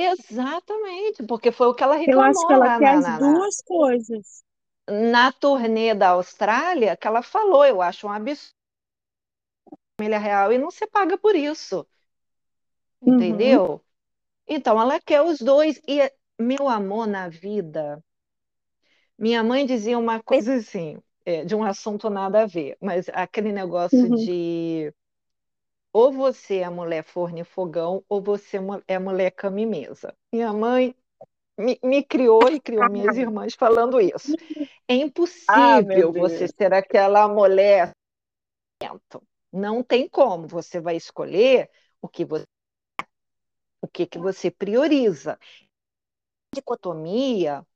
Exatamente, 0.00 1.24
porque 1.24 1.50
foi 1.50 1.66
o 1.68 1.74
que 1.74 1.82
ela 1.82 1.96
Eu 2.06 2.20
acho 2.20 2.44
que 2.46 2.52
reclamou 2.52 2.52
ela 2.52 2.66
lá 2.66 2.78
quer 2.78 2.94
na, 2.94 2.98
as 2.98 3.04
na, 3.18 3.20
na, 3.20 3.32
duas 3.34 3.56
coisas. 3.62 4.44
na 4.90 5.32
turnê 5.32 5.94
da 5.94 6.10
Austrália, 6.10 6.96
que 6.96 7.06
ela 7.06 7.22
falou, 7.22 7.64
eu 7.64 7.80
acho 7.82 8.06
um 8.06 8.12
absurdo 8.12 8.58
família 9.98 10.18
real 10.18 10.52
e 10.52 10.58
não 10.58 10.70
se 10.70 10.86
paga 10.86 11.18
por 11.18 11.34
isso, 11.34 11.86
Uhum, 13.00 13.14
entendeu? 13.14 13.84
Então 14.46 14.80
ela 14.80 15.00
quer 15.00 15.22
os 15.22 15.38
dois 15.40 15.80
e 15.88 15.98
meu 16.38 16.68
amor 16.68 17.06
na 17.06 17.28
vida. 17.28 18.02
Minha 19.18 19.42
mãe 19.42 19.66
dizia 19.66 19.98
uma 19.98 20.22
coisa 20.22 20.54
assim, 20.54 20.98
é, 21.24 21.44
de 21.44 21.54
um 21.54 21.64
assunto 21.64 22.08
nada 22.08 22.42
a 22.42 22.46
ver, 22.46 22.76
mas 22.80 23.08
aquele 23.10 23.52
negócio 23.52 23.98
uhum. 23.98 24.14
de 24.14 24.94
ou 25.92 26.12
você 26.12 26.58
é 26.58 26.70
mulher 26.70 27.04
forno 27.04 27.38
e 27.40 27.44
fogão 27.44 28.04
ou 28.08 28.20
você 28.22 28.58
é 28.86 28.98
mulher 28.98 29.30
cama 29.32 29.60
e 29.60 29.66
mesa. 29.66 30.14
Minha 30.32 30.52
mãe 30.52 30.94
me, 31.58 31.78
me 31.84 32.04
criou 32.04 32.50
e 32.50 32.60
criou 32.60 32.88
minhas 32.88 33.16
irmãs 33.18 33.54
falando 33.54 34.00
isso. 34.00 34.36
É 34.88 34.94
Ah, 35.46 35.80
impossível 35.82 36.12
você 36.12 36.48
Deus. 36.50 36.52
ser 36.58 36.74
aquela 36.74 37.28
mulher. 37.28 37.92
Não 39.52 39.82
tem 39.82 40.08
como. 40.08 40.46
Você 40.48 40.80
vai 40.80 40.96
escolher 40.96 41.70
o 42.00 42.08
que 42.08 42.24
você, 42.24 42.44
o 43.82 43.88
que, 43.88 44.06
que 44.06 44.18
você 44.18 44.50
prioriza. 44.50 45.32
A 45.32 46.56
dicotomia, 46.56 47.66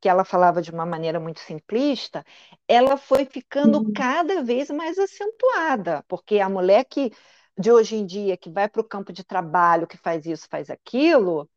que 0.00 0.08
ela 0.08 0.24
falava 0.24 0.62
de 0.62 0.70
uma 0.72 0.86
maneira 0.86 1.20
muito 1.20 1.40
simplista, 1.40 2.24
ela 2.68 2.96
foi 2.96 3.24
ficando 3.26 3.82
Uhum, 3.82 3.94
cada 3.94 4.42
vez 4.42 4.70
mais 4.70 4.98
acentuada, 4.98 6.04
porque 6.08 6.40
a 6.40 6.48
mulher 6.48 6.84
que 6.86 7.12
de 7.60 7.70
hoje 7.70 7.96
em 7.96 8.06
dia 8.06 8.36
que 8.36 8.50
vai 8.50 8.68
para 8.68 8.80
o 8.80 8.84
campo 8.84 9.12
de 9.12 9.22
trabalho, 9.22 9.86
que 9.86 9.96
faz 9.96 10.24
isso, 10.26 10.48
faz 10.48 10.70
aquilo, 10.70 11.48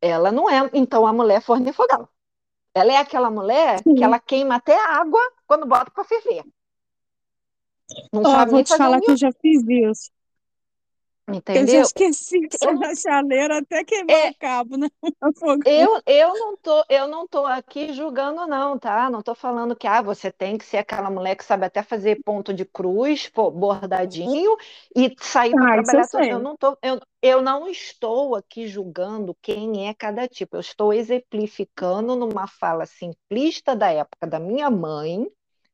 ela 0.00 0.32
não 0.32 0.48
é, 0.48 0.70
então, 0.72 1.06
a 1.06 1.12
mulher 1.12 1.42
forno 1.42 1.68
e 1.68 1.72
fogão. 1.72 2.08
Ela 2.74 2.92
é 2.92 2.96
aquela 2.96 3.30
mulher 3.30 3.82
que 3.82 3.96
sim. 3.96 4.04
ela 4.04 4.18
queima 4.18 4.56
até 4.56 4.78
água 4.78 5.20
quando 5.46 5.66
bota 5.66 5.90
para 5.90 6.04
ferver. 6.04 6.44
Não 8.12 8.22
sabe 8.22 8.50
vou 8.50 8.64
te 8.64 8.74
um 8.74 8.76
falar 8.76 9.00
que 9.00 9.10
eu 9.10 9.16
já 9.16 9.30
fiz 9.32 9.62
isso. 9.66 10.10
Eu 11.54 11.66
já 11.66 11.78
entendeu? 11.78 11.80
esqueci 11.80 12.40
de 12.48 12.58
Eu 12.60 12.78
na 12.78 12.94
chaleira 12.94 13.58
até 13.58 13.84
queimar 13.84 14.24
o 14.26 14.30
é, 14.30 14.34
cabo, 14.34 14.76
né? 14.76 14.88
Eu, 15.64 16.00
eu 16.06 16.38
não 16.38 16.56
tô, 16.56 16.84
eu 16.88 17.08
não 17.08 17.26
tô 17.26 17.44
aqui 17.44 17.92
julgando 17.92 18.46
não, 18.46 18.78
tá? 18.78 19.10
Não 19.10 19.20
tô 19.20 19.34
falando 19.34 19.74
que 19.74 19.86
ah, 19.88 20.00
você 20.00 20.30
tem 20.30 20.56
que 20.56 20.64
ser 20.64 20.76
aquela 20.78 21.10
mulher 21.10 21.34
que 21.36 21.44
sabe 21.44 21.66
até 21.66 21.82
fazer 21.82 22.22
ponto 22.22 22.54
de 22.54 22.64
cruz, 22.64 23.28
pô, 23.28 23.50
bordadinho 23.50 24.56
e 24.94 25.12
sair 25.20 25.56
para 25.56 25.66
Ah, 25.66 25.76
eu 25.78 25.84
trabalhar. 25.84 26.08
Eu 26.28 26.38
sei. 26.38 26.38
não 26.38 26.56
tô, 26.56 26.78
eu, 26.82 27.00
eu 27.20 27.42
não 27.42 27.68
estou 27.68 28.36
aqui 28.36 28.68
julgando 28.68 29.36
quem 29.42 29.88
é 29.88 29.94
cada 29.94 30.28
tipo. 30.28 30.56
Eu 30.56 30.60
estou 30.60 30.92
exemplificando 30.92 32.14
numa 32.14 32.46
fala 32.46 32.86
simplista 32.86 33.74
da 33.74 33.90
época 33.90 34.26
da 34.28 34.38
minha 34.38 34.70
mãe, 34.70 35.26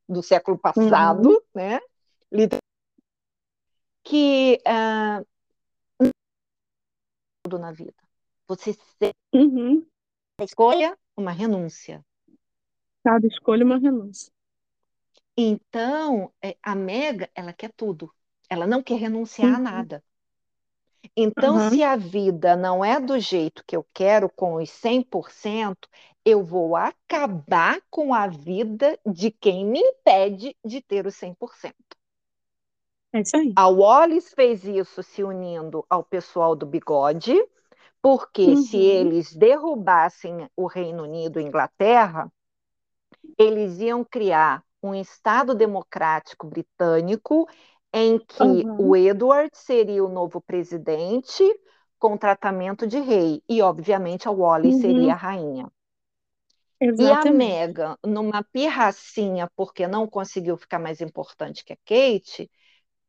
do 0.09 0.23
século 0.23 0.59
Uhum, 0.77 1.37
passado, 1.37 1.43
né? 1.55 1.81
Que 4.05 4.61
ah, 4.66 5.23
tudo 7.43 7.59
na 7.59 7.73
vida. 7.73 7.94
Você 8.47 8.73
sempre 8.73 9.16
uhum. 9.35 9.85
escolha 10.40 10.97
uma 11.16 11.32
renúncia. 11.32 12.05
Cada 13.05 13.27
escolha 13.27 13.64
uma 13.64 13.78
renúncia. 13.78 14.32
Então, 15.36 16.32
é, 16.43 16.56
a 16.62 16.74
Mega, 16.74 17.28
ela 17.35 17.52
quer 17.52 17.73
tudo. 17.73 18.12
Ela 18.48 18.66
não 18.66 18.82
quer 18.82 18.97
renunciar 18.97 19.55
a 19.55 19.59
Uhum, 19.59 19.64
nada. 19.64 20.05
Então, 21.16 21.56
aham, 21.56 21.70
se 21.70 21.82
a 21.82 21.97
vida 21.97 22.55
não 22.55 22.85
é 22.85 23.01
do 23.01 23.19
jeito 23.19 23.64
que 23.66 23.77
eu 23.77 23.85
quero, 23.93 24.31
com 24.31 24.55
os 24.55 24.70
100%, 24.70 25.89
eu 26.24 26.44
vou 26.44 26.77
acabar 26.77 27.81
com 27.90 28.14
a 28.14 28.28
vida 28.28 28.98
de 29.05 29.31
quem 29.31 29.66
me 29.66 29.81
impede 29.81 30.56
de 30.64 30.81
ter 30.81 31.06
os 31.06 31.16
100%. 31.16 31.74
É 33.12 33.20
isso 33.20 33.36
aí. 33.36 33.56
A 33.56 33.68
Wallis 33.68 34.34
fez 34.34 34.64
isso 34.64 35.02
se 35.02 35.22
unindo 35.24 35.86
ao 35.89 36.05
pessoal 36.05 36.55
do 36.56 36.66
bigode, 36.66 37.34
porque 38.02 38.56
se 38.56 38.76
Uhum, 38.76 38.78
eles 38.78 39.34
derrubassem 39.34 40.51
o 40.56 40.66
Reino 40.66 41.05
Unido 41.05 41.40
e 41.40 41.44
Inglaterra, 41.44 42.30
eles 43.39 43.78
iam 43.80 44.05
criar 44.05 44.64
um 44.82 44.94
Estado 44.94 45.55
democrático 45.55 46.47
britânico 46.47 47.47
em 47.93 48.18
que 48.18 48.66
o 48.76 48.97
aham, 48.97 48.97
Edward 48.97 49.51
seria 49.55 50.02
o 50.05 50.09
novo 50.09 50.40
presidente 50.40 51.43
com 51.98 52.16
tratamento 52.16 52.86
de 52.86 52.98
rei 53.01 53.43
e, 53.48 53.60
obviamente, 53.62 54.26
a 54.26 54.30
Wallis 54.30 54.76
seria 54.76 55.12
uhum, 55.12 55.14
a 55.14 55.16
rainha. 55.16 55.70
E 56.98 57.10
a 57.12 57.24
exatamente. 57.24 57.26
Meghan, 57.26 57.97
numa 58.05 58.43
pirracinha 58.44 59.51
porque 59.56 59.86
não 59.86 60.06
conseguiu 60.09 60.56
ficar 60.56 60.78
mais 60.78 61.01
importante 61.01 61.64
que 61.64 61.72
a 61.72 61.76
Kate, 61.76 62.51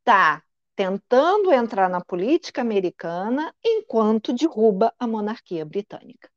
está 0.03 0.43
tentando 0.75 1.53
entrar 1.53 1.89
na 1.89 2.01
política 2.01 2.61
americana 2.61 3.55
enquanto 3.63 4.33
derruba 4.33 4.93
a 4.99 5.07
monarquia 5.07 5.65
britânica. 5.65 6.29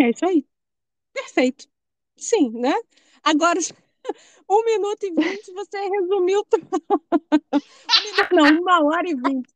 É 0.00 0.10
isso 0.10 0.26
aí. 0.26 0.44
Perfeito. 1.12 1.68
Sim, 2.16 2.50
né? 2.52 2.74
Agora, 3.22 3.58
um 4.50 4.64
minuto 4.64 5.04
e 5.04 5.12
vinte, 5.12 5.52
você 5.52 5.78
resumiu. 5.88 6.44
Um 8.32 8.36
não, 8.36 8.60
uma 8.60 8.82
hora 8.84 9.08
e 9.08 9.14
vinte. 9.14 9.52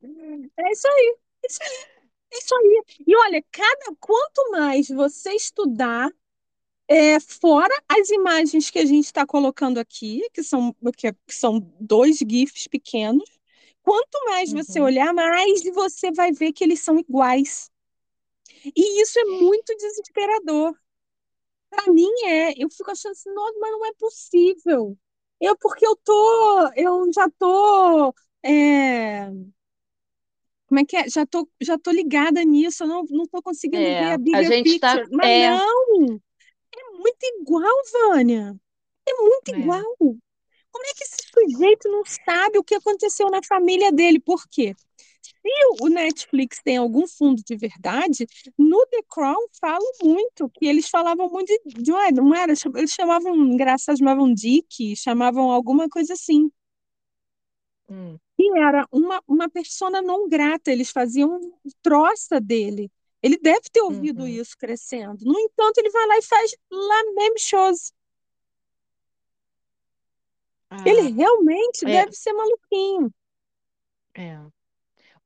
É 0.56 0.72
isso 0.72 0.88
aí. 0.88 1.16
É 1.42 1.46
isso 1.48 1.62
aí. 1.62 1.86
É 2.32 2.38
isso 2.38 2.54
aí. 2.56 2.84
E 3.06 3.16
olha, 3.16 3.44
cada 3.50 3.96
quanto 4.00 4.50
mais 4.50 4.88
você 4.88 5.32
estudar, 5.32 6.10
é, 6.88 7.18
fora 7.20 7.74
as 7.88 8.10
imagens 8.10 8.70
que 8.70 8.78
a 8.78 8.84
gente 8.86 9.06
está 9.06 9.26
colocando 9.26 9.78
aqui, 9.78 10.22
que 10.32 10.42
são, 10.42 10.74
que, 10.96 11.12
que 11.12 11.34
são 11.34 11.60
dois 11.80 12.18
GIFs 12.18 12.68
pequenos, 12.68 13.24
quanto 13.82 14.18
mais 14.26 14.52
você 14.52 14.80
Uhum. 14.80 14.82
olhar, 14.82 15.12
mais 15.14 15.62
você 15.74 16.12
vai 16.12 16.32
ver 16.32 16.52
que 16.52 16.64
eles 16.64 16.80
são 16.80 16.98
iguais. 16.98 17.70
E 18.64 19.02
isso 19.02 19.18
é 19.18 19.24
muito 19.24 19.74
desesperador. 19.76 20.74
Para 21.70 21.92
mim 21.92 22.08
é, 22.26 22.52
eu 22.62 22.70
fico 22.70 22.90
achando 22.90 23.12
assim, 23.12 23.32
nossa, 23.34 23.58
mas 23.60 23.72
não 23.72 23.86
é 23.86 23.92
possível. 23.94 24.98
Eu, 25.40 25.56
porque 25.58 25.86
eu 25.86 25.96
tô, 25.96 26.72
eu 26.76 27.12
já 27.14 27.28
tô, 27.38 28.14
é, 28.44 29.30
como 30.66 30.80
é 30.80 30.84
que 30.84 30.96
é? 30.96 31.08
Já 31.08 31.26
tô, 31.26 31.48
já 31.60 31.78
tô 31.78 31.90
ligada 31.90 32.42
nisso, 32.44 32.84
eu 32.84 32.88
não, 32.88 33.04
não 33.10 33.26
tô 33.26 33.42
conseguindo 33.42 33.94
ver 33.94 34.10
É, 34.10 34.12
a 34.12 34.18
a 34.32 34.42
bigger 34.42 34.52
gente 34.52 34.68
está. 34.68 35.02
picture. 35.02 35.06
Mas 35.10 35.30
É, 35.30 35.38
não, 35.38 36.16
é 36.16 36.18
muito 37.04 37.22
igual, 37.40 37.82
Vânia. 37.92 38.56
É 39.08 39.14
muito 39.22 39.50
é, 39.52 39.54
igual. 39.58 39.96
Como 39.98 40.86
é 40.86 40.94
que 40.94 41.04
esse 41.04 41.16
sujeito 41.32 41.88
não 41.90 42.02
sabe 42.06 42.58
o 42.58 42.64
que 42.64 42.74
aconteceu 42.74 43.30
na 43.30 43.40
família 43.44 43.92
dele? 43.92 44.20
Por 44.20 44.44
quê? 44.50 44.74
Se 45.22 45.82
o 45.82 45.88
Netflix 45.88 46.60
tem 46.64 46.76
algum 46.78 47.06
fundo 47.08 47.42
de 47.44 47.56
verdade, 47.56 48.26
no 48.58 48.86
The 48.86 49.02
Crown 49.10 49.46
falam 49.60 49.92
muito, 50.02 50.50
que 50.50 50.66
eles 50.66 50.88
falavam 50.88 51.28
muito 51.30 51.48
de, 51.66 51.82
de 51.82 51.92
não 52.14 52.34
era, 52.34 52.54
eles 52.76 52.92
chamavam, 52.92 53.36
engraçado, 53.36 53.98
chamavam 53.98 54.32
Dick, 54.34 54.96
chamavam 54.96 55.50
alguma 55.50 55.88
coisa 55.88 56.14
assim. 56.14 56.50
hum, 57.88 58.20
E 58.38 58.58
era 58.58 58.86
uma, 58.92 59.22
uma 59.28 59.48
persona 59.48 60.02
não 60.02 60.28
grata, 60.28 60.70
eles 60.72 60.90
faziam 60.90 61.40
troça 61.82 62.40
dele. 62.40 62.90
Ele 63.24 63.38
deve 63.38 63.62
ter 63.72 63.82
ouvido 63.82 64.26
uhum. 64.26 64.28
isso 64.28 64.56
crescendo. 64.58 65.24
No 65.26 65.38
entanto, 65.40 65.78
ele 65.78 65.90
vai 65.90 66.06
lá 66.08 66.18
e 66.18 66.22
faz 66.22 66.52
la 66.70 67.04
même 67.16 67.38
chose. 67.40 67.92
Ele 70.82 71.10
Ah, 71.10 71.12
realmente 71.12 71.84
é, 71.84 71.86
deve 71.86 72.12
ser 72.14 72.32
maluquinho. 72.32 73.12
é. 74.14 74.38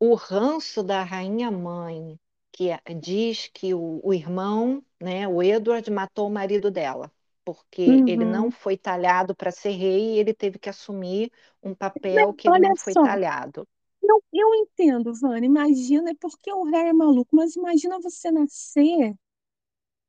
O 0.00 0.14
ranço 0.16 0.82
da 0.82 1.02
rainha 1.04 1.50
mãe, 1.50 2.18
que 2.52 2.70
é- 2.70 2.80
diz 3.00 3.48
que 3.54 3.74
o, 3.74 4.00
o 4.04 4.14
irmão, 4.14 4.84
né, 5.00 5.28
o 5.28 5.42
Edward, 5.42 5.90
matou 5.90 6.28
o 6.28 6.30
marido 6.32 6.70
dela, 6.70 7.12
porque 7.44 8.02
ele 8.06 8.24
não 8.24 8.50
Uhum. 8.50 8.52
foi 8.52 8.76
talhado 8.78 9.34
para 9.36 9.52
ser 9.52 9.70
rei 9.72 10.16
e 10.16 10.20
ele 10.20 10.34
teve 10.34 10.58
que 10.58 10.68
assumir 10.70 11.32
um 11.62 11.74
papel 11.74 12.32
que 12.34 12.48
ele 12.48 12.58
não 12.60 12.76
foi 12.76 12.96
só, 12.96 13.02
talhado. 13.02 13.66
Eu, 14.08 14.24
eu 14.32 14.54
entendo, 14.56 15.14
Vânia, 15.14 15.46
imagina, 15.46 16.10
é 16.10 16.14
porque 16.14 16.52
o 16.52 16.64
Harry 16.64 16.90
é 16.90 16.92
maluco, 16.92 17.34
mas 17.36 17.56
imagina 17.56 18.00
você 18.00 18.30
nascer 18.30 19.14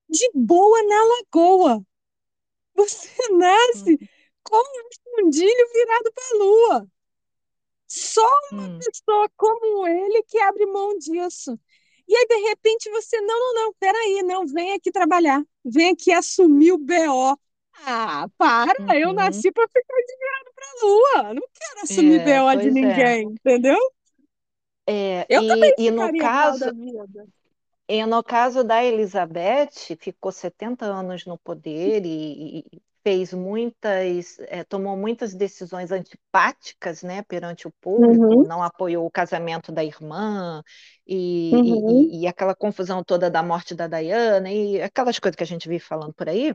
de 0.10 0.30
boa 0.34 0.82
na 0.84 1.04
lagoa. 1.04 1.86
Você 2.76 3.10
nasce 3.38 4.00
Uhum, 4.00 4.10
como 4.44 4.70
um 4.70 4.90
fundilho 5.24 5.70
virado 5.74 6.14
para 6.14 6.26
a 6.26 6.38
lua. 6.40 6.90
Só 7.88 8.22
uma 8.24 8.70
hum, 8.70 8.86
pessoa 8.86 9.30
como 9.36 9.88
ele 9.88 10.24
que 10.24 10.38
abre 10.40 10.66
mão 10.68 10.98
disso. 10.98 11.60
E 12.08 12.16
aí, 12.16 12.26
de 12.28 12.36
repente, 12.50 12.90
você, 12.92 13.20
não, 13.22 13.40
não, 13.40 13.54
não, 13.66 13.74
peraí, 13.76 14.24
não, 14.24 14.46
vem 14.48 14.74
aqui 14.74 14.92
trabalhar, 14.92 15.44
vem 15.64 15.92
aqui 15.92 16.12
assumir 16.12 16.72
o 16.74 16.78
BO. 16.78 17.38
Ah, 17.86 18.28
para, 18.38 18.74
eu 19.00 19.14
uhum. 19.14 19.14
nasci 19.14 19.52
para 19.52 19.68
ficar 19.68 19.96
de 20.08 20.18
virado 20.60 20.80
para 20.82 21.22
a 21.22 21.26
lua, 21.26 21.34
não 21.34 21.44
quero 21.54 21.84
assumir 21.84 22.20
É, 22.20 22.24
BO 22.24 22.56
de 22.56 22.72
é. 22.72 22.72
ninguém, 22.72 23.24
entendeu? 23.32 23.78
É, 24.88 25.28
Eu 25.30 25.42
e, 25.42 25.46
também 25.46 25.74
e 25.78 25.92
no 25.92 26.12
caso. 26.12 26.66
E 27.88 28.06
no 28.06 28.24
caso 28.24 28.64
da 28.64 28.84
Elizabeth, 28.84 29.72
ficou 30.00 30.32
70 30.32 30.86
anos 30.86 31.26
no 31.26 31.38
poder 31.40 32.06
e, 32.06 32.60
e 32.60 32.82
fez 33.04 33.34
muitas, 33.34 34.38
eh, 34.42 34.64
tomou 34.66 34.96
muitas 34.96 35.34
decisões 35.34 35.92
antipáticas, 35.92 37.02
né, 37.02 37.24
perante 37.24 37.68
o 37.68 37.72
público, 37.82 38.36
Uhum, 38.36 38.46
não 38.46 38.62
apoiou 38.62 39.06
o 39.08 39.12
casamento 39.12 39.72
da 39.72 39.84
irmã 39.84 40.62
e, 41.08 41.72
uhum, 41.74 42.12
e, 42.12 42.22
e 42.24 42.28
aquela 42.28 42.54
confusão 42.56 43.04
toda 43.04 43.30
da 43.32 43.42
morte 43.42 43.74
da 43.74 43.88
Diana 43.88 44.52
e 44.52 44.80
aquelas 44.82 45.18
coisas 45.18 45.36
que 45.36 45.44
a 45.44 45.48
gente 45.48 45.68
vive 45.68 45.84
falando 45.84 46.14
por 46.14 46.30
aí. 46.30 46.54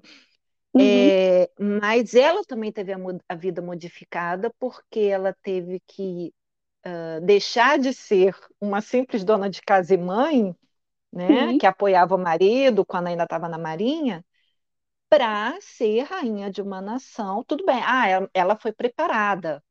Uhum. 0.75 1.15
Eh, 1.17 1.51
mas 1.59 2.15
ela 2.15 2.43
também 2.45 2.73
teve 2.73 2.93
a, 2.93 2.97
a 3.29 3.35
vida 3.37 3.63
modificada 3.63 4.53
porque 4.59 5.01
ela 5.01 5.33
teve 5.43 5.81
que 5.87 6.35
ah, 6.85 7.21
deixar 7.23 7.79
de 7.79 7.93
ser 7.95 8.37
uma 8.61 8.81
simples 8.83 9.25
dona 9.25 9.51
de 9.51 9.63
casa 9.63 9.95
e 9.95 9.99
mãe 9.99 10.55
né, 11.13 11.53
Sim, 11.53 11.61
que 11.61 11.67
apoiava 11.67 12.15
o 12.17 12.19
marido 12.19 12.85
quando 12.87 13.09
ainda 13.09 13.25
estava 13.25 13.49
na 13.49 13.59
Marinha, 13.59 14.25
para 15.11 15.59
ser 15.61 16.03
rainha 16.05 16.51
de 16.51 16.63
uma 16.63 16.81
nação. 16.83 17.45
Tudo 17.45 17.65
bem, 17.67 17.81
ah, 17.85 18.09
ela, 18.09 18.31
ela 18.35 18.57
foi 18.59 18.73
preparada. 18.73 19.63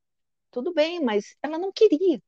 Tudo 0.51 0.73
bem, 0.73 0.99
mas 1.03 1.35
ela 1.43 1.57
não 1.59 1.71
queria. 1.73 2.21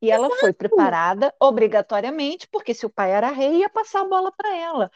E 0.00 0.10
ela 0.10 0.30
foi 0.30 0.52
exato. 0.52 0.52
preparada 0.52 1.32
obrigatoriamente, 1.40 2.48
porque 2.48 2.74
se 2.74 2.84
o 2.84 2.90
pai 2.90 3.12
era 3.12 3.30
rei, 3.30 3.58
ia 3.60 3.70
passar 3.70 4.00
a 4.02 4.08
bola 4.08 4.32
para 4.32 4.54
ela. 4.56 4.90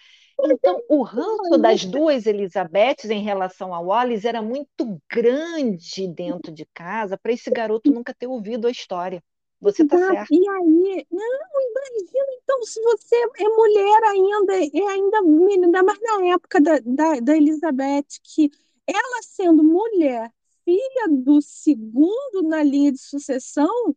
Então, 0.44 0.82
o 0.88 1.02
ranço 1.02 1.58
das 1.58 1.84
duas 1.84 2.26
Elizabeths 2.26 3.10
em 3.10 3.22
relação 3.22 3.74
a 3.74 3.80
Wallis 3.80 4.24
era 4.24 4.42
muito 4.42 5.00
grande 5.10 6.06
dentro 6.08 6.52
de 6.52 6.66
casa 6.74 7.16
para 7.16 7.32
esse 7.32 7.50
garoto 7.50 7.90
nunca 7.90 8.14
ter 8.14 8.26
ouvido 8.26 8.66
a 8.66 8.70
história. 8.70 9.22
Você 9.60 9.82
está 9.82 9.96
certo. 9.96 10.32
E 10.32 10.48
aí, 10.48 11.06
não, 11.10 11.60
imagina, 11.60 12.26
então, 12.42 12.62
se 12.62 12.80
você 12.82 13.16
é 13.16 13.48
mulher 13.48 14.04
ainda, 14.04 14.54
é 14.54 14.88
ainda, 14.90 15.18
ainda 15.18 15.82
mais 15.82 15.98
na 16.00 16.26
época 16.34 16.60
da, 16.60 16.78
da, 16.84 17.20
da 17.20 17.36
Elizabeth, 17.36 18.20
que 18.22 18.50
ela 18.86 19.22
sendo 19.22 19.64
mulher, 19.64 20.30
filha 20.64 21.08
do 21.08 21.40
segundo 21.40 22.42
na 22.44 22.62
linha 22.62 22.92
de 22.92 22.98
sucessão, 22.98 23.96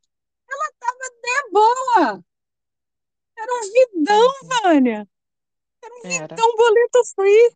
é 1.26 1.52
boa, 1.52 2.24
era 3.38 3.52
um 3.54 3.72
vidão, 3.72 4.28
Uhum. 4.28 4.50
Vânia, 4.64 5.08
Era. 6.04 6.34
então 6.34 6.56
boleto 6.56 7.06
free, 7.16 7.56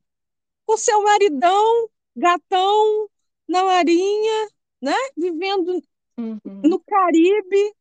com 0.66 0.78
seu 0.78 1.02
maridão, 1.04 1.90
gatão, 2.16 3.10
na 3.48 3.64
marinha, 3.64 4.50
né, 4.82 4.96
vivendo 5.18 5.82
Uhum. 6.18 6.40
no 6.64 6.80
Caribe, 6.82 7.76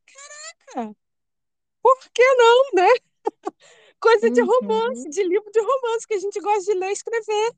cara, 0.73 0.95
por 1.81 1.97
que 2.13 2.23
não, 2.35 2.63
né? 2.75 2.87
Coisa 3.99 4.29
de 4.31 4.41
romance, 4.41 5.05
Uhum. 5.05 5.09
de 5.09 5.23
livro 5.23 5.51
de 5.51 5.59
romance 5.61 6.07
que 6.07 6.15
a 6.15 6.19
gente 6.19 6.39
gosta 6.41 6.73
de 6.73 6.79
ler 6.79 6.89
e 6.89 6.93
escrever. 6.93 7.51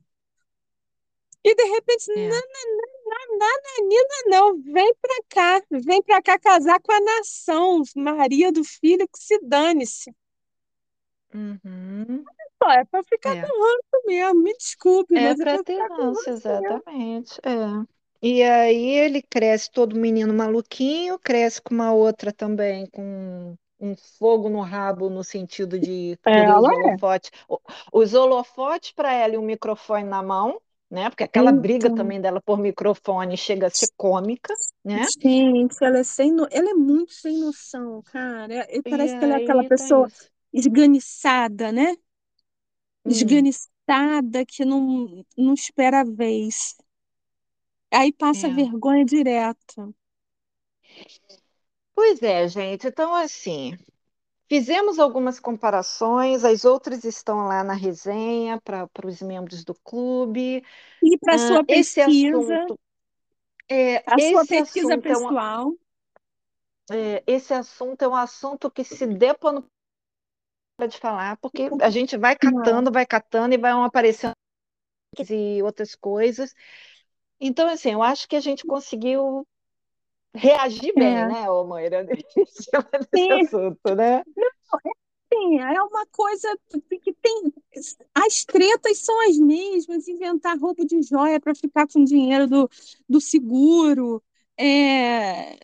E 1.44 1.54
de 1.54 1.64
repente, 1.64 2.10
É. 2.10 2.28
nananina, 3.38 4.14
não, 4.26 4.62
vem 4.62 4.94
pra 5.00 5.16
cá, 5.28 5.62
vem 5.70 6.02
pra 6.02 6.20
cá 6.22 6.38
casar 6.38 6.80
com 6.80 6.92
a 6.92 7.00
nação, 7.00 7.82
Maria 7.94 8.50
do 8.52 8.64
Filho, 8.64 9.06
que 9.08 9.18
se 9.18 9.38
dane-se. 9.42 10.14
Uhum. 11.36 12.24
É 12.68 12.84
pra 12.84 13.02
ficar 13.04 13.36
É. 13.36 13.40
com 13.40 13.46
ranço 13.62 14.06
mesmo, 14.06 14.42
me 14.42 14.52
desculpe, 14.56 15.14
É 15.14 15.20
mas 15.20 15.38
é 15.40 15.46
para 15.46 15.58
pra 15.62 15.62
ter 15.64 15.86
ranço, 15.88 16.28
ranço 16.28 16.48
mesmo. 16.58 16.82
exatamente. 16.84 17.40
É. 17.44 17.86
E 18.22 18.42
aí 18.42 18.86
ele 18.96 19.22
cresce 19.22 19.70
todo 19.70 19.98
menino 19.98 20.32
maluquinho, 20.34 21.18
cresce 21.18 21.60
com 21.62 21.74
uma 21.74 21.92
outra 21.92 22.32
também, 22.32 22.86
com 22.90 23.54
um 23.78 23.94
fogo 24.18 24.48
no 24.48 24.60
rabo, 24.62 25.10
no 25.10 25.22
sentido 25.22 25.78
de 25.78 26.18
os 26.34 26.42
Ela 26.50 26.68
é. 26.74 26.96
holofotes. 26.96 27.30
O- 27.48 27.60
Os 27.92 28.14
holofotes 28.14 28.92
para 28.92 29.12
ela 29.12 29.34
e 29.34 29.38
um 29.38 29.42
microfone 29.44 30.04
na 30.04 30.22
mão, 30.22 30.60
né? 30.90 31.08
Porque 31.10 31.24
aquela 31.24 31.52
briga 31.52 31.90
Então, 31.90 31.94
também 31.94 32.20
dela 32.20 32.40
por 32.40 32.58
microfone 32.58 33.36
chega 33.36 33.66
a 33.68 33.70
ser 33.70 33.88
cômica, 33.96 34.54
né? 34.84 35.06
gente, 35.22 35.76
ela 35.84 35.98
é 35.98 36.02
sem 36.04 36.32
no... 36.32 36.46
ela 36.50 36.70
é 36.70 36.74
muito 36.74 37.12
sem 37.12 37.38
noção, 37.38 38.02
cara. 38.02 38.52
É- 38.54 38.76
é- 38.78 38.82
E 38.82 38.82
parece 38.82 39.16
que 39.16 39.24
ela 39.24 39.34
é 39.34 39.36
aquela 39.38 39.64
tá 39.74 39.88
pessoa 39.88 40.08
isso. 40.08 40.30
Esganiçada, 40.52 41.72
né? 41.72 41.96
Hum, 43.04 43.10
Esganiçada 43.10 44.44
que 44.46 44.64
não, 44.64 45.24
não 45.36 45.54
espera 45.54 46.00
a 46.00 46.04
vez. 46.04 46.76
Aí 47.92 48.12
passa 48.12 48.48
é. 48.48 48.52
vergonha 48.52 49.04
direto. 49.04 49.94
Pois 51.94 52.22
é, 52.22 52.46
gente. 52.48 52.86
Então, 52.86 53.14
assim. 53.14 53.76
Fizemos 54.48 55.00
algumas 55.00 55.40
comparações, 55.40 56.44
as 56.44 56.64
outras 56.64 57.02
estão 57.02 57.48
lá 57.48 57.64
na 57.64 57.72
resenha 57.74 58.60
para 58.60 58.88
os 59.04 59.20
membros 59.20 59.64
do 59.64 59.74
clube. 59.74 60.62
E 61.02 61.18
para 61.18 61.34
Ah, 61.34 61.38
sua 61.38 61.64
pesquisa, 61.64 62.62
assunto 62.62 62.78
é 63.68 63.96
a 64.06 64.18
sua 64.18 64.46
pesquisa 64.46 64.62
assunto 64.62 64.90
é 64.92 64.96
um, 64.96 65.00
pessoal, 65.00 65.72
é, 66.90 67.24
esse 67.26 67.52
assunto 67.52 68.02
é 68.02 68.08
um 68.08 68.14
assunto 68.14 68.70
que 68.70 68.84
se 68.84 69.04
der 69.06 69.36
pano 69.36 69.68
para 70.76 70.86
de 70.86 70.98
falar, 70.98 71.36
porque 71.38 71.68
a 71.80 71.90
gente 71.90 72.16
vai 72.16 72.36
catando, 72.36 72.92
vai 72.92 73.06
catando 73.06 73.54
e 73.54 73.58
vai 73.58 73.72
aparecendo 73.72 74.34
e 75.30 75.62
outras 75.62 75.94
coisas. 75.94 76.54
Então, 77.40 77.68
assim, 77.68 77.92
eu 77.92 78.02
acho 78.02 78.28
que 78.28 78.36
a 78.36 78.40
gente 78.40 78.66
conseguiu 78.66 79.46
reagir 80.34 80.94
bem, 80.94 81.16
é, 81.16 81.28
né, 81.28 81.50
ô 81.50 81.64
Moira, 81.64 82.02
nesse 82.04 82.70
sim, 83.14 83.42
assunto, 83.42 83.94
né? 83.94 84.22
sim, 85.32 85.58
é 85.60 85.82
uma 85.82 86.06
coisa 86.06 86.48
que 87.02 87.12
tem. 87.14 87.52
As 88.14 88.44
tretas 88.44 88.98
são 88.98 89.28
as 89.28 89.38
mesmas, 89.38 90.08
inventar 90.08 90.58
roubo 90.58 90.84
de 90.84 91.02
joia 91.02 91.40
para 91.40 91.54
ficar 91.54 91.86
com 91.88 92.04
dinheiro 92.04 92.46
do, 92.46 92.70
do 93.08 93.20
seguro. 93.20 94.22
É, 94.58 95.56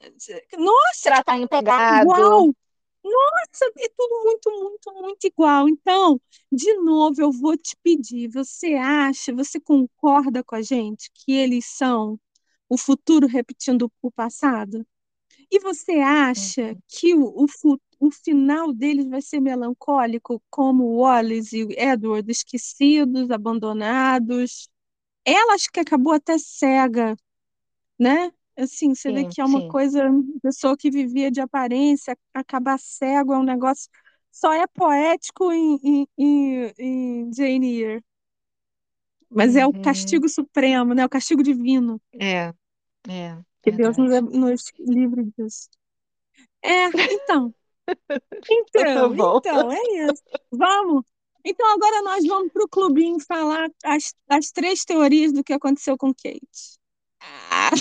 nossa, 0.59 1.09
é 1.09 1.13
Tratar 1.13 1.39
empregado. 1.39 2.03
igual. 2.03 2.55
Nossa, 3.13 3.73
é 3.79 3.89
tudo 3.97 4.25
muito, 4.25 4.51
muito, 4.51 5.03
muito 5.03 5.27
igual. 5.27 5.69
Então, 5.69 6.21
de 6.51 6.75
novo, 6.77 7.21
eu 7.21 7.31
vou 7.31 7.57
te 7.57 7.77
pedir: 7.83 8.29
você 8.29 8.75
acha, 8.75 9.35
você 9.35 9.61
concorda 9.61 10.43
com 10.43 10.55
a 10.55 10.63
gente 10.63 11.11
que 11.15 11.33
eles 11.33 11.67
são 11.67 12.19
o 12.69 12.79
futuro 12.79 13.27
repetindo 13.27 13.91
o 14.01 14.11
passado? 14.11 14.87
E 15.51 15.59
você 15.61 15.93
acha 16.01 16.73
uhum. 16.73 16.79
que 16.89 17.15
o, 17.15 17.45
o, 17.45 17.79
o, 18.01 18.11
final 18.11 18.73
deles 18.73 19.07
vai 19.07 19.21
ser 19.21 19.41
melancólico, 19.41 20.43
como 20.51 20.97
Wallace 20.97 21.63
e 21.63 21.79
Edward, 21.79 22.31
esquecidos, 22.31 23.31
abandonados? 23.31 24.69
Ela 25.25 25.55
acho 25.55 25.71
que 25.71 25.81
acabou 25.81 26.15
até 26.15 26.39
cega, 26.39 27.17
né? 27.99 28.33
Assim, 28.57 28.95
você 28.95 29.09
sim, 29.09 29.15
vê 29.15 29.25
que 29.29 29.41
é 29.41 29.45
uma 29.45 29.61
sim. 29.61 29.69
coisa, 29.69 30.11
pessoa 30.43 30.77
que 30.77 30.91
vivia 30.91 31.31
de 31.31 31.41
aparência, 31.41 32.17
acabar 32.35 32.79
cego 32.79 33.33
é 33.33 33.39
um 33.39 33.43
negócio, 33.43 33.89
só 34.31 34.53
é 34.53 34.67
poético 34.67 35.53
em, 35.53 35.79
em, 35.83 36.09
em, 36.19 36.73
em 36.79 37.33
Jane 37.33 37.83
Eyre. 37.83 38.05
Mas 39.31 39.55
uhum. 39.55 39.61
é 39.61 39.67
o 39.67 39.71
uhum. 39.71 39.83
castigo 39.83 40.29
supremo, 40.29 40.95
né? 40.95 41.05
O 41.05 41.09
castigo 41.09 41.43
divino. 41.43 42.01
É, 42.13 42.53
é. 43.09 43.39
Que 43.63 43.71
Deus 43.71 43.97
nos, 43.97 44.11
nos 44.23 44.73
livre 44.79 45.33
disso. 45.37 45.69
É, 46.63 46.87
então. 47.13 47.55
Então, 48.49 49.17
tá 49.17 49.51
então, 49.51 49.73
é 49.73 49.83
isso. 50.07 50.23
Vamos. 50.51 51.05
Então, 51.45 51.75
agora 51.75 52.01
nós 52.03 52.25
vamos 52.25 52.53
para 52.53 52.65
o 52.65 52.69
clubinho 52.69 53.19
falar 53.21 53.69
as, 53.85 54.15
as 54.29 54.53
três 54.53 54.85
teorias 54.85 55.33
do 55.33 55.43
que 55.43 55.53
aconteceu 55.53 55.97
com 55.99 56.15
Kate. 56.15 56.79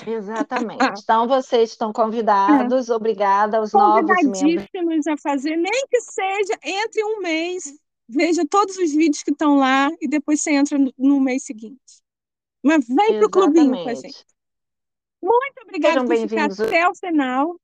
Exatamente. 0.07 0.83
Então, 1.01 1.27
vocês 1.27 1.71
estão 1.71 1.91
convidados, 1.91 2.89
é. 2.89 2.93
obrigada 2.93 3.57
aos 3.57 3.73
novos 3.73 4.23
membros. 4.23 5.07
a 5.07 5.17
fazer, 5.17 5.55
nem 5.57 5.85
que 5.89 6.01
seja 6.01 6.57
entre 6.63 7.03
um 7.03 7.19
mês, 7.19 7.73
veja 8.07 8.45
todos 8.49 8.77
os 8.77 8.91
vídeos 8.91 9.23
que 9.23 9.31
estão 9.31 9.57
lá 9.57 9.89
e 10.01 10.07
depois 10.07 10.41
você 10.41 10.51
entra 10.51 10.77
no, 10.77 10.93
no 10.97 11.19
mês 11.19 11.43
seguinte. 11.43 12.01
Mas 12.63 12.87
vem 12.87 13.17
para 13.17 13.27
o 13.27 13.29
clubinho 13.29 13.71
com 13.71 13.89
a 13.89 13.93
gente. 13.93 14.25
Muito 15.21 15.61
obrigada 15.63 16.05
por 16.05 16.17
ficar 16.17 16.45
até 16.51 16.89
o 16.89 16.95
final. 16.95 17.55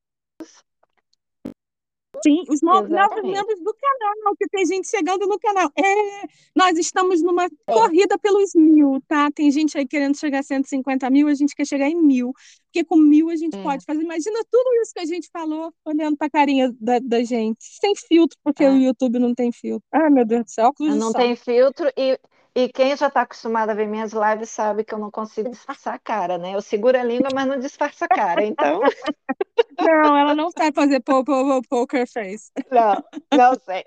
Sim, 2.23 2.43
os 2.49 2.61
novos 2.61 2.89
membros 2.89 3.59
do 3.61 3.73
canal, 3.73 4.35
que 4.37 4.47
tem 4.49 4.65
gente 4.65 4.89
chegando 4.89 5.27
no 5.27 5.39
canal. 5.39 5.71
É, 5.75 6.27
nós 6.55 6.77
estamos 6.77 7.21
numa 7.21 7.45
é. 7.45 7.49
corrida 7.65 8.17
pelos 8.17 8.53
mil, 8.55 9.01
tá? 9.07 9.29
Tem 9.31 9.49
gente 9.51 9.77
aí 9.77 9.85
querendo 9.85 10.17
chegar 10.17 10.39
a 10.39 10.43
150 10.43 11.09
mil, 11.09 11.27
a 11.27 11.33
gente 11.33 11.55
quer 11.55 11.65
chegar 11.65 11.89
em 11.89 11.95
mil. 11.95 12.33
Porque 12.65 12.83
com 12.83 12.97
mil 12.97 13.29
a 13.29 13.35
gente 13.35 13.57
é. 13.57 13.63
pode 13.63 13.83
fazer. 13.85 14.01
Imagina 14.01 14.39
tudo 14.51 14.81
isso 14.81 14.93
que 14.93 14.99
a 14.99 15.05
gente 15.05 15.29
falou, 15.31 15.73
olhando 15.85 16.17
para 16.17 16.27
a 16.27 16.29
carinha 16.29 16.73
da, 16.79 16.99
da, 16.99 17.23
gente. 17.23 17.57
Sem 17.61 17.95
filtro, 17.95 18.37
porque 18.43 18.63
é. 18.63 18.69
o 18.69 18.77
YouTube 18.77 19.19
não 19.19 19.33
tem 19.33 19.51
filtro. 19.51 19.87
Ai, 19.91 20.09
meu 20.09 20.25
Deus 20.25 20.45
do 20.45 20.51
céu, 20.51 20.67
óculos 20.67 20.95
Não 20.95 21.13
tem 21.13 21.35
filtro 21.35 21.89
e 21.97 22.19
e 22.57 22.69
quem 22.69 22.97
já 22.97 23.05
está 23.05 23.21
acostumado 23.21 23.69
a 23.69 23.75
ver 23.75 23.87
minhas 23.87 24.13
lives 24.13 24.49
sabe 24.49 24.83
que 24.83 24.91
eu 24.91 24.97
não 24.97 25.11
consigo 25.11 25.47
disfarçar 25.47 25.93
a 25.93 25.99
cara, 25.99 26.39
né? 26.39 26.55
Eu 26.55 26.61
seguro 26.61 26.97
a 26.97 27.03
língua, 27.03 27.29
mas 27.31 27.45
não 27.45 27.59
disfarça 27.59 28.05
a 28.05 28.07
cara, 28.07 28.43
então. 28.43 28.81
Não, 29.79 30.17
ela 30.17 30.33
não 30.33 30.49
sabe 30.49 30.73
fazer 30.73 30.99
po 31.01 31.23
po 31.23 31.61
poker 31.69 32.07
face. 32.11 32.51
Não, 32.71 33.03
não 33.31 33.53
sei. 33.63 33.83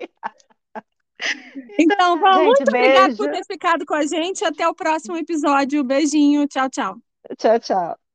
Então, 1.77 2.17
Val, 2.17 2.45
muito 2.45 2.61
obrigada 2.61 3.13
por 3.13 3.29
ter 3.29 3.43
ficado 3.45 3.85
com 3.85 3.93
a 3.93 4.05
gente. 4.05 4.43
Até 4.45 4.65
o 4.67 4.73
próximo 4.73 5.17
episódio. 5.17 5.83
Beijinho. 5.83 6.47
Tchau, 6.47 6.69
tchau. 6.69 6.95
Tchau, 7.37 7.59
tchau. 7.59 8.10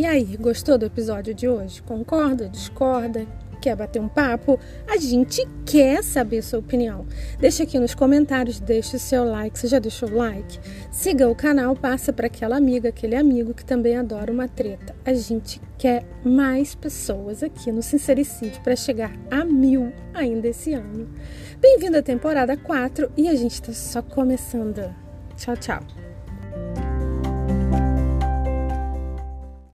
E 0.00 0.06
aí, 0.06 0.24
gostou 0.40 0.78
do 0.78 0.86
episódio 0.86 1.34
de 1.34 1.46
hoje? 1.46 1.82
Concorda? 1.82 2.48
Discorda? 2.48 3.26
Quer 3.60 3.76
bater 3.76 4.00
um 4.00 4.08
papo? 4.08 4.58
A 4.88 4.96
gente 4.96 5.46
quer 5.66 6.02
saber 6.02 6.40
sua 6.40 6.58
opinião. 6.58 7.04
Deixa 7.38 7.64
aqui 7.64 7.78
nos 7.78 7.94
comentários, 7.94 8.58
deixa 8.60 8.96
o 8.96 8.98
seu 8.98 9.26
like. 9.26 9.58
Você 9.58 9.68
já 9.68 9.78
deixou 9.78 10.08
o 10.08 10.16
like? 10.16 10.58
Siga 10.90 11.28
o 11.28 11.34
canal, 11.34 11.76
passa 11.76 12.14
para 12.14 12.28
aquela 12.28 12.56
amiga, 12.56 12.88
aquele 12.88 13.14
amigo 13.14 13.52
que 13.52 13.62
também 13.62 13.94
adora 13.94 14.32
uma 14.32 14.48
treta. 14.48 14.96
A 15.04 15.12
gente 15.12 15.60
quer 15.76 16.02
mais 16.24 16.74
pessoas 16.74 17.42
aqui 17.42 17.70
no 17.70 17.82
Sincericídio 17.82 18.62
para 18.62 18.76
chegar 18.76 19.12
a 19.30 19.44
mil 19.44 19.92
ainda 20.14 20.48
esse 20.48 20.72
ano. 20.72 21.10
Bem-vindo 21.60 21.98
à 21.98 22.02
temporada 22.02 22.56
4 22.56 23.12
e 23.18 23.28
a 23.28 23.34
gente 23.34 23.52
está 23.52 23.74
só 23.74 24.00
começando. 24.00 24.94
Tchau, 25.36 25.58
tchau. 25.58 26.09